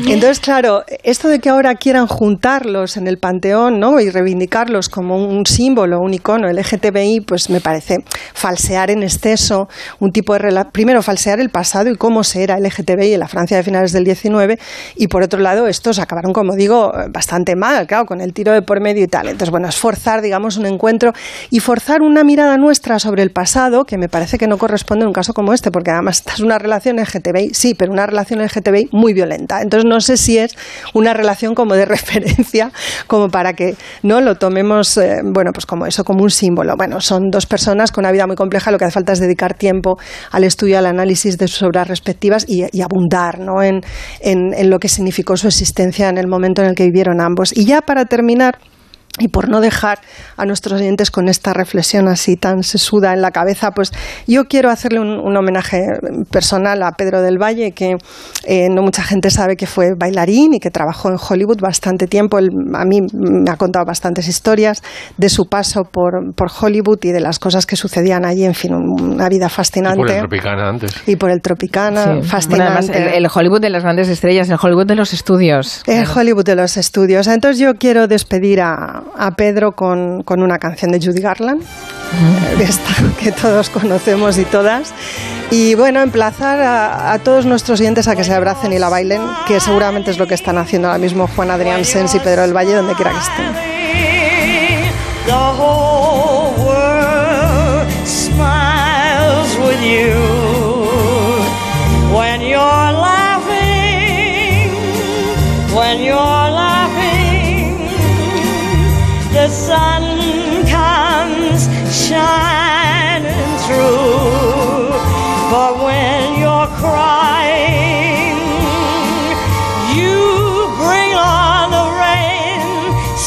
Entonces, 0.06 0.40
claro, 0.40 0.84
esto 1.02 1.28
de 1.28 1.38
que 1.38 1.48
ahora 1.48 1.74
quieran 1.74 2.06
juntarlos 2.06 2.96
en 2.96 3.06
el 3.06 3.18
panteón 3.18 3.80
¿no? 3.80 4.00
y 4.00 4.10
reivindicarlos 4.10 4.88
como 4.88 5.16
un 5.16 5.46
símbolo, 5.46 6.00
un 6.00 6.14
icono 6.14 6.50
LGTBI, 6.50 7.20
pues 7.20 7.50
me 7.50 7.60
parece 7.60 7.98
falsear 8.32 8.90
en 8.90 9.02
exceso 9.02 9.68
un 10.00 10.12
tipo 10.12 10.34
de 10.34 10.64
primero 10.72 11.02
falsear 11.02 11.40
el 11.40 11.50
pasado 11.50 11.90
y 11.90 11.96
cómo 11.96 12.24
se 12.24 12.42
era 12.42 12.58
LGTBI 12.58 13.14
en 13.14 13.20
la 13.20 13.28
Francia 13.28 13.56
de 13.56 13.62
finales 13.62 13.92
del 13.92 14.04
19 14.04 14.58
y 14.96 15.08
por 15.08 15.22
otro 15.22 15.40
lado 15.40 15.66
estos 15.66 15.98
acabaron, 15.98 16.32
como 16.32 16.54
digo, 16.54 16.92
bastante 17.10 17.56
mal, 17.56 17.86
claro, 17.86 18.06
con 18.06 18.20
el 18.20 18.32
tiro 18.32 18.52
de 18.52 18.62
por 18.62 18.80
medio 18.80 19.04
y 19.04 19.08
tal. 19.08 19.28
Entonces, 19.28 19.50
bueno, 19.50 19.68
es 19.68 19.76
forzar, 19.76 20.22
digamos, 20.22 20.56
un 20.56 20.66
encuentro 20.66 21.12
y 21.50 21.60
forzar 21.60 21.93
una 22.02 22.24
mirada 22.24 22.56
nuestra 22.56 22.98
sobre 22.98 23.22
el 23.22 23.30
pasado 23.30 23.84
que 23.84 23.98
me 23.98 24.08
parece 24.08 24.38
que 24.38 24.46
no 24.46 24.58
corresponde 24.58 25.02
en 25.02 25.08
un 25.08 25.12
caso 25.12 25.34
como 25.34 25.52
este, 25.52 25.70
porque 25.70 25.90
además 25.90 26.18
esta 26.18 26.32
es 26.34 26.40
una 26.40 26.58
relación 26.58 26.96
LGTBI, 26.96 27.54
sí, 27.54 27.74
pero 27.74 27.92
una 27.92 28.06
relación 28.06 28.40
LGTBI 28.42 28.88
muy 28.92 29.14
violenta. 29.14 29.62
Entonces, 29.62 29.88
no 29.88 30.00
sé 30.00 30.16
si 30.16 30.38
es 30.38 30.56
una 30.92 31.14
relación 31.14 31.54
como 31.54 31.74
de 31.74 31.84
referencia, 31.86 32.70
como 33.06 33.28
para 33.28 33.52
que 33.52 33.76
no 34.02 34.20
lo 34.20 34.36
tomemos, 34.36 34.96
eh, 34.96 35.20
bueno, 35.24 35.52
pues 35.52 35.66
como 35.66 35.86
eso, 35.86 36.04
como 36.04 36.22
un 36.22 36.30
símbolo. 36.30 36.74
Bueno, 36.76 37.00
son 37.00 37.30
dos 37.30 37.46
personas 37.46 37.92
con 37.92 38.04
una 38.04 38.12
vida 38.12 38.26
muy 38.26 38.36
compleja, 38.36 38.70
lo 38.70 38.78
que 38.78 38.84
hace 38.84 38.94
falta 38.94 39.12
es 39.12 39.20
dedicar 39.20 39.54
tiempo 39.54 39.96
al 40.30 40.44
estudio, 40.44 40.78
al 40.78 40.86
análisis 40.86 41.38
de 41.38 41.48
sus 41.48 41.62
obras 41.62 41.88
respectivas 41.88 42.44
y, 42.48 42.64
abundar 42.84 43.38
¿no? 43.38 43.62
en, 43.62 43.80
en 44.20 44.70
lo 44.70 44.78
que 44.78 44.88
significó 44.88 45.36
su 45.36 45.46
existencia 45.46 46.08
en 46.08 46.18
el 46.18 46.26
momento 46.26 46.62
en 46.62 46.68
el 46.68 46.74
que 46.74 46.84
vivieron 46.84 47.20
ambos. 47.20 47.56
Y 47.56 47.64
ya 47.64 47.80
para 47.80 48.04
terminar, 48.04 48.58
y 49.20 49.28
por 49.28 49.48
no 49.48 49.60
dejar 49.60 50.00
a 50.36 50.44
nuestros 50.44 50.80
oyentes 50.80 51.12
con 51.12 51.28
esta 51.28 51.52
reflexión 51.52 52.08
así 52.08 52.36
tan 52.36 52.64
sesuda 52.64 53.12
en 53.12 53.22
la 53.22 53.30
cabeza, 53.30 53.70
pues 53.70 53.92
yo 54.26 54.46
quiero 54.46 54.70
hacerle 54.70 54.98
un, 54.98 55.34
homenaje 55.36 55.86
personal 56.30 56.82
a 56.82 56.92
Pedro 56.92 57.22
del 57.22 57.38
Valle, 57.40 57.72
que 57.72 57.96
eh, 58.44 58.68
no 58.70 58.82
mucha 58.82 59.02
gente 59.02 59.30
sabe 59.30 59.56
que 59.56 59.66
fue 59.66 59.94
bailarín 59.96 60.54
y 60.54 60.60
que 60.60 60.70
trabajó 60.70 61.10
en 61.10 61.16
Hollywood 61.16 61.60
bastante 61.60 62.08
tiempo. 62.08 62.38
a 62.38 62.84
mí 62.84 63.00
me 63.12 63.50
ha 63.50 63.56
contado 63.56 63.84
bastantes 63.84 64.26
historias 64.26 64.82
de 65.16 65.28
su 65.28 65.46
paso 65.46 65.84
por, 65.84 66.34
por, 66.34 66.48
Hollywood 66.60 66.98
y 67.02 67.12
de 67.12 67.20
las 67.20 67.38
cosas 67.38 67.66
que 67.66 67.76
sucedían 67.76 68.24
allí. 68.24 68.44
En 68.44 68.54
fin, 68.54 68.74
una 68.74 69.28
vida 69.28 69.48
fascinante. 69.48 70.00
Y 70.00 70.02
por 70.02 70.10
el 70.10 70.20
Tropicana 70.20 70.68
antes. 70.68 71.02
Y 71.06 71.16
por 71.16 71.30
el 71.30 71.40
Tropicana, 71.40 72.22
fascinante. 72.22 73.16
el, 73.16 73.28
Hollywood 73.32 73.60
de 73.60 73.70
las 73.70 73.82
grandes 73.82 74.08
estrellas, 74.08 74.50
el 74.50 74.58
Hollywood 74.60 74.86
de 74.86 74.96
los 74.96 75.12
estudios. 75.12 75.82
El 75.86 76.06
Hollywood 76.06 76.44
de 76.44 76.56
los 76.56 76.76
estudios. 76.76 77.26
Entonces 77.26 77.58
yo 77.58 77.74
quiero 77.74 78.08
despedir 78.08 78.60
a 78.60 79.03
a 79.16 79.32
Pedro 79.32 79.72
con, 79.72 80.22
con 80.22 80.42
una 80.42 80.58
canción 80.58 80.90
de 80.92 81.00
Judy 81.00 81.20
Garland, 81.20 81.62
mm. 81.62 83.16
que 83.22 83.32
todos 83.32 83.70
conocemos 83.70 84.38
y 84.38 84.44
todas. 84.44 84.92
Y 85.50 85.74
bueno, 85.74 86.00
emplazar 86.00 86.60
a, 86.60 87.18
todos 87.22 87.46
nuestros 87.46 87.80
oyentes 87.80 88.08
a 88.08 88.16
que 88.16 88.24
se 88.24 88.34
abracen 88.34 88.72
y 88.72 88.78
la 88.78 88.88
bailen, 88.88 89.22
que 89.46 89.60
seguramente 89.60 90.10
es 90.10 90.18
lo 90.18 90.26
que 90.26 90.34
están 90.34 90.58
haciendo 90.58 90.88
ahora 90.88 90.98
mismo 90.98 91.28
Juan 91.28 91.50
Adrián 91.50 91.84
Sens 91.84 92.14
y 92.14 92.18
Pedro 92.18 92.42
del 92.42 92.56
Valle, 92.56 92.74
donde 92.74 92.94
quiera 92.94 93.12
que 93.12 93.18
estén. 93.18 93.74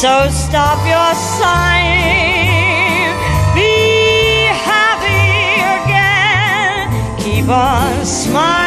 So 0.01 0.29
stop 0.29 0.77
your 0.85 1.15
sighing. 1.41 3.17
Be 3.55 4.45
happy 4.61 5.57
again. 5.81 6.85
Keep 7.17 7.49
on 7.49 8.05
smiling 8.05 8.66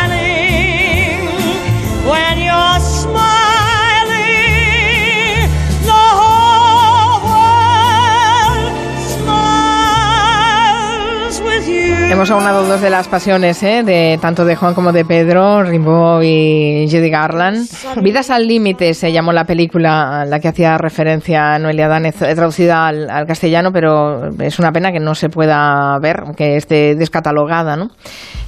Hemos 12.11 12.29
aunado 12.33 12.67
dos 12.67 12.81
de 12.81 12.91
las 12.91 13.07
pasiones, 13.07 13.63
¿eh? 13.63 13.85
de 13.85 14.19
tanto 14.21 14.45
de 14.45 14.57
Juan 14.57 14.75
como 14.75 14.91
de 14.91 15.05
Pedro, 15.05 15.63
Rimbaud 15.63 16.23
y 16.25 16.89
Judy 16.91 17.09
Garland. 17.09 17.69
Vidas 18.03 18.31
al 18.31 18.49
límite 18.49 18.95
se 18.95 19.13
llamó 19.13 19.33
la 19.33 19.45
película 19.45 20.23
a 20.23 20.25
la 20.25 20.41
que 20.41 20.49
hacía 20.49 20.77
referencia 20.77 21.57
Noelia 21.61 21.87
Danez, 21.87 22.17
traducida 22.17 22.89
al, 22.89 23.09
al, 23.09 23.27
castellano, 23.27 23.71
pero 23.73 24.29
es 24.41 24.59
una 24.59 24.73
pena 24.73 24.91
que 24.91 24.99
no 24.99 25.15
se 25.15 25.29
pueda 25.29 25.97
ver, 26.03 26.35
que 26.37 26.57
esté 26.57 26.97
descatalogada, 26.97 27.77
¿no? 27.77 27.91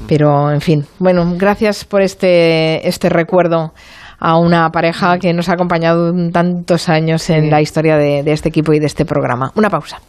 Pero, 0.08 0.50
en 0.50 0.60
fin, 0.60 0.84
bueno, 0.98 1.24
gracias 1.36 1.84
por 1.84 2.02
este, 2.02 2.86
este 2.88 3.08
recuerdo 3.10 3.72
a 4.18 4.38
una 4.38 4.70
pareja 4.70 5.18
que 5.18 5.32
nos 5.32 5.48
ha 5.48 5.52
acompañado 5.52 6.12
tantos 6.32 6.88
años 6.88 7.30
en 7.30 7.48
la 7.48 7.60
historia 7.60 7.96
de 7.96 8.32
este 8.32 8.48
equipo 8.48 8.72
y 8.72 8.80
de 8.80 8.86
este 8.86 9.04
programa. 9.04 9.52
Una 9.54 9.70
pausa. 9.70 10.00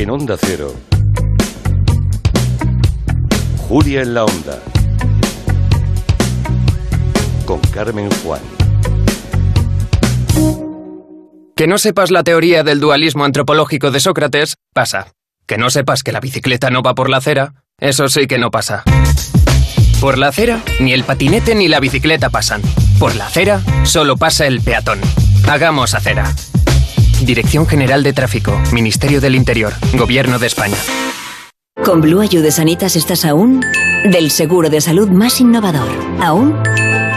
En 0.00 0.08
Onda 0.08 0.38
Cero, 0.40 0.74
Julia 3.68 4.00
en 4.00 4.14
la 4.14 4.24
Onda, 4.24 4.58
con 7.44 7.60
Carmen 7.60 8.08
Juan. 8.24 8.40
Que 11.54 11.66
no 11.66 11.76
sepas 11.76 12.10
la 12.10 12.24
teoría 12.24 12.62
del 12.62 12.80
dualismo 12.80 13.26
antropológico 13.26 13.90
de 13.90 14.00
Sócrates, 14.00 14.56
pasa. 14.72 15.12
Que 15.46 15.58
no 15.58 15.68
sepas 15.68 16.02
que 16.02 16.12
la 16.12 16.20
bicicleta 16.20 16.70
no 16.70 16.80
va 16.80 16.94
por 16.94 17.10
la 17.10 17.18
acera, 17.18 17.52
eso 17.78 18.08
sí 18.08 18.26
que 18.26 18.38
no 18.38 18.50
pasa. 18.50 18.84
Por 20.00 20.16
la 20.16 20.28
acera, 20.28 20.62
ni 20.80 20.94
el 20.94 21.04
patinete 21.04 21.54
ni 21.54 21.68
la 21.68 21.78
bicicleta 21.78 22.30
pasan. 22.30 22.62
Por 22.98 23.16
la 23.16 23.26
acera, 23.26 23.60
solo 23.84 24.16
pasa 24.16 24.46
el 24.46 24.62
peatón. 24.62 24.98
Hagamos 25.46 25.92
acera. 25.92 26.34
Dirección 27.24 27.66
General 27.66 28.02
de 28.02 28.12
Tráfico, 28.12 28.60
Ministerio 28.72 29.20
del 29.20 29.34
Interior, 29.34 29.72
Gobierno 29.94 30.38
de 30.38 30.46
España. 30.46 30.76
Con 31.84 32.00
Blue 32.00 32.20
Ayude 32.20 32.50
Sanitas 32.50 32.96
estás 32.96 33.24
aún 33.24 33.60
del 34.04 34.30
seguro 34.30 34.68
de 34.68 34.80
salud 34.80 35.08
más 35.08 35.40
innovador. 35.40 35.88
Aún 36.20 36.56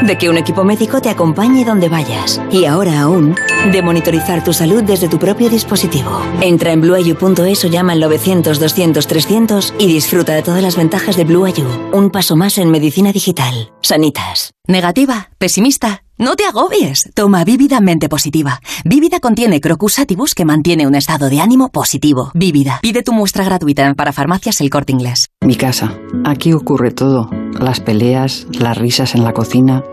de 0.06 0.18
que 0.18 0.30
un 0.30 0.38
equipo 0.38 0.64
médico 0.64 1.02
te 1.02 1.10
acompañe 1.10 1.66
donde 1.66 1.90
vayas. 1.90 2.42
Y 2.52 2.66
ahora 2.66 3.02
aún 3.02 3.36
de 3.72 3.82
monitorizar 3.82 4.44
tu 4.44 4.54
salud 4.54 4.84
desde 4.84 5.08
tu 5.08 5.18
propio 5.20 5.50
dispositivo. 5.50 6.22
Entra 6.42 6.72
en 6.72 6.82
blueayu.es 6.82 7.66
o 7.66 7.68
llama 7.68 7.94
al 7.94 8.00
900 8.00 8.60
200 8.60 9.08
300 9.08 9.74
y 9.80 9.88
disfruta 9.88 10.34
de 10.34 10.42
todas 10.42 10.62
las 10.62 10.76
ventajas 10.76 11.16
de 11.16 11.24
Blue 11.24 11.46
Ayu. 11.46 11.68
Un 11.94 12.10
paso 12.10 12.36
más 12.36 12.58
en 12.58 12.70
medicina 12.72 13.12
digital. 13.12 13.72
Sanitas. 13.82 14.52
Negativa, 14.68 15.30
pesimista. 15.38 16.03
No 16.20 16.36
te 16.36 16.46
agobies. 16.46 17.10
Toma 17.16 17.44
Vívida 17.44 17.82
Mente 17.82 18.08
Positiva. 18.08 18.62
Vívida 18.86 19.20
contiene 19.20 19.60
Crocus 19.60 19.98
Atibus 19.98 20.36
que 20.36 20.46
mantiene 20.46 20.86
un 20.86 20.94
estado 20.94 21.28
de 21.28 21.42
ánimo 21.42 21.70
positivo. 21.70 22.30
Vívida. 22.36 22.80
Pide 22.84 23.02
tu 23.02 23.14
muestra 23.14 23.44
gratuita 23.44 23.96
para 23.96 24.14
farmacias 24.14 24.62
El 24.62 24.70
Corte 24.70 24.92
Inglés. 24.92 25.30
Mi 25.42 25.56
casa. 25.56 25.98
Aquí 26.24 26.54
ocurre 26.54 26.92
todo. 26.92 27.32
Las 27.60 27.80
peleas, 27.80 28.46
las 28.52 28.78
risas 28.78 29.16
en 29.16 29.24
la 29.24 29.34
cocina. 29.34 29.84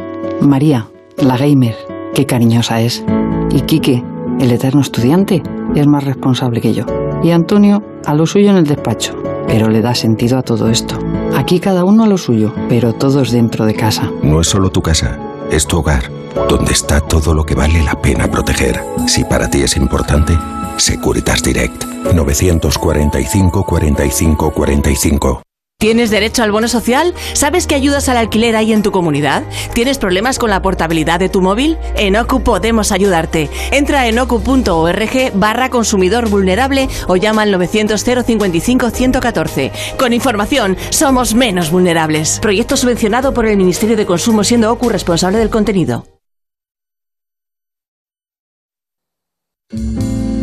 María, 0.42 0.88
la 1.16 1.38
gamer. 1.38 1.76
Qué 2.14 2.26
cariñosa 2.26 2.82
es. 2.82 3.02
Y 3.50 3.62
Quique, 3.62 4.04
el 4.38 4.52
eterno 4.52 4.82
estudiante, 4.82 5.42
es 5.74 5.86
más 5.86 6.04
responsable 6.04 6.60
que 6.60 6.74
yo. 6.74 6.84
Y 7.22 7.30
Antonio, 7.30 7.82
a 8.04 8.14
lo 8.14 8.26
suyo 8.26 8.50
en 8.50 8.58
el 8.58 8.66
despacho. 8.66 9.14
Pero 9.46 9.70
le 9.70 9.80
da 9.80 9.94
sentido 9.94 10.36
a 10.36 10.42
todo 10.42 10.68
esto. 10.68 10.98
Aquí 11.34 11.60
cada 11.60 11.82
uno 11.84 12.04
a 12.04 12.06
lo 12.06 12.18
suyo, 12.18 12.54
pero 12.68 12.92
todos 12.92 13.30
dentro 13.30 13.64
de 13.64 13.74
casa. 13.74 14.10
No 14.22 14.42
es 14.42 14.48
solo 14.48 14.70
tu 14.70 14.82
casa 14.82 15.29
es 15.50 15.66
tu 15.66 15.78
hogar, 15.78 16.10
donde 16.48 16.72
está 16.72 17.00
todo 17.00 17.34
lo 17.34 17.44
que 17.44 17.54
vale 17.54 17.82
la 17.82 18.00
pena 18.00 18.30
proteger. 18.30 18.80
Si 19.06 19.24
para 19.24 19.48
ti 19.48 19.62
es 19.62 19.76
importante, 19.76 20.38
Securitas 20.76 21.42
Direct 21.42 21.84
945 22.14 23.64
45 23.64 24.50
45. 24.50 25.42
¿Tienes 25.80 26.10
derecho 26.10 26.42
al 26.42 26.52
bono 26.52 26.68
social? 26.68 27.14
¿Sabes 27.32 27.66
qué 27.66 27.74
ayudas 27.74 28.10
al 28.10 28.18
alquiler 28.18 28.54
hay 28.54 28.74
en 28.74 28.82
tu 28.82 28.92
comunidad? 28.92 29.44
¿Tienes 29.72 29.96
problemas 29.96 30.38
con 30.38 30.50
la 30.50 30.60
portabilidad 30.60 31.18
de 31.18 31.30
tu 31.30 31.40
móvil? 31.40 31.78
En 31.96 32.16
OCU 32.16 32.42
podemos 32.42 32.92
ayudarte. 32.92 33.48
Entra 33.70 34.06
en 34.06 34.18
ocu.org 34.18 35.32
barra 35.32 35.70
consumidor 35.70 36.28
vulnerable 36.28 36.90
o 37.08 37.16
llama 37.16 37.42
al 37.42 37.50
900 37.50 37.98
055 37.98 38.90
114. 38.90 39.72
Con 39.98 40.12
información, 40.12 40.76
somos 40.90 41.34
menos 41.34 41.70
vulnerables. 41.70 42.40
Proyecto 42.42 42.76
subvencionado 42.76 43.32
por 43.32 43.46
el 43.46 43.56
Ministerio 43.56 43.96
de 43.96 44.04
Consumo 44.04 44.44
siendo 44.44 44.70
OCU 44.70 44.90
responsable 44.90 45.38
del 45.38 45.48
contenido. 45.48 46.06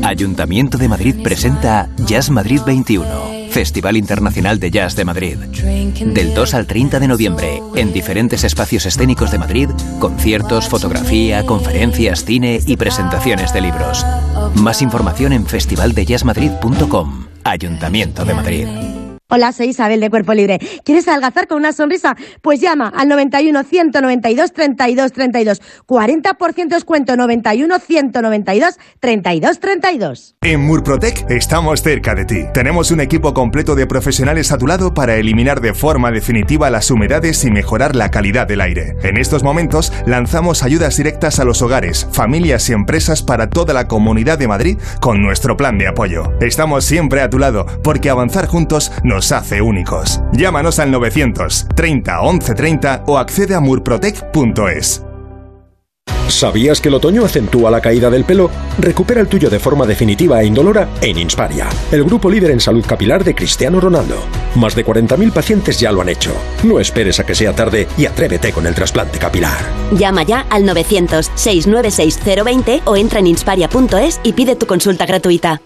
Ayuntamiento 0.01 0.79
de 0.79 0.87
Madrid 0.87 1.15
presenta 1.21 1.89
Jazz 2.07 2.31
Madrid 2.31 2.61
21 2.65 3.36
Festival 3.57 3.97
Internacional 3.97 4.59
de 4.59 4.69
Jazz 4.69 4.95
de 4.95 5.03
Madrid. 5.03 5.35
Del 5.35 6.35
2 6.35 6.53
al 6.53 6.67
30 6.67 6.99
de 6.99 7.07
noviembre, 7.07 7.59
en 7.73 7.91
diferentes 7.91 8.43
espacios 8.43 8.85
escénicos 8.85 9.31
de 9.31 9.39
Madrid, 9.39 9.67
conciertos, 9.97 10.69
fotografía, 10.69 11.43
conferencias, 11.43 12.23
cine 12.23 12.59
y 12.67 12.77
presentaciones 12.77 13.53
de 13.53 13.61
libros. 13.61 14.05
Más 14.53 14.83
información 14.83 15.33
en 15.33 15.47
festivaldejazzmadrid.com. 15.47 17.25
Ayuntamiento 17.43 18.25
de 18.25 18.33
Madrid. 18.35 18.67
Hola, 19.29 19.51
soy 19.51 19.67
Isabel 19.67 19.99
de 19.99 20.09
Cuerpo 20.09 20.33
Libre. 20.33 20.57
¿Quieres 20.85 21.05
adelgazar 21.09 21.47
con 21.47 21.57
una 21.57 21.73
sonrisa? 21.73 22.15
Pues 22.41 22.61
llama 22.61 22.93
al 22.95 23.09
91 23.09 23.61
192 23.61 24.53
32 24.53 25.11
32. 25.11 25.61
40% 25.85 26.67
descuento 26.69 27.17
91 27.17 27.77
192 27.77 28.79
32 29.01 29.59
32. 29.59 30.35
En 30.43 30.61
Murprotec 30.61 31.29
estamos 31.29 31.81
cerca 31.81 32.15
de 32.15 32.23
ti. 32.23 32.45
Tenemos 32.53 32.89
un 32.91 33.01
equipo 33.01 33.33
completo 33.33 33.75
de 33.75 33.85
profesionales 33.85 34.53
a 34.53 34.57
tu 34.57 34.65
lado 34.65 34.93
para 34.93 35.17
eliminar 35.17 35.59
de 35.59 35.73
forma 35.73 36.09
definitiva 36.11 36.69
las 36.69 36.89
humedades 36.89 37.43
y 37.43 37.51
mejorar 37.51 37.97
la 37.97 38.11
calidad 38.11 38.47
del 38.47 38.61
aire. 38.61 38.95
En 39.03 39.17
estos 39.17 39.43
momentos 39.43 39.91
lanzamos 40.05 40.63
ayudas 40.63 40.95
directas 40.95 41.39
a 41.39 41.43
los 41.43 41.61
hogares, 41.61 42.07
familias 42.13 42.69
y 42.69 42.71
empresas 42.71 43.23
para 43.23 43.49
toda 43.49 43.73
la 43.73 43.89
comunidad 43.89 44.39
de 44.39 44.47
Madrid 44.47 44.77
con 45.01 45.21
nuestro 45.21 45.57
plan 45.57 45.77
de 45.77 45.89
apoyo. 45.89 46.31
Estamos 46.39 46.85
siempre 46.85 47.19
a 47.19 47.29
tu 47.29 47.39
lado 47.39 47.65
porque 47.83 48.09
avanzar 48.09 48.47
juntos 48.47 48.93
nos 49.03 49.16
nos 49.17 49.31
hace 49.31 49.63
únicos. 49.63 50.21
Llámanos 50.31 50.77
al 50.77 50.91
930 50.91 52.21
1130 52.21 53.05
o 53.07 53.17
accede 53.17 53.55
a 53.55 53.59
murprotec.es. 53.59 55.03
¿Sabías 56.27 56.81
que 56.81 56.89
el 56.89 56.93
otoño 56.93 57.25
acentúa 57.25 57.71
la 57.71 57.81
caída 57.81 58.11
del 58.11 58.25
pelo? 58.25 58.51
Recupera 58.77 59.19
el 59.21 59.27
tuyo 59.27 59.49
de 59.49 59.57
forma 59.57 59.87
definitiva 59.87 60.39
e 60.39 60.45
indolora 60.45 60.87
en 61.01 61.17
Insparia, 61.17 61.67
el 61.91 62.03
grupo 62.03 62.29
líder 62.29 62.51
en 62.51 62.59
salud 62.59 62.85
capilar 62.85 63.23
de 63.23 63.33
Cristiano 63.33 63.79
Ronaldo. 63.79 64.17
Más 64.53 64.75
de 64.75 64.85
40.000 64.85 65.31
pacientes 65.31 65.79
ya 65.79 65.91
lo 65.91 66.01
han 66.01 66.09
hecho. 66.09 66.31
No 66.63 66.79
esperes 66.79 67.19
a 67.19 67.25
que 67.25 67.33
sea 67.33 67.55
tarde 67.55 67.87
y 67.97 68.05
atrévete 68.05 68.53
con 68.53 68.67
el 68.67 68.75
trasplante 68.75 69.17
capilar. 69.17 69.57
Llama 69.93 70.21
ya 70.23 70.45
al 70.51 70.61
900-696-020 70.63 72.81
o 72.85 72.95
entra 72.95 73.17
en 73.17 73.25
insparia.es 73.27 74.19
y 74.21 74.33
pide 74.33 74.55
tu 74.55 74.67
consulta 74.67 75.07
gratuita. 75.07 75.59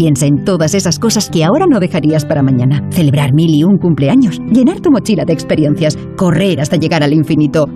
Piensa 0.00 0.24
en 0.24 0.46
todas 0.46 0.72
esas 0.72 0.98
cosas 0.98 1.28
que 1.28 1.44
ahora 1.44 1.66
no 1.68 1.78
dejarías 1.78 2.24
para 2.24 2.42
mañana. 2.42 2.88
Celebrar 2.90 3.34
mil 3.34 3.54
y 3.54 3.64
un 3.64 3.76
cumpleaños, 3.76 4.40
llenar 4.50 4.80
tu 4.80 4.90
mochila 4.90 5.26
de 5.26 5.34
experiencias, 5.34 5.98
correr 6.16 6.58
hasta 6.58 6.78
llegar 6.78 7.02
al 7.02 7.12
infinito 7.12 7.68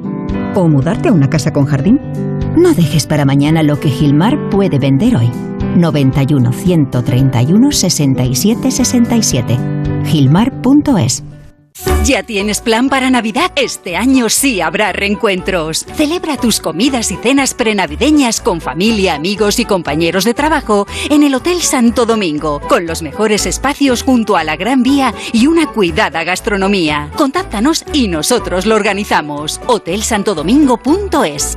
o 0.55 0.66
mudarte 0.66 1.10
a 1.10 1.12
una 1.12 1.28
casa 1.28 1.52
con 1.52 1.66
jardín. 1.66 2.01
No 2.56 2.72
dejes 2.72 3.06
para 3.06 3.26
mañana 3.26 3.62
lo 3.62 3.78
que 3.78 3.90
Gilmar 3.90 4.48
puede 4.48 4.78
vender 4.78 5.14
hoy. 5.16 5.28
91 5.76 6.51
131 6.51 7.70
67 7.70 8.70
67. 8.70 9.59
Gilmar.es 10.06 11.22
¿Ya 12.05 12.22
tienes 12.22 12.60
plan 12.60 12.90
para 12.90 13.09
Navidad? 13.09 13.51
Este 13.56 13.96
año 13.96 14.28
sí 14.28 14.60
habrá 14.60 14.92
reencuentros. 14.92 15.86
Celebra 15.94 16.36
tus 16.36 16.60
comidas 16.60 17.10
y 17.10 17.16
cenas 17.16 17.55
prenavideñas 17.55 18.42
con 18.42 18.60
familia, 18.60 19.14
amigos 19.14 19.59
y 19.59 19.64
compañeros 19.64 20.24
de 20.24 20.34
trabajo 20.34 20.86
en 21.09 21.22
el 21.22 21.34
Hotel 21.34 21.62
Santo 21.62 22.05
Domingo, 22.05 22.60
con 22.68 22.86
los 22.86 23.01
mejores 23.01 23.46
espacios 23.46 24.02
junto 24.02 24.36
a 24.36 24.44
la 24.44 24.56
Gran 24.56 24.82
Vía 24.82 25.14
y 25.32 25.46
una 25.46 25.66
cuidada 25.66 26.24
gastronomía. 26.24 27.10
Contáctanos 27.16 27.86
y 27.94 28.09
nosotros 28.09 28.66
lo 28.66 28.74
organizamos. 28.74 29.59
hotelsantodomingo.es 29.66 31.56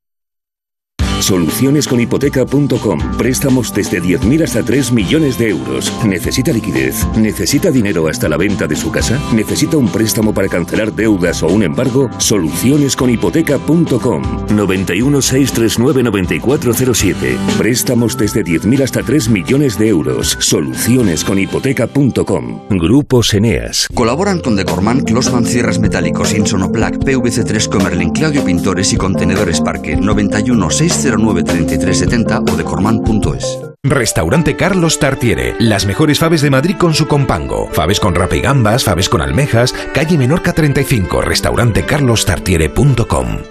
Solucionesconhipoteca.com. 1.21 3.17
Préstamos 3.17 3.73
desde 3.73 4.01
10.000 4.01 4.43
hasta 4.43 4.63
3 4.63 4.91
millones 4.91 5.37
de 5.37 5.49
euros. 5.49 5.91
¿Necesita 6.05 6.51
liquidez? 6.51 7.05
¿Necesita 7.15 7.71
dinero 7.71 8.07
hasta 8.07 8.27
la 8.27 8.37
venta 8.37 8.67
de 8.67 8.75
su 8.75 8.91
casa? 8.91 9.19
¿Necesita 9.33 9.77
un 9.77 9.87
préstamo 9.87 10.33
para 10.33 10.47
cancelar 10.47 10.93
deudas 10.93 11.43
o 11.43 11.47
un 11.47 11.63
embargo? 11.63 12.09
Solucionesconhipoteca.com. 12.17 14.55
91 14.55 15.21
639 15.21 16.03
9407. 16.03 17.37
Préstamos 17.57 18.17
desde 18.17 18.43
10.000 18.43 18.83
hasta 18.83 19.03
3 19.03 19.29
millones 19.29 19.77
de 19.77 19.87
euros. 19.87 20.37
Solucionesconhipoteca.com. 20.39 22.67
Grupo 22.69 23.21
Eneas. 23.31 23.87
Colaboran 23.93 24.39
con 24.39 24.55
Decorman, 24.55 25.01
Closman 25.01 25.45
Cierras 25.45 25.79
Metálicos, 25.79 26.33
Insonoplac, 26.33 26.97
PVC3 26.97 27.69
Comerlin, 27.69 28.11
Claudio 28.11 28.43
Pintores 28.43 28.91
y 28.93 28.97
Contenedores 28.97 29.61
Parque. 29.61 29.95
91 29.95 30.69
609 31.11 31.43
3370 31.43 32.39
o 32.39 32.55
decorman.es. 32.55 33.59
Restaurante 33.83 34.55
Carlos 34.55 34.99
Tartiere. 34.99 35.55
Las 35.59 35.85
mejores 35.85 36.19
faves 36.19 36.41
de 36.41 36.49
Madrid 36.49 36.75
con 36.77 36.93
su 36.93 37.07
compango. 37.07 37.67
Faves 37.71 37.99
con 37.99 38.15
rapa 38.15 38.35
y 38.35 38.41
gambas, 38.41 38.83
faves 38.83 39.09
con 39.09 39.21
almejas. 39.21 39.73
Calle 39.93 40.17
Menorca 40.17 40.53
35. 40.53 41.21
Restaurante 41.21 41.85
carlostartiere.com. 41.85 43.50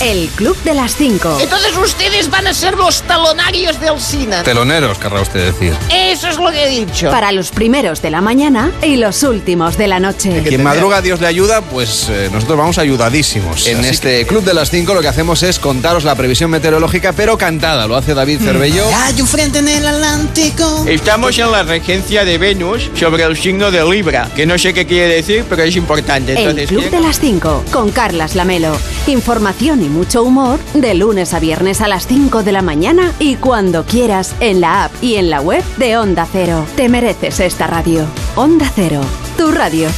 El 0.00 0.28
Club 0.28 0.56
de 0.62 0.74
las 0.74 0.94
5. 0.96 1.38
Entonces 1.40 1.76
ustedes 1.76 2.30
van 2.30 2.46
a 2.46 2.54
ser 2.54 2.76
los 2.76 3.02
talonarios 3.02 3.80
del 3.80 3.98
cine. 3.98 4.42
Teloneros, 4.42 4.98
querrá 4.98 5.22
usted 5.22 5.52
decir. 5.52 5.74
Eso 5.90 6.28
es 6.28 6.38
lo 6.38 6.50
que 6.50 6.64
he 6.64 6.84
dicho. 6.84 7.10
Para 7.10 7.32
los 7.32 7.50
primeros 7.50 8.02
de 8.02 8.10
la 8.10 8.20
mañana 8.20 8.72
y 8.82 8.96
los 8.96 9.22
últimos 9.22 9.78
de 9.78 9.88
la 9.88 9.98
noche. 9.98 10.42
Quien 10.46 10.62
madruga, 10.62 11.00
Dios 11.00 11.20
le 11.20 11.26
ayuda, 11.26 11.62
pues 11.62 12.08
eh, 12.10 12.28
nosotros 12.32 12.58
vamos 12.58 12.78
ayudadísimos. 12.78 13.66
En 13.66 13.80
Así 13.80 13.88
este 13.88 14.26
Club 14.26 14.44
de 14.44 14.54
las 14.54 14.70
5 14.70 14.92
lo 14.92 15.00
que 15.00 15.08
hacemos 15.08 15.42
es 15.42 15.58
contaros 15.58 16.04
la 16.04 16.14
previsión 16.14 16.50
meteorológica, 16.50 17.12
pero 17.12 17.38
cantada. 17.38 17.86
Lo 17.86 17.96
hace 17.96 18.14
David 18.14 18.40
Cervello. 18.40 18.84
Hay 18.94 19.20
un 19.20 19.26
frente 19.26 19.60
en 19.60 19.68
el 19.68 19.86
Atlántico. 19.86 20.84
Estamos 20.86 21.38
en 21.38 21.50
la 21.50 21.62
regencia 21.62 22.24
de 22.24 22.38
Venus 22.38 22.90
sobre 22.94 23.24
el 23.24 23.36
signo 23.36 23.70
de 23.70 23.82
Libra, 23.88 24.28
que 24.34 24.46
no 24.46 24.58
sé 24.58 24.74
qué 24.74 24.86
quiere 24.86 25.14
decir, 25.14 25.44
pero 25.48 25.62
es 25.62 25.76
importante. 25.76 26.34
Entonces, 26.36 26.70
El 26.70 26.76
Club 26.76 26.90
de 26.90 27.00
las 27.00 27.18
5 27.20 27.64
con 27.72 27.90
Carlas 27.90 28.34
Lamelo. 28.34 28.76
Información 29.06 29.85
y 29.86 29.88
mucho 29.88 30.22
humor 30.22 30.58
de 30.74 30.94
lunes 30.94 31.32
a 31.32 31.40
viernes 31.40 31.80
a 31.80 31.88
las 31.88 32.06
5 32.06 32.42
de 32.42 32.52
la 32.52 32.62
mañana 32.62 33.12
y 33.18 33.36
cuando 33.36 33.84
quieras 33.84 34.34
en 34.40 34.60
la 34.60 34.84
app 34.84 34.92
y 35.00 35.14
en 35.16 35.30
la 35.30 35.40
web 35.40 35.64
de 35.76 35.96
Onda 35.96 36.26
Cero. 36.30 36.66
Te 36.76 36.88
mereces 36.88 37.40
esta 37.40 37.66
radio. 37.66 38.04
Onda 38.34 38.70
Cero, 38.74 39.00
tu 39.36 39.50
radio. 39.50 39.88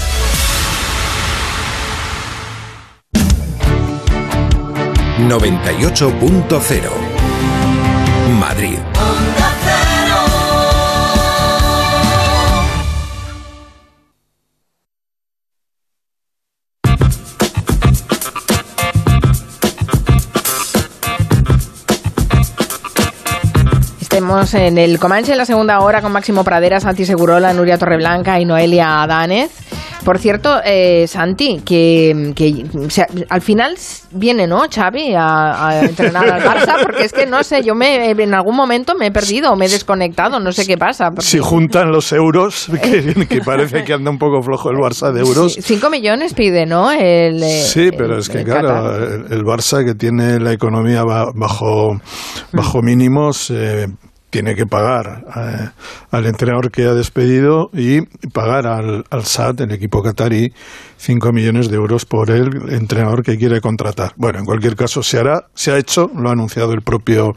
...98.0... 5.28 7.19
Madrid. 8.39 8.78
En 24.55 24.79
el 24.79 24.99
Comanche 24.99 25.33
en 25.33 25.39
la 25.39 25.45
segunda 25.45 25.81
hora 25.81 26.01
con 26.01 26.12
Máximo 26.12 26.43
Pradera, 26.45 26.81
Santi 26.81 27.05
Segurola, 27.05 27.53
Nuria 27.53 27.77
Torreblanca 27.79 28.41
y 28.41 28.45
Noelia 28.45 29.03
Adánez. 29.03 29.51
Por 30.05 30.19
cierto, 30.19 30.61
eh, 30.65 31.07
Santi, 31.07 31.61
que, 31.66 32.33
que, 32.35 32.65
o 32.79 32.89
sea, 32.89 33.07
al 33.29 33.43
final 33.43 33.75
viene, 34.12 34.47
¿no, 34.47 34.62
Xavi, 34.73 35.12
a, 35.15 35.69
a 35.69 35.81
entrenar 35.85 36.31
al 36.31 36.43
Barça? 36.43 36.77
Porque 36.83 37.05
es 37.05 37.12
que, 37.12 37.27
no 37.27 37.43
sé, 37.43 37.62
yo 37.62 37.75
me, 37.75 38.11
en 38.12 38.33
algún 38.33 38.57
momento 38.57 38.95
me 38.95 39.07
he 39.07 39.11
perdido, 39.11 39.55
me 39.57 39.66
he 39.66 39.69
desconectado, 39.69 40.39
no 40.41 40.53
sé 40.53 40.66
qué 40.66 40.79
pasa. 40.79 41.11
porque- 41.11 41.23
Si 41.27 41.39
juntan 41.41 41.91
los 41.91 42.12
euros, 42.12 42.70
que, 42.83 43.27
que 43.29 43.41
parece 43.41 43.83
que 43.85 43.93
anda 43.93 44.11
un 44.11 44.19
poco 44.19 44.41
flojo 44.41 44.70
el 44.70 44.77
Barça 44.77 45.12
de 45.12 45.20
euros. 45.20 45.53
Sí, 45.55 45.62
Cinco 45.62 45.91
millones 45.91 46.33
pide, 46.33 46.65
¿no? 46.65 46.91
El, 46.91 47.43
eh, 47.43 47.62
Sí, 47.66 47.91
pero 47.97 48.19
es 48.19 48.29
que 48.31 48.39
el 48.39 48.45
claro, 48.45 48.95
el, 48.97 49.43
Barça 49.43 49.85
que 49.85 49.95
tiene 49.95 50.39
la 50.41 50.53
economía 50.53 51.03
ba- 51.05 51.33
bajo, 51.35 51.99
bajo 52.53 52.81
mínimos 52.83 53.51
eh, 53.51 53.89
tiene 54.31 54.55
que 54.55 54.67
pagar 54.67 55.25
eh, 55.37 55.71
al 56.11 56.27
entrenador 56.27 56.71
que 56.71 56.85
ha 56.85 56.95
despedido 56.95 57.71
y 57.73 58.03
pagar 58.29 58.67
al, 58.67 59.05
al 59.11 59.25
SAT, 59.25 59.63
el 59.63 59.73
equipo 59.73 60.03
qatarí, 60.03 60.53
5 60.99 61.33
millones 61.33 61.71
de 61.71 61.77
euros 61.77 62.05
por 62.05 62.31
el 62.31 62.73
entrenador 62.73 63.23
que 63.23 63.39
quiere 63.39 63.61
contratar. 63.61 64.13
Bueno, 64.17 64.41
en 64.41 64.45
cualquier 64.45 64.77
caso 64.77 65.03
se 65.03 65.19
hará, 65.19 65.47
se 65.55 65.73
ha 65.73 65.79
hecho, 65.79 66.11
lo 66.15 66.29
ha 66.29 66.33
anunciado 66.33 66.73
el 66.73 66.83
propio 66.83 67.35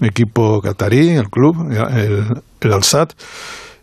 equipo 0.00 0.60
qatarí, 0.60 1.10
el 1.10 1.28
club, 1.28 1.70
el, 1.70 2.42
el 2.60 2.72
Al-Sadd. 2.72 3.10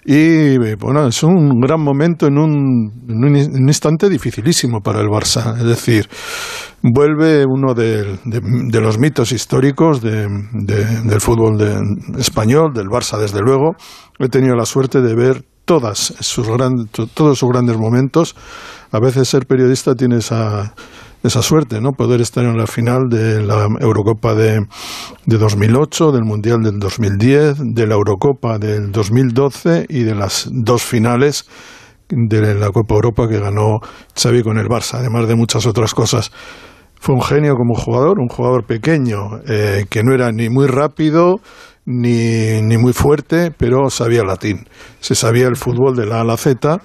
Y 0.07 0.57
bueno, 0.75 1.07
es 1.07 1.23
un 1.23 1.59
gran 1.59 1.81
momento 1.81 2.27
en 2.27 2.37
un, 2.37 3.67
instante 3.67 4.07
dificilísimo 4.07 4.81
para 4.81 5.01
el 5.01 5.07
Barça. 5.07 5.57
Es 5.57 5.63
decir, 5.63 6.07
vuelve 6.83 7.43
uno 7.43 7.73
de, 7.73 8.19
los 8.79 8.99
mitos 8.99 9.31
históricos 9.31 10.01
de, 10.01 10.27
del 10.27 11.21
fútbol 11.21 11.57
español, 12.19 12.71
del 12.71 12.87
Barça 12.87 13.17
desde 13.17 13.41
luego. 13.41 13.75
He 14.19 14.29
tenido 14.29 14.55
la 14.55 14.65
suerte 14.65 15.01
de 15.01 15.15
ver 15.15 15.43
todas 15.65 16.13
sus 16.19 16.47
todos 17.15 17.39
sus 17.39 17.49
grandes 17.49 17.75
momentos. 17.75 18.35
A 18.91 18.99
veces 18.99 19.27
ser 19.27 19.47
periodista 19.47 19.95
tiene 19.95 20.17
esa, 20.17 20.75
esa 21.27 21.41
suerte, 21.41 21.81
¿no? 21.81 21.91
Poder 21.91 22.21
estar 22.21 22.43
en 22.45 22.57
la 22.57 22.67
final 22.67 23.09
de 23.09 23.43
la 23.43 23.67
Eurocopa 23.79 24.35
de, 24.35 24.65
de 25.25 25.37
2008, 25.37 26.11
del 26.11 26.23
Mundial 26.23 26.61
del 26.61 26.79
2010, 26.79 27.73
de 27.73 27.87
la 27.87 27.95
Eurocopa 27.95 28.57
del 28.57 28.91
2012 28.91 29.85
y 29.89 30.03
de 30.03 30.15
las 30.15 30.47
dos 30.51 30.83
finales 30.83 31.45
de 32.09 32.55
la 32.55 32.69
Copa 32.69 32.95
Europa 32.95 33.27
que 33.27 33.39
ganó 33.39 33.79
Xavi 34.15 34.43
con 34.43 34.57
el 34.57 34.67
Barça, 34.67 34.99
además 34.99 35.27
de 35.27 35.35
muchas 35.35 35.65
otras 35.65 35.93
cosas. 35.93 36.31
Fue 36.99 37.15
un 37.15 37.21
genio 37.21 37.55
como 37.55 37.75
jugador, 37.75 38.19
un 38.19 38.29
jugador 38.29 38.65
pequeño, 38.65 39.39
eh, 39.47 39.85
que 39.89 40.03
no 40.03 40.13
era 40.13 40.31
ni 40.31 40.49
muy 40.49 40.67
rápido 40.67 41.39
ni, 41.85 42.61
ni 42.61 42.77
muy 42.77 42.93
fuerte, 42.93 43.51
pero 43.51 43.89
sabía 43.89 44.23
latín. 44.23 44.67
Se 44.99 45.15
sabía 45.15 45.47
el 45.47 45.55
fútbol 45.55 45.95
de 45.95 46.05
la 46.05 46.17
A 46.17 46.21
a 46.21 46.23
la 46.23 46.37
Z 46.37 46.79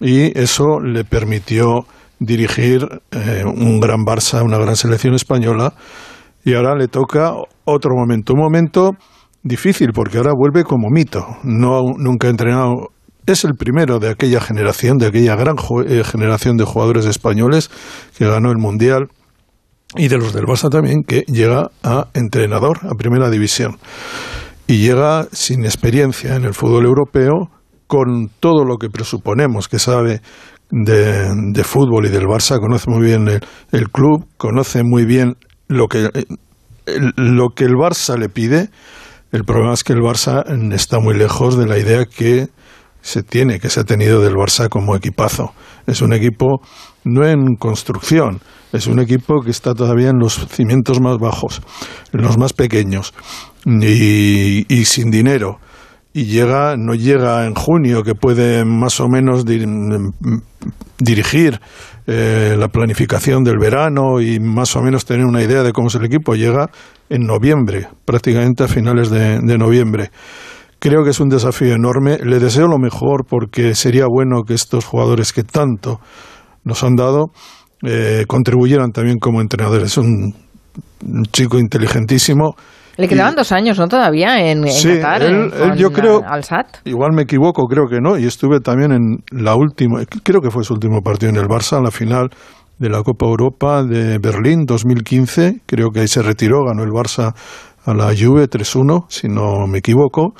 y 0.00 0.38
eso 0.38 0.80
le 0.80 1.04
permitió 1.04 1.86
dirigir 2.18 2.86
eh, 3.10 3.44
un 3.44 3.80
gran 3.80 4.04
Barça, 4.04 4.42
una 4.42 4.58
gran 4.58 4.76
selección 4.76 5.14
española, 5.14 5.74
y 6.44 6.54
ahora 6.54 6.74
le 6.74 6.88
toca 6.88 7.32
otro 7.64 7.92
momento, 7.94 8.34
un 8.34 8.40
momento 8.40 8.92
difícil 9.42 9.92
porque 9.92 10.18
ahora 10.18 10.32
vuelve 10.36 10.64
como 10.64 10.88
mito, 10.90 11.26
no 11.42 11.82
nunca 11.96 12.28
ha 12.28 12.30
entrenado, 12.30 12.90
es 13.26 13.44
el 13.44 13.54
primero 13.54 13.98
de 13.98 14.10
aquella 14.10 14.40
generación, 14.40 14.98
de 14.98 15.06
aquella 15.06 15.36
gran 15.36 15.56
eh, 15.86 16.02
generación 16.04 16.56
de 16.56 16.64
jugadores 16.64 17.06
españoles 17.06 17.70
que 18.16 18.26
ganó 18.26 18.50
el 18.50 18.58
mundial 18.58 19.08
y 19.96 20.08
de 20.08 20.18
los 20.18 20.32
del 20.32 20.44
Barça 20.44 20.68
también 20.70 21.02
que 21.02 21.20
llega 21.22 21.70
a 21.82 22.08
entrenador, 22.14 22.80
a 22.82 22.94
primera 22.96 23.30
división. 23.30 23.78
Y 24.66 24.78
llega 24.78 25.26
sin 25.30 25.64
experiencia 25.64 26.36
en 26.36 26.44
el 26.44 26.54
fútbol 26.54 26.84
europeo 26.84 27.50
con 27.86 28.30
todo 28.40 28.64
lo 28.64 28.76
que 28.76 28.88
presuponemos 28.88 29.68
que 29.68 29.78
sabe 29.78 30.20
de, 30.74 31.64
fútbol 31.64 32.06
y 32.06 32.08
del 32.08 32.26
Barça, 32.26 32.58
conoce 32.58 32.90
muy 32.90 33.06
bien 33.06 33.28
el, 33.70 33.90
club, 33.90 34.26
conoce 34.36 34.82
muy 34.82 35.04
bien 35.04 35.36
lo 35.68 35.86
que, 35.86 36.10
lo 37.16 37.50
que 37.50 37.64
el 37.64 37.74
Barça 37.74 38.18
le 38.18 38.28
pide. 38.28 38.70
El 39.30 39.44
problema 39.44 39.74
es 39.74 39.84
que 39.84 39.92
el 39.92 40.00
Barça 40.00 40.44
está 40.72 40.98
muy 40.98 41.14
lejos 41.16 41.56
de 41.56 41.66
la 41.66 41.78
idea 41.78 42.04
que 42.04 42.48
se 43.02 43.22
tiene, 43.22 43.60
que 43.60 43.70
se 43.70 43.80
ha 43.80 43.84
tenido 43.84 44.20
del 44.20 44.34
Barça 44.34 44.68
como 44.68 44.96
equipazo. 44.96 45.52
Es 45.86 46.02
un 46.02 46.12
equipo 46.12 46.60
no 47.04 47.26
en 47.26 47.54
construcción, 47.56 48.40
es 48.72 48.86
un 48.86 48.98
equipo 48.98 49.42
que 49.42 49.50
está 49.50 49.74
todavía 49.74 50.08
en 50.08 50.18
los 50.18 50.48
cimientos 50.48 51.00
más 51.00 51.18
bajos, 51.18 51.62
en 52.12 52.22
los 52.22 52.36
más 52.38 52.52
pequeños 52.52 53.14
y, 53.64 54.64
y 54.74 54.84
sin 54.86 55.10
dinero 55.10 55.60
y 56.16 56.26
llega, 56.26 56.76
no 56.76 56.94
llega 56.94 57.44
en 57.44 57.54
junio, 57.54 58.04
que 58.04 58.14
puede 58.14 58.64
más 58.64 59.00
o 59.00 59.08
menos 59.08 59.44
dirigir 60.96 61.60
eh, 62.06 62.54
la 62.56 62.68
planificación 62.68 63.42
del 63.42 63.58
verano 63.58 64.20
y 64.20 64.38
más 64.38 64.76
o 64.76 64.82
menos 64.82 65.04
tener 65.04 65.26
una 65.26 65.42
idea 65.42 65.64
de 65.64 65.72
cómo 65.72 65.88
es 65.88 65.96
el 65.96 66.04
equipo, 66.04 66.36
llega 66.36 66.70
en 67.10 67.22
noviembre, 67.22 67.88
prácticamente 68.04 68.62
a 68.62 68.68
finales 68.68 69.10
de, 69.10 69.58
noviembre. 69.58 70.12
Creo 70.78 71.02
que 71.02 71.10
es 71.10 71.18
un 71.18 71.30
desafío 71.30 71.74
enorme. 71.74 72.18
Le 72.22 72.38
deseo 72.38 72.68
lo 72.68 72.78
mejor 72.78 73.24
porque 73.28 73.74
sería 73.74 74.06
bueno 74.06 74.42
que 74.46 74.54
estos 74.54 74.84
jugadores 74.84 75.32
que 75.32 75.42
tanto 75.42 75.98
nos 76.62 76.84
han 76.84 76.94
dado 76.94 77.32
eh, 77.82 78.24
contribuyeran 78.28 78.92
también 78.92 79.18
como 79.18 79.40
entrenadores. 79.40 79.86
Es 79.86 79.98
un 79.98 80.32
chico 81.32 81.58
inteligentísimo 81.58 82.54
le 82.96 83.08
quedaban 83.08 83.34
dos 83.34 83.52
años, 83.52 83.78
¿no? 83.78 83.88
Todavía 83.88 84.50
en, 84.50 84.66
sí, 84.68 84.96
Qatar, 84.96 85.22
él, 85.22 85.50
yo 85.76 85.90
creo, 85.90 86.22
igual 86.84 87.12
me 87.12 87.22
equivoco, 87.22 87.66
creo 87.66 87.86
que 87.88 88.00
no, 88.00 88.18
y 88.18 88.26
estuve 88.26 88.60
también 88.60 88.92
en 88.92 89.18
la 89.30 89.54
última, 89.56 90.00
creo 90.22 90.40
que 90.40 90.50
fue 90.50 90.64
su 90.64 90.74
último 90.74 91.00
partido 91.02 91.30
en 91.30 91.36
el 91.36 91.46
Barça, 91.46 91.78
en 91.78 91.84
la 91.84 91.90
final 91.90 92.30
de 92.78 92.88
la 92.88 93.02
Copa 93.02 93.26
Europa 93.26 93.82
de 93.84 94.18
Berlín 94.18 94.64
2015, 94.66 95.62
creo 95.66 95.90
que 95.90 96.00
ahí 96.00 96.08
se 96.08 96.22
retiró, 96.22 96.64
ganó 96.64 96.82
el 96.82 96.90
Barça 96.90 97.34
a 97.84 97.94
la 97.94 98.06
Juve 98.06 98.48
3-1, 98.48 99.06
si 99.08 99.28
no 99.28 99.66
me 99.66 99.78
equivoco, 99.78 100.34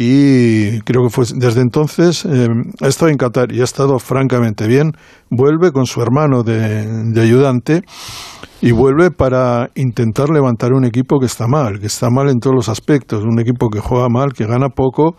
y 0.00 0.78
creo 0.82 1.02
que 1.02 1.10
fue 1.10 1.24
desde 1.34 1.60
entonces 1.60 2.24
eh, 2.24 2.48
ha 2.80 2.86
estado 2.86 3.10
en 3.10 3.16
Qatar 3.16 3.50
y 3.52 3.60
ha 3.60 3.64
estado 3.64 3.98
francamente 3.98 4.68
bien. 4.68 4.92
Vuelve 5.28 5.72
con 5.72 5.86
su 5.86 6.00
hermano 6.00 6.44
de, 6.44 6.86
de 7.12 7.20
ayudante 7.20 7.82
y 8.60 8.70
vuelve 8.70 9.10
para 9.10 9.70
intentar 9.74 10.30
levantar 10.30 10.72
un 10.72 10.84
equipo 10.84 11.18
que 11.18 11.26
está 11.26 11.48
mal, 11.48 11.80
que 11.80 11.86
está 11.86 12.10
mal 12.10 12.28
en 12.28 12.38
todos 12.38 12.54
los 12.54 12.68
aspectos, 12.68 13.24
un 13.24 13.40
equipo 13.40 13.70
que 13.70 13.80
juega 13.80 14.08
mal, 14.08 14.34
que 14.34 14.46
gana 14.46 14.68
poco, 14.68 15.16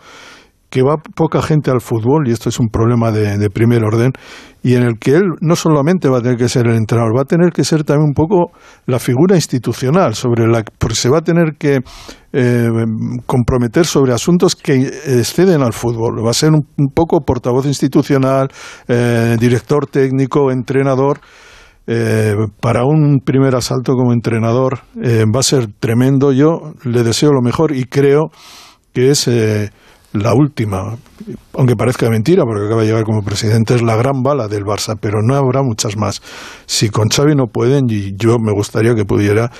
que 0.70 0.82
va 0.82 0.96
poca 0.96 1.42
gente 1.42 1.70
al 1.70 1.80
fútbol, 1.80 2.28
y 2.28 2.32
esto 2.32 2.48
es 2.48 2.58
un 2.60 2.68
problema 2.68 3.10
de, 3.10 3.50
primer 3.50 3.84
orden, 3.84 4.12
y 4.62 4.74
en 4.74 4.84
el 4.84 4.98
que 4.98 5.16
él 5.16 5.24
no 5.40 5.56
solamente 5.56 6.08
va 6.08 6.18
a 6.18 6.22
tener 6.22 6.38
que 6.38 6.48
ser 6.48 6.66
el 6.68 6.76
entrenador, 6.76 7.16
va 7.16 7.22
a 7.22 7.24
tener 7.24 7.50
que 7.50 7.64
ser 7.64 7.84
también 7.84 8.08
un 8.08 8.14
poco 8.14 8.52
la 8.86 8.98
figura 8.98 9.34
institucional, 9.34 10.14
sobre 10.14 10.46
la, 10.46 10.64
porque 10.78 10.94
se 10.94 11.08
va 11.08 11.18
a 11.18 11.22
tener 11.22 11.56
que 11.58 11.80
eh, 12.32 12.68
comprometer 13.26 13.84
sobre 13.84 14.12
asuntos 14.12 14.54
que 14.54 14.74
exceden 14.74 15.62
al 15.62 15.72
fútbol. 15.72 16.24
Va 16.24 16.30
a 16.30 16.34
ser 16.34 16.50
un, 16.52 16.88
poco 16.94 17.20
portavoz 17.20 17.66
institucional, 17.66 18.48
eh, 18.86 19.36
director 19.38 19.86
técnico, 19.86 20.52
entrenador 20.52 21.20
eh, 21.92 22.36
para 22.60 22.84
un 22.84 23.18
primer 23.18 23.56
asalto 23.56 23.94
como 23.94 24.12
entrenador 24.12 24.78
eh, 25.02 25.24
va 25.24 25.40
a 25.40 25.42
ser 25.42 25.66
tremendo. 25.80 26.30
Yo 26.30 26.72
le 26.84 27.02
deseo 27.02 27.32
lo 27.32 27.42
mejor 27.42 27.74
y 27.74 27.84
creo 27.84 28.30
que 28.92 29.10
es 29.10 29.26
eh, 29.26 29.70
la 30.12 30.34
última, 30.34 30.96
aunque 31.54 31.76
parezca 31.76 32.10
mentira, 32.10 32.42
porque 32.44 32.66
acaba 32.66 32.80
de 32.80 32.88
llegar 32.88 33.04
como 33.04 33.22
presidente, 33.22 33.76
es 33.76 33.82
la 33.82 33.94
gran 33.94 34.22
bala 34.22 34.48
del 34.48 34.64
Barça, 34.64 34.98
pero 35.00 35.22
no 35.22 35.36
habrá 35.36 35.62
muchas 35.62 35.96
más. 35.96 36.20
Si 36.66 36.90
con 36.90 37.08
Xavi 37.08 37.36
no 37.36 37.46
pueden, 37.46 37.86
y 37.88 38.16
yo 38.16 38.36
me 38.40 38.52
gustaría 38.52 38.94
que 38.96 39.04
pudiera, 39.04 39.50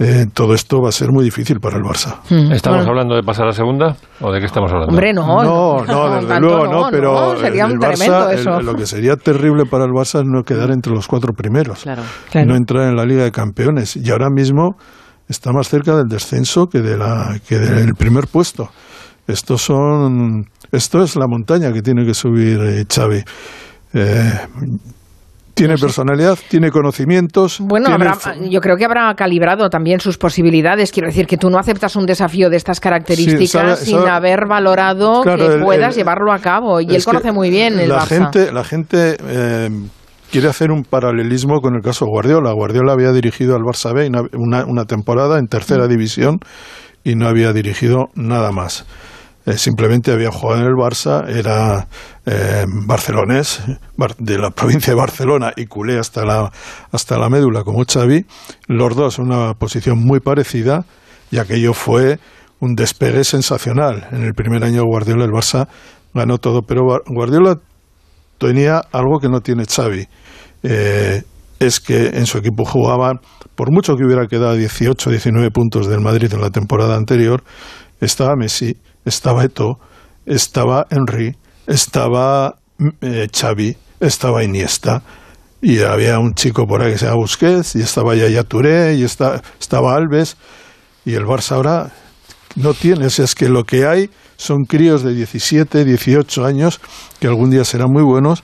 eh, 0.00 0.26
todo 0.34 0.54
esto 0.54 0.80
va 0.82 0.88
a 0.88 0.92
ser 0.92 1.12
muy 1.12 1.22
difícil 1.22 1.60
para 1.60 1.76
el 1.76 1.84
Barça. 1.84 2.16
Hmm. 2.28 2.50
¿Estamos 2.50 2.84
hablando 2.86 3.14
de 3.14 3.22
pasar 3.22 3.46
a 3.46 3.52
segunda 3.52 3.94
o 4.20 4.32
de 4.32 4.40
qué 4.40 4.46
estamos 4.46 4.72
hablando? 4.72 4.92
Hombre, 4.92 5.12
no. 5.12 5.44
No, 5.44 5.84
no, 5.84 6.14
desde 6.20 6.40
luego 6.40 6.66
no, 6.66 6.88
pero 6.90 7.36
sería 7.36 7.66
el, 7.66 7.78
Barça, 7.78 8.62
lo 8.62 8.74
que 8.74 8.86
sería 8.86 9.14
terrible 9.14 9.64
para 9.64 9.84
el 9.84 9.92
Barça 9.92 10.20
es 10.20 10.26
no 10.26 10.42
quedar 10.42 10.72
entre 10.72 10.92
los 10.92 11.06
cuatro 11.06 11.32
primeros, 11.34 11.82
claro, 11.82 12.02
no 12.46 12.56
entrar 12.56 12.88
en 12.88 12.96
la 12.96 13.04
Liga 13.04 13.22
de 13.22 13.30
Campeones. 13.30 13.96
Y 13.96 14.10
ahora 14.10 14.28
mismo 14.28 14.76
está 15.28 15.52
más 15.52 15.68
cerca 15.68 15.94
del 15.94 16.08
descenso 16.08 16.66
que, 16.66 16.80
de 16.80 16.96
la, 16.96 17.38
que 17.46 17.58
del 17.58 17.94
primer 17.94 18.26
puesto. 18.26 18.70
Estos 19.30 19.62
son, 19.62 20.46
esto 20.72 21.02
es 21.02 21.16
la 21.16 21.26
montaña 21.26 21.72
que 21.72 21.82
tiene 21.82 22.04
que 22.04 22.14
subir 22.14 22.60
eh, 22.60 22.84
Xavi. 22.88 23.22
Eh, 23.94 24.32
tiene 25.54 25.76
personalidad, 25.76 26.38
tiene 26.48 26.70
conocimientos. 26.70 27.58
Bueno, 27.60 27.88
yo 28.48 28.60
creo 28.60 28.76
que 28.76 28.84
habrá 28.84 29.14
calibrado 29.14 29.68
también 29.68 30.00
sus 30.00 30.16
posibilidades. 30.16 30.90
Quiero 30.90 31.08
decir 31.08 31.26
que 31.26 31.36
tú 31.36 31.50
no 31.50 31.58
aceptas 31.58 31.96
un 31.96 32.06
desafío 32.06 32.48
de 32.48 32.56
estas 32.56 32.80
características 32.80 33.80
sin 33.80 33.98
haber 33.98 34.46
valorado 34.48 35.22
que 35.22 35.58
puedas 35.62 35.96
llevarlo 35.96 36.32
a 36.32 36.38
cabo. 36.38 36.80
Y 36.80 36.94
él 36.94 37.04
conoce 37.04 37.32
muy 37.32 37.50
bien 37.50 37.78
el 37.78 37.90
la 37.90 38.06
Gente, 38.06 38.52
la 38.52 38.64
gente 38.64 39.16
eh, 39.22 39.68
quiere 40.30 40.48
hacer 40.48 40.70
un 40.70 40.82
paralelismo 40.84 41.60
con 41.60 41.74
el 41.74 41.82
caso 41.82 42.06
Guardiola. 42.06 42.52
Guardiola 42.52 42.92
había 42.92 43.12
dirigido 43.12 43.54
al 43.54 43.62
Barça 43.62 43.92
B 43.92 44.10
una, 44.38 44.64
una 44.64 44.84
temporada 44.86 45.38
en 45.38 45.46
tercera 45.46 45.84
mm. 45.84 45.88
división 45.88 46.38
y 47.04 47.16
no 47.16 47.28
había 47.28 47.52
dirigido 47.52 48.06
nada 48.14 48.50
más. 48.50 48.86
Eh, 49.46 49.56
simplemente 49.56 50.12
había 50.12 50.30
jugado 50.30 50.60
en 50.60 50.66
el 50.66 50.74
Barça, 50.74 51.26
era 51.28 51.88
eh, 52.26 52.64
barcelonés, 52.86 53.62
de 54.18 54.38
la 54.38 54.50
provincia 54.54 54.92
de 54.92 54.98
Barcelona 54.98 55.52
y 55.56 55.66
culé 55.66 55.98
hasta 55.98 56.24
la, 56.24 56.52
hasta 56.92 57.18
la 57.18 57.30
médula 57.30 57.62
como 57.62 57.82
Xavi, 57.84 58.26
los 58.68 58.96
dos 58.96 59.18
en 59.18 59.26
una 59.26 59.54
posición 59.54 59.98
muy 59.98 60.20
parecida 60.20 60.84
y 61.30 61.38
aquello 61.38 61.72
fue 61.72 62.18
un 62.60 62.74
despegue 62.74 63.24
sensacional. 63.24 64.08
En 64.12 64.24
el 64.24 64.34
primer 64.34 64.62
año 64.62 64.84
Guardiola 64.84 65.24
el 65.24 65.30
Barça 65.30 65.68
ganó 66.12 66.36
todo, 66.36 66.62
pero 66.62 66.82
Guardiola 67.06 67.58
tenía 68.38 68.82
algo 68.92 69.20
que 69.20 69.28
no 69.28 69.40
tiene 69.40 69.64
Xavi. 69.64 70.06
Eh, 70.62 71.22
es 71.58 71.80
que 71.80 72.08
en 72.08 72.26
su 72.26 72.38
equipo 72.38 72.64
jugaban, 72.64 73.20
por 73.54 73.70
mucho 73.70 73.94
que 73.96 74.04
hubiera 74.04 74.26
quedado 74.26 74.54
18, 74.54 75.10
19 75.10 75.50
puntos 75.50 75.88
del 75.88 76.00
Madrid 76.00 76.32
en 76.32 76.40
la 76.40 76.50
temporada 76.50 76.96
anterior, 76.96 77.42
estaba 78.00 78.34
Messi, 78.34 78.76
estaba 79.04 79.44
Eto, 79.44 79.78
estaba 80.26 80.86
Henry, 80.90 81.36
estaba 81.66 82.56
eh, 83.00 83.28
Xavi, 83.32 83.76
estaba 84.00 84.44
Iniesta, 84.44 85.02
y 85.62 85.80
había 85.80 86.18
un 86.18 86.34
chico 86.34 86.66
por 86.66 86.82
ahí 86.82 86.92
que 86.92 86.98
se 86.98 87.06
llama 87.06 87.18
Busquets, 87.18 87.76
y 87.76 87.82
estaba 87.82 88.14
Yaya 88.14 88.44
Touré, 88.44 88.94
y 88.94 89.04
estaba 89.04 89.94
Alves, 89.94 90.36
y 91.04 91.14
el 91.14 91.24
Barça 91.24 91.52
ahora 91.56 91.90
no 92.56 92.74
tienes, 92.74 93.18
es 93.18 93.34
que 93.34 93.48
lo 93.48 93.64
que 93.64 93.86
hay 93.86 94.10
son 94.36 94.64
críos 94.64 95.02
de 95.02 95.14
17, 95.14 95.84
18 95.84 96.44
años 96.44 96.80
que 97.20 97.26
algún 97.26 97.50
día 97.50 97.64
serán 97.64 97.90
muy 97.90 98.02
buenos, 98.02 98.42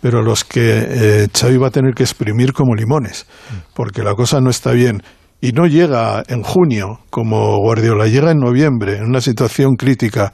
pero 0.00 0.22
los 0.22 0.44
que 0.44 0.86
eh, 0.88 1.28
Xavi 1.32 1.56
va 1.56 1.68
a 1.68 1.70
tener 1.70 1.94
que 1.94 2.02
exprimir 2.02 2.52
como 2.52 2.74
limones, 2.74 3.26
porque 3.74 4.02
la 4.02 4.14
cosa 4.14 4.40
no 4.40 4.50
está 4.50 4.72
bien. 4.72 5.02
Y 5.40 5.52
no 5.52 5.66
llega 5.66 6.22
en 6.28 6.42
junio 6.42 6.98
como 7.10 7.56
Guardiola, 7.58 8.06
llega 8.06 8.30
en 8.32 8.38
noviembre, 8.38 8.96
en 8.96 9.04
una 9.04 9.20
situación 9.20 9.76
crítica. 9.76 10.32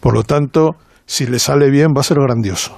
Por 0.00 0.14
lo 0.14 0.24
tanto, 0.24 0.70
si 1.06 1.26
le 1.26 1.38
sale 1.38 1.70
bien, 1.70 1.88
va 1.96 2.00
a 2.00 2.04
ser 2.04 2.18
grandioso. 2.20 2.76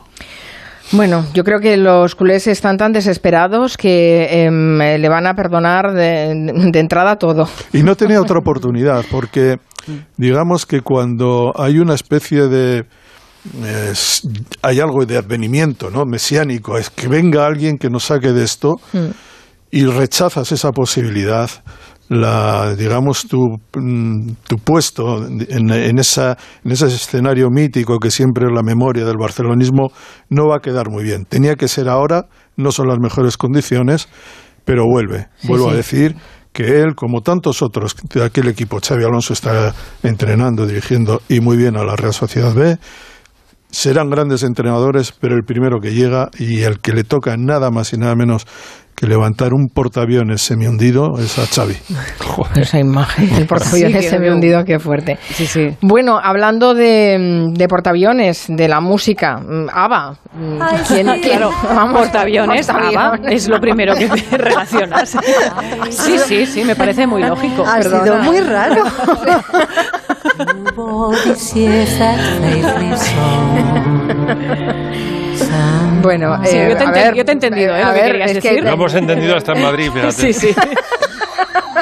Bueno, 0.92 1.24
yo 1.32 1.42
creo 1.44 1.58
que 1.60 1.78
los 1.78 2.14
culés 2.14 2.46
están 2.46 2.76
tan 2.76 2.92
desesperados 2.92 3.78
que 3.78 4.44
em, 4.44 4.76
le 4.78 5.08
van 5.08 5.26
a 5.26 5.34
perdonar 5.34 5.92
de, 5.94 6.34
de 6.70 6.78
entrada 6.80 7.16
todo. 7.16 7.48
Y 7.72 7.82
no 7.82 7.96
tenía 7.96 8.20
otra 8.20 8.38
oportunidad, 8.38 9.02
porque 9.10 9.56
digamos 10.18 10.66
que 10.66 10.82
cuando 10.82 11.52
hay 11.56 11.78
una 11.78 11.94
especie 11.94 12.48
de 12.48 12.84
es- 13.90 14.28
hay 14.60 14.80
algo 14.80 15.06
de 15.06 15.16
advenimiento, 15.16 15.90
¿no? 15.90 16.04
Mesiánico, 16.04 16.76
es 16.76 16.90
que 16.90 17.08
venga 17.08 17.46
alguien 17.46 17.78
que 17.78 17.88
nos 17.88 18.04
saque 18.04 18.32
de 18.32 18.44
esto 18.44 18.74
y 19.72 19.86
rechazas 19.86 20.52
esa 20.52 20.70
posibilidad, 20.70 21.50
la, 22.10 22.74
digamos, 22.74 23.26
tu, 23.26 23.58
mm, 23.74 24.32
tu 24.46 24.56
puesto 24.58 25.26
en, 25.26 25.70
en 25.70 25.98
esa, 25.98 26.36
en 26.62 26.72
ese 26.72 26.88
escenario 26.88 27.48
mítico 27.50 27.98
que 27.98 28.10
siempre 28.10 28.44
es 28.44 28.52
la 28.54 28.62
memoria 28.62 29.06
del 29.06 29.16
barcelonismo, 29.16 29.90
no 30.28 30.46
va 30.46 30.56
a 30.56 30.60
quedar 30.60 30.90
muy 30.90 31.04
bien. 31.04 31.24
Tenía 31.24 31.56
que 31.56 31.68
ser 31.68 31.88
ahora, 31.88 32.26
no 32.56 32.70
son 32.70 32.86
las 32.86 32.98
mejores 33.00 33.38
condiciones, 33.38 34.10
pero 34.66 34.84
vuelve. 34.84 35.28
Sí, 35.38 35.48
Vuelvo 35.48 35.68
sí. 35.68 35.72
a 35.72 35.76
decir 35.76 36.16
que 36.52 36.82
él, 36.82 36.94
como 36.94 37.22
tantos 37.22 37.62
otros 37.62 37.96
de 38.12 38.22
aquel 38.22 38.48
equipo, 38.48 38.78
Xavi 38.78 39.04
Alonso 39.04 39.32
está 39.32 39.74
entrenando, 40.02 40.66
dirigiendo 40.66 41.22
y 41.30 41.40
muy 41.40 41.56
bien 41.56 41.78
a 41.78 41.82
la 41.84 41.96
Real 41.96 42.12
Sociedad 42.12 42.52
B, 42.52 42.76
serán 43.70 44.10
grandes 44.10 44.42
entrenadores, 44.42 45.12
pero 45.18 45.34
el 45.34 45.44
primero 45.44 45.80
que 45.80 45.94
llega 45.94 46.28
y 46.38 46.60
el 46.60 46.78
que 46.78 46.92
le 46.92 47.04
toca 47.04 47.36
nada 47.38 47.70
más 47.70 47.94
y 47.94 47.96
nada 47.96 48.14
menos 48.14 48.46
que 48.96 49.06
levantar 49.06 49.52
un 49.52 49.68
portaaviones 49.68 50.42
semihundido 50.42 51.18
es 51.18 51.38
a 51.38 51.46
Xavi. 51.46 51.76
Esa 52.54 52.78
imagen 52.78 53.34
del 53.34 53.46
portaaviones 53.46 53.96
Sí, 53.96 54.00
que 54.04 54.08
se 54.10 54.18
me 54.18 54.26
veo. 54.26 54.34
hundido, 54.34 54.64
qué 54.64 54.78
fuerte. 54.78 55.18
Bueno, 55.80 56.18
hablando 56.22 56.74
de, 56.74 57.48
de 57.52 57.68
portaaviones, 57.68 58.46
de 58.48 58.68
la 58.68 58.80
música, 58.80 59.40
ABBA. 59.72 60.16
¿Quién, 60.88 61.06
quién- 61.20 61.38
Claro, 61.38 61.50
vamos, 61.74 62.00
portaaviones, 62.00 62.68
ABBA, 62.70 63.20
es 63.30 63.48
lo 63.48 63.60
primero 63.60 63.94
que 63.94 64.08
te 64.08 64.38
relacionas. 64.38 65.16
Sí, 65.90 66.18
sí, 66.18 66.46
sí, 66.46 66.64
me 66.64 66.74
parece 66.76 67.06
muy 67.06 67.22
lógico. 67.22 67.64
Ha 67.66 67.78
Perdona. 67.78 68.04
sido 68.04 68.18
muy 68.22 68.40
raro. 68.40 68.84
Bueno, 76.02 76.40
Sí, 76.44 76.56
eh, 76.56 76.68
yo 76.70 76.76
te 76.76 76.84
a 76.84 76.90
ver, 76.90 77.14
yo 77.14 77.24
te 77.24 77.30
he 77.30 77.34
entendido, 77.34 77.74
¿eh? 77.76 77.82
a 77.82 77.88
lo 77.88 77.94
que 77.94 78.00
ver, 78.00 78.12
querías 78.12 78.30
es 78.32 78.38
que- 78.42 78.48
decir. 78.48 78.64
Lo 78.64 78.70
hemos 78.70 78.94
entendido 78.94 79.36
hasta 79.36 79.52
en 79.52 79.62
Madrid, 79.62 79.90
fíjate. 79.94 80.12
Sí, 80.12 80.32
sí. 80.32 80.54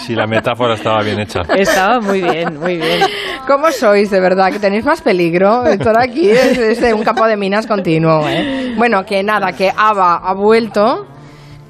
Si 0.07 0.15
la 0.15 0.27
metáfora 0.27 0.75
estaba 0.75 1.03
bien 1.03 1.21
hecha. 1.21 1.43
Estaba 1.57 2.01
muy 2.01 2.23
bien, 2.23 2.59
muy 2.59 2.77
bien. 2.77 3.01
¿Cómo 3.47 3.71
sois, 3.71 4.11
de 4.11 4.21
verdad? 4.21 4.51
Que 4.53 4.59
tenéis 4.59 4.85
más 4.85 5.01
peligro. 5.03 5.65
Estar 5.67 5.99
aquí 6.01 6.31
es, 6.31 6.81
un 6.93 7.03
campo 7.03 7.27
de 7.27 7.37
minas 7.37 7.67
continuo. 7.67 8.27
¿eh? 8.29 8.75
Bueno, 8.77 9.05
que 9.05 9.23
nada, 9.23 9.53
que 9.53 9.71
ABBA 9.77 10.17
ha 10.17 10.33
vuelto 10.35 11.07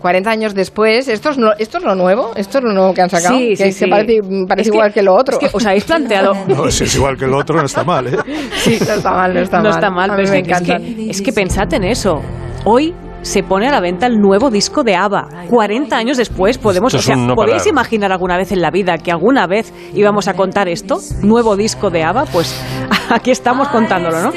40 0.00 0.30
años 0.30 0.54
después. 0.54 1.08
¿Esto 1.08 1.30
es, 1.30 1.38
no- 1.38 1.52
¿Esto 1.58 1.78
es 1.78 1.84
lo 1.84 1.94
nuevo? 1.94 2.32
¿Esto 2.34 2.58
es 2.58 2.64
lo 2.64 2.72
nuevo 2.72 2.94
que 2.94 3.02
han 3.02 3.10
sacado? 3.10 3.36
Sí, 3.38 3.54
sí, 3.56 3.62
que 3.64 3.72
sí. 3.72 3.84
que 3.84 3.90
parece, 3.90 4.20
parece 4.48 4.62
Es 4.62 4.70
que- 4.70 4.76
igual 4.76 4.92
que 4.92 5.02
lo 5.02 5.14
otro. 5.14 5.38
es 5.38 5.50
que 5.50 5.56
os 5.56 5.66
habéis 5.66 5.84
planteado... 5.84 6.34
No, 6.48 6.70
si 6.70 6.84
es 6.84 6.94
igual 6.96 7.16
que 7.16 7.26
el 7.26 7.34
otro, 7.34 7.56
no 7.56 7.66
está 7.66 7.84
mal, 7.84 8.06
¿eh? 8.06 8.16
Sí, 8.64 8.78
no 8.86 8.94
está 8.94 9.10
mal, 9.12 9.34
no 9.34 9.40
está 9.40 9.58
no 9.58 9.64
mal. 9.64 9.72
está 9.74 9.90
mal, 9.90 10.10
pero 10.10 10.22
es 10.22 10.30
me 10.30 10.42
que, 10.42 10.52
es, 10.52 10.60
que, 10.62 11.06
es 11.10 11.22
que 11.22 11.32
pensad 11.32 11.72
en 11.74 11.84
eso. 11.84 12.20
Hoy 12.64 12.94
se 13.22 13.42
pone 13.42 13.68
a 13.68 13.70
la 13.70 13.80
venta 13.80 14.06
el 14.06 14.18
nuevo 14.18 14.48
disco 14.50 14.82
de 14.82 14.96
ABBA. 14.96 15.28
40 15.50 15.94
años 15.94 16.16
después 16.16 16.56
podemos... 16.56 16.94
O 16.94 16.98
sea, 17.02 17.16
no 17.16 17.34
¿podéis 17.34 17.66
imaginar 17.66 18.10
alguna 18.12 18.38
vez 18.38 18.50
en 18.52 18.62
la 18.62 18.70
vida 18.70 18.96
que 18.96 19.10
alguna 19.12 19.46
vez 19.46 19.72
íbamos 19.94 20.26
a 20.26 20.32
contar 20.34 20.68
esto? 20.68 20.98
Nuevo 21.22 21.54
disco 21.56 21.90
de 21.90 22.02
ABBA, 22.02 22.24
pues 22.32 22.58
aquí 23.10 23.30
estamos 23.30 23.68
contándolo, 23.68 24.22
¿no? 24.22 24.32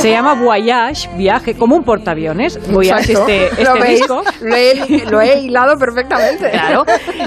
Se 0.00 0.10
llama 0.10 0.34
Voyage, 0.34 1.08
viaje, 1.16 1.54
como 1.54 1.76
un 1.76 1.84
portaaviones. 1.84 2.58
Voyage, 2.72 3.12
Exacto. 3.12 3.28
este, 3.30 3.62
¿Lo 3.64 3.70
este 3.74 3.80
veis? 3.82 3.98
disco. 4.00 4.22
Lo 4.40 4.56
he, 4.56 5.10
lo 5.10 5.20
he 5.20 5.40
hilado 5.40 5.76
perfectamente. 5.78 6.50
Claro. 6.50 6.84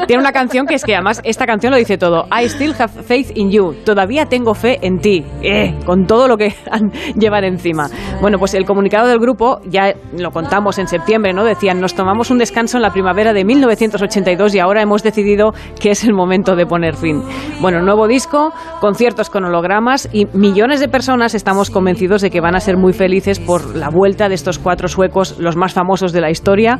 Tiene 0.07 0.21
una 0.21 0.31
canción 0.31 0.65
que 0.65 0.75
es 0.75 0.83
que 0.83 0.95
además 0.95 1.21
esta 1.23 1.45
canción 1.45 1.71
lo 1.71 1.77
dice 1.77 1.97
todo. 1.97 2.25
I 2.31 2.45
still 2.45 2.73
have 2.79 2.89
faith 3.03 3.31
in 3.35 3.51
you. 3.51 3.73
Todavía 3.85 4.25
tengo 4.25 4.53
fe 4.53 4.79
en 4.81 4.99
ti. 4.99 5.23
Eh, 5.41 5.73
con 5.85 6.05
todo 6.07 6.27
lo 6.27 6.37
que 6.37 6.53
han- 6.71 6.91
llevan 7.15 7.43
encima. 7.43 7.87
Bueno, 8.21 8.37
pues 8.39 8.53
el 8.53 8.65
comunicado 8.65 9.07
del 9.07 9.19
grupo, 9.19 9.59
ya 9.65 9.93
lo 10.17 10.31
contamos 10.31 10.79
en 10.79 10.87
septiembre, 10.87 11.33
¿no? 11.33 11.43
Decían, 11.43 11.79
nos 11.79 11.93
tomamos 11.93 12.31
un 12.31 12.37
descanso 12.37 12.77
en 12.77 12.81
la 12.83 12.91
primavera 12.91 13.33
de 13.33 13.43
1982 13.45 14.55
y 14.55 14.59
ahora 14.59 14.81
hemos 14.81 15.03
decidido 15.03 15.53
que 15.79 15.91
es 15.91 16.03
el 16.03 16.13
momento 16.13 16.55
de 16.55 16.65
poner 16.65 16.95
fin. 16.95 17.21
Bueno, 17.61 17.81
nuevo 17.81 18.07
disco, 18.07 18.51
conciertos 18.79 19.29
con 19.29 19.43
hologramas 19.45 20.09
y 20.11 20.25
millones 20.33 20.79
de 20.79 20.87
personas 20.87 21.33
estamos 21.35 21.69
convencidos 21.69 22.21
de 22.21 22.29
que 22.29 22.41
van 22.41 22.55
a 22.55 22.59
ser 22.63 22.77
muy 22.77 22.93
felices 22.93 23.39
por 23.39 23.75
la 23.75 23.89
vuelta 23.89 24.29
de 24.29 24.35
estos 24.35 24.57
cuatro 24.57 24.87
suecos, 24.87 25.35
los 25.39 25.55
más 25.55 25.73
famosos 25.73 26.11
de 26.13 26.21
la 26.21 26.29
historia. 26.31 26.79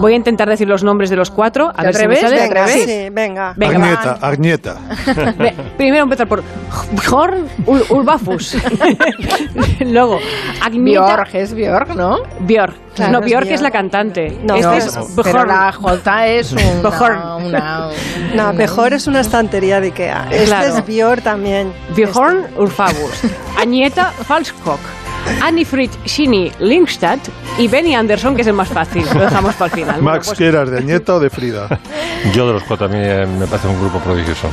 Voy 0.00 0.14
a 0.14 0.16
intentar 0.16 0.48
decir 0.48 0.68
los 0.68 0.82
nombres 0.84 1.10
de 1.10 1.16
los 1.16 1.30
cuatro. 1.30 1.68
A 1.74 1.80
¿Te 1.82 1.86
ver 1.86 1.94
si 1.96 2.08
me 2.08 2.16
sale. 2.16 2.36
¿Te 2.36 2.42
atreves? 2.44 2.84
Sí. 2.84 3.08
venga. 3.12 3.52
Venga, 3.56 3.76
Agneta, 3.76 4.18
Agneta. 4.26 4.76
Ve, 5.38 5.54
Primero 5.76 6.04
empezar 6.04 6.26
por 6.28 6.42
Bjorn 6.92 7.46
Ul- 7.66 7.90
Ulvafus. 7.90 8.56
Luego, 9.80 10.18
Agneta. 10.62 11.00
Björk, 11.16 11.34
es 11.34 11.54
Björk, 11.54 11.94
¿no? 11.94 12.18
Björk. 12.40 12.74
Claro, 12.94 13.12
no, 13.12 13.20
Björk. 13.20 13.46
es 13.50 13.60
la 13.60 13.70
cantante. 13.70 14.38
No, 14.42 14.54
este 14.54 14.66
no, 14.66 14.72
es 14.74 14.98
pero 15.16 15.32
Bjorn. 15.32 15.48
la 15.48 15.72
J 15.72 16.26
es 16.28 16.52
una, 16.52 16.62
Bjorn. 16.82 17.18
una- 17.46 17.88
No, 18.34 18.52
mejor 18.54 18.94
es 18.94 19.06
una 19.06 19.20
estantería 19.20 19.80
de 19.80 19.88
Ikea. 19.88 20.28
Este 20.30 20.46
Claro. 20.46 20.76
es 20.78 20.86
Bior 20.86 21.20
también. 21.20 21.72
Bjorn 21.94 22.46
Ulfabus, 22.56 23.22
Agneta 23.60 24.12
Falskog, 25.26 25.42
Annifrid 25.46 25.90
Shini 26.04 26.52
Lindstad 26.60 27.18
y 27.58 27.68
Benny 27.68 27.94
Anderson, 27.94 28.34
que 28.34 28.42
es 28.42 28.48
el 28.48 28.54
más 28.54 28.68
fácil. 28.68 29.04
Lo 29.14 29.20
dejamos 29.20 29.54
para 29.54 29.66
el 29.66 29.72
final. 29.80 29.94
Bueno, 30.00 30.10
Max, 30.10 30.26
pues- 30.28 30.38
¿qué 30.38 30.46
eras, 30.46 30.70
de 30.70 30.78
Añeta 30.78 31.14
o 31.14 31.20
de 31.20 31.30
Frida? 31.30 31.80
Yo 32.32 32.46
de 32.46 32.52
los 32.54 32.62
cuatro 32.64 32.86
a 32.86 32.88
mí 32.88 32.96
eh, 32.98 33.26
me 33.38 33.46
parece 33.46 33.68
un 33.68 33.78
grupo 33.80 33.98
prodigioso. 34.00 34.48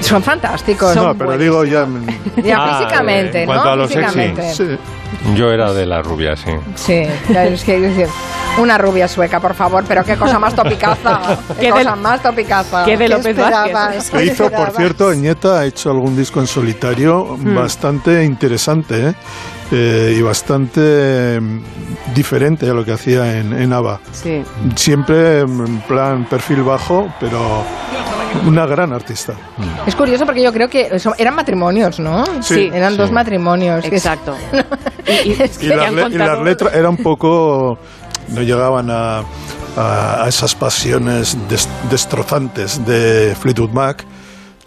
Son 0.00 0.22
fantásticos. 0.22 0.94
no, 0.94 1.14
pero 1.16 1.36
digo 1.38 1.64
ya... 1.64 1.86
Ya 2.42 2.56
Ah, 2.58 2.78
físicamente, 2.78 3.40
en 3.42 3.46
cuanto 3.46 3.64
¿no? 3.64 3.70
a 3.72 3.76
lo 3.76 3.88
sexy. 3.88 4.02
físicamente. 4.04 4.54
Sí. 4.54 4.78
Yo 5.34 5.50
era 5.50 5.72
de 5.72 5.86
la 5.86 6.02
rubia, 6.02 6.36
sí. 6.36 6.50
Sí, 6.74 7.02
es 7.34 7.64
que 7.64 7.80
decir, 7.80 8.06
una 8.58 8.76
rubia 8.78 9.08
sueca, 9.08 9.40
por 9.40 9.54
favor, 9.54 9.84
pero 9.88 10.04
qué 10.04 10.16
cosa 10.16 10.38
más 10.38 10.54
topicaza. 10.54 11.38
Que 11.54 11.54
Qué 11.60 11.66
de- 11.66 11.70
cosa 11.84 11.96
más 11.96 12.22
topicaza. 12.22 12.84
que 12.84 12.96
de 12.96 13.04
¿Qué 13.04 13.08
López? 13.08 13.36
Vázquez. 13.36 14.10
Que 14.10 14.24
hizo, 14.26 14.50
por 14.50 14.70
cierto, 14.72 15.08
Añeta 15.08 15.60
ha 15.60 15.64
hecho 15.66 15.90
algún 15.90 16.16
disco 16.16 16.40
en 16.40 16.46
solitario 16.46 17.24
Hmm. 17.36 17.54
bastante 17.54 18.24
interesante 18.24 19.08
¿eh? 19.10 19.14
Eh, 19.72 20.14
y 20.18 20.22
bastante 20.22 21.40
mm, 21.40 21.60
diferente 22.14 22.68
a 22.70 22.72
lo 22.74 22.84
que 22.84 22.92
hacía 22.92 23.38
en, 23.40 23.52
en 23.52 23.72
ABBA. 23.72 24.00
Sí. 24.12 24.42
Siempre 24.76 25.40
en 25.40 25.80
plan 25.80 26.24
perfil 26.26 26.62
bajo, 26.62 27.12
pero 27.18 27.64
una 28.46 28.66
gran 28.66 28.92
artista. 28.92 29.34
Es 29.86 29.94
curioso 29.94 30.24
porque 30.26 30.42
yo 30.42 30.52
creo 30.52 30.68
que 30.68 30.88
eso- 30.92 31.14
eran 31.18 31.34
matrimonios, 31.34 31.98
¿no? 32.00 32.24
Sí. 32.42 32.70
Eran 32.72 32.92
Sí. 32.92 32.98
dos 32.98 33.10
matrimonios. 33.12 33.84
Exacto. 33.84 34.34
Es 35.06 35.56
Y 35.62 35.68
que 35.68 35.76
las, 35.76 35.86
han 35.86 35.96
le- 35.96 36.08
y 36.08 36.18
las 36.18 36.38
letras 36.40 36.74
eran 36.74 36.90
un 36.90 36.96
poco. 36.98 37.78
no 38.28 38.42
llegaban 38.42 38.90
a, 38.90 39.18
a- 39.76 40.24
a 40.24 40.28
esas 40.28 40.54
pasiones 40.56 41.36
des- 41.48 41.68
destrozantes 41.90 42.84
de 42.84 43.36
Fleetwood 43.40 43.70
Mac. 43.70 44.04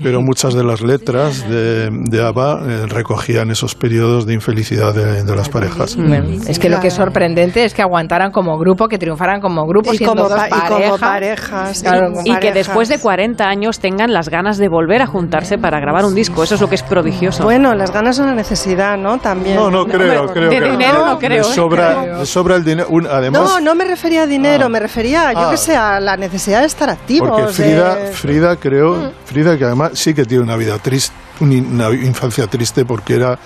Pero 0.01 0.21
muchas 0.21 0.53
de 0.53 0.63
las 0.63 0.81
letras 0.81 1.47
de, 1.49 1.89
de 1.91 2.23
ABBA 2.26 2.61
eh, 2.67 2.85
recogían 2.88 3.51
esos 3.51 3.76
periodos 3.76 4.26
de 4.26 4.34
infelicidad 4.34 4.93
de, 4.93 5.23
de 5.23 5.35
las 5.35 5.49
parejas. 5.49 5.95
Bueno, 5.95 6.26
es 6.47 6.57
que 6.59 6.69
lo 6.69 6.80
que 6.80 6.88
es 6.88 6.93
sorprendente 6.93 7.65
es 7.65 7.73
que 7.73 7.81
aguantaran 7.81 8.31
como 8.31 8.57
grupo, 8.57 8.88
que 8.88 8.97
triunfaran 8.97 9.41
como 9.41 9.65
grupo, 9.67 9.93
Y 9.93 9.97
siendo 9.97 10.15
como, 10.23 10.30
dos 10.30 10.38
pa- 10.39 10.47
y 10.47 10.51
como 10.51 10.69
pareja. 10.69 10.97
parejas. 10.97 11.81
Claro, 11.81 12.07
como 12.13 12.21
Y 12.21 12.23
que 12.26 12.31
parejas. 12.34 12.53
después 12.55 12.89
de 12.89 12.99
40 12.99 13.43
años 13.47 13.80
tengan 13.80 14.13
las 14.13 14.30
ganas 14.30 14.57
de 14.57 14.67
volver 14.69 15.01
a 15.01 15.07
juntarse 15.07 15.57
para 15.57 15.80
grabar 15.80 16.05
un 16.05 16.15
disco. 16.15 16.43
Eso 16.43 16.55
es 16.55 16.61
lo 16.61 16.69
que 16.69 16.76
es 16.76 16.84
prodigioso. 16.84 17.43
Bueno, 17.43 17.73
las 17.76 17.91
ganas 17.91 18.15
son 18.15 18.26
una 18.26 18.35
necesidad, 18.35 18.97
¿no? 18.97 19.17
También. 19.19 19.55
No, 19.55 19.69
no 19.69 19.85
creo, 19.85 20.27
creo 20.31 20.49
de 20.49 20.59
que 20.59 20.71
dinero 20.71 21.05
no 21.05 21.19
creo, 21.19 21.30
Le 21.43 21.49
¿eh? 21.49 21.53
sobra, 21.55 22.01
Creo. 22.01 22.19
le 22.19 22.26
sobra 22.26 22.55
el 22.55 22.63
dinero. 22.63 22.88
Un- 22.89 23.07
además, 23.07 23.41
No, 23.41 23.59
no 23.59 23.76
me 23.76 23.84
refería 23.85 24.23
a 24.23 24.27
dinero, 24.27 24.69
me 24.69 24.80
refería, 24.80 25.34
yo 25.34 25.39
Ah. 25.39 25.51
que 25.51 25.57
sé, 25.57 25.76
a 25.76 25.99
la 25.99 26.15
necesidad 26.17 26.61
de 26.61 26.67
estar 26.67 26.89
activos. 26.89 27.30
Porque 27.30 27.53
Frida, 27.53 27.95
de- 27.95 28.11
Frida 28.13 28.55
creo, 28.55 29.11
Frida 29.26 29.57
que 29.57 29.65
además 29.65 29.89
sí 29.94 30.14
que 30.14 30.26
tiene 30.26 30.44
una 30.44 30.56
vida 30.56 30.78
triste, 30.80 31.14
una 31.40 31.90
infancia 31.94 32.48
triste 32.48 32.86
porque 32.86 33.16
era 33.16 33.40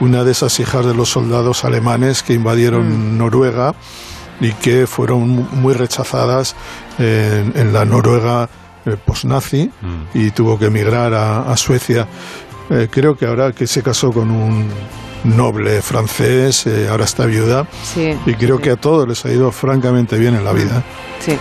una 0.00 0.24
de 0.24 0.30
esas 0.32 0.58
hijas 0.60 0.84
de 0.86 0.94
los 0.94 1.08
soldados 1.10 1.64
alemanes 1.64 2.22
que 2.22 2.32
invadieron 2.34 3.18
Noruega 3.18 3.74
y 4.40 4.52
que 4.52 4.86
fueron 4.86 5.28
mu- 5.28 5.46
muy 5.52 5.74
rechazadas 5.74 6.54
en, 6.98 7.52
en 7.56 7.72
la 7.72 7.84
Noruega 7.84 8.48
eh, 8.86 8.96
posnazi 9.04 9.70
y 10.14 10.30
tuvo 10.30 10.58
que 10.58 10.66
emigrar 10.66 11.12
a, 11.14 11.50
a 11.50 11.56
Suecia. 11.56 12.06
eh, 12.70 12.86
creo 12.90 13.16
que 13.16 13.26
ahora 13.26 13.52
que 13.52 13.66
se 13.66 13.82
casó 13.82 14.12
con 14.12 14.30
un 14.30 14.68
noble 15.24 15.82
francés, 15.82 16.66
eh, 16.66 16.88
ahora 16.90 17.04
está 17.04 17.26
viuda, 17.26 17.66
Sí, 17.82 18.16
y 18.26 18.34
creo 18.34 18.58
que 18.58 18.70
a 18.70 18.76
todos 18.76 19.06
les 19.08 19.24
ha 19.24 19.30
ido 19.30 19.50
francamente 19.52 20.16
bien 20.18 20.34
en 20.34 20.44
la 20.44 20.52
vida. 20.52 20.82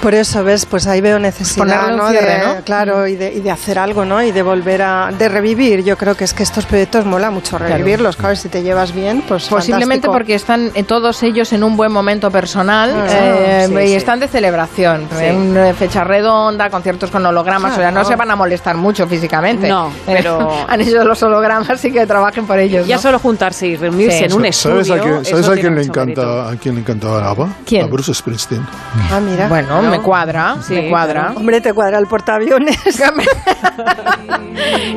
Por 0.01 0.15
eso, 0.15 0.43
¿ves? 0.43 0.65
Pues 0.65 0.85
ahí 0.87 0.99
veo 0.99 1.17
necesidad, 1.17 1.87
de, 1.91 1.95
¿no? 1.95 2.63
Claro, 2.65 3.07
y 3.07 3.15
de, 3.15 3.31
y 3.31 3.39
de 3.39 3.51
hacer 3.51 3.79
algo, 3.79 4.03
¿no? 4.03 4.21
Y 4.21 4.31
de 4.33 4.41
volver 4.41 4.81
a... 4.81 5.11
de 5.17 5.29
revivir. 5.29 5.83
Yo 5.83 5.95
creo 5.95 6.13
que 6.15 6.25
es 6.25 6.33
que 6.33 6.43
estos 6.43 6.65
proyectos 6.65 7.05
mola 7.05 7.29
mucho 7.31 7.57
revivirlos. 7.57 8.17
Claro, 8.17 8.35
si 8.35 8.49
te 8.49 8.63
llevas 8.63 8.93
bien, 8.93 9.23
pues 9.25 9.45
Posiblemente 9.47 10.07
fantástico. 10.07 10.11
porque 10.11 10.33
están 10.35 10.71
eh, 10.73 10.83
todos 10.83 11.21
ellos 11.23 11.53
en 11.53 11.63
un 11.63 11.77
buen 11.77 11.91
momento 11.91 12.29
personal 12.31 12.91
Ah, 12.97 13.07
eh, 13.09 13.65
sí, 13.69 13.73
y 13.75 13.87
sí. 13.89 13.93
están 13.93 14.19
de 14.19 14.27
celebración. 14.27 15.07
Sí. 15.17 15.23
En 15.23 15.55
eh, 15.55 15.73
fecha 15.73 16.03
redonda, 16.03 16.69
conciertos 16.69 17.09
con 17.11 17.25
hologramas, 17.25 17.73
o 17.73 17.75
sea, 17.77 17.91
no 17.91 18.03
se 18.03 18.15
van 18.17 18.31
a 18.31 18.35
molestar 18.35 18.75
mucho 18.75 19.07
físicamente. 19.07 19.69
No, 19.69 19.91
pero- 20.05 20.51
Han 20.67 20.81
hecho 20.81 21.03
los 21.05 21.21
hologramas 21.23 21.85
y 21.85 21.91
que 21.93 22.05
trabajen 22.05 22.45
por 22.45 22.59
ellos. 22.59 22.85
Ya 22.87 22.95
¿no? 22.97 23.01
solo 23.01 23.19
juntarse 23.19 23.66
y 23.67 23.75
reunirse 23.75 24.17
Sí. 24.19 24.23
en 24.25 24.33
un 24.33 24.45
estudio. 24.45 24.83
¿Sabes 24.85 24.91
a 24.91 25.03
quién, 25.03 25.25
¿sabes 25.25 25.47
a 25.47 25.53
quién 25.53 25.65
le 25.75 25.81
mérito. 25.81 26.01
encanta, 26.01 26.49
a 26.49 26.55
quién 26.55 26.75
le 26.75 26.81
encantaba 26.81 27.29
ABBA? 27.29 27.49
¿Quién? 27.65 27.83
A 27.85 27.87
Bruce 27.87 28.13
Springsteen. 28.13 28.65
Ah, 29.11 29.19
mira. 29.19 29.47
Bueno, 29.47 29.81
me 29.83 29.99
cuadra, 30.01 30.57
Sí, 30.61 30.73
me 30.73 30.89
cuadra. 30.89 31.33
Hombre, 31.35 31.61
te 31.61 31.73
cuadra 31.73 31.97
el 31.99 32.07
portaaviones. 32.07 32.77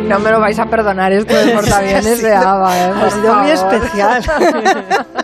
No 0.07 0.19
me 0.19 0.31
lo 0.31 0.41
vais 0.41 0.59
a 0.59 0.67
perdonar 0.67 1.13
esto 1.13 1.35
del 1.35 1.53
portaaviones 1.55 2.23
de 2.23 2.35
ABBA, 2.35 2.79
¿eh? 2.79 2.93
Ha 3.07 3.11
sido 3.11 3.35
muy 3.37 3.51
especial. 3.51 4.23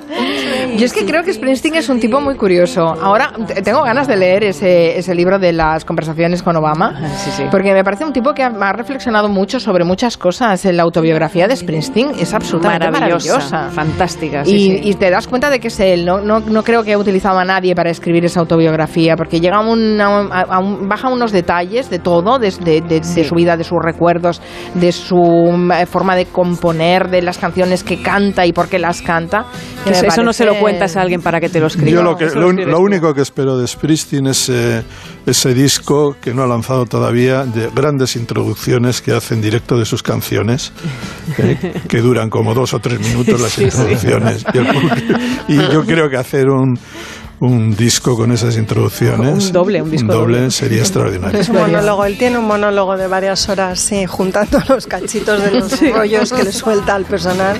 Yo 0.76 0.84
es 0.84 0.92
que 0.92 1.04
creo 1.04 1.22
que 1.22 1.32
Springsteen 1.32 1.74
es 1.76 1.88
un 1.88 2.00
tipo 2.00 2.20
muy 2.20 2.36
curioso. 2.36 2.82
Ahora 2.82 3.32
tengo 3.64 3.82
ganas 3.82 4.06
de 4.06 4.16
leer 4.16 4.44
ese, 4.44 4.98
ese 4.98 5.14
libro 5.14 5.38
de 5.38 5.52
las 5.52 5.84
conversaciones 5.84 6.42
con 6.42 6.56
Obama, 6.56 6.94
porque 7.50 7.72
me 7.72 7.82
parece 7.84 8.04
un 8.04 8.12
tipo 8.12 8.32
que 8.34 8.42
ha, 8.42 8.46
ha 8.48 8.72
reflexionado 8.72 9.28
mucho 9.28 9.58
sobre 9.60 9.84
muchas 9.84 10.16
cosas. 10.16 10.64
La 10.66 10.82
autobiografía 10.82 11.48
de 11.48 11.56
Springsteen 11.56 12.12
es 12.18 12.34
absolutamente 12.34 12.90
Maravillosa, 12.90 13.38
maravillosa. 13.50 13.70
fantástica. 13.74 14.44
sí, 14.44 14.80
Y, 14.82 14.94
te 14.94 15.10
das 15.10 15.26
cuenta 15.28 15.50
de 15.50 15.60
que 15.60 15.68
es 15.68 15.80
él, 15.80 16.04
no, 16.04 16.20
no, 16.20 16.40
no 16.40 16.62
creo 16.62 16.82
que 16.84 16.92
ha 16.92 16.98
utilizado 16.98 17.38
a 17.38 17.44
nadie 17.44 17.74
para 17.74 17.90
escribir 17.90 18.24
esa 18.24 18.40
autobiografía, 18.40 19.16
porque 19.16 19.40
llega 19.40 19.56
a 19.56 19.60
un, 19.60 20.00
a 20.00 20.08
un- 20.20 20.30
a 20.32 20.58
un- 20.58 20.88
baja 20.88 21.08
unos 21.08 21.32
detalles 21.32 21.90
de 21.90 21.98
todo, 21.98 22.38
de, 22.38 22.50
de- 22.50 22.80
de- 22.80 23.00
de 23.00 23.24
su 23.24 23.34
vida, 23.34 23.56
de 23.56 23.64
sus 23.64 23.78
recuerdos, 23.82 24.40
de 24.74 24.92
su 24.92 25.70
eh, 25.74 25.86
forma 25.86 26.16
de 26.16 26.26
componer, 26.26 27.08
de 27.08 27.22
las 27.22 27.38
canciones 27.38 27.82
que 27.84 28.02
canta 28.02 28.46
y 28.46 28.52
por 28.52 28.68
qué 28.68 28.78
las 28.78 29.02
canta. 29.02 29.44
que 29.84 29.95
Eso, 29.96 30.02
me 30.02 30.08
eso 30.08 30.22
no 30.22 30.32
se 30.32 30.44
lo 30.44 30.52
parece- 30.52 30.60
cuentas 30.62 30.96
a 30.96 31.02
alguien 31.02 31.20
para 31.22 31.40
que 31.40 31.48
te 31.48 31.60
lo 31.60 31.66
escriba. 31.66 31.90
Yo 31.90 32.02
lo, 32.02 32.16
que, 32.16 32.26
lo, 32.26 32.52
lo 32.52 32.80
único 32.80 33.12
que 33.14 33.22
espero 33.22 33.56
de 33.58 33.66
Springsteen 33.66 34.26
es 34.26 34.48
eh, 34.48 34.82
ese 35.26 35.54
disco 35.54 36.16
que 36.20 36.32
no 36.34 36.42
ha 36.42 36.46
lanzado 36.46 36.86
todavía, 36.86 37.44
de 37.44 37.70
grandes 37.74 38.16
introducciones 38.16 39.00
que 39.02 39.12
hace 39.12 39.34
en 39.34 39.42
directo 39.42 39.76
de 39.78 39.84
sus 39.84 40.02
canciones, 40.02 40.72
eh, 41.38 41.82
que 41.88 42.00
duran 42.00 42.30
como 42.30 42.54
dos 42.54 42.74
o 42.74 42.78
tres 42.78 43.00
minutos 43.00 43.40
las 43.40 43.52
Sí, 43.52 43.62
sí. 43.70 43.78
introducciones. 43.78 44.44
Y, 44.54 44.58
el 44.58 44.66
y 45.48 45.72
yo 45.72 45.84
creo 45.84 46.08
que 46.08 46.16
hacer 46.16 46.48
un, 46.48 46.78
un 47.40 47.76
disco 47.76 48.16
con 48.16 48.32
esas 48.32 48.56
introducciones, 48.56 49.46
Un 49.46 49.52
doble, 49.52 49.82
un 49.82 49.90
disco 49.90 50.12
doble. 50.12 50.50
sería 50.50 50.80
extraordinario. 50.80 51.38
Es 51.38 51.48
un 51.48 51.56
monólogo, 51.56 52.04
él 52.04 52.16
tiene 52.16 52.38
un 52.38 52.46
monólogo 52.46 52.96
de 52.96 53.06
varias 53.08 53.48
horas, 53.48 53.78
sí, 53.78 54.06
juntando 54.06 54.58
los 54.68 54.86
cachitos 54.86 55.42
de 55.42 55.50
los 55.60 55.70
Sí. 55.76 55.90
rollos 55.92 56.32
que 56.32 56.44
le 56.44 56.52
suelta 56.52 56.94
al 56.94 57.04
personal. 57.04 57.56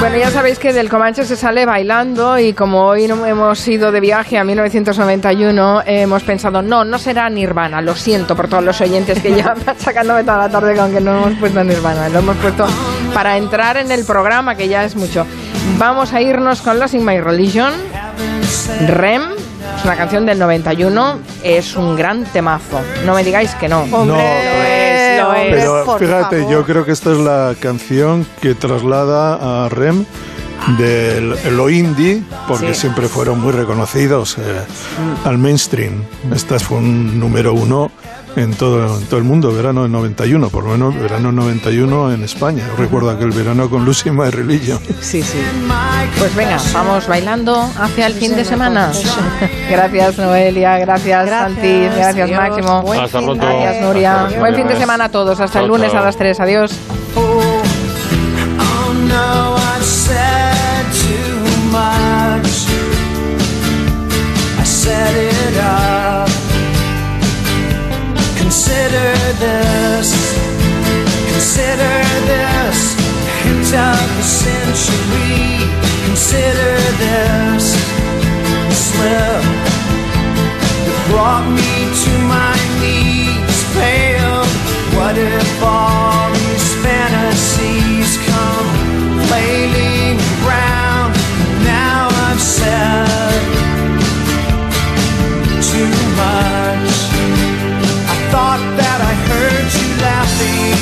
Bueno, 0.00 0.16
ya 0.16 0.30
sabéis 0.30 0.58
que 0.58 0.72
del 0.72 0.88
Comanche 0.88 1.24
se 1.24 1.36
sale 1.36 1.66
bailando 1.66 2.38
y 2.38 2.52
como 2.52 2.86
hoy 2.86 3.06
no 3.06 3.24
hemos 3.26 3.66
ido 3.68 3.90
de 3.92 4.00
viaje 4.00 4.38
a 4.38 4.44
1991, 4.44 5.82
hemos 5.86 6.22
pensado, 6.22 6.62
no, 6.62 6.84
no 6.84 6.98
será 6.98 7.28
Nirvana, 7.30 7.80
lo 7.80 7.94
siento 7.94 8.34
por 8.36 8.48
todos 8.48 8.64
los 8.64 8.80
oyentes 8.80 9.20
que 9.20 9.30
llevan 9.34 9.56
sacándome 9.78 10.22
toda 10.24 10.38
la 10.38 10.48
tarde 10.48 10.74
con 10.76 10.92
que 10.92 11.00
no 11.00 11.26
hemos 11.26 11.38
puesto 11.38 11.62
Nirvana, 11.64 12.08
lo 12.08 12.18
hemos 12.20 12.36
puesto 12.36 12.66
para 13.14 13.36
entrar 13.36 13.76
en 13.76 13.92
el 13.92 14.04
programa, 14.04 14.56
que 14.56 14.68
ya 14.68 14.84
es 14.84 14.96
mucho. 14.96 15.24
Vamos 15.78 16.12
a 16.12 16.20
irnos 16.20 16.60
con 16.60 16.78
Los 16.78 16.92
In 16.94 17.04
My 17.04 17.20
Religion, 17.20 17.72
Rem, 18.88 19.22
es 19.78 19.84
una 19.84 19.96
canción 19.96 20.26
del 20.26 20.38
91, 20.38 21.18
es 21.42 21.76
un 21.76 21.96
gran 21.96 22.24
temazo, 22.24 22.80
no 23.06 23.14
me 23.14 23.24
digáis 23.24 23.54
que 23.54 23.68
no. 23.68 23.86
No, 23.86 24.04
lo 24.04 24.20
es, 24.20 25.22
lo 25.22 25.34
es. 25.34 25.54
Pero 25.54 25.98
fíjate, 25.98 26.46
yo 26.50 26.64
creo 26.64 26.84
que 26.84 26.92
esta 26.92 27.12
es 27.12 27.18
la 27.18 27.54
canción 27.60 28.26
que 28.42 28.54
traslada 28.54 29.64
a 29.64 29.68
Rem 29.68 30.04
del 30.78 31.34
lo 31.56 31.68
indie, 31.70 32.22
porque 32.48 32.74
Sí. 32.74 32.80
siempre 32.82 33.08
fueron 33.08 33.40
muy 33.40 33.52
reconocidos, 33.52 34.36
eh, 34.38 34.42
al 35.24 35.38
mainstream. 35.38 36.02
Esta 36.34 36.58
fue 36.58 36.78
un 36.78 37.18
número 37.20 37.52
uno 37.54 37.90
en 38.36 38.52
todo, 38.54 38.98
en 38.98 39.04
todo 39.06 39.18
el 39.18 39.24
mundo, 39.24 39.52
verano 39.54 39.82
del 39.82 39.92
91, 39.92 40.48
por 40.50 40.64
lo 40.64 40.70
menos 40.72 40.94
verano 40.98 41.28
del 41.28 41.36
91 41.36 42.12
en 42.12 42.24
España. 42.24 42.64
Recuerdo 42.76 43.10
aquel 43.10 43.30
verano 43.30 43.70
con 43.70 43.84
Lucy 43.84 44.10
My 44.10 44.30
Religion. 44.30 44.78
Sí, 45.00 45.22
sí. 45.22 45.38
Pues 46.18 46.34
venga, 46.34 46.58
vamos 46.72 47.06
bailando 47.06 47.70
hacia 47.78 48.06
el 48.06 48.14
fin 48.14 48.34
de 48.34 48.44
semana. 48.44 48.90
Gracias 49.70 50.18
Noelia, 50.18 50.78
gracias, 50.78 51.28
Santi, 51.28 51.80
gracias 51.94 52.30
Adiós. 52.30 52.38
Máximo. 52.40 52.82
Buen 52.82 53.00
Hasta 53.00 53.18
de- 53.20 53.24
pronto. 53.26 53.46
Gracias 53.46 53.82
Nuria. 53.82 54.24
Hasta 54.26 54.38
Buen 54.38 54.54
fin 54.54 54.66
de 54.66 54.76
semana 54.76 55.04
a 55.04 55.08
todos. 55.10 55.38
Hasta 55.40 55.60
el 55.60 55.68
lunes 55.68 55.92
chao. 55.92 56.02
a 56.02 56.04
las 56.06 56.16
3. 56.16 56.40
Adiós. 56.40 56.72
Much. 61.74 62.54
I 64.62 64.64
set 64.64 65.14
it 65.32 65.56
up. 65.58 66.28
Consider 68.40 69.10
this. 69.44 70.10
Consider 71.32 71.96
this. 72.30 72.78
Hit 73.42 73.74
of 73.90 74.06
the 74.18 74.26
century. 74.44 75.66
Consider 76.06 76.74
this. 77.04 77.64
Slip 78.86 79.44
that 80.86 80.98
brought 81.08 81.46
me 81.58 81.74
to 82.04 82.12
my 82.34 82.56
knees. 82.80 83.58
Failed. 83.74 84.52
What 84.96 85.16
if 85.18 85.50
all 85.62 86.30
these 86.38 86.68
fantasies 86.84 88.10
come? 88.30 88.44
Now 89.30 90.03
I've 92.34 92.42
said 92.42 93.40
too 95.70 95.90
much. 96.18 96.94
I 98.10 98.16
thought 98.32 98.62
that 98.74 98.98
I 99.10 99.14
heard 99.30 99.68
you 99.78 99.88
laughing. 100.02 100.74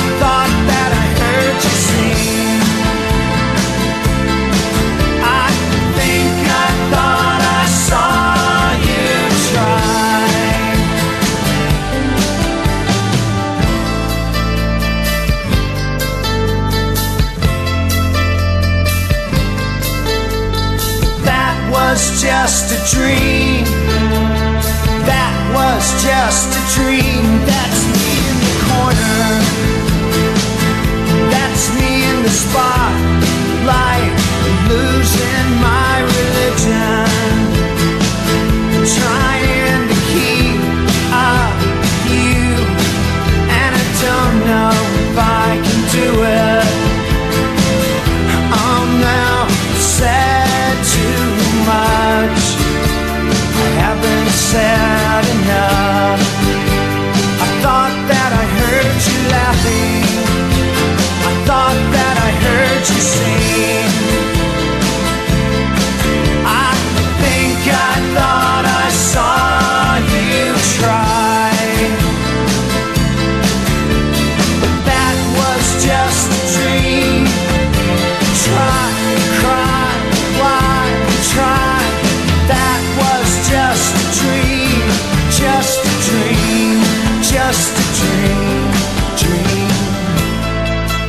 I 0.00 0.04
thought 0.20 0.52
that 0.70 0.90
I 0.96 1.06
heard 1.20 1.56
you 1.64 1.69
just 22.20 22.70
a 22.72 22.94
dream. 22.94 23.64
That 25.08 25.32
was 25.56 25.88
just 26.04 26.52
a 26.52 26.62
dream. 26.76 27.24
That's 27.48 27.80
me 27.96 28.12
in 28.28 28.36
the 28.44 28.54
corner. 28.68 29.24
That's 31.32 31.72
me 31.80 32.04
in 32.04 32.22
the 32.22 32.28
spotlight, 32.28 34.12
losing 34.68 35.48
my 35.64 35.94
religion. 36.12 37.09
Haven't 54.52 55.40
enough. 55.42 56.20
I 57.44 57.48
thought 57.62 57.96
that 58.10 58.30
I 58.42 58.44
heard 58.58 58.98
you 59.08 59.18
laughing. 59.36 60.04
I 61.28 61.32
thought 61.46 61.78
that 61.96 62.16
I 62.18 62.30
heard 62.44 62.82
you 62.88 63.00
sing. 63.14 63.89